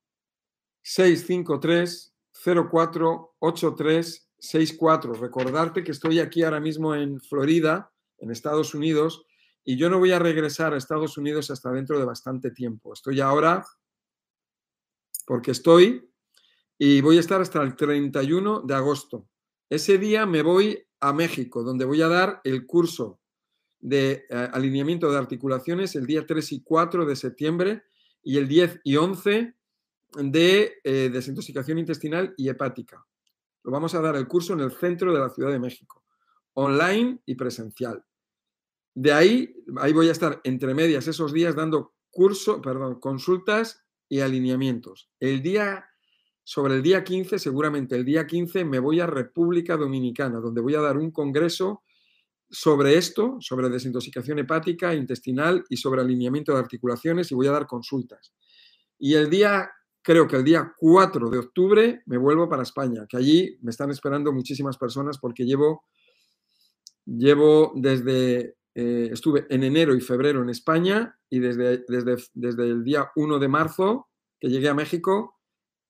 653 0.84 2.12
048364. 2.34 5.14
Recordarte 5.14 5.84
que 5.84 5.92
estoy 5.92 6.20
aquí 6.20 6.44
ahora 6.44 6.60
mismo 6.60 6.96
en 6.96 7.20
Florida, 7.20 7.92
en 8.18 8.32
Estados 8.32 8.74
Unidos, 8.74 9.28
y 9.64 9.78
yo 9.78 9.90
no 9.90 10.00
voy 10.00 10.12
a 10.12 10.20
regresar 10.20 10.74
a 10.74 10.78
Estados 10.78 11.18
Unidos 11.18 11.52
hasta 11.52 11.72
dentro 11.72 12.00
de 12.00 12.06
bastante 12.06 12.52
tiempo. 12.52 12.94
Estoy 12.94 13.22
ahora 13.22 13.66
porque 15.26 15.52
estoy 15.52 16.10
y 16.78 17.02
voy 17.02 17.18
a 17.18 17.20
estar 17.20 17.42
hasta 17.42 17.62
el 17.62 17.76
31 17.76 18.62
de 18.62 18.74
agosto. 18.74 19.28
Ese 19.70 20.00
día 20.00 20.26
me 20.26 20.42
voy 20.42 20.84
a 21.00 21.14
México, 21.14 21.64
donde 21.64 21.86
voy 21.86 22.02
a 22.02 22.08
dar 22.08 22.42
el 22.44 22.66
curso 22.66 23.20
de 23.80 24.26
eh, 24.30 24.50
alineamiento 24.52 25.12
de 25.12 25.18
articulaciones 25.18 25.96
el 25.96 26.06
día 26.06 26.26
3 26.26 26.52
y 26.54 26.64
4 26.64 27.06
de 27.06 27.16
septiembre 27.16 27.84
y 28.24 28.38
el 28.38 28.48
10 28.48 28.82
y 28.84 28.96
11 28.96 29.56
de 30.14 30.80
eh, 30.84 31.10
desintoxicación 31.12 31.80
intestinal 31.80 32.34
y 32.38 32.50
hepática. 32.50 33.06
Lo 33.64 33.72
vamos 33.72 33.94
a 33.96 34.02
dar 34.02 34.16
el 34.16 34.28
curso 34.28 34.54
en 34.54 34.62
el 34.62 34.72
centro 34.72 35.14
de 35.14 35.20
la 35.20 35.30
Ciudad 35.30 35.52
de 35.52 35.60
México, 35.60 36.04
online 36.54 37.22
y 37.26 37.36
presencial. 37.36 38.04
De 38.94 39.14
ahí, 39.14 39.54
ahí 39.78 39.94
voy 39.94 40.10
a 40.10 40.12
estar 40.12 40.42
entre 40.44 40.74
medias 40.74 41.08
esos 41.08 41.32
días 41.32 41.56
dando 41.56 41.94
curso, 42.10 42.62
perdón, 42.62 43.00
consultas 43.00 43.86
y 44.10 44.20
alineamientos. 44.20 45.10
El 45.20 45.42
día 45.42 45.86
sobre 46.44 46.76
el 46.76 46.82
día 46.82 47.04
15, 47.04 47.40
seguramente 47.40 47.96
el 47.96 48.04
día 48.04 48.26
15, 48.28 48.66
me 48.66 48.80
voy 48.80 49.00
a 49.00 49.08
República 49.08 49.78
Dominicana, 49.78 50.40
donde 50.40 50.62
voy 50.62 50.76
a 50.76 50.82
dar 50.82 50.98
un 50.98 51.12
congreso 51.12 51.84
sobre 52.50 52.98
esto, 52.98 53.38
sobre 53.40 53.70
desintoxicación 53.70 54.40
hepática, 54.40 54.94
intestinal 54.94 55.64
y 55.70 55.78
sobre 55.78 56.02
alineamiento 56.02 56.52
de 56.52 56.60
articulaciones 56.60 57.32
y 57.32 57.36
voy 57.36 57.48
a 57.48 57.52
dar 57.52 57.68
consultas. 57.68 58.34
Y 59.00 59.14
el 59.14 59.30
día, 59.30 59.72
creo 60.02 60.28
que 60.28 60.36
el 60.36 60.44
día 60.44 60.74
4 60.78 61.30
de 61.30 61.38
octubre 61.38 62.04
me 62.06 62.18
vuelvo 62.18 62.50
para 62.50 62.64
España, 62.64 63.06
que 63.08 63.18
allí 63.18 63.58
me 63.62 63.72
están 63.72 63.92
esperando 63.92 64.32
muchísimas 64.34 64.78
personas 64.78 65.18
porque 65.20 65.46
llevo, 65.46 65.86
llevo 67.06 67.74
desde, 67.76 68.56
eh, 68.76 69.10
estuve 69.12 69.46
en 69.50 69.64
enero 69.64 69.96
y 69.96 70.02
febrero 70.02 70.42
en 70.42 70.50
España 70.50 71.18
y 71.30 71.40
desde, 71.40 71.84
desde, 71.88 72.18
desde 72.34 72.64
el 72.68 72.84
día 72.84 73.12
1 73.16 73.40
de 73.40 73.48
marzo 73.48 74.08
que 74.40 74.50
llegué 74.50 74.70
a 74.70 74.74
México, 74.74 75.40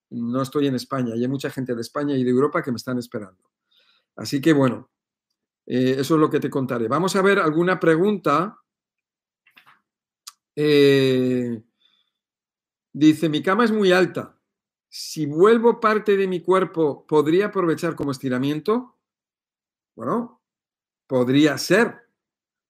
no 0.09 0.41
estoy 0.41 0.67
en 0.67 0.75
España 0.75 1.15
y 1.15 1.21
hay 1.21 1.29
mucha 1.29 1.49
gente 1.49 1.73
de 1.73 1.81
España 1.81 2.15
y 2.17 2.23
de 2.23 2.29
Europa 2.29 2.61
que 2.61 2.71
me 2.71 2.77
están 2.77 2.97
esperando. 2.97 3.49
Así 4.15 4.41
que 4.41 4.51
bueno, 4.51 4.91
eh, 5.65 5.95
eso 5.99 6.15
es 6.15 6.19
lo 6.19 6.29
que 6.29 6.39
te 6.39 6.49
contaré. 6.49 6.87
Vamos 6.87 7.15
a 7.15 7.21
ver 7.21 7.39
alguna 7.39 7.79
pregunta. 7.79 8.57
Eh, 10.53 11.63
dice, 12.93 13.29
mi 13.29 13.41
cama 13.41 13.65
es 13.65 13.71
muy 13.71 13.91
alta. 13.91 14.37
Si 14.89 15.25
vuelvo 15.25 15.79
parte 15.79 16.17
de 16.17 16.27
mi 16.27 16.41
cuerpo, 16.41 17.05
¿podría 17.07 17.47
aprovechar 17.47 17.95
como 17.95 18.11
estiramiento? 18.11 18.97
Bueno, 19.95 20.41
podría 21.07 21.57
ser. 21.57 21.95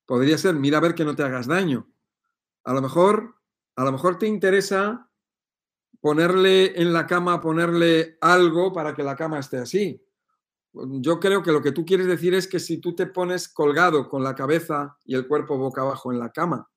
Podría 0.06 0.38
ser. 0.38 0.56
Mira 0.56 0.78
a 0.78 0.82
ver 0.82 0.96
que 0.96 1.06
no 1.06 1.16
te 1.16 1.24
hagas 1.24 1.48
daño. 1.48 1.88
A 2.64 2.74
lo 2.74 2.82
mejor, 2.82 3.36
a 3.76 3.84
lo 3.84 3.92
mejor 3.92 4.20
te 4.20 4.28
interesa 4.28 5.10
ponerle 6.00 6.80
en 6.82 6.94
la 6.94 7.08
cama, 7.08 7.40
ponerle 7.40 8.18
algo 8.22 8.74
para 8.74 8.94
que 8.94 9.04
la 9.04 9.16
cama 9.16 9.40
esté 9.40 9.58
así. 9.58 10.04
Yo 10.74 11.20
creo 11.20 11.44
que 11.44 11.52
lo 11.52 11.62
que 11.62 11.72
tú 11.72 11.86
quieres 11.86 12.08
decir 12.08 12.34
es 12.34 12.48
que 12.48 12.60
si 12.60 12.78
tú 12.78 12.96
te 12.96 13.08
pones 13.08 13.50
colgado 13.50 14.08
con 14.10 14.24
la 14.24 14.36
cabeza 14.36 14.98
y 15.06 15.16
el 15.16 15.28
cuerpo 15.28 15.58
boca 15.58 15.82
abajo 15.82 16.12
en 16.12 16.20
la 16.20 16.32
cama, 16.32 16.70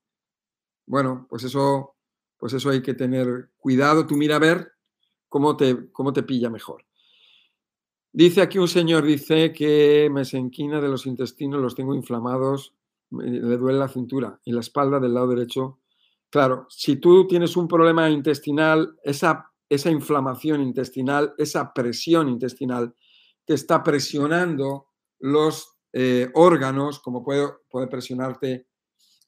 bueno, 0.85 1.25
pues 1.29 1.43
eso, 1.43 1.94
pues 2.45 2.53
eso 2.53 2.69
hay 2.69 2.83
que 2.83 2.93
tener 2.93 3.49
cuidado. 3.57 4.05
Tú 4.05 4.15
mira 4.15 4.35
a 4.35 4.39
ver 4.39 4.73
cómo 5.27 5.57
te, 5.57 5.91
cómo 5.91 6.13
te 6.13 6.21
pilla 6.21 6.47
mejor. 6.51 6.85
Dice 8.13 8.39
aquí 8.39 8.59
un 8.59 8.67
señor, 8.67 9.03
dice 9.03 9.51
que 9.51 10.09
me 10.11 10.25
se 10.25 10.37
de 10.37 10.87
los 10.87 11.07
intestinos, 11.07 11.59
los 11.59 11.73
tengo 11.73 11.95
inflamados, 11.95 12.75
le 13.09 13.57
duele 13.57 13.79
la 13.79 13.87
cintura 13.87 14.39
y 14.43 14.51
la 14.51 14.59
espalda 14.59 14.99
del 14.99 15.15
lado 15.15 15.29
derecho. 15.29 15.79
Claro, 16.29 16.67
si 16.69 16.97
tú 16.97 17.25
tienes 17.25 17.57
un 17.57 17.67
problema 17.67 18.11
intestinal, 18.11 18.95
esa, 19.01 19.51
esa 19.67 19.89
inflamación 19.89 20.61
intestinal, 20.61 21.33
esa 21.39 21.73
presión 21.73 22.29
intestinal, 22.29 22.93
te 23.43 23.55
está 23.55 23.81
presionando 23.81 24.89
los 25.17 25.79
eh, 25.93 26.29
órganos, 26.35 26.99
como 26.99 27.23
puede, 27.23 27.47
puede 27.71 27.87
presionarte 27.87 28.67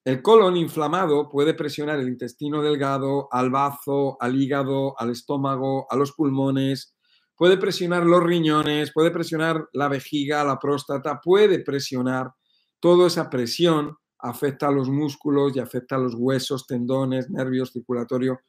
el 0.07 0.21
colon 0.21 0.55
inflamado, 0.55 1.27
puede 1.27 1.53
presionar 1.53 1.99
el 1.99 2.07
intestino 2.07 2.61
delgado, 2.61 3.27
al 3.29 3.49
bazo, 3.49 4.15
al 4.21 4.41
hígado, 4.41 4.97
al 4.97 5.09
estómago, 5.09 5.85
a 5.89 5.97
los 5.97 6.13
pulmones, 6.13 6.95
puede 7.35 7.57
presionar 7.57 8.05
los 8.05 8.23
riñones, 8.23 8.93
puede 8.93 9.11
presionar 9.11 9.67
la 9.73 9.89
vejiga, 9.89 10.45
la 10.45 10.59
próstata, 10.59 11.19
puede 11.21 11.59
presionar. 11.59 12.31
Toda 12.79 13.07
esa 13.07 13.29
presión 13.29 13.97
afecta 14.19 14.69
a 14.69 14.71
los 14.71 14.87
músculos 14.87 15.53
y 15.57 15.59
afecta 15.59 15.97
a 15.97 15.99
los 15.99 16.15
huesos, 16.15 16.65
tendones, 16.65 17.29
nervios, 17.29 17.73
circulatorio. 17.73 18.39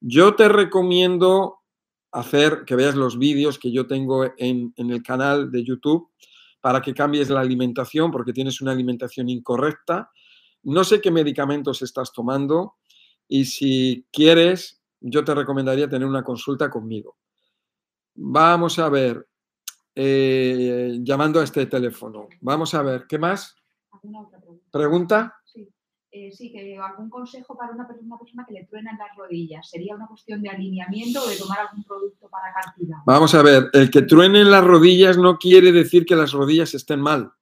Yo 0.00 0.34
te 0.34 0.46
recomiendo 0.50 1.60
hacer 2.12 2.64
que 2.66 2.76
veas 2.76 2.96
los 2.96 3.18
vídeos 3.18 3.58
que 3.58 3.72
yo 3.72 3.86
tengo 3.86 4.26
en, 4.36 4.74
el 4.76 5.02
canal 5.02 5.50
de 5.50 5.64
YouTube 5.64 6.10
para 6.60 6.82
que 6.82 6.92
cambies 6.92 7.30
la 7.30 7.40
alimentación 7.40 8.10
porque 8.10 8.34
tienes 8.34 8.60
una 8.60 8.72
alimentación 8.72 9.30
incorrecta. 9.30 10.10
No 10.62 10.84
sé 10.84 11.00
qué 11.00 11.10
medicamentos 11.10 11.82
estás 11.82 12.12
tomando 12.12 12.76
y 13.26 13.44
si 13.44 14.06
quieres, 14.12 14.82
yo 15.00 15.24
te 15.24 15.34
recomendaría 15.34 15.88
tener 15.88 16.06
una 16.06 16.24
consulta 16.24 16.70
conmigo. 16.70 17.16
Vamos 18.14 18.78
a 18.78 18.88
ver, 18.88 19.28
eh, 19.94 20.98
llamando 21.00 21.40
a 21.40 21.44
este 21.44 21.66
teléfono. 21.66 22.28
Vamos 22.40 22.74
a 22.74 22.82
ver, 22.82 23.06
¿qué 23.06 23.18
más? 23.18 23.54
¿Pregunta? 24.70 25.38
Eh, 26.10 26.32
sí, 26.32 26.50
que 26.50 26.78
algún 26.78 27.10
consejo 27.10 27.56
para 27.56 27.72
una 27.72 27.86
persona, 27.86 28.44
que 28.46 28.54
le 28.54 28.64
truenan 28.64 28.96
las 28.96 29.14
rodillas. 29.16 29.68
¿Sería 29.68 29.94
una 29.94 30.06
cuestión 30.06 30.40
de 30.40 30.48
alineamiento 30.48 31.22
o 31.22 31.28
de 31.28 31.36
tomar 31.36 31.58
algún 31.60 31.84
producto 31.84 32.28
para 32.30 32.52
cartílago? 32.54 33.02
Vamos 33.06 33.34
a 33.34 33.42
ver, 33.42 33.68
el 33.74 33.90
que 33.90 34.02
truenen 34.02 34.50
las 34.50 34.64
rodillas 34.64 35.18
no 35.18 35.36
quiere 35.36 35.70
decir 35.70 36.06
que 36.06 36.16
las 36.16 36.32
rodillas 36.32 36.72
estén 36.72 37.00
mal. 37.00 37.32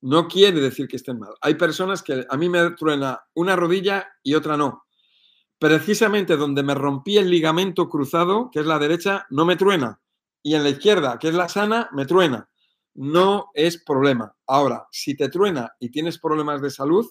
No 0.00 0.28
quiere 0.28 0.60
decir 0.60 0.86
que 0.86 0.96
estén 0.96 1.18
mal. 1.18 1.34
Hay 1.40 1.54
personas 1.54 2.02
que 2.02 2.24
a 2.28 2.36
mí 2.36 2.48
me 2.48 2.70
truena 2.72 3.20
una 3.34 3.56
rodilla 3.56 4.08
y 4.22 4.34
otra 4.34 4.56
no. 4.56 4.84
Precisamente 5.58 6.36
donde 6.36 6.62
me 6.62 6.74
rompí 6.74 7.18
el 7.18 7.30
ligamento 7.30 7.88
cruzado, 7.88 8.48
que 8.52 8.60
es 8.60 8.66
la 8.66 8.78
derecha, 8.78 9.26
no 9.30 9.44
me 9.44 9.56
truena. 9.56 10.00
Y 10.42 10.54
en 10.54 10.62
la 10.62 10.70
izquierda, 10.70 11.18
que 11.18 11.28
es 11.28 11.34
la 11.34 11.48
sana, 11.48 11.88
me 11.92 12.06
truena. 12.06 12.48
No 12.94 13.50
es 13.54 13.82
problema. 13.82 14.34
Ahora, 14.46 14.86
si 14.92 15.16
te 15.16 15.28
truena 15.28 15.72
y 15.80 15.90
tienes 15.90 16.18
problemas 16.18 16.62
de 16.62 16.70
salud, 16.70 17.06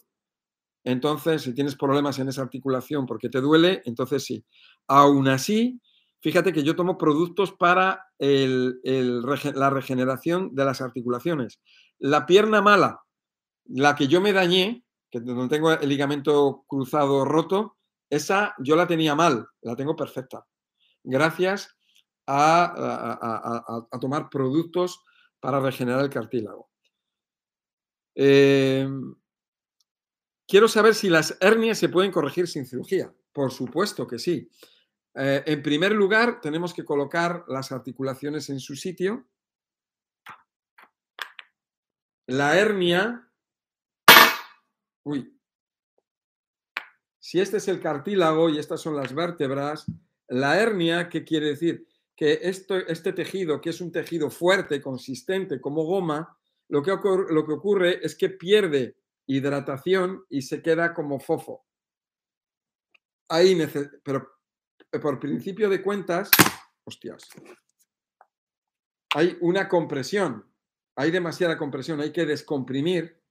entonces, 0.85 1.41
si 1.41 1.53
tienes 1.53 1.75
problemas 1.75 2.17
en 2.19 2.29
esa 2.29 2.41
articulación 2.41 3.05
porque 3.05 3.27
te 3.27 3.41
duele, 3.41 3.81
entonces 3.83 4.23
sí. 4.23 4.45
Aún 4.87 5.27
así, 5.27 5.81
fíjate 6.21 6.53
que 6.53 6.63
yo 6.63 6.77
tomo 6.77 6.97
productos 6.97 7.51
para 7.51 8.05
la 8.19 9.69
regeneración 9.69 10.55
de 10.55 10.63
las 10.63 10.79
articulaciones. 10.79 11.59
La 11.99 12.25
pierna 12.25 12.61
mala, 12.61 13.03
la 13.65 13.95
que 13.95 14.07
yo 14.07 14.21
me 14.21 14.33
dañé, 14.33 14.85
que 15.09 15.19
donde 15.19 15.55
tengo 15.55 15.71
el 15.71 15.89
ligamento 15.89 16.63
cruzado 16.67 17.25
roto, 17.25 17.77
esa 18.09 18.53
yo 18.59 18.75
la 18.75 18.87
tenía 18.87 19.15
mal, 19.15 19.47
la 19.61 19.75
tengo 19.75 19.95
perfecta. 19.95 20.45
Gracias 21.03 21.75
a, 22.27 23.87
tomar 23.99 24.29
productos 24.29 25.03
para 25.39 25.59
regenerar 25.59 26.01
el 26.03 26.09
cartílago. 26.09 26.69
Eh, 28.15 28.87
Quiero 30.47 30.69
saber 30.69 30.95
si 30.95 31.09
las 31.09 31.37
hernias 31.41 31.77
se 31.77 31.89
pueden 31.89 32.11
corregir 32.11 32.47
sin 32.47 32.65
cirugía. 32.65 33.13
Por 33.33 33.51
supuesto 33.51 34.07
que 34.07 34.17
sí. 34.17 34.49
Eh, 35.13 35.43
en 35.45 35.61
primer 35.61 35.91
lugar, 35.91 36.39
tenemos 36.39 36.73
que 36.73 36.85
colocar 36.85 37.43
las 37.49 37.73
articulaciones 37.73 38.49
en 38.49 38.61
su 38.61 38.75
sitio. 38.75 39.27
La 42.27 42.57
hernia. 42.59 43.29
Uy. 45.03 45.33
Si 47.19 47.39
este 47.39 47.57
es 47.57 47.67
el 47.67 47.81
cartílago 47.81 48.49
y 48.49 48.59
estas 48.59 48.81
son 48.81 48.95
las 48.95 49.13
vértebras, 49.13 49.85
la 50.27 50.59
hernia, 50.59 51.09
¿qué 51.09 51.23
quiere 51.23 51.47
decir? 51.47 51.87
Que 52.15 52.39
esto, 52.43 52.75
este 52.75 53.13
tejido, 53.13 53.61
que 53.61 53.69
es 53.69 53.81
un 53.81 53.91
tejido 53.91 54.29
fuerte, 54.29 54.81
consistente, 54.81 55.61
como 55.61 55.83
goma, 55.83 56.37
lo 56.69 56.83
que, 56.83 56.91
lo 56.91 57.45
que 57.45 57.53
ocurre 57.53 58.05
es 58.05 58.15
que 58.15 58.29
pierde 58.29 58.97
hidratación 59.25 60.25
y 60.29 60.41
se 60.41 60.61
queda 60.61 60.93
como 60.93 61.19
fofo. 61.19 61.65
Ahí, 63.29 63.57
pero 64.03 64.29
eh, 64.91 64.99
por 64.99 65.19
principio 65.19 65.69
de 65.69 65.81
cuentas, 65.81 66.29
hostias, 66.83 67.27
hay 69.13 69.37
una 69.41 69.67
compresión, 69.67 70.49
hay 70.97 71.11
demasiada 71.11 71.57
compresión, 71.57 72.01
hay 72.01 72.11
que 72.11 72.25
descomprimir 72.25 73.21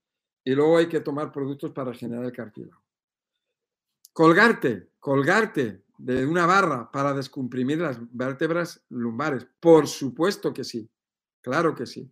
y 0.43 0.55
luego 0.55 0.77
hay 0.77 0.87
que 0.87 1.01
tomar 1.01 1.33
productos 1.33 1.71
para 1.71 1.93
generar 1.93 2.23
el 2.23 2.31
cartílago. 2.31 2.81
Colgarte, 4.13 4.91
colgarte 4.99 5.83
de 5.97 6.25
una 6.25 6.45
barra 6.45 6.89
para 6.89 7.13
descomprimir 7.13 7.79
las 7.79 7.99
vértebras 8.11 8.85
lumbares, 8.89 9.45
por 9.59 9.87
supuesto 9.87 10.53
que 10.53 10.63
sí, 10.63 10.89
claro 11.41 11.75
que 11.75 11.85
sí. 11.85 12.09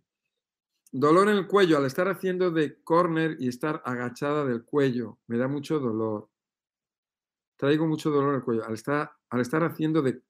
Dolor 0.92 1.30
en 1.30 1.38
el 1.38 1.46
cuello, 1.46 1.78
al 1.78 1.86
estar 1.86 2.06
haciendo 2.08 2.50
de 2.50 2.82
corner 2.82 3.36
y 3.40 3.48
estar 3.48 3.82
agachada 3.84 4.44
del 4.44 4.62
cuello, 4.62 5.18
me 5.26 5.38
da 5.38 5.48
mucho 5.48 5.80
dolor. 5.80 6.28
Traigo 7.56 7.86
mucho 7.86 8.10
dolor 8.10 8.44
cuello. 8.44 8.64
Al 8.64 8.74
estar, 8.74 9.10
al 9.30 9.40
estar 9.40 9.64
haciendo 9.64 10.02
de... 10.02 10.22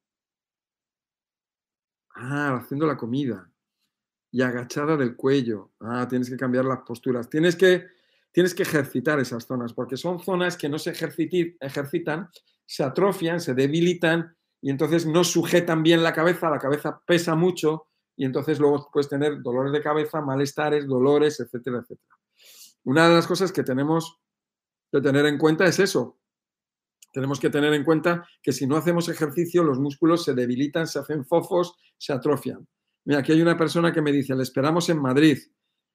Ah, 2.14 2.56
haciendo 2.56 2.86
la 2.86 2.96
comida. 2.96 3.50
Y 4.36 4.42
agachada 4.42 4.98
del 4.98 5.16
cuello. 5.16 5.70
Ah, 5.80 6.06
tienes 6.06 6.28
que 6.28 6.36
cambiar 6.36 6.66
las 6.66 6.80
posturas. 6.80 7.30
Tienes 7.30 7.56
que, 7.56 7.86
tienes 8.32 8.54
que 8.54 8.64
ejercitar 8.64 9.18
esas 9.18 9.46
zonas, 9.46 9.72
porque 9.72 9.96
son 9.96 10.20
zonas 10.20 10.58
que 10.58 10.68
no 10.68 10.78
se 10.78 10.90
ejercitan, 10.90 12.28
se 12.66 12.84
atrofian, 12.84 13.40
se 13.40 13.54
debilitan 13.54 14.36
y 14.60 14.68
entonces 14.68 15.06
no 15.06 15.24
sujetan 15.24 15.82
bien 15.82 16.02
la 16.02 16.12
cabeza, 16.12 16.50
la 16.50 16.58
cabeza 16.58 17.00
pesa 17.06 17.34
mucho 17.34 17.86
y 18.14 18.26
entonces 18.26 18.58
luego 18.58 18.90
puedes 18.92 19.08
tener 19.08 19.40
dolores 19.40 19.72
de 19.72 19.80
cabeza, 19.80 20.20
malestares, 20.20 20.86
dolores, 20.86 21.40
etcétera, 21.40 21.78
etcétera. 21.78 22.18
Una 22.84 23.08
de 23.08 23.14
las 23.14 23.26
cosas 23.26 23.50
que 23.52 23.62
tenemos 23.62 24.20
que 24.92 25.00
tener 25.00 25.24
en 25.24 25.38
cuenta 25.38 25.64
es 25.64 25.78
eso. 25.78 26.18
Tenemos 27.10 27.40
que 27.40 27.48
tener 27.48 27.72
en 27.72 27.84
cuenta 27.84 28.28
que 28.42 28.52
si 28.52 28.66
no 28.66 28.76
hacemos 28.76 29.08
ejercicio, 29.08 29.64
los 29.64 29.78
músculos 29.78 30.24
se 30.24 30.34
debilitan, 30.34 30.86
se 30.86 30.98
hacen 30.98 31.24
fofos, 31.24 31.74
se 31.96 32.12
atrofian. 32.12 32.68
Mira, 33.06 33.20
aquí 33.20 33.32
hay 33.32 33.40
una 33.40 33.56
persona 33.56 33.92
que 33.92 34.02
me 34.02 34.10
dice, 34.10 34.34
le 34.34 34.42
esperamos 34.42 34.88
en 34.88 35.00
Madrid. 35.00 35.38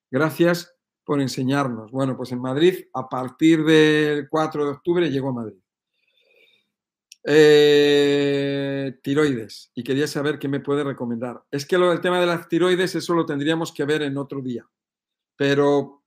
Gracias 0.09 0.73
por 1.03 1.19
enseñarnos. 1.19 1.91
Bueno, 1.91 2.15
pues 2.15 2.31
en 2.31 2.39
Madrid, 2.39 2.85
a 2.93 3.09
partir 3.09 3.65
del 3.65 4.29
4 4.29 4.63
de 4.63 4.71
octubre, 4.71 5.11
llego 5.11 5.29
a 5.29 5.33
Madrid. 5.33 5.59
Eh, 7.25 8.97
tiroides. 9.03 9.71
Y 9.75 9.83
quería 9.83 10.07
saber 10.07 10.39
qué 10.39 10.47
me 10.47 10.61
puede 10.61 10.85
recomendar. 10.85 11.43
Es 11.51 11.65
que 11.65 11.77
lo 11.77 11.89
del 11.89 11.99
tema 11.99 12.21
de 12.21 12.27
las 12.27 12.47
tiroides, 12.47 12.95
eso 12.95 13.13
lo 13.13 13.25
tendríamos 13.25 13.73
que 13.73 13.83
ver 13.83 14.03
en 14.03 14.17
otro 14.17 14.41
día. 14.41 14.65
Pero 15.35 16.03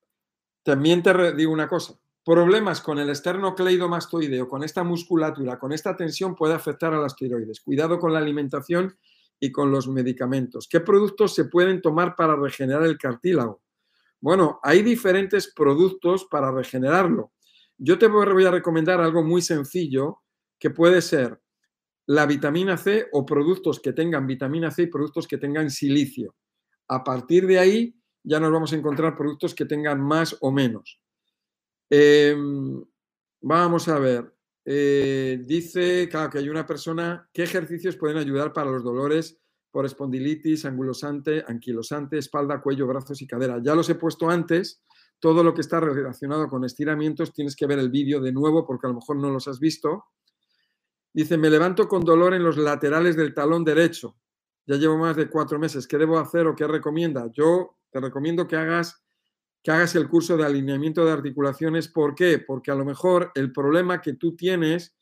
también 0.62 1.02
te 1.02 1.34
digo 1.34 1.52
una 1.52 1.68
cosa. 1.68 2.00
Problemas 2.24 2.80
con 2.80 2.98
el 2.98 3.10
esternocleidomastoideo, 3.10 4.48
con 4.48 4.64
esta 4.64 4.82
musculatura, 4.82 5.58
con 5.58 5.72
esta 5.72 5.94
tensión 5.94 6.34
puede 6.34 6.54
afectar 6.54 6.94
a 6.94 6.98
las 6.98 7.14
tiroides. 7.14 7.60
Cuidado 7.60 7.98
con 7.98 8.14
la 8.14 8.20
alimentación 8.20 8.96
y 9.40 9.52
con 9.52 9.70
los 9.70 9.88
medicamentos. 9.88 10.68
¿Qué 10.68 10.80
productos 10.80 11.34
se 11.34 11.46
pueden 11.46 11.82
tomar 11.82 12.14
para 12.16 12.36
regenerar 12.36 12.84
el 12.84 12.98
cartílago? 12.98 13.62
Bueno, 14.20 14.58
hay 14.62 14.82
diferentes 14.82 15.52
productos 15.54 16.26
para 16.30 16.50
regenerarlo. 16.50 17.32
Yo 17.76 17.98
te 17.98 18.06
voy 18.06 18.44
a 18.44 18.50
recomendar 18.50 19.00
algo 19.00 19.22
muy 19.22 19.42
sencillo 19.42 20.22
que 20.58 20.70
puede 20.70 21.02
ser 21.02 21.40
la 22.06 22.26
vitamina 22.26 22.76
C 22.76 23.08
o 23.12 23.24
productos 23.24 23.80
que 23.80 23.92
tengan 23.92 24.26
vitamina 24.26 24.70
C 24.70 24.82
y 24.82 24.86
productos 24.86 25.26
que 25.26 25.38
tengan 25.38 25.70
silicio. 25.70 26.34
A 26.88 27.02
partir 27.02 27.46
de 27.46 27.58
ahí 27.58 27.94
ya 28.22 28.40
nos 28.40 28.52
vamos 28.52 28.72
a 28.72 28.76
encontrar 28.76 29.14
productos 29.14 29.54
que 29.54 29.66
tengan 29.66 30.00
más 30.00 30.36
o 30.40 30.50
menos. 30.50 31.00
Em, 31.90 32.82
vamos 33.40 33.88
a 33.88 33.98
ver. 33.98 34.33
Eh, 34.64 35.42
dice, 35.44 36.08
claro, 36.08 36.30
que 36.30 36.38
hay 36.38 36.48
una 36.48 36.66
persona, 36.66 37.28
¿qué 37.32 37.42
ejercicios 37.42 37.96
pueden 37.96 38.16
ayudar 38.16 38.52
para 38.52 38.70
los 38.70 38.82
dolores 38.82 39.38
por 39.70 39.84
espondilitis, 39.84 40.64
angulosante, 40.64 41.44
anquilosante, 41.46 42.18
espalda, 42.18 42.60
cuello, 42.60 42.86
brazos 42.86 43.20
y 43.20 43.26
cadera? 43.26 43.60
Ya 43.62 43.74
los 43.74 43.88
he 43.90 43.94
puesto 43.96 44.30
antes. 44.30 44.82
Todo 45.18 45.42
lo 45.42 45.54
que 45.54 45.60
está 45.60 45.80
relacionado 45.80 46.48
con 46.48 46.64
estiramientos 46.64 47.32
tienes 47.32 47.56
que 47.56 47.66
ver 47.66 47.78
el 47.78 47.90
vídeo 47.90 48.20
de 48.20 48.32
nuevo 48.32 48.66
porque 48.66 48.86
a 48.86 48.90
lo 48.90 48.96
mejor 48.96 49.16
no 49.16 49.30
los 49.30 49.48
has 49.48 49.58
visto. 49.58 50.04
Dice, 51.12 51.36
me 51.38 51.48
levanto 51.48 51.86
con 51.86 52.04
dolor 52.04 52.34
en 52.34 52.42
los 52.42 52.56
laterales 52.56 53.16
del 53.16 53.34
talón 53.34 53.64
derecho. 53.64 54.16
Ya 54.66 54.76
llevo 54.76 54.98
más 54.98 55.16
de 55.16 55.28
cuatro 55.28 55.58
meses. 55.58 55.86
¿Qué 55.86 55.98
debo 55.98 56.18
hacer 56.18 56.46
o 56.46 56.56
qué 56.56 56.66
recomienda? 56.66 57.30
Yo 57.32 57.76
te 57.90 58.00
recomiendo 58.00 58.48
que 58.48 58.56
hagas, 58.56 59.03
que 59.64 59.70
hagas 59.70 59.94
el 59.94 60.10
curso 60.10 60.36
de 60.36 60.44
alineamiento 60.44 61.06
de 61.06 61.12
articulaciones. 61.12 61.88
¿Por 61.88 62.14
qué? 62.14 62.38
Porque 62.38 62.70
a 62.70 62.74
lo 62.74 62.84
mejor 62.84 63.32
el 63.34 63.50
problema 63.50 64.02
que 64.02 64.12
tú 64.12 64.36
tienes 64.36 64.94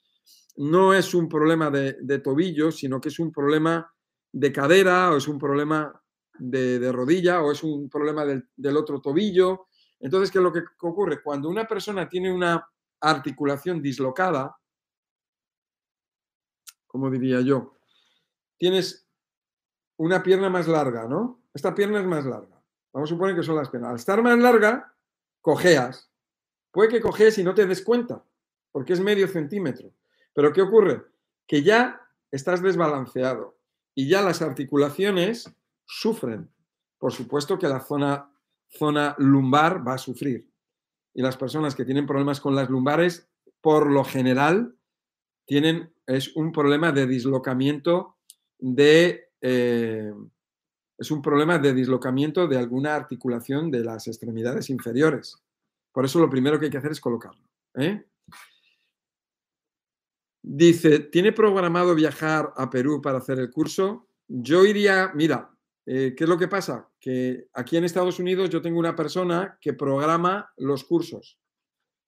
no 0.57 0.95
es 0.95 1.15
un 1.15 1.29
problema 1.29 1.69
de, 1.69 2.19
tobillo, 2.21 2.71
sino 2.71 3.01
que 3.01 3.09
es 3.09 3.19
un 3.19 3.33
problema 3.33 3.93
de 4.31 4.53
cadera 4.53 5.11
o 5.11 5.17
es 5.17 5.27
un 5.27 5.37
problema 5.37 6.01
de, 6.39 6.93
rodilla 6.93 7.43
o 7.43 7.51
es 7.51 7.65
un 7.65 7.91
problema 7.91 8.25
del, 8.25 8.49
del 8.55 8.77
otro 8.77 9.01
tobillo. 9.01 9.67
Entonces, 9.99 10.31
¿qué 10.31 10.39
es 10.39 10.45
lo 10.45 10.53
que 10.53 10.63
ocurre? 10.81 11.21
Cuando 11.21 11.49
una 11.49 11.67
persona 11.67 12.09
tiene 12.09 12.33
una 12.33 12.65
articulación 13.01 13.83
dislocada, 13.83 14.57
como 16.87 17.11
diría 17.11 17.41
yo, 17.41 17.79
tienes 18.57 19.09
una 19.97 20.23
pierna 20.23 20.49
más 20.49 20.69
larga, 20.69 21.09
¿no? 21.09 21.43
Esta 21.53 21.75
pierna 21.75 21.99
es 21.99 22.07
más 22.07 22.25
larga. 22.25 22.62
Vamos 22.93 23.11
a 23.11 23.15
suponer 23.15 23.35
que 23.35 23.43
son 23.43 23.57
las 23.57 23.71
piernas. 23.71 23.91
Al 23.91 23.97
estar 23.97 24.23
más 24.23 24.39
larga, 24.39 24.95
cojeas. 25.41 26.11
Puede 26.71 26.89
que 26.89 27.01
cojees 27.01 27.39
y 27.39 27.45
no 27.45 27.55
te 27.55 27.67
des 27.67 27.83
cuenta, 27.83 28.25
porque 28.71 28.93
es 28.93 29.01
medio 29.01 29.29
centímetro. 29.29 29.93
Pero 30.35 30.53
¿qué 30.53 30.63
ocurre? 30.63 31.03
Que 31.47 31.63
ya 31.63 32.01
estás 32.31 32.63
desbalanceado 32.63 33.59
y 33.95 34.09
ya 34.09 34.23
las 34.23 34.41
articulaciones 34.43 35.53
sufren. 35.87 36.51
Por 36.99 37.13
supuesto 37.13 37.59
que 37.59 37.69
la 37.69 37.81
zona, 37.81 38.31
zona 38.69 39.15
lumbar 39.19 39.87
va 39.87 39.95
a 39.95 39.99
sufrir. 39.99 40.49
Y 41.15 41.21
las 41.21 41.37
personas 41.37 41.75
que 41.75 41.85
tienen 41.85 42.07
problemas 42.07 42.41
con 42.41 42.55
las 42.55 42.71
lumbares, 42.71 43.29
por 43.61 43.91
lo 43.91 44.05
general, 44.05 44.75
tienen, 45.45 45.93
es 46.07 46.35
un 46.37 46.53
problema 46.53 46.93
de 46.93 47.07
dislocamiento 47.07 48.17
de, 48.59 49.31
eh, 49.41 50.15
es 50.99 51.11
un 51.11 51.23
problema 51.23 51.59
de 51.59 51.75
dislocamiento 51.75 52.47
de 52.47 52.59
alguna 52.59 52.95
articulación 52.95 53.71
de 53.71 53.85
las 53.85 54.07
extremidades 54.07 54.71
inferiores. 54.71 55.37
Por 55.93 56.05
eso 56.05 56.19
lo 56.19 56.31
primero 56.31 56.59
que 56.59 56.67
hay 56.67 56.71
que 56.71 56.79
hacer 56.79 56.93
es 56.93 57.01
colocarlo. 57.01 57.43
¿eh? 57.75 58.05
Dice, 60.43 61.01
¿tiene 61.01 61.33
programado 61.33 61.95
viajar 61.95 62.53
a 62.57 62.71
Perú 62.71 63.01
para 63.01 63.19
hacer 63.19 63.39
el 63.39 63.51
curso? 63.51 64.09
Yo 64.29 64.65
iría, 64.65 65.13
mira, 65.15 65.51
eh, 65.87 66.15
¿qué 66.17 66.25
es 66.25 66.31
lo 66.31 66.39
que 66.39 66.49
pasa? 66.49 66.89
Que 67.01 67.49
aquí 67.53 67.77
en 67.77 67.85
Estados 67.85 68.19
Unidos 68.19 68.51
yo 68.51 68.63
tengo 68.63 68.79
una 68.79 68.97
persona 68.97 69.59
que 69.61 69.73
programa 69.73 70.53
los 70.57 70.85
cursos 70.85 71.39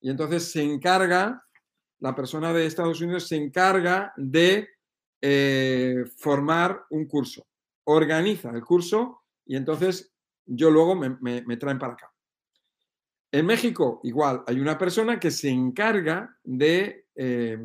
y 0.01 0.11
entonces 0.11 0.51
se 0.51 0.63
encarga 0.63 1.45
la 2.05 2.15
persona 2.15 2.53
de 2.53 2.67
Estados 2.67 3.01
Unidos 3.01 3.27
se 3.29 3.37
encarga 3.37 4.13
de 4.17 4.69
eh, 5.23 6.05
formar 6.19 6.85
un 6.91 7.07
curso, 7.07 7.47
organiza 7.85 8.51
el 8.51 8.63
curso 8.63 9.23
y 9.47 9.57
entonces 9.57 10.15
yo 10.47 10.71
luego 10.71 10.95
me, 10.95 11.57
traen 11.57 11.79
para 11.79 11.95
acá. 11.95 12.13
En 13.33 13.47
México, 13.47 14.01
igual, 14.05 14.43
hay 14.47 14.61
una 14.61 14.79
persona 14.79 15.19
que 15.19 15.31
se 15.31 15.49
encarga 15.49 16.39
de, 16.45 17.07
eh, 17.17 17.59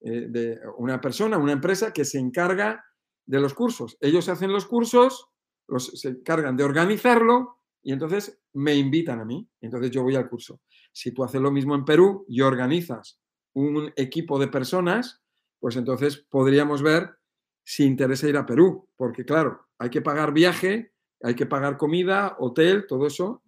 eh, 0.00 0.26
de, 0.28 0.60
una 0.78 1.00
persona, 1.00 1.36
una 1.36 1.52
empresa 1.52 1.92
que 1.92 2.04
se 2.04 2.18
encarga 2.18 2.84
de 3.26 3.40
los 3.40 3.54
cursos. 3.54 3.96
Ellos 4.00 4.28
hacen 4.28 4.52
los 4.52 4.66
cursos, 4.66 5.28
los, 5.68 5.86
se 6.00 6.08
encargan 6.08 6.56
de 6.56 6.64
organizarlo 6.64 7.60
y 7.82 7.92
entonces 7.92 8.40
me 8.54 8.74
invitan 8.74 9.20
a 9.20 9.24
mí. 9.24 9.46
Entonces 9.60 9.90
yo 9.90 10.02
voy 10.02 10.16
al 10.16 10.28
curso. 10.28 10.60
Si 10.92 11.12
tú 11.12 11.22
haces 11.22 11.40
lo 11.40 11.50
mismo 11.50 11.74
en 11.74 11.84
Perú 11.84 12.24
y 12.28 12.40
organizas 12.40 13.20
un 13.52 13.92
equipo 13.96 14.38
de 14.38 14.48
personas, 14.48 15.22
pues 15.60 15.76
entonces 15.76 16.26
podríamos 16.28 16.82
ver 16.82 17.10
si 17.64 17.84
interesa 17.84 18.28
ir 18.28 18.36
a 18.36 18.46
Perú, 18.46 18.88
porque 18.96 19.24
claro, 19.24 19.68
hay 19.78 19.90
que 19.90 20.02
pagar 20.02 20.32
viaje, 20.32 20.92
hay 21.22 21.34
que 21.34 21.46
pagar 21.46 21.78
comida, 21.78 22.36
hotel, 22.38 22.86
todo 22.86 23.06
eso, 23.06 23.42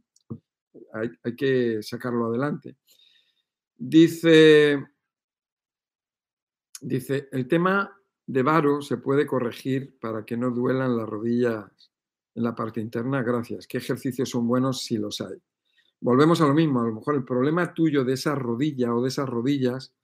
hay, 0.92 1.36
que 1.36 1.82
sacarlo 1.82 2.26
adelante. 2.26 2.76
Dice, 3.76 4.82
dice, 6.80 7.28
el 7.32 7.46
tema 7.46 7.94
de 8.26 8.42
varo 8.42 8.80
se 8.80 8.96
puede 8.96 9.26
corregir 9.26 9.98
para 10.00 10.24
que 10.24 10.36
no 10.36 10.50
duelan 10.50 10.96
las 10.96 11.08
rodillas 11.08 11.92
en 12.34 12.42
la 12.42 12.54
parte 12.54 12.80
interna. 12.80 13.22
Gracias. 13.22 13.66
¿Qué 13.66 13.78
ejercicios 13.78 14.30
son 14.30 14.48
buenos 14.48 14.82
si 14.82 14.96
los 14.96 15.20
hay? 15.20 15.36
Volvemos 16.00 16.40
a 16.40 16.46
lo 16.46 16.54
mismo, 16.54 16.80
a 16.80 16.86
lo 16.86 16.94
mejor 16.94 17.14
el 17.14 17.24
problema 17.24 17.72
tuyo 17.72 18.04
de 18.04 18.14
esa 18.14 18.34
rodilla 18.34 18.94
o 18.94 19.02
de 19.02 19.08
esas 19.08 19.28
rodillas 19.28 19.94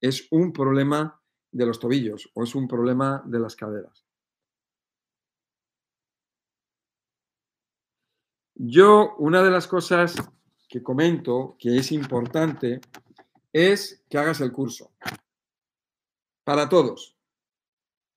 es 0.00 0.26
un 0.30 0.52
problema 0.52 1.20
de 1.54 1.66
los 1.66 1.78
tobillos 1.78 2.28
o 2.34 2.42
es 2.42 2.54
un 2.54 2.66
problema 2.66 3.22
de 3.24 3.38
las 3.38 3.54
caderas. 3.54 4.04
Yo, 8.56 9.14
una 9.18 9.42
de 9.42 9.50
las 9.50 9.66
cosas 9.66 10.16
que 10.68 10.82
comento 10.82 11.56
que 11.58 11.76
es 11.76 11.92
importante 11.92 12.80
es 13.52 14.04
que 14.08 14.18
hagas 14.18 14.40
el 14.40 14.52
curso. 14.52 14.92
Para 16.44 16.68
todos. 16.68 17.16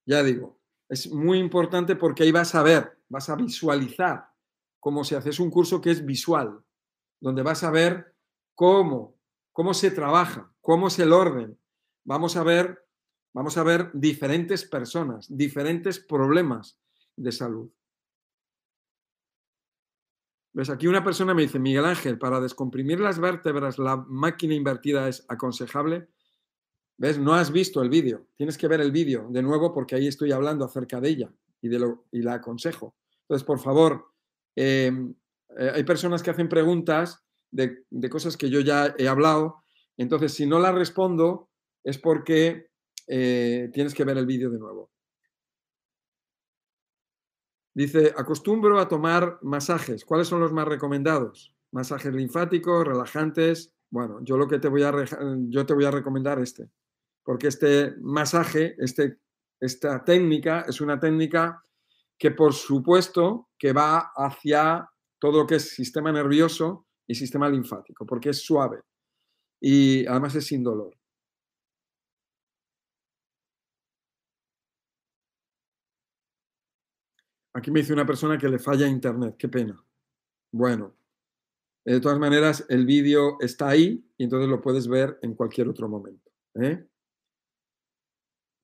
Ya 0.05 0.23
digo, 0.23 0.59
es 0.89 1.11
muy 1.11 1.37
importante 1.37 1.95
porque 1.95 2.23
ahí 2.23 2.31
vas 2.31 2.55
a 2.55 2.63
ver, 2.63 2.99
vas 3.07 3.29
a 3.29 3.35
visualizar 3.35 4.31
cómo 4.79 5.03
se 5.03 5.15
hace. 5.15 5.29
Es 5.29 5.39
un 5.39 5.51
curso 5.51 5.79
que 5.79 5.91
es 5.91 6.03
visual 6.03 6.59
donde 7.19 7.43
vas 7.43 7.63
a 7.63 7.71
ver 7.71 8.15
cómo, 8.55 9.15
cómo 9.51 9.73
se 9.73 9.91
trabaja, 9.91 10.51
cómo 10.61 10.87
es 10.87 10.97
el 10.97 11.13
orden. 11.13 11.59
Vamos 12.03 12.35
a 12.35 12.43
ver, 12.43 12.86
vamos 13.37 13.55
a 13.55 13.61
ver 13.61 13.91
diferentes 13.93 14.65
personas, 14.65 15.27
diferentes 15.29 15.99
problemas 15.99 16.79
de 17.15 17.31
salud. 17.31 17.69
¿Ves? 20.53 20.71
Aquí 20.71 20.87
una 20.87 21.03
persona 21.03 21.35
me 21.35 21.43
dice, 21.43 21.59
Miguel 21.59 21.85
Ángel, 21.85 22.17
para 22.17 22.39
descomprimir 22.39 22.99
las 22.99 23.19
vértebras, 23.19 23.77
¿la 23.77 23.95
máquina 23.95 24.55
invertida 24.55 25.07
es 25.07 25.23
aconsejable? 25.27 26.07
¿Ves? 26.97 27.19
No 27.19 27.35
has 27.35 27.51
visto 27.51 27.83
el 27.83 27.91
vídeo. 27.91 28.25
Tienes 28.37 28.57
que 28.57 28.67
ver 28.67 28.81
el 28.81 28.91
vídeo 28.91 29.27
de 29.29 29.43
nuevo 29.43 29.71
porque 29.71 29.93
ahí 29.93 30.07
estoy 30.07 30.31
hablando 30.31 30.65
acerca 30.65 30.99
de 30.99 31.09
ella 31.09 31.31
y, 31.61 31.67
de 31.67 31.77
lo, 31.77 32.07
y 32.11 32.23
la 32.23 32.33
aconsejo. 32.33 32.95
Entonces, 33.21 33.45
por 33.45 33.59
favor, 33.59 34.13
em, 34.55 35.13
eh, 35.59 35.71
hay 35.75 35.83
personas 35.83 36.23
que 36.23 36.31
hacen 36.31 36.49
preguntas 36.49 37.23
de, 37.51 37.85
cosas 38.09 38.35
que 38.35 38.49
yo 38.49 38.61
ya 38.61 38.95
he 38.97 39.07
hablado. 39.07 39.61
Entonces, 39.95 40.33
si 40.33 40.47
no 40.47 40.57
las 40.57 40.73
respondo, 40.73 41.51
es 41.83 41.99
porque 41.99 42.71
eh, 43.07 43.69
tienes 43.73 43.93
que 43.93 44.03
ver 44.03 44.17
el 44.17 44.25
vídeo 44.25 44.49
de 44.49 44.59
nuevo. 44.59 44.91
Dice, 47.73 48.13
acostumbro 48.17 48.79
a 48.79 48.87
tomar 48.87 49.39
masajes. 49.41 50.03
¿Cuáles 50.03 50.27
son 50.27 50.39
los 50.39 50.51
más 50.51 50.67
recomendados? 50.67 51.53
Masajes 51.71 52.13
linfáticos, 52.13 52.87
relajantes. 52.87 53.73
Bueno, 53.89 54.19
yo 54.23 54.37
lo 54.37 54.47
que 54.47 54.59
te 54.59 54.67
voy 54.67 54.83
a, 54.83 54.91
yo 55.49 55.65
te 55.65 55.73
voy 55.73 55.85
a 55.85 55.91
recomendar 55.91 56.39
este, 56.39 56.69
porque 57.23 57.47
este 57.47 57.95
masaje, 58.01 58.75
este, 58.79 59.19
esta 59.59 60.03
técnica 60.03 60.65
es 60.67 60.81
una 60.81 60.99
técnica 60.99 61.63
que 62.17 62.31
por 62.31 62.53
supuesto 62.53 63.49
que 63.59 63.73
va 63.73 64.11
hacia 64.15 64.89
todo 65.19 65.43
lo 65.43 65.47
que 65.47 65.55
es 65.55 65.69
sistema 65.69 66.11
nervioso, 66.11 66.87
y 67.07 67.15
sistema 67.15 67.49
linfático, 67.49 68.05
porque 68.05 68.29
es 68.29 68.43
suave 68.43 68.81
y 69.59 70.05
además 70.05 70.35
es 70.35 70.45
sin 70.45 70.63
dolor. 70.63 70.96
Aquí 77.57 77.71
me 77.71 77.79
dice 77.79 77.91
una 77.91 78.05
persona 78.05 78.37
que 78.37 78.47
le 78.47 78.59
falla 78.59 78.87
internet, 78.87 79.35
qué 79.35 79.49
pena. 79.49 79.83
Bueno, 80.51 80.95
de 81.83 81.99
todas 81.99 82.19
maneras, 82.19 82.63
el 82.69 82.85
vídeo 82.85 83.37
está 83.39 83.69
ahí 83.69 84.07
y 84.15 84.25
entonces 84.25 84.47
lo 84.47 84.61
puedes 84.61 84.87
ver 84.87 85.17
en 85.23 85.33
cualquier 85.33 85.67
otro 85.67 85.89
momento. 85.89 86.29
¿eh? 86.53 86.87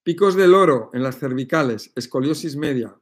Picos 0.03 0.35
del 0.35 0.53
oro 0.53 0.91
en 0.93 1.01
las 1.01 1.17
cervicales, 1.17 1.91
escoliosis 1.95 2.55
media. 2.55 2.95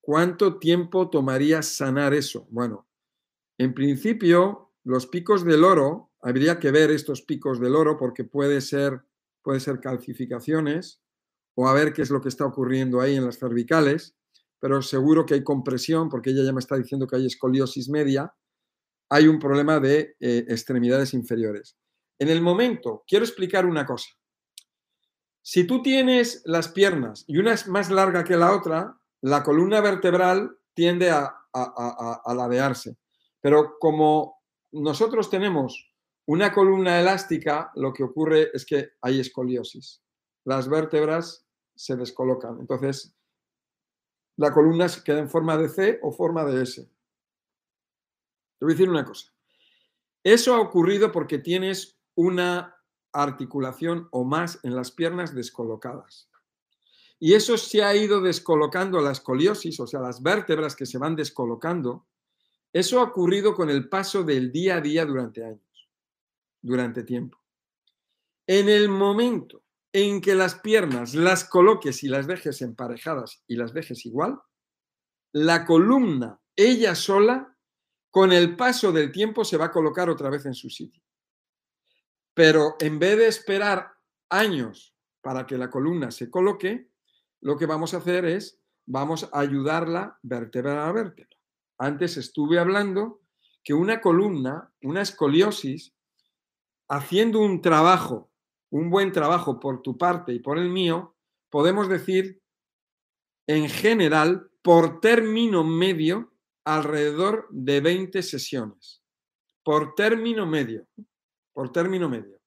¿Cuánto 0.00 0.60
tiempo 0.60 1.10
tomaría 1.10 1.62
sanar 1.62 2.14
eso? 2.14 2.46
Bueno, 2.50 2.86
en 3.58 3.74
principio, 3.74 4.70
los 4.84 5.08
picos 5.08 5.44
del 5.44 5.64
oro, 5.64 6.12
habría 6.20 6.60
que 6.60 6.70
ver 6.70 6.92
estos 6.92 7.22
picos 7.22 7.58
del 7.58 7.74
oro 7.74 7.96
porque 7.96 8.22
puede 8.22 8.60
ser, 8.60 9.02
puede 9.42 9.58
ser 9.58 9.80
calcificaciones 9.80 11.02
o 11.56 11.66
a 11.66 11.74
ver 11.74 11.92
qué 11.92 12.02
es 12.02 12.10
lo 12.10 12.20
que 12.20 12.28
está 12.28 12.46
ocurriendo 12.46 13.00
ahí 13.00 13.16
en 13.16 13.24
las 13.24 13.40
cervicales, 13.40 14.16
pero 14.62 14.80
seguro 14.80 15.26
que 15.26 15.34
hay 15.34 15.42
compresión 15.42 16.08
porque 16.08 16.30
ella 16.30 16.44
ya 16.44 16.52
me 16.52 16.60
está 16.60 16.76
diciendo 16.76 17.08
que 17.08 17.16
hay 17.16 17.26
escoliosis 17.26 17.88
media, 17.88 18.32
hay 19.10 19.26
un 19.26 19.40
problema 19.40 19.80
de 19.80 20.14
eh, 20.20 20.44
extremidades 20.48 21.14
inferiores. 21.14 21.76
En 22.16 22.28
el 22.28 22.40
momento, 22.40 23.02
quiero 23.08 23.24
explicar 23.24 23.66
una 23.66 23.84
cosa. 23.84 24.10
Si 25.42 25.66
tú 25.66 25.82
tienes 25.82 26.42
las 26.44 26.68
piernas 26.68 27.24
y 27.26 27.38
una 27.38 27.54
es 27.54 27.66
más 27.66 27.90
larga 27.90 28.22
que 28.22 28.36
la 28.36 28.54
otra, 28.54 28.96
la 29.20 29.42
columna 29.42 29.80
vertebral 29.80 30.56
tiende 30.74 31.10
a, 31.10 31.34
a, 31.52 32.32
ladearse. 32.32 32.96
Pero 33.40 33.78
como 33.80 34.44
nosotros 34.70 35.28
tenemos 35.28 35.92
una 36.26 36.52
columna 36.52 37.00
elástica, 37.00 37.72
lo 37.74 37.92
que 37.92 38.04
ocurre 38.04 38.50
es 38.54 38.64
que 38.64 38.90
hay 39.00 39.18
escoliosis. 39.18 40.04
Las 40.44 40.68
vértebras 40.68 41.48
se 41.74 41.96
descolocan. 41.96 42.60
Entonces, 42.60 43.16
la 44.36 44.52
columna 44.52 44.88
se 44.88 45.02
queda 45.02 45.18
en 45.18 45.30
forma 45.30 45.56
de 45.56 45.68
C 45.68 45.98
o 46.02 46.12
forma 46.12 46.44
de 46.44 46.62
S. 46.62 46.82
Te 48.58 48.64
voy 48.64 48.72
a 48.72 48.74
decir 48.74 48.88
una 48.88 49.04
cosa. 49.04 49.32
Eso 50.24 50.54
ha 50.54 50.60
ocurrido 50.60 51.12
porque 51.12 51.38
tienes 51.38 51.98
una 52.14 52.76
articulación 53.12 54.08
o 54.10 54.24
más 54.24 54.60
en 54.62 54.74
las 54.74 54.90
piernas 54.90 55.34
descolocadas. 55.34 56.28
Y 57.18 57.34
eso 57.34 57.56
se 57.56 57.82
ha 57.82 57.94
ido 57.94 58.20
descolocando 58.20 59.00
la 59.00 59.12
escoliosis, 59.12 59.78
o 59.80 59.86
sea, 59.86 60.00
las 60.00 60.22
vértebras 60.22 60.74
que 60.74 60.86
se 60.86 60.98
van 60.98 61.14
descolocando. 61.14 62.06
Eso 62.72 63.00
ha 63.00 63.04
ocurrido 63.04 63.54
con 63.54 63.70
el 63.70 63.88
paso 63.88 64.24
del 64.24 64.50
día 64.50 64.76
a 64.76 64.80
día 64.80 65.04
durante 65.04 65.44
años, 65.44 65.88
durante 66.60 67.04
tiempo. 67.04 67.38
En 68.46 68.68
el 68.68 68.88
momento 68.88 69.61
en 69.92 70.20
que 70.20 70.34
las 70.34 70.54
piernas 70.56 71.14
las 71.14 71.44
coloques 71.44 72.02
y 72.02 72.08
las 72.08 72.26
dejes 72.26 72.62
emparejadas 72.62 73.42
y 73.46 73.56
las 73.56 73.74
dejes 73.74 74.06
igual, 74.06 74.40
la 75.32 75.64
columna, 75.64 76.40
ella 76.56 76.94
sola, 76.94 77.56
con 78.10 78.32
el 78.32 78.56
paso 78.56 78.92
del 78.92 79.10
tiempo 79.10 79.44
se 79.44 79.56
va 79.56 79.66
a 79.66 79.70
colocar 79.70 80.10
otra 80.10 80.28
vez 80.28 80.44
en 80.44 80.54
su 80.54 80.68
sitio. 80.68 81.02
Pero 82.34 82.76
en 82.80 82.98
vez 82.98 83.16
de 83.16 83.26
esperar 83.26 83.92
años 84.28 84.94
para 85.22 85.46
que 85.46 85.56
la 85.56 85.70
columna 85.70 86.10
se 86.10 86.30
coloque, 86.30 86.90
lo 87.40 87.56
que 87.56 87.66
vamos 87.66 87.94
a 87.94 87.98
hacer 87.98 88.24
es, 88.24 88.60
vamos 88.86 89.28
a 89.32 89.40
ayudarla 89.40 90.18
vértebra 90.22 90.88
a 90.88 90.92
vértebra. 90.92 91.36
Antes 91.78 92.16
estuve 92.16 92.58
hablando 92.58 93.22
que 93.64 93.74
una 93.74 94.00
columna, 94.00 94.72
una 94.82 95.02
escoliosis, 95.02 95.94
haciendo 96.88 97.40
un 97.40 97.60
trabajo, 97.62 98.31
un 98.72 98.90
buen 98.90 99.12
trabajo 99.12 99.60
por 99.60 99.80
tu 99.82 99.96
parte 99.96 100.32
y 100.32 100.40
por 100.40 100.58
el 100.58 100.68
mío, 100.68 101.14
podemos 101.50 101.88
decir, 101.88 102.42
en 103.46 103.68
general, 103.68 104.50
por 104.62 105.00
término 105.00 105.64
medio, 105.64 106.32
alrededor 106.64 107.48
de 107.50 107.80
20 107.80 108.22
sesiones. 108.22 109.02
Por 109.64 109.94
término 109.94 110.46
medio 110.46 110.86
por 111.52 111.72
término 111.72 112.08
medio. 112.08 112.40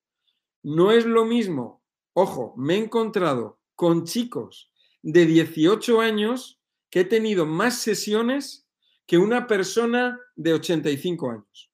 No 0.63 0.91
es 0.91 1.05
lo 1.05 1.25
mismo, 1.25 1.83
ojo, 2.13 2.53
me 2.57 2.75
he 2.75 2.77
encontrado 2.77 3.59
con 3.75 4.05
chicos 4.05 4.71
de 5.01 5.25
18 5.25 6.01
años 6.01 6.59
que 6.89 7.01
he 7.01 7.05
tenido 7.05 7.45
más 7.45 7.79
sesiones 7.79 8.67
que 9.05 9.17
una 9.17 9.47
persona 9.47 10.19
de 10.35 10.53
85 10.53 11.29
años. 11.29 11.71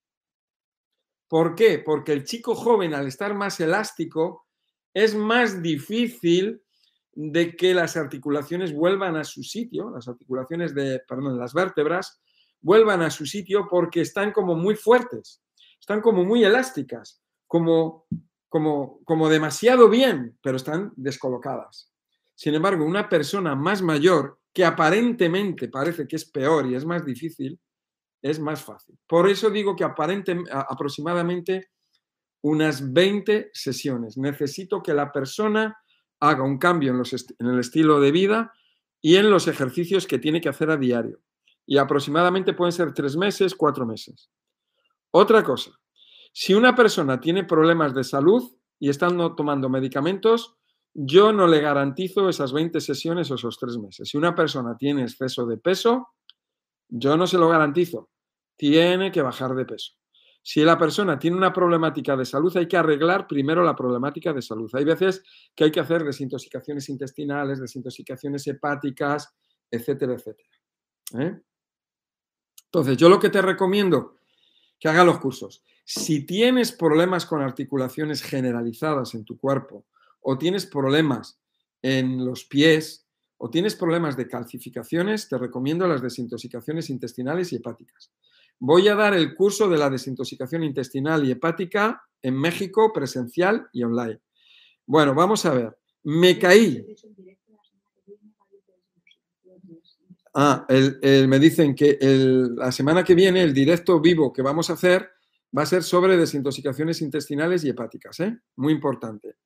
¿Por 1.31 1.55
qué? 1.55 1.79
Porque 1.79 2.11
el 2.11 2.25
chico 2.25 2.55
joven, 2.55 2.93
al 2.93 3.07
estar 3.07 3.33
más 3.33 3.57
elástico, 3.61 4.47
es 4.93 5.15
más 5.15 5.61
difícil 5.61 6.61
de 7.13 7.55
que 7.55 7.73
las 7.73 7.95
articulaciones 7.95 8.73
vuelvan 8.75 9.15
a 9.15 9.23
su 9.23 9.41
sitio, 9.41 9.91
las 9.91 10.09
articulaciones 10.09 10.75
de, 10.75 10.99
perdón, 11.07 11.39
las 11.39 11.53
vértebras 11.53 12.21
vuelvan 12.59 13.01
a 13.01 13.09
su 13.09 13.25
sitio 13.25 13.69
porque 13.69 14.01
están 14.01 14.33
como 14.33 14.55
muy 14.55 14.75
fuertes, 14.75 15.41
están 15.79 16.01
como 16.01 16.25
muy 16.25 16.43
elásticas 16.43 17.23
como, 17.47 18.07
como, 18.49 18.99
como 19.05 19.29
demasiado 19.29 19.87
bien, 19.87 20.37
pero 20.43 20.57
están 20.57 20.91
descolocadas. 20.97 21.93
Sin 22.35 22.55
embargo, 22.55 22.83
una 22.83 23.07
persona 23.07 23.55
más 23.55 23.81
mayor, 23.81 24.41
que 24.51 24.65
aparentemente 24.65 25.69
parece 25.69 26.05
que 26.05 26.17
es 26.17 26.29
peor 26.29 26.65
y 26.65 26.75
es 26.75 26.83
más 26.83 27.05
difícil, 27.05 27.57
es 28.21 28.39
más 28.39 28.63
fácil. 28.63 28.97
Por 29.07 29.29
eso 29.29 29.49
digo 29.49 29.75
que 29.75 29.83
aparente, 29.83 30.37
aproximadamente 30.51 31.71
unas 32.43 32.91
20 32.91 33.51
sesiones. 33.53 34.17
Necesito 34.17 34.81
que 34.81 34.93
la 34.93 35.11
persona 35.11 35.77
haga 36.19 36.43
un 36.43 36.57
cambio 36.57 36.91
en, 36.91 36.97
los 36.97 37.13
en 37.13 37.47
el 37.47 37.59
estilo 37.59 37.99
de 37.99 38.11
vida 38.11 38.53
y 39.01 39.15
en 39.15 39.29
los 39.29 39.47
ejercicios 39.47 40.05
que 40.07 40.19
tiene 40.19 40.41
que 40.41 40.49
hacer 40.49 40.69
a 40.69 40.77
diario. 40.77 41.19
Y 41.65 41.77
aproximadamente 41.77 42.53
pueden 42.53 42.71
ser 42.71 42.93
tres 42.93 43.15
meses, 43.15 43.55
cuatro 43.55 43.85
meses. 43.85 44.29
Otra 45.11 45.43
cosa, 45.43 45.71
si 46.33 46.53
una 46.53 46.75
persona 46.75 47.19
tiene 47.19 47.43
problemas 47.43 47.93
de 47.93 48.03
salud 48.03 48.51
y 48.79 48.89
está 48.89 49.07
tomando 49.35 49.69
medicamentos, 49.69 50.55
yo 50.93 51.31
no 51.31 51.47
le 51.47 51.61
garantizo 51.61 52.29
esas 52.29 52.53
20 52.53 52.79
sesiones 52.81 53.31
o 53.31 53.35
esos 53.35 53.57
tres 53.57 53.77
meses. 53.77 54.09
Si 54.09 54.17
una 54.17 54.35
persona 54.35 54.75
tiene 54.77 55.03
exceso 55.03 55.45
de 55.45 55.57
peso, 55.57 56.09
yo 56.91 57.17
no 57.17 57.25
se 57.25 57.37
lo 57.37 57.49
garantizo. 57.49 58.09
Tiene 58.55 59.11
que 59.11 59.21
bajar 59.21 59.55
de 59.55 59.65
peso. 59.65 59.93
Si 60.43 60.61
la 60.61 60.77
persona 60.77 61.17
tiene 61.17 61.37
una 61.37 61.53
problemática 61.53 62.15
de 62.15 62.25
salud, 62.25 62.55
hay 62.57 62.67
que 62.67 62.77
arreglar 62.77 63.27
primero 63.27 63.63
la 63.63 63.75
problemática 63.75 64.33
de 64.33 64.41
salud. 64.41 64.69
Hay 64.73 64.83
veces 64.83 65.23
que 65.55 65.65
hay 65.65 65.71
que 65.71 65.79
hacer 65.79 66.03
desintoxicaciones 66.03 66.89
intestinales, 66.89 67.59
desintoxicaciones 67.59 68.45
hepáticas, 68.47 69.33
etcétera, 69.69 70.13
etcétera. 70.13 70.49
¿eh? 71.19 71.39
Entonces, 72.65 72.97
yo 72.97 73.07
lo 73.07 73.19
que 73.19 73.29
te 73.29 73.41
recomiendo, 73.41 74.17
que 74.79 74.89
haga 74.89 75.03
los 75.03 75.19
cursos. 75.19 75.63
Si 75.85 76.25
tienes 76.25 76.71
problemas 76.71 77.25
con 77.25 77.41
articulaciones 77.41 78.23
generalizadas 78.23 79.13
en 79.13 79.25
tu 79.25 79.37
cuerpo, 79.37 79.85
o 80.21 80.37
tienes 80.37 80.65
problemas 80.65 81.39
en 81.81 82.25
los 82.25 82.45
pies, 82.45 83.00
o 83.43 83.49
tienes 83.49 83.75
problemas 83.75 84.15
de 84.15 84.27
calcificaciones, 84.27 85.27
te 85.27 85.35
recomiendo 85.35 85.87
las 85.87 86.03
desintoxicaciones 86.03 86.91
intestinales 86.91 87.51
y 87.51 87.55
hepáticas. 87.55 88.11
Voy 88.59 88.87
a 88.87 88.93
dar 88.93 89.15
el 89.15 89.33
curso 89.33 89.67
de 89.67 89.79
la 89.79 89.89
desintoxicación 89.89 90.63
intestinal 90.63 91.25
y 91.25 91.31
hepática 91.31 92.03
en 92.21 92.35
México, 92.35 92.93
presencial 92.93 93.67
y 93.73 93.81
online. 93.81 94.19
Bueno, 94.85 95.15
vamos 95.15 95.43
a 95.47 95.55
ver. 95.55 95.75
Me 96.03 96.37
caí. 96.37 96.85
Ah, 100.35 100.67
me 100.69 101.39
dicen 101.39 101.73
que 101.73 101.97
la 101.99 102.71
semana 102.71 103.03
que 103.03 103.15
viene 103.15 103.41
el 103.41 103.55
directo 103.55 103.99
vivo 103.99 104.31
que 104.31 104.43
vamos 104.43 104.69
a 104.69 104.73
hacer 104.73 105.09
va 105.57 105.63
a 105.63 105.65
ser 105.65 105.81
sobre 105.81 106.15
desintoxicaciones 106.15 107.01
intestinales 107.01 107.63
y 107.63 107.69
hepáticas, 107.69 108.19
¿eh? 108.19 108.37
Muy 108.57 108.73
importante. 108.73 109.37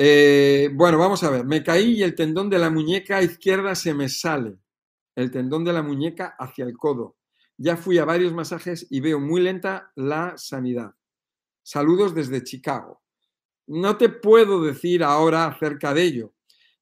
Eh, 0.00 0.70
bueno, 0.74 0.96
vamos 0.96 1.24
a 1.24 1.30
ver. 1.30 1.44
Me 1.44 1.64
caí 1.64 1.96
y 1.96 2.02
el 2.04 2.14
tendón 2.14 2.48
de 2.48 2.60
la 2.60 2.70
muñeca 2.70 3.20
izquierda 3.20 3.74
se 3.74 3.94
me 3.94 4.08
sale. 4.08 4.56
El 5.16 5.32
tendón 5.32 5.64
de 5.64 5.72
la 5.72 5.82
muñeca 5.82 6.36
hacia 6.38 6.64
el 6.64 6.76
codo. 6.76 7.16
Ya 7.56 7.76
fui 7.76 7.98
a 7.98 8.04
varios 8.04 8.32
masajes 8.32 8.86
y 8.90 9.00
veo 9.00 9.18
muy 9.18 9.40
lenta 9.40 9.90
la 9.96 10.38
sanidad. 10.38 10.94
Saludos 11.64 12.14
desde 12.14 12.44
Chicago. 12.44 13.02
No 13.66 13.96
te 13.96 14.08
puedo 14.08 14.62
decir 14.62 15.02
ahora 15.02 15.46
acerca 15.46 15.92
de 15.92 16.04
ello, 16.04 16.32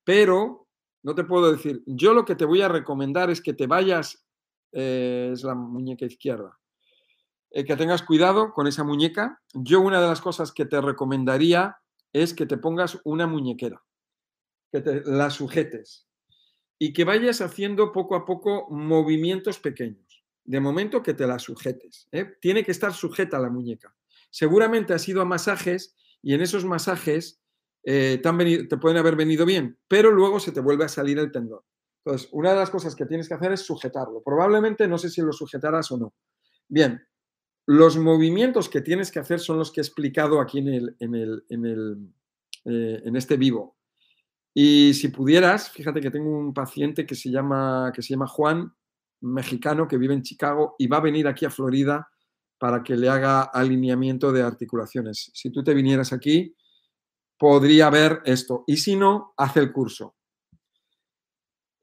pero 0.05 0.69
no 1.03 1.15
te 1.15 1.25
puedo 1.25 1.51
decir. 1.51 1.83
Yo 1.87 2.13
lo 2.13 2.27
que 2.27 2.35
te 2.35 2.45
voy 2.45 2.61
a 2.61 2.69
recomendar 2.69 3.31
es 3.31 3.41
que 3.41 3.55
te 3.55 3.67
vayas, 3.67 4.27
eh, 4.73 5.31
es 5.33 5.43
la 5.43 5.55
muñeca 5.55 6.05
izquierda, 6.05 6.59
eh, 7.51 7.65
que 7.65 7.77
tengas 7.77 8.03
cuidado 8.03 8.53
con 8.53 8.67
esa 8.67 8.85
muñeca. 8.85 9.41
Yo 9.55 9.81
una 9.81 10.03
de 10.03 10.07
las 10.07 10.21
cosas 10.21 10.53
que 10.53 10.67
te 10.67 10.83
recomendaría 10.83 11.79
es 12.13 12.35
que 12.35 12.47
te 12.47 12.57
pongas 12.57 12.99
una 13.05 13.27
muñequera, 13.27 13.83
que 14.73 14.81
te 14.81 15.03
la 15.05 15.31
sujetes 15.31 16.07
y 16.79 16.93
que 16.93 17.05
vayas 17.05 17.41
haciendo 17.41 17.93
poco 17.93 18.17
a 18.17 18.25
poco 18.25 18.69
movimientos 18.71 19.59
pequeños. 19.59 20.05
de 20.45 20.61
momento 20.61 21.03
que 21.03 21.13
te 21.13 21.27
la 21.27 21.41
sujetes. 21.41 22.07
¿eh? 22.13 22.37
Tiene 22.41 22.63
que 22.63 22.71
estar 22.71 22.95
sujeta 22.95 23.41
la 23.41 23.51
muñeca. 23.51 23.97
Seguramente 24.31 24.95
has 24.95 25.09
ido 25.09 25.21
a 25.21 25.25
masajes 25.25 25.97
y 26.23 26.35
en 26.35 26.41
esos 26.41 26.65
masajes 26.65 27.41
eh, 27.83 28.23
te, 28.23 28.77
pueden 28.77 28.99
haber 28.99 29.17
venido 29.17 29.45
bien, 29.45 29.77
pero 29.89 30.13
luego 30.13 30.39
se 30.39 30.53
te 30.53 30.61
vuelve 30.61 30.85
a 30.85 30.89
salir 30.89 31.19
el 31.19 31.33
tendón. 31.33 31.63
Entonces, 32.05 32.29
una 32.31 32.51
de 32.51 32.57
las 32.57 32.71
cosas 32.71 32.95
que 32.95 33.07
tienes 33.07 33.27
que 33.27 33.35
hacer 33.35 33.51
es 33.51 33.63
sujetarlo. 33.63 34.23
Probablemente 34.23 34.87
no 34.87 34.99
sé 34.99 35.11
si 35.11 35.21
lo 35.21 35.33
sujetarás 35.33 35.91
o 35.91 35.99
no. 35.99 36.15
Bien, 36.69 37.05
los 37.67 37.97
movimientos 37.97 38.69
que 38.69 38.81
tienes 38.81 39.11
que 39.11 39.19
hacer 39.19 39.41
son 39.41 39.59
los 39.59 39.73
que 39.73 39.81
he 39.81 39.85
explicado 39.85 40.41
aquí 40.41 40.59
en, 40.59 40.69
el, 40.69 40.97
en, 41.01 41.15
el, 41.15 41.45
en, 41.49 41.67
el, 41.67 41.99
eh, 42.65 43.03
en 43.05 43.17
este 43.17 43.37
vivo. 43.37 43.77
Y 44.55 44.95
si 44.95 45.09
pudieras, 45.09 45.71
fíjate 45.71 46.01
que 46.01 46.11
tengo 46.11 46.31
un 46.31 46.55
paciente 46.55 47.05
que 47.05 47.15
se 47.15 47.31
llama, 47.31 47.93
que 47.95 48.03
se 48.03 48.11
llama 48.11 48.29
Juan, 48.29 48.73
mexicano, 49.21 49.89
que 49.89 49.99
vive 49.99 50.15
en 50.15 50.23
Chicago 50.23 50.77
y 50.79 50.87
va 50.87 50.99
a 50.99 51.01
venir 51.01 51.27
aquí 51.27 51.45
a 51.45 51.51
Florida 51.51 52.09
para 52.59 52.83
que 52.83 52.97
le 52.97 53.09
haga 53.09 53.43
alineamiento 53.43 54.33
de 54.33 54.43
articulaciones. 54.43 55.31
Si 55.35 55.51
tú 55.51 55.63
te 55.63 55.75
vinieras 55.75 56.13
aquí, 56.13 56.57
podría 57.37 57.91
ver 57.91 58.23
esto. 58.25 58.65
Y 58.67 58.79
si 58.79 58.97
no, 58.97 59.35
hace 59.37 59.61
el 59.61 59.73
curso. 59.73 60.15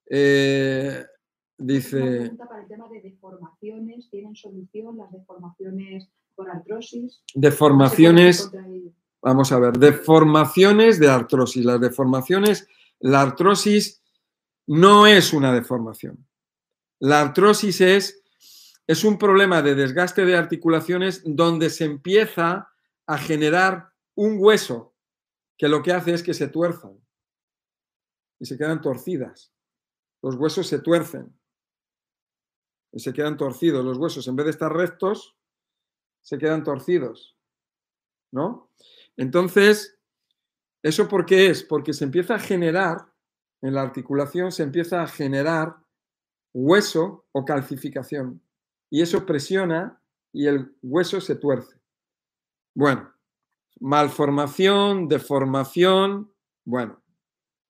Eh, 0.10 1.05
dice... 1.58 2.32
para 2.38 2.62
el 2.62 2.68
tema 2.68 2.88
de 2.90 3.02
deformaciones. 3.02 4.10
¿Tienen 4.10 4.36
solución 4.36 4.98
las 4.98 5.12
deformaciones 5.12 6.10
por 6.36 6.50
artrosis? 6.50 7.22
Deformaciones... 7.34 8.52
Vamos 9.22 9.54
a 9.54 9.60
ver, 9.60 9.78
deformaciones 9.78 11.00
de 11.00 11.10
artrosis. 11.10 11.64
Las 11.64 11.80
deformaciones, 11.80 12.68
la 13.00 13.22
artrosis 13.22 14.04
no 14.68 15.08
es 15.08 15.32
una 15.32 15.54
deformación. 15.54 16.28
La 17.00 17.22
artrosis 17.22 17.80
es, 17.80 18.24
es 18.86 19.04
un 19.06 19.18
problema 19.18 19.62
de 19.62 19.76
desgaste 19.76 20.26
de 20.26 20.36
articulaciones 20.36 21.22
donde 21.26 21.70
se 21.70 21.86
empieza 21.86 22.70
a 23.08 23.18
generar 23.18 23.94
un 24.16 24.38
hueso 24.40 24.94
que 25.58 25.70
lo 25.70 25.82
que 25.82 25.94
hace 25.94 26.14
es 26.14 26.24
que 26.24 26.34
se 26.34 26.50
tuerzan 26.50 27.00
y 28.40 28.46
se 28.46 28.58
quedan 28.58 28.82
torcidas. 28.82 29.54
Los 30.22 30.36
huesos 30.36 30.68
se 30.68 30.80
tuercen 30.80 31.34
y 32.94 32.99
se 32.99 33.11
quedan 33.11 33.36
torcidos. 33.36 33.84
Los 33.84 33.98
huesos, 33.98 34.28
en 34.28 34.36
vez 34.36 34.45
de 34.45 34.52
estar 34.52 34.72
rectos, 34.72 35.36
se 36.22 36.38
quedan 36.38 36.64
torcidos. 36.64 37.36
¿No? 38.32 38.70
Entonces, 39.18 39.99
¿eso 40.82 41.07
por 41.07 41.26
qué 41.26 41.48
es? 41.48 41.64
Porque 41.64 41.94
se 41.94 42.06
empieza 42.06 42.36
a 42.36 42.40
generar, 42.40 43.11
en 43.61 43.74
la 43.74 43.82
articulación 43.82 44.52
se 44.52 44.64
empieza 44.64 45.02
a 45.02 45.07
generar 45.07 45.78
hueso 46.53 47.26
o 47.32 47.45
calcificación. 47.45 48.41
Y 48.90 49.02
eso 49.02 49.26
presiona 49.26 50.02
y 50.32 50.48
el 50.48 50.76
hueso 50.82 51.20
se 51.20 51.36
tuerce. 51.36 51.80
Bueno, 52.76 53.11
malformación, 53.80 55.07
deformación, 55.07 56.32
bueno, 56.64 57.02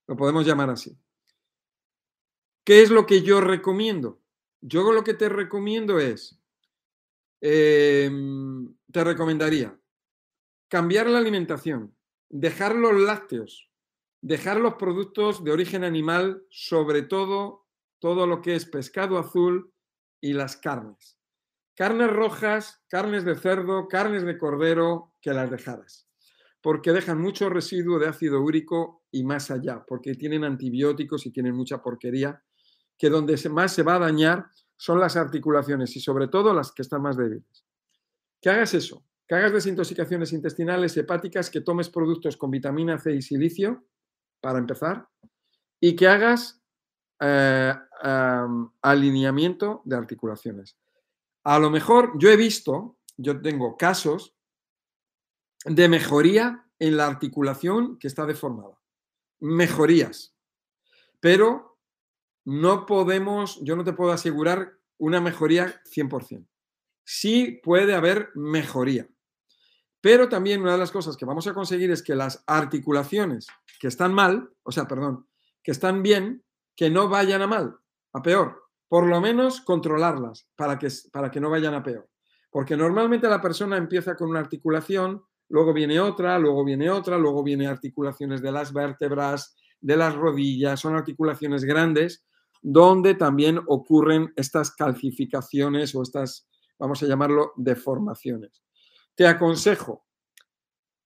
lo 0.06 0.16
podemos 0.16 0.46
llamar 0.46 0.70
así. 0.70 0.98
¿Qué 2.64 2.82
es 2.82 2.90
lo 2.90 3.04
que 3.04 3.22
yo 3.22 3.40
recomiendo? 3.40 4.23
Yo 4.66 4.90
lo 4.92 5.04
que 5.04 5.12
te 5.12 5.28
recomiendo 5.28 5.98
es, 5.98 6.40
em, 7.42 8.74
te 8.90 9.04
recomendaría 9.04 9.78
cambiar 10.68 11.06
la 11.06 11.18
alimentación, 11.18 11.94
dejar 12.30 12.74
los 12.74 12.98
lácteos, 12.98 13.70
dejar 14.22 14.58
los 14.58 14.76
productos 14.76 15.44
de 15.44 15.52
origen 15.52 15.84
animal, 15.84 16.46
sobre 16.48 17.02
todo 17.02 17.66
todo 17.98 18.26
lo 18.26 18.40
que 18.40 18.54
es 18.54 18.64
pescado 18.64 19.18
azul 19.18 19.70
y 20.22 20.32
las 20.32 20.56
carnes. 20.56 21.18
Carnes 21.74 22.10
rojas, 22.10 22.82
carnes 22.88 23.26
de 23.26 23.34
cerdo, 23.34 23.86
carnes 23.88 24.22
de 24.24 24.38
cordero, 24.38 25.14
que 25.20 25.34
las 25.34 25.50
dejaras. 25.50 26.08
Porque 26.62 26.92
dejan 26.92 27.20
mucho 27.20 27.50
residuo 27.50 27.98
de 27.98 28.08
ácido 28.08 28.40
úrico 28.40 29.04
y 29.10 29.24
más 29.24 29.50
allá, 29.50 29.84
porque 29.86 30.14
tienen 30.14 30.44
antibióticos 30.44 31.26
y 31.26 31.32
tienen 31.32 31.54
mucha 31.54 31.82
porquería, 31.82 32.43
que 32.96 33.10
donde 33.10 33.36
más 33.48 33.72
se 33.72 33.82
va 33.82 33.96
a 33.96 34.00
dañar 34.00 34.46
son 34.76 35.00
las 35.00 35.16
articulaciones 35.16 35.94
y 35.96 36.00
sobre 36.00 36.28
todo 36.28 36.52
las 36.52 36.72
que 36.72 36.82
están 36.82 37.02
más 37.02 37.16
débiles. 37.16 37.64
Que 38.40 38.50
hagas 38.50 38.74
eso, 38.74 39.04
que 39.26 39.34
hagas 39.34 39.52
desintoxicaciones 39.52 40.32
intestinales, 40.32 40.96
hepáticas, 40.96 41.50
que 41.50 41.60
tomes 41.60 41.88
productos 41.88 42.36
con 42.36 42.50
vitamina 42.50 42.98
C 42.98 43.12
y 43.12 43.22
silicio, 43.22 43.84
para 44.40 44.58
empezar, 44.58 45.08
y 45.80 45.96
que 45.96 46.06
hagas 46.06 46.62
eh, 47.20 47.74
alineamiento 48.82 49.80
de 49.84 49.96
articulaciones. 49.96 50.76
A 51.44 51.58
lo 51.58 51.70
mejor 51.70 52.12
yo 52.18 52.28
he 52.28 52.36
visto, 52.36 52.98
yo 53.16 53.40
tengo 53.40 53.76
casos 53.76 54.34
de 55.64 55.88
mejoría 55.88 56.66
en 56.78 56.96
la 56.96 57.06
articulación 57.06 57.98
que 57.98 58.08
está 58.08 58.26
deformada. 58.26 58.78
Mejorías. 59.40 60.34
Pero 61.20 61.73
no 62.44 62.86
podemos, 62.86 63.60
yo 63.62 63.76
no 63.76 63.84
te 63.84 63.92
puedo 63.92 64.12
asegurar 64.12 64.74
una 64.98 65.20
mejoría 65.20 65.80
100%. 65.94 66.46
Sí 67.04 67.60
puede 67.62 67.94
haber 67.94 68.30
mejoría. 68.34 69.08
Pero 70.00 70.28
también 70.28 70.60
una 70.60 70.72
de 70.72 70.78
las 70.78 70.90
cosas 70.90 71.16
que 71.16 71.24
vamos 71.24 71.46
a 71.46 71.54
conseguir 71.54 71.90
es 71.90 72.02
que 72.02 72.14
las 72.14 72.44
articulaciones 72.46 73.46
que 73.80 73.88
están 73.88 74.12
mal, 74.12 74.50
o 74.62 74.72
sea, 74.72 74.86
perdón, 74.86 75.26
que 75.62 75.70
están 75.70 76.02
bien, 76.02 76.44
que 76.76 76.90
no 76.90 77.08
vayan 77.08 77.42
a 77.42 77.46
mal, 77.46 77.76
a 78.12 78.22
peor. 78.22 78.64
Por 78.88 79.06
lo 79.06 79.20
menos 79.20 79.62
controlarlas 79.62 80.46
para 80.56 80.78
que, 80.78 80.88
para 81.10 81.30
que 81.30 81.40
no 81.40 81.48
vayan 81.50 81.74
a 81.74 81.82
peor. 81.82 82.08
Porque 82.50 82.76
normalmente 82.76 83.28
la 83.28 83.40
persona 83.40 83.78
empieza 83.78 84.14
con 84.14 84.28
una 84.28 84.40
articulación, 84.40 85.24
luego 85.48 85.72
viene 85.72 85.98
otra, 86.00 86.38
luego 86.38 86.64
viene 86.64 86.90
otra, 86.90 87.16
luego 87.16 87.42
viene 87.42 87.66
articulaciones 87.66 88.42
de 88.42 88.52
las 88.52 88.72
vértebras, 88.72 89.56
de 89.80 89.96
las 89.96 90.14
rodillas, 90.14 90.80
son 90.80 90.94
articulaciones 90.94 91.64
grandes 91.64 92.24
donde 92.66 93.14
también 93.14 93.60
ocurren 93.66 94.32
estas 94.36 94.74
calcificaciones 94.74 95.94
o 95.94 96.02
estas, 96.02 96.48
vamos 96.78 97.02
a 97.02 97.06
llamarlo, 97.06 97.52
deformaciones. 97.56 98.64
Te 99.14 99.26
aconsejo, 99.26 100.06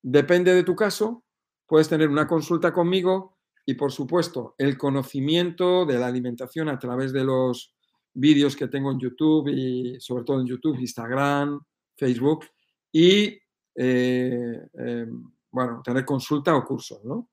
depende 0.01 0.55
de 0.55 0.62
tu 0.62 0.76
caso, 0.76 1.24
puedes 1.66 1.89
tener 1.89 2.09
una 2.09 2.28
consulta 2.28 2.72
conmigo 2.72 3.39
y 3.66 3.74
por 3.74 3.90
supuesto 3.90 4.55
el 4.56 4.78
conocimiento 4.78 5.85
de 5.85 5.98
la 5.98 6.06
alimentación 6.06 6.68
a 6.68 6.78
través 6.78 7.12
de 7.12 7.24
los 7.24 7.74
vídeos 8.14 8.55
que 8.55 8.68
tengo 8.68 8.93
en 8.93 9.01
YouTube 9.01 9.48
y 9.48 10.01
sobre 10.01 10.22
todo 10.22 10.40
en 10.40 10.47
YouTube, 10.47 10.78
Instagram, 10.78 11.60
Facebook 11.97 12.47
y 12.93 13.36
eh, 13.74 14.68
em, 14.74 15.24
bueno, 15.51 15.82
tener 15.85 16.05
consulta 16.05 16.55
o 16.55 16.64
cursos, 16.64 17.05
¿no? 17.05 17.28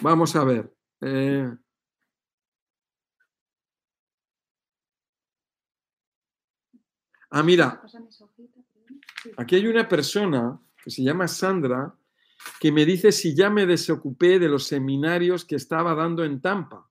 Vamos 0.00 0.34
a 0.36 0.44
ver. 0.44 0.74
Eh. 1.02 1.50
Ah, 7.34 7.42
mira, 7.42 7.82
aquí 9.38 9.56
hay 9.56 9.66
una 9.66 9.88
persona 9.88 10.60
que 10.84 10.90
se 10.90 11.02
llama 11.02 11.26
Sandra 11.26 11.96
que 12.60 12.70
me 12.70 12.84
dice 12.84 13.10
si 13.10 13.34
ya 13.34 13.48
me 13.48 13.64
desocupé 13.64 14.38
de 14.38 14.48
los 14.48 14.64
seminarios 14.66 15.46
que 15.46 15.56
estaba 15.56 15.94
dando 15.94 16.24
en 16.24 16.42
Tampa. 16.42 16.90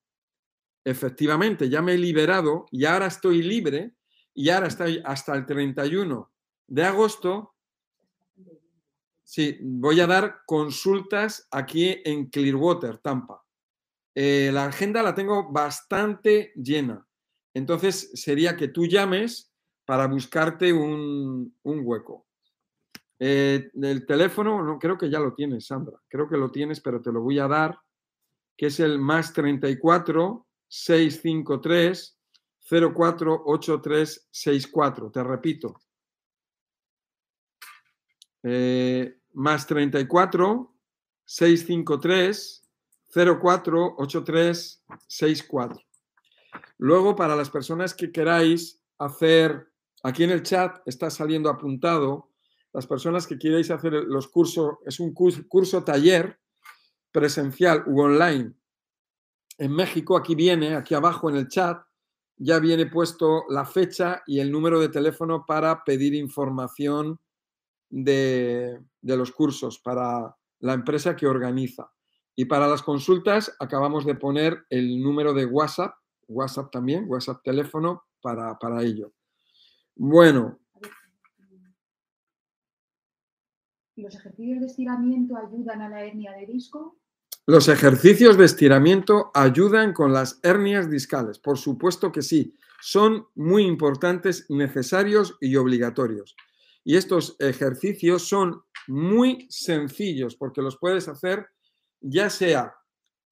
Efectivamente, 0.83 1.69
ya 1.69 1.83
me 1.83 1.93
he 1.93 1.97
liberado 1.99 2.65
y 2.71 2.85
ahora 2.85 3.05
estoy 3.05 3.43
libre 3.43 3.93
y 4.33 4.49
ahora 4.49 4.65
estoy 4.65 4.99
hasta 5.05 5.35
el 5.35 5.45
31 5.45 6.31
de 6.65 6.83
agosto. 6.85 7.53
Sí, 9.23 9.59
voy 9.61 9.99
a 9.99 10.07
dar 10.07 10.41
consultas 10.47 11.47
aquí 11.51 12.01
en 12.03 12.31
Clearwater, 12.31 12.97
Tampa. 12.97 13.45
Eh, 14.15 14.49
la 14.51 14.65
agenda 14.65 15.03
la 15.03 15.13
tengo 15.13 15.51
bastante 15.51 16.51
llena. 16.55 17.05
Entonces 17.53 18.09
sería 18.15 18.57
que 18.57 18.69
tú 18.69 18.87
llames 18.87 19.50
para 19.85 20.07
buscarte 20.07 20.73
un 20.73 21.53
hueco. 21.63 22.25
Eh, 23.23 23.69
el 23.79 24.03
teléfono, 24.07 24.63
no, 24.63 24.79
creo 24.79 24.97
que 24.97 25.07
ya 25.07 25.19
lo 25.19 25.35
tienes, 25.35 25.67
Sandra. 25.67 26.01
Creo 26.07 26.27
que 26.27 26.37
lo 26.37 26.49
tienes, 26.49 26.81
pero 26.81 27.03
te 27.03 27.11
lo 27.11 27.21
voy 27.21 27.37
a 27.37 27.47
dar, 27.47 27.77
que 28.57 28.65
es 28.65 28.79
el 28.79 28.97
más 28.97 29.31
34 29.31 30.47
653 30.67 32.17
048364. 32.67 35.11
Te 35.11 35.23
repito. 35.23 35.79
Eh, 38.41 39.19
más 39.33 39.67
34 39.67 40.73
653 41.23 42.67
048364. 43.13 45.79
Luego, 46.79 47.15
para 47.15 47.35
las 47.35 47.51
personas 47.51 47.93
que 47.93 48.11
queráis 48.11 48.81
hacer, 48.97 49.70
aquí 50.03 50.23
en 50.23 50.31
el 50.31 50.43
chat 50.43 50.79
está 50.85 51.09
saliendo 51.09 51.49
apuntado 51.49 52.31
las 52.73 52.87
personas 52.87 53.27
que 53.27 53.37
queréis 53.37 53.69
hacer 53.71 53.93
los 53.93 54.27
cursos, 54.27 54.75
es 54.85 54.99
un 54.99 55.13
curso, 55.13 55.83
taller 55.83 56.39
presencial 57.11 57.83
u 57.87 58.01
online 58.01 58.53
en 59.57 59.71
México, 59.73 60.17
aquí 60.17 60.33
viene, 60.33 60.75
aquí 60.75 60.95
abajo 60.95 61.29
en 61.29 61.35
el 61.35 61.47
chat, 61.47 61.83
ya 62.37 62.59
viene 62.59 62.87
puesto 62.87 63.43
la 63.49 63.65
fecha 63.65 64.23
y 64.25 64.39
el 64.39 64.51
número 64.51 64.79
de 64.79 64.89
teléfono 64.89 65.45
para 65.45 65.83
pedir 65.83 66.15
información 66.15 67.19
de, 67.89 68.79
los 69.01 69.31
cursos 69.31 69.77
para 69.79 70.35
la 70.59 70.73
empresa 70.73 71.15
que 71.15 71.27
organiza. 71.27 71.91
Y 72.35 72.45
para 72.45 72.67
las 72.67 72.81
consultas 72.81 73.55
acabamos 73.59 74.05
de 74.05 74.15
poner 74.15 74.65
el 74.69 74.99
número 74.99 75.33
de 75.33 75.45
WhatsApp, 75.45 75.93
WhatsApp 76.27 76.71
también, 76.71 77.05
WhatsApp 77.07 77.43
teléfono 77.43 78.05
para 78.21 78.81
ello. 78.81 79.11
Bueno, 79.95 80.61
¿Los 84.01 84.15
ejercicios 84.15 84.59
de 84.61 84.65
estiramiento 84.65 85.37
ayudan 85.37 85.81
a 85.81 85.89
la 85.89 86.03
hernia 86.03 86.31
de 86.31 86.47
disco? 86.47 86.97
Los 87.45 87.67
ejercicios 87.67 88.37
de 88.37 88.45
estiramiento 88.45 89.31
ayudan 89.33 89.93
con 89.93 90.11
las 90.11 90.39
hernias 90.43 90.89
discales. 90.89 91.39
Por 91.39 91.57
supuesto 91.57 92.11
que 92.11 92.21
sí. 92.21 92.55
Son 92.81 93.27
muy 93.35 93.63
importantes, 93.63 94.47
necesarios 94.49 95.37
y 95.39 95.55
obligatorios. 95.55 96.35
Y 96.83 96.95
estos 96.95 97.35
ejercicios 97.39 98.27
son 98.27 98.63
muy 98.87 99.45
sencillos 99.49 100.35
porque 100.35 100.63
los 100.63 100.77
puedes 100.77 101.07
hacer 101.07 101.47
ya 101.99 102.31
sea 102.31 102.73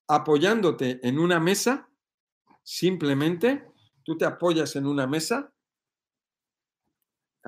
apoyándote 0.07 0.99
en 1.07 1.17
una 1.17 1.39
mesa, 1.39 1.89
simplemente 2.63 3.65
tú 4.03 4.17
te 4.17 4.25
apoyas 4.25 4.75
en 4.75 4.85
una 4.85 5.07
mesa, 5.07 5.51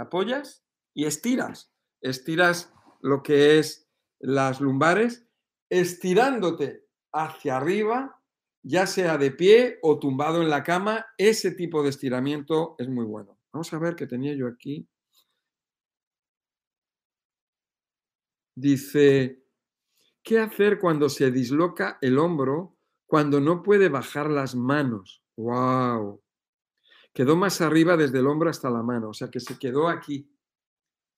apoyas 0.02 0.66
y 0.94 1.06
estiras. 1.06 1.74
Estiras 2.02 2.74
lo 3.02 3.24
que 3.24 3.60
es 3.60 3.90
las 4.20 4.62
lumbares, 4.62 5.28
estirándote 5.70 6.86
hacia 7.12 7.58
arriba, 7.58 8.22
ya 8.64 8.86
sea 8.86 9.18
de 9.18 9.32
pie 9.32 9.80
o 9.82 10.00
tumbado 10.00 10.42
en 10.42 10.50
la 10.50 10.64
cama, 10.64 11.06
ese 11.18 11.52
tipo 11.52 11.84
de 11.84 11.90
estiramiento 11.90 12.76
es 12.78 12.90
muy 12.90 13.06
bueno. 13.06 13.38
Vamos 13.52 13.74
a 13.74 13.80
ver 13.80 13.96
qué 13.96 14.08
tenía 14.08 14.36
yo 14.36 14.48
aquí. 14.48 14.88
Dice, 18.56 19.44
¿qué 20.24 20.40
hacer 20.40 20.80
cuando 20.80 21.10
se 21.10 21.32
disloca 21.32 21.98
el 22.02 22.18
hombro, 22.20 22.76
cuando 23.08 23.40
no 23.42 23.64
puede 23.64 23.90
bajar 23.90 24.30
las 24.30 24.56
manos? 24.56 25.24
¡Wow! 25.36 26.22
Quedó 27.14 27.36
más 27.36 27.62
arriba 27.62 27.98
desde 27.98 28.20
el 28.20 28.28
hombro 28.28 28.50
hasta 28.50 28.70
la 28.70 28.82
mano, 28.84 29.10
o 29.10 29.14
sea 29.14 29.30
que 29.30 29.40
se 29.40 29.60
quedó 29.60 29.90
aquí. 29.90 30.30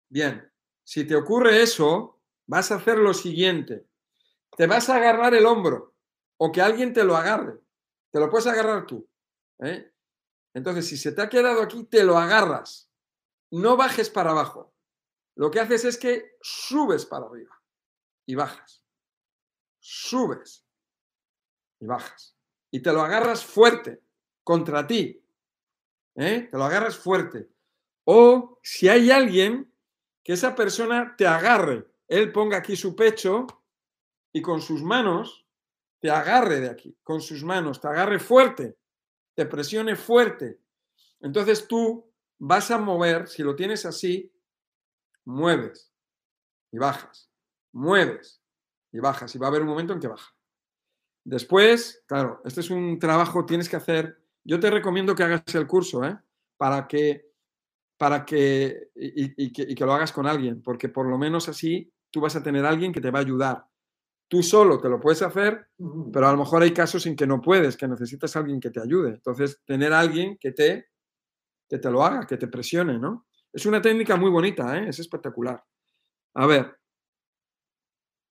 Bien, 0.10 0.52
si 0.84 1.06
te 1.06 1.16
ocurre 1.16 1.62
eso, 1.62 2.22
vas 2.48 2.72
a 2.72 2.76
hacer 2.76 2.98
lo 2.98 3.14
siguiente. 3.14 3.88
Te 4.58 4.68
vas 4.68 4.90
a 4.90 4.98
agarrar 4.98 5.34
el 5.34 5.46
hombro 5.46 5.96
o 6.38 6.52
que 6.52 6.62
alguien 6.62 6.94
te 6.94 7.04
lo 7.04 7.16
agarre. 7.16 7.60
Te 8.12 8.20
lo 8.20 8.30
puedes 8.30 8.48
agarrar 8.48 8.86
tú. 8.86 9.08
¿eh? 9.60 9.92
Entonces, 10.54 10.88
si 10.88 10.98
se 10.98 11.12
te 11.12 11.22
ha 11.22 11.30
quedado 11.30 11.62
aquí, 11.62 11.84
te 11.86 12.04
lo 12.04 12.18
agarras. 12.18 12.92
No 13.52 13.78
bajes 13.78 14.10
para 14.10 14.32
abajo. 14.32 14.74
Lo 15.36 15.50
que 15.50 15.60
haces 15.60 15.86
es 15.86 15.98
que 15.98 16.38
subes 16.42 17.06
para 17.06 17.26
arriba 17.26 17.60
y 18.26 18.36
bajas. 18.36 18.84
Subes 19.80 20.66
y 21.80 21.86
bajas. 21.86 22.38
Y 22.72 22.82
te 22.82 22.94
lo 22.94 23.02
agarras 23.02 23.44
fuerte 23.44 24.04
contra 24.44 24.86
ti. 24.86 25.23
¿Eh? 26.16 26.48
Te 26.50 26.58
lo 26.58 26.64
agarras 26.64 26.98
fuerte. 26.98 27.50
O 28.06 28.60
si 28.62 28.90
hay 28.90 29.12
alguien 29.12 29.74
que 30.24 30.34
esa 30.34 30.56
persona 30.56 31.16
te 31.18 31.28
agarre. 31.28 31.86
Él 32.08 32.32
ponga 32.32 32.58
aquí 32.58 32.76
su 32.76 32.96
pecho 32.96 33.48
y 34.32 34.42
con 34.42 34.62
sus 34.62 34.82
manos 34.82 35.46
te 36.00 36.10
agarre 36.10 36.60
de 36.60 36.70
aquí, 36.70 36.98
con 37.02 37.22
sus 37.22 37.44
manos, 37.44 37.80
te 37.80 37.88
agarre 37.88 38.20
fuerte, 38.20 38.78
te 39.36 39.46
presione 39.46 39.96
fuerte. 39.96 40.60
Entonces 41.22 41.68
tú 41.68 42.12
vas 42.38 42.72
a 42.72 42.78
mover, 42.78 43.28
si 43.28 43.42
lo 43.42 43.56
tienes 43.56 43.86
así, 43.86 44.34
mueves 45.24 45.94
y 46.72 46.78
bajas, 46.78 47.32
mueves 47.72 48.42
y 48.92 49.00
bajas 49.00 49.34
y 49.34 49.40
va 49.40 49.48
a 49.48 49.50
haber 49.50 49.62
un 49.62 49.70
momento 49.70 49.94
en 49.94 50.00
que 50.00 50.10
baja. 50.10 50.36
Después, 51.24 52.04
claro, 52.06 52.42
este 52.44 52.60
es 52.60 52.70
un 52.70 53.00
trabajo, 53.00 53.46
tienes 53.46 53.70
que 53.70 53.78
hacer, 53.78 54.23
yo 54.44 54.60
te 54.60 54.70
recomiendo 54.70 55.16
que 55.16 55.24
hagas 55.24 55.56
el 55.56 55.68
curso, 55.68 56.04
¿eh? 56.04 56.18
Para 56.58 56.88
que 56.88 57.34
para 57.98 58.26
que 58.26 58.90
y, 58.96 59.54
que, 59.54 59.86
lo 59.86 59.94
hagas 59.94 60.12
con 60.12 60.28
alguien, 60.28 60.62
porque 60.62 60.90
por 60.90 61.08
lo 61.08 61.18
menos 61.18 61.48
así 61.48 61.94
tú 62.12 62.20
vas 62.20 62.36
a 62.36 62.44
tener 62.44 62.66
alguien 62.66 62.92
que 62.92 63.00
te 63.00 63.12
va 63.12 63.20
a 63.20 63.22
ayudar. 63.22 63.66
Tú 64.28 64.44
solo 64.44 64.80
te 64.80 64.90
lo 64.90 65.00
puedes 65.00 65.22
hacer, 65.22 65.68
pero 66.12 66.28
a 66.28 66.32
lo 66.32 66.40
mejor 66.40 66.64
hay 66.64 66.74
casos 66.74 67.06
en 67.06 67.16
que 67.16 67.28
no 67.28 67.40
puedes, 67.40 67.78
que 67.78 67.88
necesitas 67.88 68.36
a 68.36 68.40
alguien 68.40 68.60
que 68.60 68.72
te 68.72 68.82
ayude. 68.82 69.12
Entonces, 69.12 69.62
tener 69.66 69.94
a 69.94 70.00
alguien 70.00 70.38
que 70.38 70.52
te, 70.52 70.88
que 71.70 71.78
te 71.78 71.92
lo 71.92 72.04
haga, 72.04 72.26
que 72.26 72.38
te 72.38 72.48
presione, 72.48 72.98
¿no? 73.00 73.28
Es 73.54 73.66
una 73.66 73.82
técnica 73.82 74.16
muy 74.18 74.32
bonita, 74.32 74.78
¿eh? 74.78 74.90
es 74.90 75.00
espectacular. 75.00 75.64
A 76.36 76.48
ver, 76.48 76.76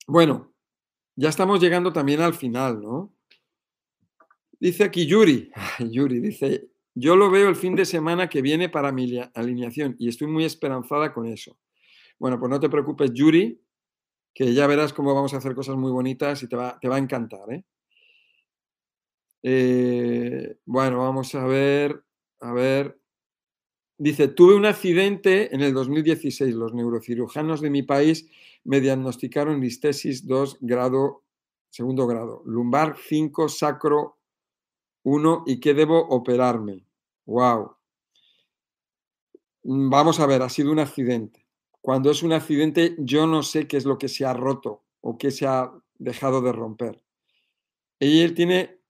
bueno, 0.07 0.53
ya 1.17 1.29
estamos 1.29 1.61
llegando 1.61 1.93
también 1.93 2.21
al 2.21 2.35
final, 2.35 2.83
¿no? 2.83 3.15
Dice 4.63 4.85
aquí 4.85 5.07
Yuri, 5.07 5.51
Yuri 5.91 6.21
dice, 6.21 6.71
yo 6.95 7.17
lo 7.17 7.33
veo 7.33 7.49
el 7.49 7.57
fin 7.57 7.75
de 7.75 7.85
semana 7.85 8.29
que 8.29 8.43
viene 8.43 8.69
para 8.69 8.93
mi 8.93 9.21
alineación 9.35 9.97
y 9.99 10.09
estoy 10.09 10.29
muy 10.29 10.45
esperanzada 10.45 11.13
con 11.13 11.27
eso. 11.27 11.59
Bueno, 12.17 12.39
pues 12.39 12.49
no 12.49 12.61
te 12.61 12.69
preocupes, 12.69 13.13
Yuri, 13.13 13.61
que 14.33 14.55
ya 14.55 14.69
verás 14.69 14.93
cómo 14.93 15.17
vamos 15.17 15.35
a 15.35 15.39
hacer 15.39 15.57
cosas 15.57 15.75
muy 15.75 15.91
bonitas 15.91 16.45
y 16.45 16.49
te 16.49 16.55
va, 16.55 16.79
te 16.81 16.87
va 16.87 16.95
a 16.95 17.01
encantar. 17.01 17.53
¿eh? 17.53 17.65
Eh, 19.43 20.59
bueno, 20.65 20.99
vamos 20.99 21.35
a 21.35 21.45
ver, 21.45 22.05
a 22.39 22.53
ver. 22.53 23.01
Dice, 23.99 24.29
tuve 24.29 24.55
un 24.55 24.67
accidente 24.67 25.53
en 25.53 25.63
el 25.63 25.75
2016. 25.75 26.55
Los 26.55 26.73
neurocirujanos 26.73 27.63
de 27.63 27.71
mi 27.71 27.83
país 27.83 28.31
me 28.63 28.81
diagnosticaron 28.81 29.61
listesis 29.61 30.25
2 30.25 30.59
grado, 30.61 31.25
segundo 31.69 32.07
grado, 32.07 32.45
lumbar 32.47 32.95
5, 32.97 33.49
sacro 33.49 34.22
uno, 35.05 35.43
¿y 35.47 35.61
qué 35.61 35.75
debo 35.75 35.99
operarme? 36.09 36.87
Wow. 37.27 37.77
Mm, 39.65 39.91
vamos 39.91 40.21
a 40.21 40.27
ver, 40.27 40.43
ha 40.43 40.49
sido 40.49 40.73
un 40.73 40.79
accidente. 40.79 41.47
Cuando 41.81 42.11
es 42.11 42.23
un 42.23 42.33
accidente, 42.33 42.95
yo 42.99 43.27
no 43.27 43.43
sé 43.43 43.67
qué 43.67 43.77
es 43.77 43.85
lo 43.85 43.99
que 43.99 44.09
se 44.09 44.25
ha 44.25 44.33
roto 44.33 44.85
o 45.01 45.19
qué 45.19 45.31
se 45.31 45.47
ha 45.47 45.73
dejado 45.99 46.41
de 46.41 46.53
romper. 46.53 47.03
Y 47.99 48.21
él 48.23 48.35
tiene, 48.35 48.81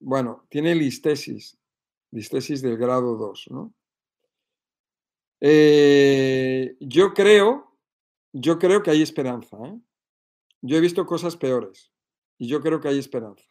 bueno, 0.00 0.46
tiene 0.48 0.74
listesis, 0.74 1.58
listesis 2.10 2.62
del 2.62 2.76
grado 2.76 3.16
2, 3.16 3.48
¿no? 3.50 3.74
Eh, 5.40 6.76
yo 6.78 7.12
creo, 7.12 7.76
yo 8.32 8.58
creo 8.58 8.82
que 8.82 8.90
hay 8.90 9.02
esperanza. 9.02 9.56
¿eh? 9.66 9.80
Yo 10.60 10.76
he 10.76 10.80
visto 10.80 11.04
cosas 11.04 11.36
peores 11.36 11.90
y 12.38 12.46
yo 12.46 12.60
creo 12.60 12.80
que 12.80 12.88
hay 12.88 12.98
esperanza. 12.98 13.44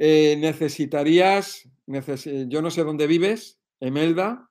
Eh, 0.00 0.36
necesitarías, 0.38 1.68
yo 2.46 2.62
no 2.62 2.70
sé 2.70 2.84
dónde 2.84 3.08
vives, 3.08 3.60
Emelda. 3.80 4.48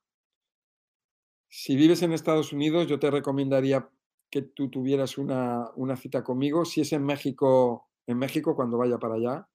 Si 1.47 1.77
vives 1.77 2.01
en 2.01 2.11
Estados 2.11 2.51
Unidos, 2.51 2.87
yo 2.87 2.99
te 2.99 3.09
recomendaría 3.09 3.89
que 4.29 4.41
tú 4.41 4.69
tuvieras 4.69 5.17
una, 5.17 5.71
una 5.75 5.95
cita 5.95 6.21
conmigo. 6.21 6.65
Si 6.65 6.81
es 6.81 6.91
en 6.91 7.05
México, 7.05 7.87
en 8.05 8.17
México 8.17 8.57
cuando 8.57 8.77
vaya 8.77 8.97
para 8.97 9.15
allá. 9.15 9.47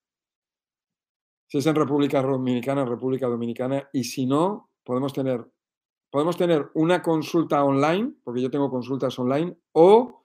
Si 1.47 1.59
es 1.59 1.67
en 1.67 1.75
República 1.75 2.23
Dominicana, 2.23 2.87
República 2.87 3.27
Dominicana. 3.27 3.87
Y 3.93 4.05
si 4.05 4.25
no, 4.25 4.71
podemos 4.85 5.13
tener, 5.13 5.47
podemos 6.11 6.39
tener 6.39 6.71
una 6.73 7.03
consulta 7.03 7.63
online, 7.63 8.15
porque 8.25 8.41
yo 8.41 8.51
tengo 8.51 8.71
consultas 8.71 9.19
online, 9.19 9.59
o 9.73 10.23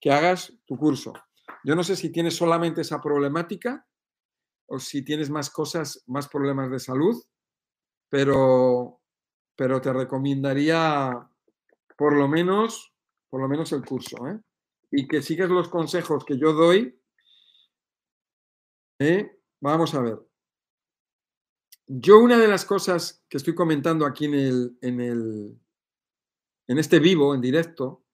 que 0.00 0.10
hagas 0.10 0.54
tu 0.64 0.78
curso. 0.78 1.12
Yo 1.62 1.76
no 1.76 1.84
sé 1.84 1.94
si 1.94 2.10
tienes 2.10 2.34
solamente 2.34 2.80
esa 2.80 3.02
problemática 3.02 3.86
o 4.70 4.78
si 4.78 5.02
tienes 5.02 5.30
más 5.30 5.50
cosas, 5.50 6.04
más 6.06 6.28
problemas 6.28 6.70
de 6.70 6.78
salud, 6.78 7.20
pero, 8.08 9.00
pero 9.56 9.80
te 9.80 9.92
recomendaría 9.92 11.28
por 11.96 12.16
lo 12.16 12.28
menos, 12.28 12.94
por 13.28 13.40
lo 13.40 13.48
menos 13.48 13.72
el 13.72 13.84
curso, 13.84 14.28
¿eh? 14.28 14.40
Y 14.92 15.08
que 15.08 15.22
sigas 15.22 15.50
los 15.50 15.68
consejos 15.68 16.24
que 16.24 16.38
yo 16.38 16.52
doy. 16.52 16.96
¿eh? 19.00 19.40
Vamos 19.60 19.94
a 19.94 20.02
ver. 20.02 20.18
Yo 21.86 22.20
una 22.20 22.38
de 22.38 22.48
las 22.48 22.64
cosas 22.64 23.24
que 23.28 23.38
estoy 23.38 23.54
comentando 23.54 24.06
aquí 24.06 24.26
en, 24.26 24.34
el, 24.34 24.78
en, 24.80 25.00
el, 25.00 25.60
en 26.68 26.78
este 26.78 27.00
vivo, 27.00 27.34
en 27.34 27.40
directo, 27.40 28.04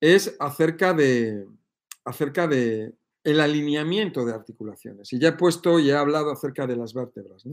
es 0.00 0.36
acerca 0.40 0.94
de, 0.94 1.46
acerca 2.04 2.46
de, 2.46 2.94
el 3.24 3.40
alineamiento 3.40 4.24
de 4.24 4.32
articulaciones. 4.32 5.12
Y 5.12 5.18
ya 5.18 5.28
he 5.28 5.32
puesto 5.32 5.78
y 5.78 5.90
he 5.90 5.94
hablado 5.94 6.30
acerca 6.30 6.66
de 6.66 6.76
las 6.76 6.94
vértebras. 6.94 7.44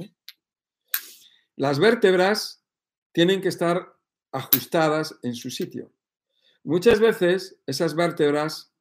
Las 1.56 1.80
vértebras 1.80 2.64
tienen 3.11 3.41
que 3.41 3.49
estar 3.49 3.94
ajustadas 4.31 5.18
en 5.23 5.35
su 5.35 5.49
sitio. 5.49 5.91
Muchas 6.64 6.99
veces 6.99 7.60
esas 7.65 7.95
vértebras 7.95 8.73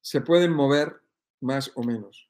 se 0.00 0.20
pueden 0.20 0.52
mover 0.52 1.00
más 1.40 1.70
o 1.74 1.82
menos. 1.82 2.28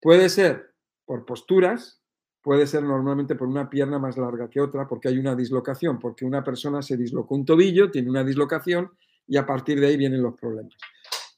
Puede 0.00 0.28
ser 0.28 0.74
por 1.04 1.24
posturas, 1.24 2.00
puede 2.42 2.66
ser 2.66 2.82
normalmente 2.82 3.34
por 3.34 3.48
una 3.48 3.68
pierna 3.68 3.98
más 3.98 4.16
larga 4.16 4.48
que 4.48 4.60
otra, 4.60 4.86
porque 4.88 5.08
hay 5.08 5.18
una 5.18 5.34
dislocación, 5.34 5.98
porque 5.98 6.24
una 6.24 6.42
persona 6.42 6.82
se 6.82 6.96
dislocó 6.96 7.34
un 7.34 7.44
tobillo, 7.44 7.90
tiene 7.90 8.10
una 8.10 8.24
dislocación 8.24 8.90
y 9.26 9.36
a 9.36 9.46
partir 9.46 9.80
de 9.80 9.88
ahí 9.88 9.96
vienen 9.96 10.22
los 10.22 10.34
problemas. 10.34 10.74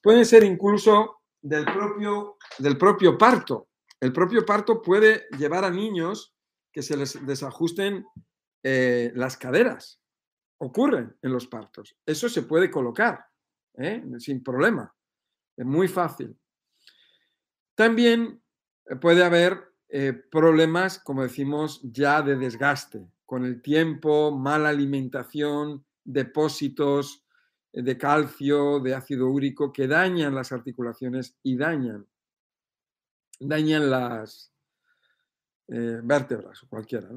Pueden 0.03 0.25
ser 0.25 0.45
incluso 0.45 1.22
del 1.43 1.65
propio, 1.65 2.39
del 2.59 2.79
propio 2.79 3.19
parto. 3.19 3.69
El 4.01 4.13
propio 4.13 4.45
parto 4.47 4.81
puede 4.81 5.27
llevar 5.39 5.65
a 5.65 5.71
niños 5.71 6.35
que 6.73 6.83
se 6.83 6.97
les 6.97 7.25
desajusten 7.27 8.07
eh, 8.63 9.13
las 9.15 9.37
caderas. 9.37 10.01
Ocurren 10.59 11.17
en 11.23 11.33
los 11.33 11.47
partos. 11.47 11.97
Eso 12.07 12.29
se 12.29 12.43
puede 12.43 12.71
colocar 12.71 13.27
¿eh? 13.75 14.03
sin 14.19 14.43
problema. 14.43 14.95
Es 15.57 15.67
muy 15.67 15.89
fácil. 15.89 16.37
También 17.75 18.43
puede 19.01 19.25
haber 19.25 19.73
eh, 19.89 20.13
problemas, 20.13 20.99
como 20.99 21.23
decimos, 21.23 21.81
ya 21.83 22.23
de 22.23 22.37
desgaste, 22.37 23.07
con 23.27 23.45
el 23.45 23.61
tiempo, 23.61 24.31
mala 24.31 24.69
alimentación, 24.69 25.85
depósitos 26.05 27.22
de 27.73 27.97
calcio, 27.97 28.81
de 28.81 28.95
ácido 28.95 29.29
úrico, 29.29 29.73
que 29.73 29.87
dañan 29.87 30.35
las 30.35 30.53
articulaciones 30.53 31.37
y 31.43 31.57
dañan, 31.57 32.07
dañan 33.41 33.91
las 33.91 34.53
eh, 35.69 36.01
vértebras 36.03 36.63
o 36.63 36.69
cualquiera. 36.69 37.09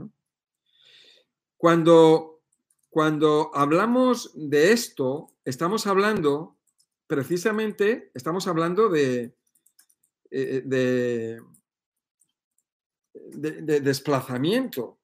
Cuando, 1.57 2.44
cuando 2.90 3.52
hablamos 3.53 4.32
de 4.36 4.72
esto, 4.72 5.36
estamos 5.44 5.88
hablando, 5.88 6.57
precisamente, 7.07 8.11
estamos 8.14 8.48
hablando 8.48 8.88
de, 8.88 9.36
eh, 10.32 10.61
de, 10.65 11.41
de, 13.14 13.82
desplazamiento 13.82 14.99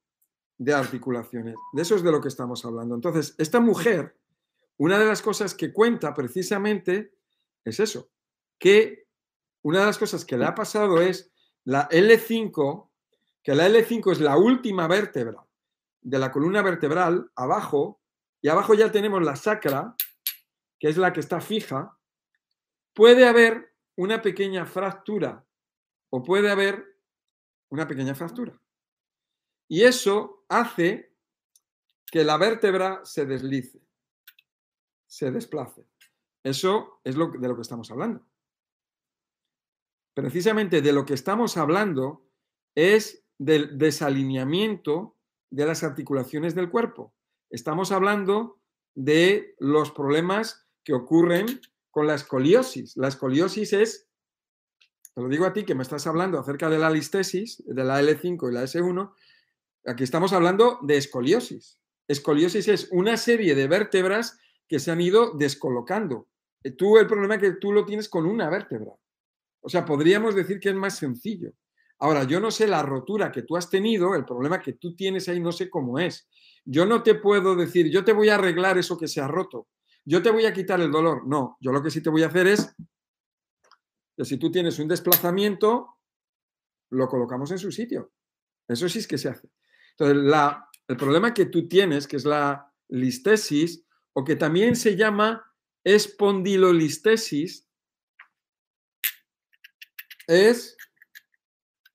de 0.57 0.73
articulaciones. 0.73 1.56
De 1.73 1.82
eso 1.82 1.95
es 1.95 2.03
de 2.03 2.11
lo 2.11 2.22
que 2.22 2.28
estamos 2.28 2.64
hablando. 2.64 2.95
Entonces, 2.95 3.36
esta 3.38 3.60
mujer, 3.60 4.15
una 4.82 4.98
de 4.98 5.06
las 5.06 5.22
cosas 5.22 5.53
que 5.53 5.72
cuenta 5.72 6.12
precisamente 6.16 7.14
es 7.64 7.80
eso, 7.80 8.10
que 8.58 9.06
una 9.62 9.82
de 9.82 9.86
las 9.86 9.99
cosas 9.99 10.26
que 10.26 10.36
le 10.36 10.45
ha 10.45 10.56
pasado 10.56 10.99
es 10.99 11.32
la 11.66 11.88
L5, 11.90 12.90
que 13.44 13.53
la 13.53 13.70
L5 13.70 14.12
es 14.12 14.20
la 14.20 14.38
última 14.38 14.88
vértebra 14.88 15.45
de 16.02 16.18
la 16.18 16.32
columna 16.32 16.64
vertebral, 16.64 17.30
abajo, 17.36 18.02
y 18.41 18.48
abajo 18.48 18.74
ya 18.74 18.91
tenemos 18.91 19.22
la 19.22 19.36
sacra, 19.36 19.95
que 20.80 20.90
es 20.90 20.98
la 20.98 21.14
que 21.14 21.20
está 21.20 21.41
fija, 21.41 21.95
puede 22.95 23.28
haber 23.28 23.76
una 23.98 24.24
pequeña 24.24 24.66
fractura 24.66 25.45
o 26.10 26.24
puede 26.24 26.49
haber 26.49 26.98
una 27.70 27.88
pequeña 27.88 28.16
fractura. 28.16 28.60
Y 29.68 29.84
eso 29.84 30.44
hace 30.49 31.14
que 32.08 32.24
la 32.24 32.38
vértebra 32.38 33.02
se 33.03 33.28
deslice, 33.28 33.80
se 35.12 35.30
desplace. 35.30 35.86
Eso 36.42 37.02
es 37.04 37.18
lo, 37.18 37.32
de 37.32 37.48
lo 37.50 37.56
que 37.56 37.62
estamos 37.62 37.92
hablando. 37.92 38.26
Precisamente 40.16 40.82
de 40.82 40.94
lo 40.94 41.06
que 41.06 41.14
estamos 41.14 41.58
hablando 41.58 42.30
es 42.76 43.26
del 43.38 43.78
desalineamiento 43.78 45.18
de 45.52 45.66
las 45.66 45.84
articulaciones 45.84 46.56
del 46.56 46.70
cuerpo. 46.70 47.14
Estamos 47.50 47.92
hablando 47.92 48.62
de 48.96 49.56
los 49.60 49.92
problemas 49.92 50.66
que 50.86 50.94
ocurren 50.94 51.60
con 51.90 52.08
la 52.08 52.16
escoliosis. 52.16 52.96
La 52.96 53.10
escoliosis 53.10 53.74
es 53.74 54.08
te 55.14 55.22
lo 55.22 55.28
digo 55.28 55.46
a 55.46 55.52
ti 55.52 55.66
que 55.66 55.76
me 55.76 55.84
estás 55.84 56.08
hablando 56.08 56.40
acerca 56.40 56.70
de 56.70 56.80
la 56.80 56.90
listesis, 56.90 57.62
de 57.66 57.84
la 57.84 58.02
L5 58.02 58.50
y 58.50 58.54
la 58.54 58.64
S1, 58.64 59.14
aquí 59.86 60.06
estamos 60.06 60.32
hablando 60.32 60.80
de 60.84 60.96
escoliosis. 60.96 61.82
Escoliosis 62.08 62.70
es 62.70 62.88
una 62.92 63.18
serie 63.18 63.54
de 63.54 63.68
vértebras 63.68 64.40
que 64.72 64.80
se 64.80 64.89
han 64.89 65.02
ido 65.02 65.34
descolocando. 65.34 66.30
Eh, 66.64 66.72
tú 66.72 66.98
el 66.98 67.06
problema 67.06 67.35
es 67.35 67.41
que 67.41 67.52
tú 67.57 67.73
lo 67.73 67.84
tienes 67.84 68.07
con 68.07 68.26
una 68.26 68.49
vértebra. 68.49 68.93
O 69.60 69.68
sea, 69.68 69.84
podríamos 69.84 70.34
decir 70.34 70.61
que 70.61 70.69
es 70.69 70.76
más 70.76 70.95
sencillo. 70.98 71.52
Ahora, 71.99 72.23
yo 72.23 72.39
no 72.39 72.52
sé 72.52 72.68
la 72.68 72.81
rotura 72.81 73.34
que 73.34 73.41
tú 73.41 73.57
has 73.57 73.69
tenido, 73.69 74.15
el 74.15 74.23
problema 74.23 74.61
que 74.61 74.72
tú 74.72 74.95
tienes 74.95 75.27
ahí 75.27 75.41
no 75.41 75.52
sé 75.52 75.69
cómo 75.69 75.99
es. 75.99 76.30
Yo 76.64 76.85
no 76.85 77.03
te 77.03 77.15
puedo 77.15 77.53
decir, 77.53 77.91
yo 77.91 78.06
te 78.06 78.14
voy 78.14 78.30
a 78.30 78.35
arreglar 78.35 78.77
eso 78.77 78.98
que 78.98 79.10
se 79.10 79.19
ha 79.19 79.27
roto. 79.27 79.68
Yo 80.06 80.22
te 80.22 80.31
voy 80.31 80.45
a 80.45 80.53
quitar 80.53 80.80
el 80.80 80.89
dolor. 80.89 81.27
No, 81.27 81.57
yo 81.60 81.73
lo 81.73 81.84
que 81.84 81.91
sí 81.91 82.02
te 82.02 82.10
voy 82.10 82.23
a 82.23 82.27
hacer 82.27 82.48
es 82.48 82.73
si 84.23 84.38
tú 84.38 84.49
tienes 84.52 84.80
un 84.80 84.88
desplazamiento, 84.88 85.98
lo 86.91 87.10
colocamos 87.10 87.52
en 87.52 87.60
su 87.60 87.73
sitio. 87.73 88.14
Eso 88.69 88.88
sí 88.88 88.99
es 88.99 89.07
que 89.07 89.18
se 89.18 89.27
hace. 89.27 89.49
Entonces, 89.98 90.34
el 90.88 90.95
problema 90.95 91.34
que 91.34 91.48
tú 91.48 91.68
tienes, 91.68 92.07
que 92.07 92.15
es 92.15 92.23
la 92.23 92.73
listesis, 92.88 93.85
o 94.14 94.24
que 94.24 94.36
también 94.36 94.76
se 94.76 94.96
llama 94.96 95.54
espondilolistesis, 95.84 97.68
es 100.28 100.78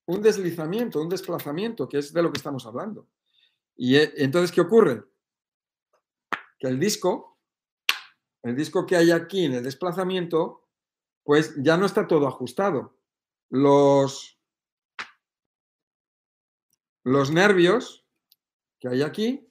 un 0.06 0.22
deslizamiento, 0.22 1.00
un 1.00 1.08
desplazamiento, 1.08 1.88
que 1.88 1.98
es 1.98 2.12
de 2.12 2.22
lo 2.22 2.32
que 2.32 2.38
estamos 2.38 2.66
hablando. 2.66 3.08
Y 3.76 3.96
eh, 3.96 4.12
entonces, 4.16 4.52
¿qué 4.52 4.60
ocurre? 4.60 5.04
Que 6.58 6.68
el 6.68 6.78
disco, 6.78 7.38
el 8.42 8.56
disco 8.56 8.86
que 8.86 8.96
hay 8.96 9.10
aquí 9.10 9.44
en 9.44 9.54
el 9.54 9.64
desplazamiento, 9.64 10.68
pues 11.24 11.54
ya 11.58 11.76
no 11.76 11.86
está 11.86 12.06
todo 12.06 12.26
ajustado. 12.28 12.96
Los, 13.50 14.38
los 17.04 17.30
nervios 17.30 18.06
que 18.78 18.88
hay 18.88 19.02
aquí, 19.02 19.45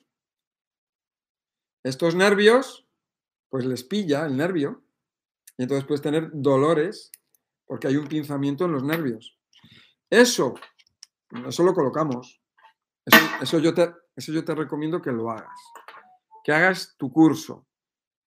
estos 1.86 2.16
nervios, 2.16 2.88
pues 3.48 3.64
les 3.64 3.84
pilla 3.84 4.26
el 4.26 4.36
nervio 4.36 4.84
y 5.56 5.64
entonces 5.64 5.86
puedes 5.86 6.02
tener 6.02 6.32
dolores 6.34 7.12
porque 7.66 7.88
hay 7.88 7.95
un 7.95 8.07
pinzamiento 8.07 8.66
en 8.66 8.72
los 8.72 8.84
nervios. 8.84 9.38
Eso, 10.10 10.56
eso 11.48 11.64
lo 11.64 11.76
colocamos. 11.76 12.41
Eso, 13.40 13.60
yo 13.60 13.72
te, 13.76 13.94
eso 14.16 14.32
yo 14.32 14.44
te 14.44 14.56
recomiendo 14.56 14.99
que 14.99 15.12
lo 15.12 15.30
hagas. 15.30 15.60
Que 16.44 16.52
hagas 16.52 16.95
tu 16.98 17.12
curso. 17.12 17.68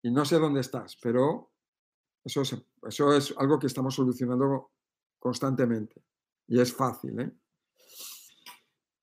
Y 0.02 0.12
no 0.12 0.24
sé 0.24 0.38
dónde 0.38 0.60
estás, 0.60 0.96
pero 1.02 1.50
eso 2.24 2.42
es, 2.42 2.56
eso 2.86 3.12
es 3.12 3.34
algo 3.38 3.58
que 3.58 3.66
estamos 3.66 3.92
solucionando 3.92 4.70
constantemente 5.18 6.00
y 6.46 6.60
es 6.60 6.72
fácil. 6.72 7.18
¿eh? 7.18 7.32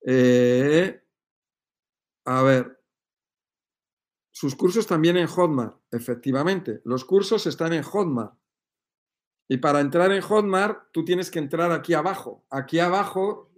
Eh, 0.05 1.03
a 2.23 2.41
ver, 2.41 2.84
sus 4.35 4.53
cursos 4.53 4.85
también 4.85 5.15
en 5.15 5.27
Hotmart, 5.27 5.77
efectivamente. 5.91 6.81
Los 6.83 7.05
cursos 7.05 7.47
están 7.47 7.71
en 7.71 7.83
Hotmart. 7.83 8.37
Y 9.47 9.59
para 9.59 9.79
entrar 9.79 10.11
en 10.11 10.21
Hotmart, 10.21 10.91
tú 10.91 11.05
tienes 11.05 11.31
que 11.31 11.39
entrar 11.39 11.71
aquí 11.71 11.93
abajo. 11.93 12.45
Aquí 12.49 12.79
abajo 12.79 13.49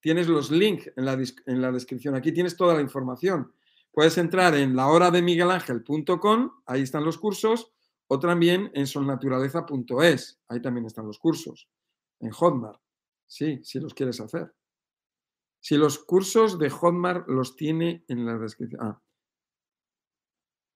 tienes 0.00 0.28
los 0.28 0.52
links 0.52 0.92
en 0.94 1.04
la, 1.04 1.72
descripción. 1.72 2.14
Aquí 2.14 2.30
tienes 2.30 2.56
toda 2.56 2.74
la 2.74 2.80
información. 2.80 3.52
Puedes 3.90 4.16
entrar 4.18 4.54
en 4.54 4.76
lahorademiguelangel.com, 4.76 6.50
ahí 6.66 6.82
están 6.82 7.04
los 7.04 7.18
cursos, 7.18 7.72
o 8.06 8.20
también 8.20 8.70
en 8.74 8.86
solnaturaleza.es, 8.86 10.40
ahí 10.46 10.62
también 10.62 10.86
están 10.86 11.08
los 11.08 11.18
cursos, 11.18 11.68
en 12.20 12.30
Hotmart, 12.30 12.80
sí, 13.26 13.58
si 13.64 13.80
los 13.80 13.94
quieres 13.94 14.20
hacer. 14.20 14.54
Si 15.58 15.76
los 15.76 15.98
cursos 15.98 16.56
de 16.56 16.70
Hotmart 16.70 17.26
los 17.28 17.56
tiene 17.56 18.04
en 18.06 18.24
la 18.24 18.38
descripción. 18.38 18.80
Ah. 18.80 19.02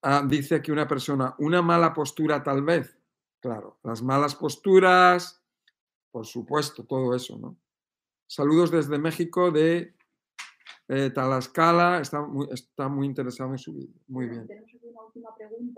Ah. 0.03 0.25
dice 0.27 0.57
aquí 0.57 0.71
una 0.71 0.87
persona, 0.87 1.35
una 1.39 1.63
mala 1.63 1.93
postura 1.93 2.43
tal 2.43 2.63
vez. 2.63 2.99
Claro, 3.41 3.79
las 3.83 4.03
malas 4.03 4.35
posturas, 4.35 5.43
por 6.11 6.27
supuesto, 6.27 6.85
todo 6.85 7.15
eso, 7.15 7.39
¿no? 7.39 7.57
Saludos 8.27 8.71
desde 8.71 8.99
México 8.99 9.51
de 9.51 9.95
eh, 10.89 11.11
Talascala, 11.11 12.01
está 12.01 12.23
muy, 12.23 12.47
está 12.53 12.89
muy 12.89 13.07
interesado 13.07 13.51
en 13.51 13.59
su 13.59 13.73
vídeo. 13.73 14.01
Muy 14.09 14.29
bien. 14.29 14.47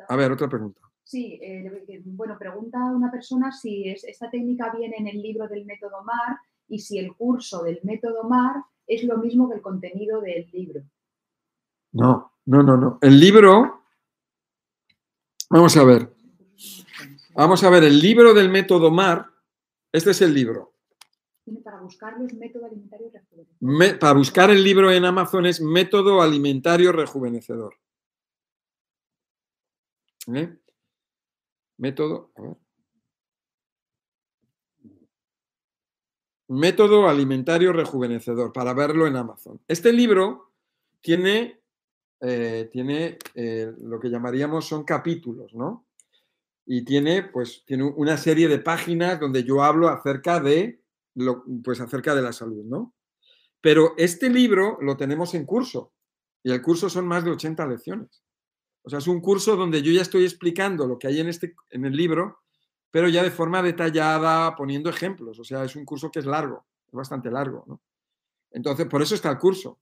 A 0.09 0.17
ver, 0.17 0.33
otra 0.33 0.49
pregunta. 0.49 0.81
Sí, 1.05 1.39
eh, 1.43 2.03
bueno, 2.05 2.39
pregunta 2.39 2.79
una 2.87 3.11
persona 3.11 3.53
si 3.53 3.89
esta 3.89 4.31
técnica 4.31 4.73
viene 4.75 4.97
en 4.99 5.07
el 5.07 5.21
libro 5.21 5.47
del 5.49 5.67
método 5.67 6.03
MAR 6.03 6.39
y 6.69 6.79
si 6.79 6.99
el 6.99 7.15
curso 7.15 7.63
del 7.63 7.81
método 7.83 8.25
MAR 8.25 8.57
es 8.87 9.05
lo 9.05 9.19
mismo 9.19 9.49
que 9.49 9.57
el 9.57 9.63
contenido 9.63 10.21
del 10.21 10.49
libro. 10.53 10.83
No, 11.93 12.33
no, 12.47 12.63
no, 12.63 12.77
no. 12.77 12.99
El 13.03 13.21
libro, 13.21 13.84
vamos 15.51 15.77
a 15.77 15.85
ver. 15.85 16.13
Vamos 17.35 17.65
a 17.65 17.71
ver, 17.71 17.85
el 17.85 18.01
libro 18.01 18.33
del 18.33 18.49
método 18.49 18.91
MAR, 18.91 19.31
este 19.93 20.13
es 20.13 20.23
el 20.23 20.33
libro. 20.33 20.75
Para 21.63 21.81
buscar 21.81 22.19
los 22.19 22.33
métodos 22.33 22.67
alimentarios 22.71 23.13
rejuvenecedor. 23.13 23.99
para 23.99 24.13
buscar 24.15 24.51
el 24.51 24.65
libro 24.65 24.91
en 24.91 25.05
Amazon 25.05 25.47
es 25.47 25.61
método 25.61 26.23
alimentario 26.23 26.93
rejuvenecedor. 26.93 27.75
¿Eh? 30.35 30.57
método, 31.77 32.33
a 32.37 32.43
ver. 32.43 32.57
Método 36.49 37.09
alimentario 37.09 37.73
rejuvenecedor, 37.73 38.53
para 38.53 38.75
verlo 38.75 39.07
en 39.07 39.17
Amazon. 39.17 39.61
Este 39.67 39.93
libro 39.93 40.53
tiene, 41.01 41.63
eh, 42.27 42.71
tiene 42.73 43.19
eh, 43.35 43.71
lo 43.83 44.01
que 44.01 44.09
llamaríamos 44.09 44.67
son 44.67 44.85
capítulos, 44.85 45.53
¿no? 45.55 45.87
Y 46.65 46.83
tiene, 46.83 47.25
pues, 47.25 47.65
tiene 47.67 47.85
una 47.85 48.17
serie 48.17 48.49
de 48.49 48.59
páginas 48.59 49.21
donde 49.21 49.45
yo 49.45 49.63
hablo 49.63 49.89
acerca 49.89 50.41
de, 50.41 50.81
lo, 51.15 51.45
pues, 51.63 51.81
acerca 51.81 52.15
de 52.15 52.23
la 52.23 52.33
salud, 52.33 52.65
¿no? 52.65 52.95
Pero 53.61 53.93
este 53.99 54.31
libro 54.31 54.79
lo 54.81 54.97
tenemos 54.97 55.35
en 55.35 55.45
curso 55.45 55.93
y 56.43 56.51
el 56.51 56.63
curso 56.63 56.89
son 56.89 57.07
más 57.07 57.25
de 57.25 57.33
80 57.33 57.67
lecciones. 57.67 58.23
O 58.83 58.89
sea, 58.91 59.01
es 59.01 59.07
un 59.07 59.21
curso 59.21 59.57
donde 59.57 59.83
yo 59.83 59.93
ya 59.93 60.03
estoy 60.03 60.25
explicando 60.25 60.87
lo 60.87 60.99
que 60.99 61.09
hay 61.09 61.21
en, 61.21 61.29
este, 61.29 61.55
en 61.71 61.85
el 61.85 61.95
libro, 61.95 62.41
pero 62.91 63.09
ya 63.09 63.23
de 63.23 63.31
forma 63.31 63.63
detallada, 63.63 64.55
poniendo 64.57 64.89
ejemplos. 64.89 65.39
O 65.39 65.45
sea, 65.45 65.65
es 65.65 65.77
un 65.77 65.85
curso 65.85 66.11
que 66.11 66.21
es 66.21 66.27
largo, 66.27 66.67
es 66.87 66.93
bastante 66.93 67.31
largo. 67.31 67.65
¿no? 67.67 67.83
Entonces, 68.51 68.87
por 68.87 69.03
eso 69.03 69.15
está 69.15 69.31
el 69.31 69.39
curso. 69.39 69.81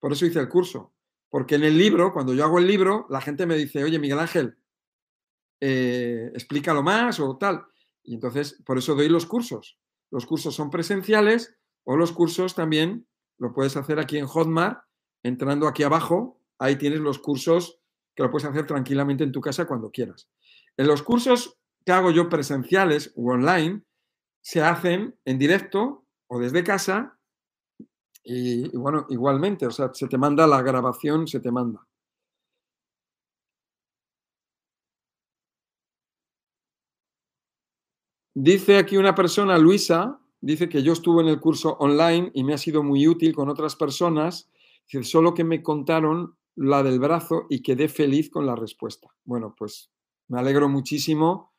Por 0.00 0.12
eso 0.12 0.26
hice 0.26 0.40
el 0.40 0.48
curso. 0.48 0.93
Porque 1.34 1.56
en 1.56 1.64
el 1.64 1.76
libro, 1.76 2.12
cuando 2.12 2.32
yo 2.32 2.44
hago 2.44 2.60
el 2.60 2.68
libro, 2.68 3.08
la 3.10 3.20
gente 3.20 3.44
me 3.44 3.56
dice, 3.56 3.82
oye, 3.82 3.98
Miguel 3.98 4.20
Ángel, 4.20 4.56
eh, 5.60 6.30
explícalo 6.32 6.80
más 6.80 7.18
o 7.18 7.36
tal. 7.38 7.64
Y 8.04 8.14
entonces, 8.14 8.62
por 8.64 8.78
eso 8.78 8.94
doy 8.94 9.08
los 9.08 9.26
cursos. 9.26 9.76
Los 10.12 10.26
cursos 10.26 10.54
son 10.54 10.70
presenciales 10.70 11.56
o 11.82 11.96
los 11.96 12.12
cursos 12.12 12.54
también 12.54 13.08
lo 13.38 13.52
puedes 13.52 13.76
hacer 13.76 13.98
aquí 13.98 14.16
en 14.16 14.28
Hotmart, 14.28 14.84
entrando 15.24 15.66
aquí 15.66 15.82
abajo, 15.82 16.40
ahí 16.60 16.76
tienes 16.76 17.00
los 17.00 17.18
cursos 17.18 17.80
que 18.14 18.22
lo 18.22 18.30
puedes 18.30 18.48
hacer 18.48 18.68
tranquilamente 18.68 19.24
en 19.24 19.32
tu 19.32 19.40
casa 19.40 19.66
cuando 19.66 19.90
quieras. 19.90 20.28
En 20.76 20.86
los 20.86 21.02
cursos 21.02 21.58
que 21.84 21.90
hago 21.90 22.12
yo 22.12 22.28
presenciales 22.28 23.12
u 23.16 23.32
online, 23.32 23.82
se 24.40 24.62
hacen 24.62 25.18
en 25.24 25.40
directo 25.40 26.06
o 26.28 26.38
desde 26.38 26.62
casa 26.62 27.18
y, 28.24 28.68
bueno, 28.76 29.06
igualmente, 29.10 29.66
o 29.66 29.70
sea, 29.70 29.92
se 29.92 30.08
te 30.08 30.18
manda 30.18 30.46
la 30.46 30.62
grabación, 30.62 31.26
se 31.28 31.40
te 31.40 31.52
manda. 31.52 31.86
Dice 38.34 38.78
aquí 38.78 38.96
una 38.96 39.14
persona, 39.14 39.58
Luisa, 39.58 40.18
dice 40.40 40.68
que 40.68 40.82
yo 40.82 40.92
estuve 40.92 41.22
en 41.22 41.28
el 41.28 41.38
curso 41.38 41.76
online 41.78 42.30
y 42.34 42.42
me 42.42 42.54
ha 42.54 42.58
sido 42.58 42.82
muy 42.82 43.06
útil 43.06 43.34
con 43.34 43.48
otras 43.48 43.76
personas, 43.76 44.50
solo 45.02 45.34
que 45.34 45.44
me 45.44 45.62
contaron 45.62 46.36
la 46.56 46.82
del 46.82 46.98
brazo 46.98 47.46
y 47.48 47.62
quedé 47.62 47.88
feliz 47.88 48.30
con 48.30 48.46
la 48.46 48.56
respuesta. 48.56 49.08
Bueno, 49.24 49.54
pues 49.56 49.90
me 50.28 50.40
alegro 50.40 50.68
muchísimo 50.68 51.52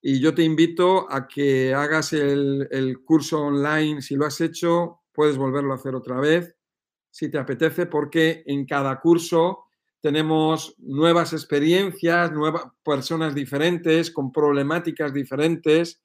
y 0.00 0.20
yo 0.20 0.34
te 0.34 0.44
invito 0.44 1.10
a 1.12 1.26
que 1.26 1.74
hagas 1.74 2.12
el, 2.12 3.00
curso 3.04 3.40
online. 3.40 4.00
Si 4.00 4.14
lo 4.14 4.26
has 4.26 4.40
hecho, 4.40 5.00
puedes 5.18 5.36
volverlo 5.36 5.72
a 5.72 5.74
hacer 5.74 5.96
otra 5.96 6.20
vez, 6.20 6.54
si 7.10 7.28
te 7.28 7.38
apetece, 7.38 7.86
porque 7.86 8.44
en 8.46 8.64
cada 8.64 9.00
curso 9.00 9.64
tenemos 10.00 10.76
nuevas 10.78 11.32
experiencias, 11.32 12.30
nuevas 12.30 12.66
personas 12.84 13.34
diferentes, 13.34 14.12
con 14.12 14.30
problemáticas 14.30 15.12
diferentes 15.12 16.00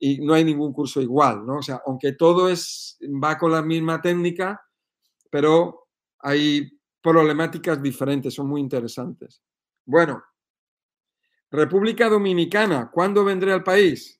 y 0.00 0.18
no 0.18 0.34
hay 0.34 0.42
ningún 0.42 0.72
curso 0.72 1.00
igual, 1.00 1.46
¿no? 1.46 1.58
O 1.58 1.62
sea, 1.62 1.80
aunque 1.86 2.14
todo 2.14 2.48
es, 2.48 2.98
va 3.22 3.38
con 3.38 3.52
la 3.52 3.62
misma 3.62 4.02
técnica, 4.02 4.60
pero 5.30 5.86
hay 6.18 6.76
problemáticas 7.00 7.80
diferentes, 7.80 8.34
son 8.34 8.48
muy 8.48 8.60
interesantes. 8.60 9.40
Bueno, 9.84 10.24
República 11.52 12.08
Dominicana, 12.08 12.90
¿cuándo 12.92 13.24
vendré 13.24 13.52
al 13.52 13.62
país? 13.62 14.19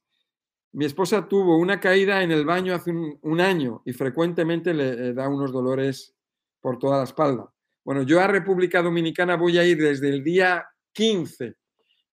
Mi 0.73 0.85
esposa 0.85 1.27
tuvo 1.27 1.57
una 1.59 1.81
caída 1.81 2.23
en 2.23 2.31
el 2.31 2.45
baño 2.45 2.75
hace 2.75 2.93
un, 2.93 3.41
año 3.41 3.83
y 3.85 3.93
frecuentemente 3.93 4.73
le 4.73 5.13
da 5.13 5.29
unos 5.29 5.53
dolores 5.53 6.15
por 6.61 6.79
toda 6.79 6.99
la 6.99 7.05
espalda. 7.05 7.53
Bueno, 7.85 8.03
yo 8.03 8.21
a 8.21 8.27
República 8.27 8.83
Dominicana 8.83 9.37
voy 9.37 9.59
a 9.59 9.65
ir 9.65 9.79
desde 9.79 10.09
el 10.09 10.23
día 10.23 10.65
15 10.93 11.57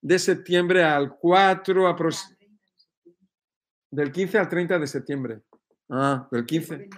de 0.02 0.20
septiembre 0.20 0.84
al 0.84 1.18
4 1.18 1.96
del 3.92 4.12
15 4.12 4.38
al 4.38 4.50
30 4.50 4.80
de 4.80 4.88
septiembre. 4.88 5.42
Ah, 5.90 6.28
del 6.32 6.46
15. 6.46 6.90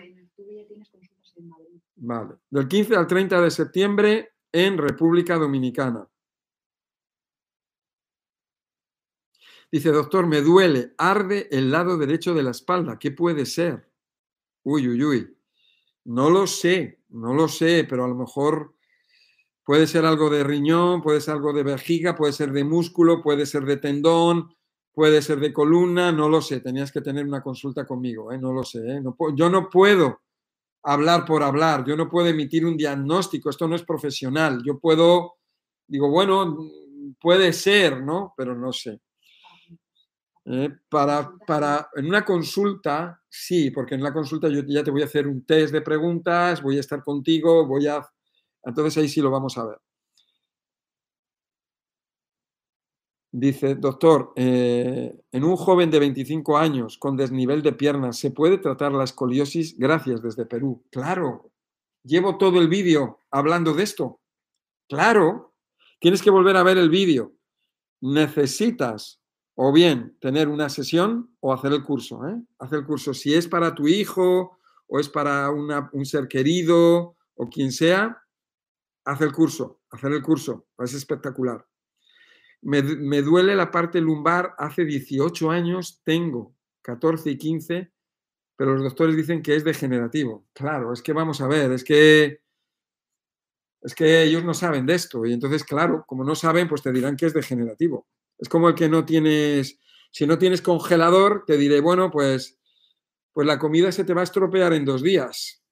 Vale. 1.96 2.36
Del 2.50 2.68
15 2.68 2.96
al 2.96 3.08
30 3.08 3.42
de 3.42 3.52
septiembre 3.52 4.30
en 4.52 4.78
República 4.78 5.36
Dominicana. 5.36 6.08
Dice, 9.72 9.92
doctor, 9.92 10.26
me 10.26 10.42
duele, 10.42 10.94
arde 10.98 11.48
el 11.52 11.72
lado 11.72 11.98
derecho 11.98 12.34
de 12.34 12.44
la 12.44 12.52
espalda. 12.52 12.98
¿Qué 12.98 13.12
puede 13.12 13.46
ser? 13.46 13.88
Uy, 14.64 14.88
uy, 14.88 15.04
uy. 15.04 15.38
No 16.06 16.30
lo 16.30 16.48
sé, 16.48 17.04
no 17.10 17.34
lo 17.34 17.48
sé, 17.48 17.86
pero 17.88 18.06
a 18.06 18.08
lo 18.08 18.16
mejor 18.16 18.74
puede 19.64 19.86
ser 19.86 20.06
algo 20.06 20.30
de 20.32 20.44
riñón, 20.44 21.04
puede 21.04 21.22
ser 21.22 21.36
algo 21.36 21.54
de 21.54 21.62
vejiga, 21.62 22.16
puede 22.16 22.34
ser 22.34 22.52
de 22.52 22.64
músculo, 22.64 23.22
puede 23.22 23.46
ser 23.46 23.64
de 23.66 23.78
tendón, 23.78 24.56
puede 24.92 25.22
ser 25.22 25.40
de 25.40 25.54
columna, 25.54 26.12
no 26.12 26.28
lo 26.30 26.42
sé. 26.42 26.62
Tenías 26.62 26.92
que 26.92 27.02
tener 27.02 27.26
una 27.26 27.44
consulta 27.44 27.86
conmigo, 27.86 28.32
¿eh? 28.32 28.40
no 28.40 28.52
lo 28.52 28.64
sé. 28.64 28.80
¿eh? 28.80 29.04
yo 29.36 29.50
no 29.50 29.70
puedo 29.70 30.22
hablar 30.84 31.26
por 31.26 31.44
hablar, 31.44 31.86
yo 31.86 31.96
no 31.96 32.10
puedo 32.10 32.28
emitir 32.28 32.66
un 32.66 32.76
diagnóstico, 32.76 33.50
esto 33.50 33.68
no 33.68 33.76
es 33.76 33.84
profesional. 33.84 34.64
Yo 34.66 34.80
puedo, 34.80 35.36
digo, 35.88 36.10
bueno, 36.10 36.58
puede 37.22 37.54
ser, 37.54 38.02
¿no? 38.02 38.34
Pero 38.36 38.56
no 38.56 38.74
sé. 38.74 39.00
Eh, 40.52 40.70
para, 40.90 41.32
para, 41.46 41.92
en 41.96 42.08
una 42.08 42.26
consulta, 42.26 43.22
sí, 43.30 43.70
porque 43.70 43.94
en 43.94 44.02
la 44.02 44.12
consulta 44.12 44.50
yo 44.50 44.62
ya 44.66 44.84
te 44.84 44.90
voy 44.90 45.04
a 45.04 45.06
hacer 45.06 45.28
un 45.28 45.46
test 45.46 45.72
de 45.72 45.82
preguntas, 45.82 46.64
voy 46.64 46.78
a 46.78 46.80
estar 46.80 47.04
contigo, 47.04 47.68
voy 47.68 47.86
a... 47.86 48.04
Entonces 48.64 48.98
ahí 48.98 49.08
sí 49.08 49.22
lo 49.22 49.30
vamos 49.30 49.56
a 49.60 49.68
ver. 49.68 49.78
Dice, 53.32 53.76
doctor, 53.76 54.34
eh, 54.36 55.22
en 55.32 55.44
un 55.44 55.56
joven 55.56 55.92
de 55.92 56.00
25 56.00 56.58
años 56.58 56.98
con 56.98 57.16
desnivel 57.16 57.62
de 57.62 57.74
piernas, 57.74 58.18
¿se 58.18 58.32
puede 58.32 58.58
tratar 58.58 58.92
la 58.92 59.04
escoliosis? 59.04 59.78
Gracias 59.78 60.20
desde 60.24 60.48
Perú. 60.48 60.84
Claro, 60.90 61.52
llevo 62.04 62.40
todo 62.40 62.60
el 62.60 62.70
vídeo 62.70 63.20
hablando 63.30 63.76
de 63.76 63.84
esto. 63.84 64.20
Claro, 64.88 65.54
tienes 66.00 66.24
que 66.24 66.32
volver 66.32 66.58
a 66.58 66.64
ver 66.64 66.80
el 66.80 66.90
vídeo. 66.90 67.34
Necesitas 68.02 69.19
o 69.62 69.74
bien 69.74 70.16
tener 70.22 70.48
una 70.48 70.70
sesión 70.70 71.36
o 71.42 71.52
hacer 71.52 71.74
el 71.74 71.84
curso. 71.84 72.26
¿eh? 72.26 72.42
Hacer 72.60 72.80
el 72.80 72.86
curso. 72.86 73.14
Si 73.14 73.34
es 73.34 73.46
para 73.46 73.76
tu 73.76 73.90
hijo 73.90 74.58
o 74.88 75.00
es 75.02 75.10
para 75.10 75.52
un 75.52 76.06
ser 76.06 76.30
querido 76.30 77.18
o 77.36 77.50
quien 77.50 77.74
sea, 77.74 78.24
haz 79.04 79.20
el 79.20 79.34
curso. 79.34 79.82
Hacer 79.92 80.14
el 80.14 80.24
curso. 80.24 80.68
Es 80.78 80.94
espectacular. 80.94 81.68
Me, 82.62 82.82
duele 83.22 83.54
la 83.54 83.70
parte 83.70 84.00
lumbar, 84.00 84.56
hace 84.58 84.86
18 84.86 85.52
años 85.52 86.00
tengo 86.06 86.56
14 86.84 87.32
y 87.32 87.38
15, 87.38 87.92
pero 88.56 88.76
los 88.76 88.84
doctores 88.84 89.18
dicen 89.18 89.42
que 89.42 89.58
es 89.58 89.66
degenerativo. 89.66 90.48
Claro, 90.54 90.94
es 90.94 91.02
que 91.02 91.12
vamos 91.12 91.42
a 91.42 91.48
ver, 91.48 91.74
es 91.74 91.84
que 91.84 92.40
es 93.82 93.94
que 93.94 94.24
ellos 94.24 94.46
no 94.46 94.54
saben 94.54 94.86
de 94.86 94.94
esto 94.94 95.26
y 95.26 95.34
entonces, 95.34 95.66
claro, 95.66 96.06
como 96.08 96.24
no 96.24 96.36
saben, 96.36 96.70
pues 96.70 96.82
te 96.82 96.94
dirán 96.94 97.18
que 97.18 97.26
es 97.26 97.34
degenerativo. 97.34 98.08
Es 98.40 98.50
como 98.50 98.70
el 98.70 98.76
que 98.76 98.90
no 98.90 99.06
tienes, 99.06 99.80
si 100.12 100.26
no 100.26 100.38
tienes 100.38 100.62
congelador, 100.62 101.44
te 101.46 101.58
diré, 101.58 101.82
bueno, 101.82 102.10
pues, 102.10 102.58
pues 103.34 103.46
la 103.46 103.60
comida 103.60 103.92
se 103.92 104.04
te 104.04 104.14
va 104.14 104.22
a 104.22 104.24
estropear 104.24 104.74
en 104.74 104.86
dos 104.86 105.04
días, 105.04 105.64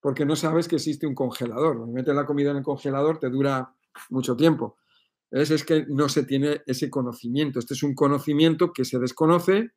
porque 0.00 0.24
no 0.24 0.36
sabes 0.36 0.68
que 0.68 0.76
existe 0.76 1.06
un 1.06 1.14
congelador. 1.14 1.86
Metes 1.88 2.14
la 2.14 2.24
comida 2.24 2.52
en 2.52 2.58
el 2.58 2.62
congelador, 2.62 3.18
te 3.18 3.28
dura 3.28 3.74
mucho 4.08 4.36
tiempo 4.36 4.78
es, 5.30 5.64
que 5.64 5.86
no 5.88 6.08
se 6.08 6.24
tiene 6.24 6.62
ese 6.66 6.90
conocimiento. 6.90 7.58
Este 7.58 7.74
es 7.74 7.82
un 7.82 7.94
conocimiento 7.94 8.72
que 8.72 8.84
se 8.84 8.98
desconoce 8.98 9.72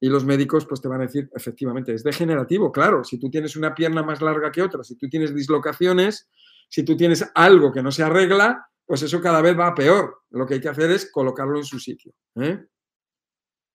y 0.00 0.08
los 0.08 0.24
médicos 0.24 0.66
pues 0.66 0.82
te 0.82 0.88
van 0.88 1.00
a 1.00 1.06
decir, 1.06 1.30
efectivamente, 1.34 1.94
es 1.94 2.04
degenerativo, 2.04 2.70
claro, 2.70 3.02
si 3.02 3.18
tú 3.18 3.30
tienes 3.30 3.56
una 3.56 3.74
pierna 3.74 4.02
más 4.02 4.20
larga 4.20 4.52
que 4.52 4.60
otra, 4.60 4.84
si 4.84 4.96
tú 4.96 5.08
tienes 5.08 5.34
dislocaciones, 5.34 6.28
si 6.68 6.84
tú 6.84 6.98
tienes 6.98 7.24
algo 7.34 7.72
que 7.72 7.82
no 7.82 7.90
se 7.90 8.02
arregla, 8.02 8.68
pues 8.86 9.02
eso 9.02 9.20
cada 9.20 9.42
vez 9.42 9.58
va 9.58 9.74
peor. 9.74 10.22
Lo 10.30 10.46
que 10.46 10.54
hay 10.54 10.60
que 10.60 10.68
hacer 10.68 10.90
es 10.90 11.10
colocarlo 11.10 11.58
en 11.58 11.64
su 11.64 11.78
sitio. 11.78 12.14
¿eh? 12.36 12.64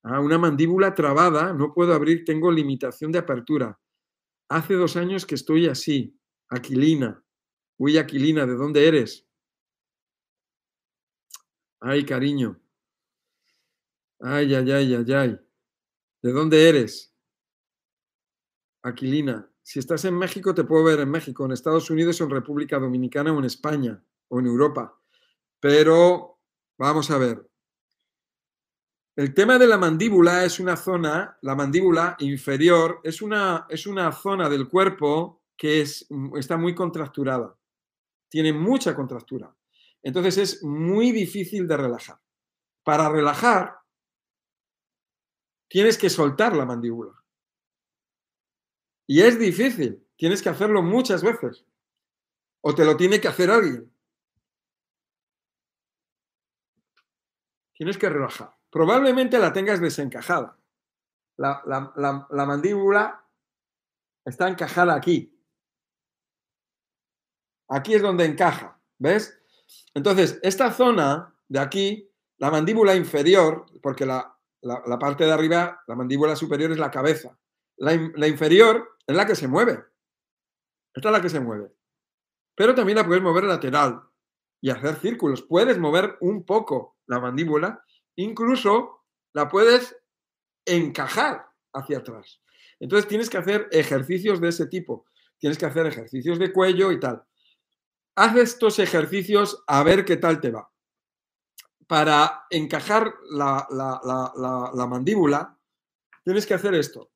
Ah, 0.03 0.19
una 0.19 0.37
mandíbula 0.37 0.95
trabada, 0.95 1.53
no 1.53 1.73
puedo 1.73 1.93
abrir, 1.93 2.23
tengo 2.25 2.51
limitación 2.51 3.11
de 3.11 3.19
apertura. 3.19 3.77
Hace 4.49 4.73
dos 4.73 4.95
años 4.95 5.25
que 5.25 5.35
estoy 5.35 5.67
así, 5.67 6.17
Aquilina. 6.49 7.23
Uy, 7.77 7.97
Aquilina, 7.97 8.45
¿de 8.45 8.55
dónde 8.55 8.87
eres? 8.87 9.27
Ay, 11.79 12.05
cariño. 12.05 12.59
Ay, 14.19 14.53
ay, 14.53 14.71
ay, 14.71 14.95
ay, 14.95 15.13
ay. 15.13 15.39
¿De 16.21 16.31
dónde 16.31 16.69
eres? 16.69 17.13
Aquilina. 18.83 19.51
Si 19.63 19.79
estás 19.79 20.05
en 20.05 20.17
México, 20.17 20.53
te 20.53 20.63
puedo 20.63 20.83
ver 20.83 20.99
en 20.99 21.09
México, 21.09 21.45
en 21.45 21.51
Estados 21.51 21.89
Unidos, 21.89 22.19
en 22.21 22.29
República 22.29 22.79
Dominicana 22.79 23.33
o 23.33 23.39
en 23.39 23.45
España 23.45 24.03
o 24.27 24.39
en 24.39 24.45
Europa. 24.45 25.00
Pero 25.61 26.39
vamos 26.77 27.09
a 27.11 27.17
ver. 27.17 27.47
El 29.15 29.33
tema 29.33 29.59
de 29.59 29.67
la 29.67 29.77
mandíbula 29.77 30.43
es 30.43 30.59
una 30.59 30.75
zona, 30.75 31.37
la 31.41 31.55
mandíbula 31.55 32.15
inferior, 32.19 32.99
es 33.03 33.21
una, 33.21 33.67
es 33.69 33.85
una 33.85 34.11
zona 34.11 34.49
del 34.49 34.67
cuerpo 34.67 35.43
que 35.55 35.81
es, 35.81 36.07
está 36.35 36.57
muy 36.57 36.73
contracturada, 36.73 37.55
tiene 38.29 38.51
mucha 38.51 38.95
contractura. 38.95 39.55
Entonces 40.01 40.37
es 40.37 40.63
muy 40.63 41.11
difícil 41.11 41.67
de 41.67 41.77
relajar. 41.77 42.19
Para 42.83 43.09
relajar, 43.09 43.77
tienes 45.67 45.97
que 45.99 46.09
soltar 46.09 46.55
la 46.55 46.65
mandíbula. 46.65 47.13
Y 49.05 49.21
es 49.21 49.37
difícil, 49.37 50.07
tienes 50.15 50.41
que 50.41 50.49
hacerlo 50.49 50.81
muchas 50.81 51.21
veces. 51.21 51.65
O 52.61 52.73
te 52.73 52.85
lo 52.85 52.97
tiene 52.97 53.21
que 53.21 53.27
hacer 53.27 53.51
alguien. 53.51 53.90
Tienes 57.81 57.97
que 57.97 58.09
relajar. 58.09 58.55
Probablemente 58.69 59.39
la 59.39 59.51
tengas 59.53 59.81
desencajada. 59.81 60.55
La, 61.35 62.45
mandíbula 62.45 63.25
está 64.23 64.47
encajada 64.47 64.93
aquí. 64.93 65.35
Aquí 67.69 67.95
es 67.95 68.03
donde 68.03 68.25
encaja, 68.25 68.79
¿ves? 68.99 69.35
Entonces, 69.95 70.39
esta 70.43 70.71
zona 70.71 71.33
de 71.47 71.57
aquí, 71.57 72.07
la 72.37 72.51
mandíbula 72.51 72.95
inferior, 72.95 73.65
porque 73.81 74.05
la, 74.05 74.37
parte 74.99 75.23
de 75.23 75.31
arriba, 75.31 75.81
la 75.87 75.95
mandíbula 75.95 76.35
superior 76.35 76.71
es 76.71 76.77
la 76.77 76.91
cabeza. 76.91 77.35
La, 77.77 77.93
la, 78.13 78.27
inferior 78.27 78.95
es 79.07 79.15
la 79.15 79.25
que 79.25 79.35
se 79.35 79.47
mueve. 79.47 79.83
Esta 80.93 81.09
es 81.09 81.13
la 81.13 81.21
que 81.23 81.29
se 81.29 81.39
mueve. 81.39 81.71
Pero 82.53 82.75
también 82.75 82.99
la 82.99 83.07
puedes 83.07 83.23
mover 83.23 83.45
lateral 83.45 84.03
y 84.61 84.69
hacer 84.69 84.97
círculos. 84.97 85.41
Puedes 85.41 85.79
mover 85.79 86.19
un 86.19 86.45
poco 86.45 87.00
la 87.11 87.19
mandíbula 87.19 87.83
incluso 88.15 89.03
la 89.33 89.49
puedes 89.49 89.95
encajar 90.65 91.45
hacia 91.73 91.97
atrás. 91.97 92.41
Entonces 92.79 93.07
tienes 93.07 93.29
que 93.29 93.37
hacer 93.37 93.67
ejercicios 93.71 94.39
de 94.39 94.47
ese 94.47 94.67
tipo. 94.67 95.05
Tienes 95.37 95.57
que 95.57 95.65
hacer 95.65 95.85
ejercicios 95.85 96.39
de 96.39 96.53
cuello 96.53 96.91
y 96.91 96.99
tal. 96.99 97.23
Haz 98.15 98.35
estos 98.37 98.79
ejercicios 98.79 99.61
a 99.67 99.83
ver 99.83 100.05
qué 100.05 100.17
tal 100.17 100.39
te 100.39 100.51
va. 100.51 100.71
Para 101.85 102.45
encajar 102.49 103.13
la, 103.29 103.67
la 103.69 104.87
mandíbula, 104.87 105.57
tienes 106.23 106.45
que 106.45 106.53
hacer 106.53 106.73
esto. 106.75 107.11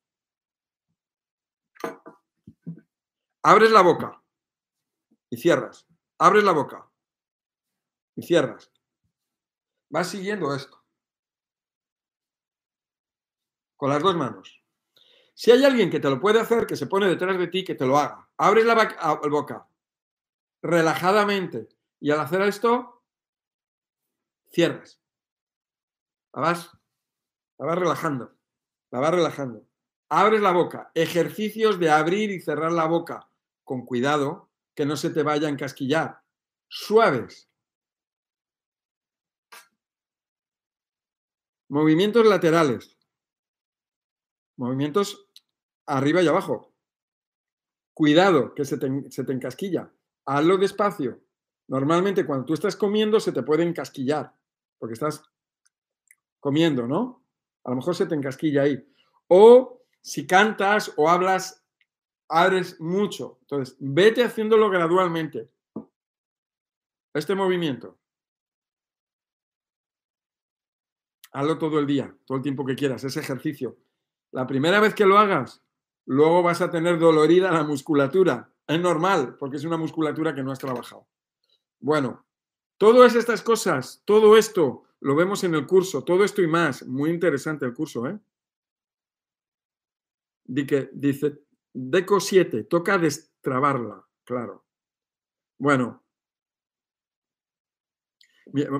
Abres 3.42 3.70
la 3.70 3.80
boca 3.80 4.22
y 5.30 5.38
cierras. 5.38 5.86
Abres 6.18 6.44
la 6.44 6.52
boca 6.52 6.86
y 8.14 8.22
cierras. 8.22 8.70
Vas 9.96 10.08
siguiendo 10.08 10.54
esto 10.54 10.84
con 13.76 13.88
las 13.88 14.02
dos 14.02 14.14
manos. 14.14 14.62
Si 15.32 15.50
hay 15.50 15.64
alguien 15.64 15.88
que 15.88 16.00
te 16.00 16.10
lo 16.10 16.20
puede 16.20 16.38
hacer, 16.38 16.66
que 16.66 16.76
se 16.76 16.86
pone 16.86 17.08
detrás 17.08 17.38
de 17.38 17.46
ti, 17.46 17.64
que 17.64 17.74
te 17.74 17.86
lo 17.86 17.96
haga. 17.96 18.28
Abres 18.36 18.66
la 18.66 18.74
boca 19.30 19.66
relajadamente 20.60 21.70
y 21.98 22.10
al 22.10 22.20
hacer 22.20 22.42
esto, 22.42 23.04
cierras. 24.50 25.00
La 26.34 26.42
vas, 26.42 26.70
la 27.56 27.64
vas 27.64 27.78
relajando, 27.78 28.36
la 28.90 29.00
vas 29.00 29.12
relajando. 29.12 29.66
Abres 30.10 30.42
la 30.42 30.52
boca. 30.52 30.90
Ejercicios 30.92 31.78
de 31.78 31.88
abrir 31.88 32.30
y 32.30 32.40
cerrar 32.40 32.72
la 32.72 32.84
boca 32.84 33.30
con 33.64 33.86
cuidado, 33.86 34.50
que 34.74 34.84
no 34.84 34.98
se 34.98 35.08
te 35.08 35.22
vaya 35.22 35.48
a 35.48 35.50
encasquillar. 35.50 36.20
Suaves. 36.68 37.48
Movimientos 41.68 42.26
laterales. 42.26 42.96
Movimientos 44.56 45.28
arriba 45.86 46.22
y 46.22 46.28
abajo. 46.28 46.72
Cuidado, 47.94 48.54
que 48.54 48.64
se 48.64 48.78
te, 48.78 49.10
se 49.10 49.22
encasquilla. 49.22 49.92
Hazlo 50.26 50.58
despacio. 50.58 51.20
Normalmente 51.68 52.24
cuando 52.24 52.46
tú 52.46 52.54
estás 52.54 52.76
comiendo 52.76 53.18
se 53.20 53.32
te 53.32 53.42
puede 53.42 53.64
encasquillar, 53.64 54.34
porque 54.78 54.94
estás 54.94 55.24
comiendo, 56.40 56.86
¿no? 56.86 57.24
A 57.64 57.70
lo 57.70 57.76
mejor 57.76 57.94
se 57.96 58.06
te 58.06 58.14
encasquilla 58.14 58.62
ahí. 58.62 58.86
O 59.28 59.82
si 60.00 60.26
cantas 60.26 60.92
o 60.96 61.08
hablas, 61.08 61.64
abres 62.28 62.80
mucho. 62.80 63.38
Entonces, 63.42 63.76
vete 63.80 64.22
haciéndolo 64.22 64.70
gradualmente. 64.70 65.50
Este 67.12 67.34
movimiento. 67.34 67.98
Hazlo 71.36 71.58
todo 71.58 71.78
el 71.78 71.86
día, 71.86 72.16
todo 72.24 72.38
el 72.38 72.42
tiempo 72.42 72.64
que 72.64 72.74
quieras, 72.74 73.04
ese 73.04 73.20
ejercicio. 73.20 73.76
La 74.32 74.46
primera 74.46 74.80
vez 74.80 74.94
que 74.94 75.04
lo 75.04 75.18
hagas, 75.18 75.62
luego 76.06 76.42
vas 76.42 76.62
a 76.62 76.70
tener 76.70 76.98
dolorida 76.98 77.52
la 77.52 77.62
musculatura. 77.62 78.50
Es 78.66 78.80
normal, 78.80 79.36
porque 79.38 79.58
es 79.58 79.64
una 79.66 79.76
musculatura 79.76 80.34
que 80.34 80.42
no 80.42 80.50
has 80.50 80.58
trabajado. 80.58 81.06
Bueno, 81.78 82.24
todas 82.78 83.14
estas 83.14 83.42
cosas, 83.42 84.00
todo 84.06 84.38
esto 84.38 84.84
lo 85.00 85.14
vemos 85.14 85.44
en 85.44 85.54
el 85.54 85.66
curso, 85.66 86.04
todo 86.04 86.24
esto 86.24 86.40
y 86.40 86.46
más. 86.46 86.86
Muy 86.86 87.10
interesante 87.10 87.66
el 87.66 87.74
curso, 87.74 88.06
¿eh? 88.06 88.18
Dice, 90.46 91.42
Deco 91.74 92.18
7, 92.18 92.64
toca 92.64 92.96
destrabarla, 92.96 94.02
claro. 94.24 94.64
Bueno, 95.58 96.02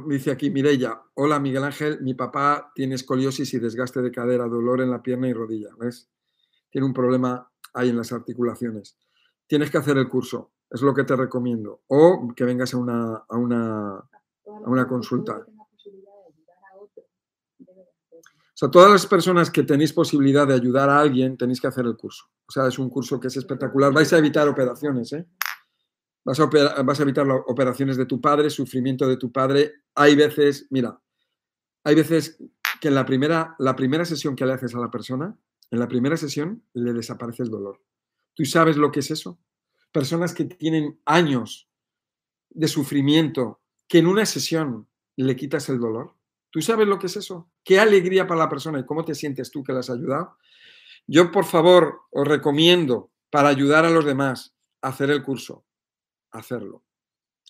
Dice 0.09 0.31
aquí 0.31 0.48
Mireya, 0.48 1.03
hola 1.15 1.39
Miguel 1.39 1.65
Ángel, 1.65 2.01
mi 2.01 2.15
papá 2.15 2.73
tiene 2.74 2.94
escoliosis 2.94 3.53
y 3.53 3.59
desgaste 3.59 4.01
de 4.01 4.11
cadera, 4.11 4.47
dolor 4.47 4.81
en 4.81 4.90
la 4.90 5.03
pierna 5.03 5.28
y 5.28 5.35
rodilla, 5.35 5.69
¿ves? 5.78 6.09
Tiene 6.70 6.86
un 6.86 6.94
problema 6.94 7.51
ahí 7.74 7.90
en 7.90 7.98
las 7.98 8.11
articulaciones. 8.11 8.97
Tienes 9.47 9.70
que 9.70 9.77
hacer 9.77 9.98
el 9.98 10.09
curso, 10.09 10.53
es 10.70 10.81
lo 10.81 10.94
que 10.94 11.05
te 11.05 11.15
recomiendo. 11.15 11.82
O 11.89 12.32
que 12.35 12.44
vengas 12.44 12.73
a 12.73 12.78
una, 12.78 13.16
a 13.28 13.36
una, 13.36 13.97
a 13.97 14.09
una 14.47 14.89
consulta. 14.89 15.44
O 17.59 18.59
sea, 18.59 18.70
todas 18.70 18.90
las 18.90 19.07
personas 19.07 19.51
que 19.51 19.62
tenéis 19.62 19.93
posibilidad 19.93 20.47
de 20.47 20.55
ayudar 20.55 20.89
a 20.89 21.01
alguien, 21.01 21.36
tenéis 21.36 21.61
que 21.61 21.66
hacer 21.66 21.85
el 21.85 21.98
curso. 21.98 22.24
O 22.48 22.51
sea, 22.51 22.66
es 22.66 22.78
un 22.78 22.89
curso 22.89 23.20
que 23.20 23.28
es 23.28 23.36
espectacular. 23.36 23.93
Vais 23.93 24.11
a 24.15 24.19
evitar 24.19 24.48
operaciones, 24.48 25.12
¿eh? 25.12 25.27
Vas 26.27 26.40
a, 26.40 27.03
evitar 27.03 27.24
las 27.24 27.40
operaciones 27.47 27.97
de 27.97 28.05
tu 28.05 28.20
padre, 28.20 28.51
sufrimiento 28.51 29.07
de 29.07 29.16
tu 29.16 29.31
padre. 29.31 29.74
Hay 29.94 30.16
veces, 30.16 30.66
mira, 30.70 31.01
hay 31.85 31.94
veces 31.94 32.43
que 32.81 32.89
en 32.89 32.97
la 32.97 33.07
primera, 33.07 33.55
la 33.61 33.77
primera 33.77 34.05
sesión 34.05 34.35
que 34.35 34.44
le 34.44 34.53
haces 34.53 34.74
a 34.74 34.81
la 34.81 34.90
persona, 34.90 35.39
en 35.70 35.78
la 35.78 35.86
primera 35.86 36.16
sesión 36.16 36.65
le 36.73 36.93
desaparece 36.93 37.44
el 37.44 37.51
dolor. 37.51 37.81
¿Tú 38.35 38.44
sabes 38.44 38.77
lo 38.77 38.90
que 38.90 39.01
es 39.01 39.12
eso? 39.12 39.39
Personas 39.93 40.35
que 40.35 40.47
tienen 40.47 41.01
años 41.05 41.69
de 42.51 42.66
sufrimiento, 42.66 43.61
que 43.86 43.98
en 43.98 44.09
una 44.09 44.27
sesión 44.27 44.89
le 45.15 45.36
quitas 45.36 45.69
el 45.69 45.78
dolor. 45.78 46.16
¿Tú 46.51 46.61
sabes 46.61 46.89
lo 46.89 46.98
que 46.98 47.07
es 47.07 47.16
eso? 47.16 47.53
Qué 47.62 47.78
alegría 47.78 48.27
para 48.27 48.40
la 48.40 48.48
persona 48.48 48.81
y 48.81 48.85
cómo 48.85 49.05
te 49.05 49.15
sientes 49.15 49.53
tú 49.53 49.62
que 49.62 49.73
le 49.73 49.78
has 49.78 49.90
ayudado. 49.90 50.36
Yo, 51.07 51.31
por 51.31 51.44
favor, 51.44 52.01
os 52.11 52.27
recomiendo 52.27 53.12
para 53.31 53.48
ayudar 53.48 53.85
a 53.85 53.90
los 53.90 54.05
demás 54.05 54.57
hacer 54.82 55.11
el 55.11 55.23
curso 55.23 55.66
hacerlo. 56.39 56.85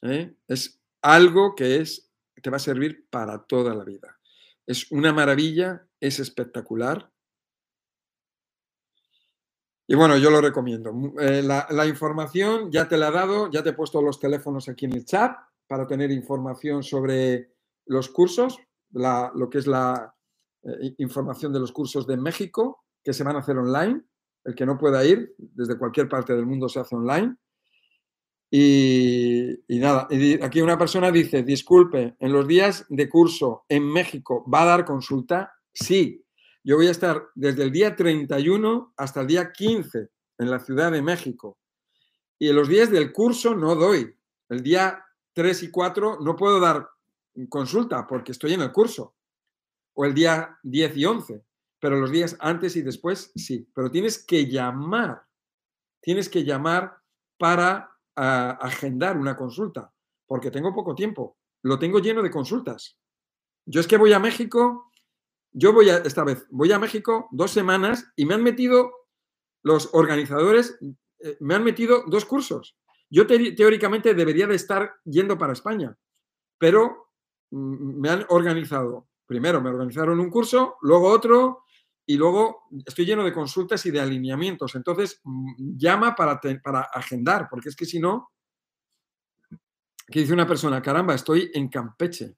¿eh? 0.02 0.34
Es 0.48 0.80
algo 1.02 1.54
que 1.54 1.80
es, 1.80 2.10
te 2.42 2.50
va 2.50 2.56
a 2.56 2.60
servir 2.60 3.06
para 3.10 3.44
toda 3.44 3.74
la 3.74 3.84
vida. 3.84 4.18
Es 4.66 4.90
una 4.90 5.12
maravilla, 5.12 5.86
es 6.00 6.18
espectacular. 6.18 7.10
Y 9.88 9.94
bueno, 9.94 10.16
yo 10.16 10.30
lo 10.30 10.40
recomiendo. 10.40 10.92
Eh, 11.20 11.42
la, 11.42 11.86
información 11.86 12.72
ya 12.72 12.88
te 12.88 12.96
la 12.96 13.08
he 13.08 13.12
dado, 13.12 13.50
ya 13.50 13.62
te 13.62 13.70
he 13.70 13.72
puesto 13.72 14.02
los 14.02 14.18
teléfonos 14.18 14.68
aquí 14.68 14.86
en 14.86 14.94
el 14.94 15.04
chat 15.04 15.36
para 15.68 15.86
tener 15.86 16.10
información 16.10 16.82
sobre 16.82 17.52
los 17.86 18.08
cursos, 18.08 18.58
lo 18.90 19.48
que 19.48 19.58
es 19.58 19.66
la 19.68 20.12
eh, 20.64 20.94
información 20.98 21.52
de 21.52 21.60
los 21.60 21.70
cursos 21.70 22.06
de 22.06 22.16
México, 22.16 22.84
que 23.02 23.12
se 23.12 23.22
van 23.22 23.36
a 23.36 23.40
hacer 23.40 23.56
online. 23.56 24.02
El 24.44 24.54
que 24.54 24.66
no 24.66 24.78
pueda 24.78 25.04
ir, 25.04 25.34
desde 25.38 25.78
cualquier 25.78 26.08
parte 26.08 26.34
del 26.34 26.46
mundo 26.46 26.68
se 26.68 26.80
hace 26.80 26.96
online. 26.96 27.36
Y, 28.50 29.58
nada, 29.68 30.08
aquí 30.42 30.60
una 30.60 30.78
persona 30.78 31.10
dice, 31.10 31.42
disculpe, 31.42 32.16
en 32.18 32.32
los 32.32 32.46
días 32.46 32.86
de 32.88 33.08
curso 33.08 33.64
en 33.68 33.84
México, 33.84 34.44
¿va 34.48 34.62
a 34.62 34.66
dar 34.66 34.84
consulta? 34.84 35.52
Sí, 35.72 36.24
yo 36.62 36.76
voy 36.76 36.86
a 36.86 36.92
estar 36.92 37.28
desde 37.34 37.64
el 37.64 37.72
día 37.72 37.96
31 37.96 38.94
hasta 38.96 39.20
el 39.20 39.26
día 39.26 39.52
15 39.52 40.08
en 40.38 40.50
la 40.50 40.60
Ciudad 40.60 40.92
de 40.92 41.02
México. 41.02 41.58
Y 42.38 42.48
en 42.48 42.56
los 42.56 42.68
días 42.68 42.90
del 42.90 43.12
curso 43.12 43.54
no 43.54 43.74
doy. 43.74 44.14
El 44.48 44.62
día 44.62 45.04
3 45.32 45.64
y 45.64 45.70
4 45.70 46.18
no 46.20 46.36
puedo 46.36 46.60
dar 46.60 46.88
consulta 47.48 48.06
porque 48.06 48.32
estoy 48.32 48.54
en 48.54 48.62
el 48.62 48.72
curso. 48.72 49.14
O 49.94 50.04
el 50.04 50.14
día 50.14 50.58
10 50.62 50.96
y 50.96 51.04
11. 51.04 51.44
Pero 51.78 52.00
los 52.00 52.10
días 52.10 52.36
antes 52.40 52.76
y 52.76 52.82
después 52.82 53.32
sí. 53.34 53.68
Pero 53.74 53.90
tienes 53.90 54.24
que 54.24 54.46
llamar. 54.46 55.22
Tienes 56.00 56.28
que 56.28 56.44
llamar 56.44 56.98
para 57.38 57.95
a 58.16 58.50
agendar 58.52 59.16
una 59.16 59.36
consulta, 59.36 59.92
porque 60.26 60.50
tengo 60.50 60.74
poco 60.74 60.94
tiempo, 60.94 61.36
lo 61.62 61.78
tengo 61.78 61.98
lleno 62.00 62.22
de 62.22 62.30
consultas. 62.30 62.98
Yo 63.66 63.80
es 63.80 63.86
que 63.86 63.96
voy 63.96 64.12
a 64.12 64.18
México 64.18 64.86
yo 65.58 65.72
voy 65.72 65.88
a, 65.88 65.96
esta 65.98 66.22
vez, 66.22 66.46
voy 66.50 66.70
a 66.72 66.78
México 66.78 67.28
dos 67.30 67.50
semanas 67.50 68.12
y 68.14 68.26
me 68.26 68.34
han 68.34 68.42
metido, 68.42 68.92
los 69.62 69.88
organizadores, 69.94 70.78
eh, 71.18 71.38
me 71.40 71.54
han 71.54 71.64
metido 71.64 72.04
dos 72.06 72.26
cursos. 72.26 72.76
Yo 73.08 73.26
teóricamente 73.26 74.12
debería 74.12 74.46
de 74.46 74.54
estar 74.54 74.96
yendo 75.04 75.38
para 75.38 75.54
España, 75.54 75.96
pero 76.58 77.08
mm, 77.50 78.00
me 78.00 78.10
han 78.10 78.26
organizado, 78.28 79.08
primero 79.24 79.62
me 79.62 79.70
organizaron 79.70 80.20
un 80.20 80.28
curso, 80.28 80.76
luego 80.82 81.08
otro, 81.08 81.64
y 82.06 82.16
luego 82.16 82.68
estoy 82.86 83.04
lleno 83.04 83.24
de 83.24 83.32
consultas 83.32 83.84
y 83.86 83.90
de 83.90 84.00
alineamientos. 84.00 84.74
Entonces, 84.76 85.20
mm, 85.24 85.76
llama 85.76 86.14
para, 86.14 86.40
para 86.62 86.82
agendar, 86.82 87.48
porque 87.50 87.68
es 87.68 87.76
que 87.76 87.84
si 87.84 87.98
no, 87.98 88.30
que 90.08 90.20
dice 90.20 90.32
una 90.32 90.46
persona, 90.46 90.80
caramba, 90.80 91.14
estoy 91.14 91.50
en 91.52 91.68
Campeche. 91.68 92.36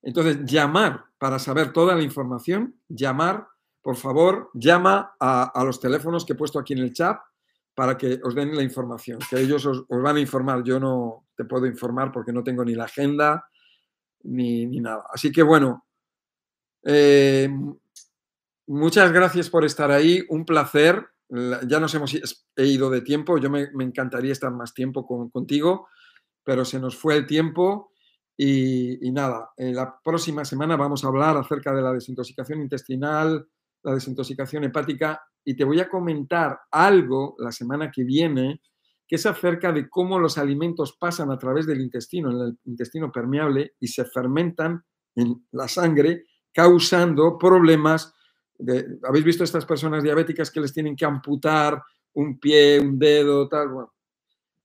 Entonces, 0.00 0.38
llamar 0.44 1.04
para 1.18 1.38
saber 1.38 1.72
toda 1.72 1.94
la 1.94 2.02
información, 2.02 2.80
llamar, 2.88 3.46
por 3.82 3.96
favor, 3.96 4.50
llama 4.54 5.14
a, 5.20 5.62
los 5.64 5.80
teléfonos 5.80 6.24
que 6.24 6.32
he 6.32 6.36
puesto 6.36 6.58
aquí 6.58 6.72
en 6.72 6.80
el 6.80 6.92
chat 6.92 7.18
para 7.74 7.96
que 7.96 8.18
os 8.24 8.34
den 8.34 8.56
la 8.56 8.62
información, 8.62 9.18
que 9.28 9.38
ellos 9.38 9.66
os, 9.66 9.86
van 9.88 10.16
a 10.16 10.20
informar. 10.20 10.62
Yo 10.64 10.80
no 10.80 11.26
te 11.36 11.44
puedo 11.44 11.66
informar 11.66 12.10
porque 12.10 12.32
no 12.32 12.42
tengo 12.42 12.64
ni 12.64 12.74
la 12.74 12.84
agenda 12.84 13.48
ni, 14.22 14.66
nada. 14.80 15.04
Así 15.12 15.30
que 15.30 15.42
bueno, 15.42 15.86
eh, 16.82 17.48
muchas 18.68 19.12
gracias 19.12 19.50
por 19.50 19.64
estar 19.64 19.90
ahí, 19.90 20.24
un 20.28 20.44
placer. 20.44 21.06
Ya 21.28 21.80
nos 21.80 21.94
hemos 21.94 22.16
ido 22.56 22.90
de 22.90 23.00
tiempo, 23.02 23.38
yo 23.38 23.50
me, 23.50 23.68
encantaría 23.80 24.32
estar 24.32 24.50
más 24.52 24.72
tiempo 24.72 25.06
contigo, 25.30 25.88
pero 26.44 26.64
se 26.64 26.80
nos 26.80 26.96
fue 26.96 27.16
el 27.16 27.26
tiempo 27.26 27.92
y, 28.36 29.10
nada, 29.10 29.50
en 29.56 29.74
la 29.74 29.98
próxima 30.02 30.44
semana 30.44 30.76
vamos 30.76 31.04
a 31.04 31.08
hablar 31.08 31.36
acerca 31.36 31.74
de 31.74 31.82
la 31.82 31.92
desintoxicación 31.92 32.62
intestinal, 32.62 33.46
la 33.82 33.94
desintoxicación 33.94 34.64
hepática 34.64 35.20
y 35.44 35.54
te 35.54 35.64
voy 35.64 35.80
a 35.80 35.88
comentar 35.88 36.60
algo 36.70 37.34
la 37.38 37.52
semana 37.52 37.90
que 37.90 38.04
viene 38.04 38.62
que 39.08 39.16
es 39.16 39.24
acerca 39.24 39.72
de 39.72 39.88
cómo 39.88 40.18
los 40.18 40.36
alimentos 40.36 40.96
pasan 41.00 41.30
a 41.30 41.38
través 41.38 41.66
del 41.66 41.80
intestino, 41.80 42.30
en 42.30 42.48
el 42.48 42.58
intestino 42.66 43.10
permeable 43.10 43.72
y 43.80 43.88
se 43.88 44.04
fermentan 44.04 44.84
en 45.16 45.46
la 45.50 45.66
sangre, 45.66 46.26
causando 46.52 47.38
problemas. 47.38 48.14
¿Habéis 49.04 49.24
visto 49.24 49.44
estas 49.44 49.64
personas 49.64 50.02
diabéticas 50.02 50.50
que 50.50 50.60
les 50.60 50.72
tienen 50.72 50.96
que 50.96 51.04
amputar 51.04 51.82
un 52.14 52.38
pie, 52.38 52.80
un 52.80 52.98
dedo, 52.98 53.48
tal? 53.48 53.68
Bueno, 53.68 53.94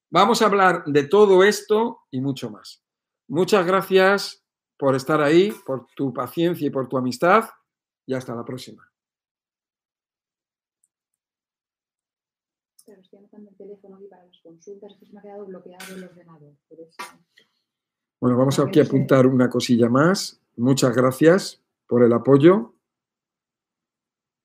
vamos 0.09 0.41
a 0.41 0.45
hablar 0.45 0.83
de 0.85 1.03
todo 1.03 1.43
esto 1.43 2.01
y 2.11 2.21
mucho 2.21 2.49
más. 2.49 2.83
Muchas 3.27 3.65
gracias 3.65 4.43
por 4.77 4.95
estar 4.95 5.21
ahí, 5.21 5.53
por 5.65 5.87
tu 5.95 6.13
paciencia 6.13 6.67
y 6.67 6.71
por 6.71 6.87
tu 6.87 6.97
amistad 6.97 7.49
y 8.05 8.13
hasta 8.13 8.35
la 8.35 8.43
próxima. 8.43 8.87
Bueno, 18.19 18.37
vamos 18.37 18.59
aquí 18.59 18.79
a 18.79 18.83
apuntar 18.83 19.25
una 19.27 19.49
cosilla 19.49 19.89
más. 19.89 20.41
Muchas 20.57 20.95
gracias 20.95 21.61
por 21.87 22.03
el 22.03 22.13
apoyo. 22.13 22.72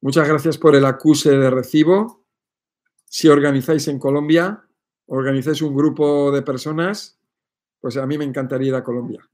Muchas 0.00 0.28
gracias 0.28 0.58
por 0.58 0.76
el 0.76 0.84
acuse 0.84 1.36
de 1.36 1.50
recibo. 1.50 2.24
Si 3.04 3.28
organizáis 3.28 3.88
en 3.88 3.98
Colombia, 3.98 4.64
organizáis 5.06 5.62
un 5.62 5.74
grupo 5.74 6.30
de 6.30 6.42
personas 6.42 7.18
pues 7.80 7.96
a 7.96 8.06
mí 8.06 8.18
me 8.18 8.24
encantaría 8.24 8.68
ir 8.68 8.74
a 8.74 8.82
Colombia. 8.82 9.28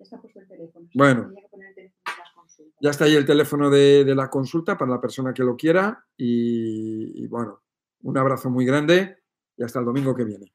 Bueno, 0.95 1.33
ya 2.81 2.91
está 2.91 3.05
ahí 3.05 3.15
el 3.15 3.25
teléfono 3.25 3.71
de, 3.71 4.05
la 4.15 4.29
consulta 4.29 4.77
para 4.77 4.91
la 4.91 5.01
persona 5.01 5.33
que 5.33 5.43
lo 5.43 5.57
quiera 5.57 6.05
y, 6.17 7.25
y 7.25 7.27
bueno, 7.27 7.63
un 8.03 8.19
abrazo 8.19 8.51
muy 8.51 8.65
grande 8.65 9.19
y 9.57 9.63
hasta 9.63 9.79
el 9.79 9.85
domingo 9.85 10.15
que 10.15 10.25
viene. 10.25 10.54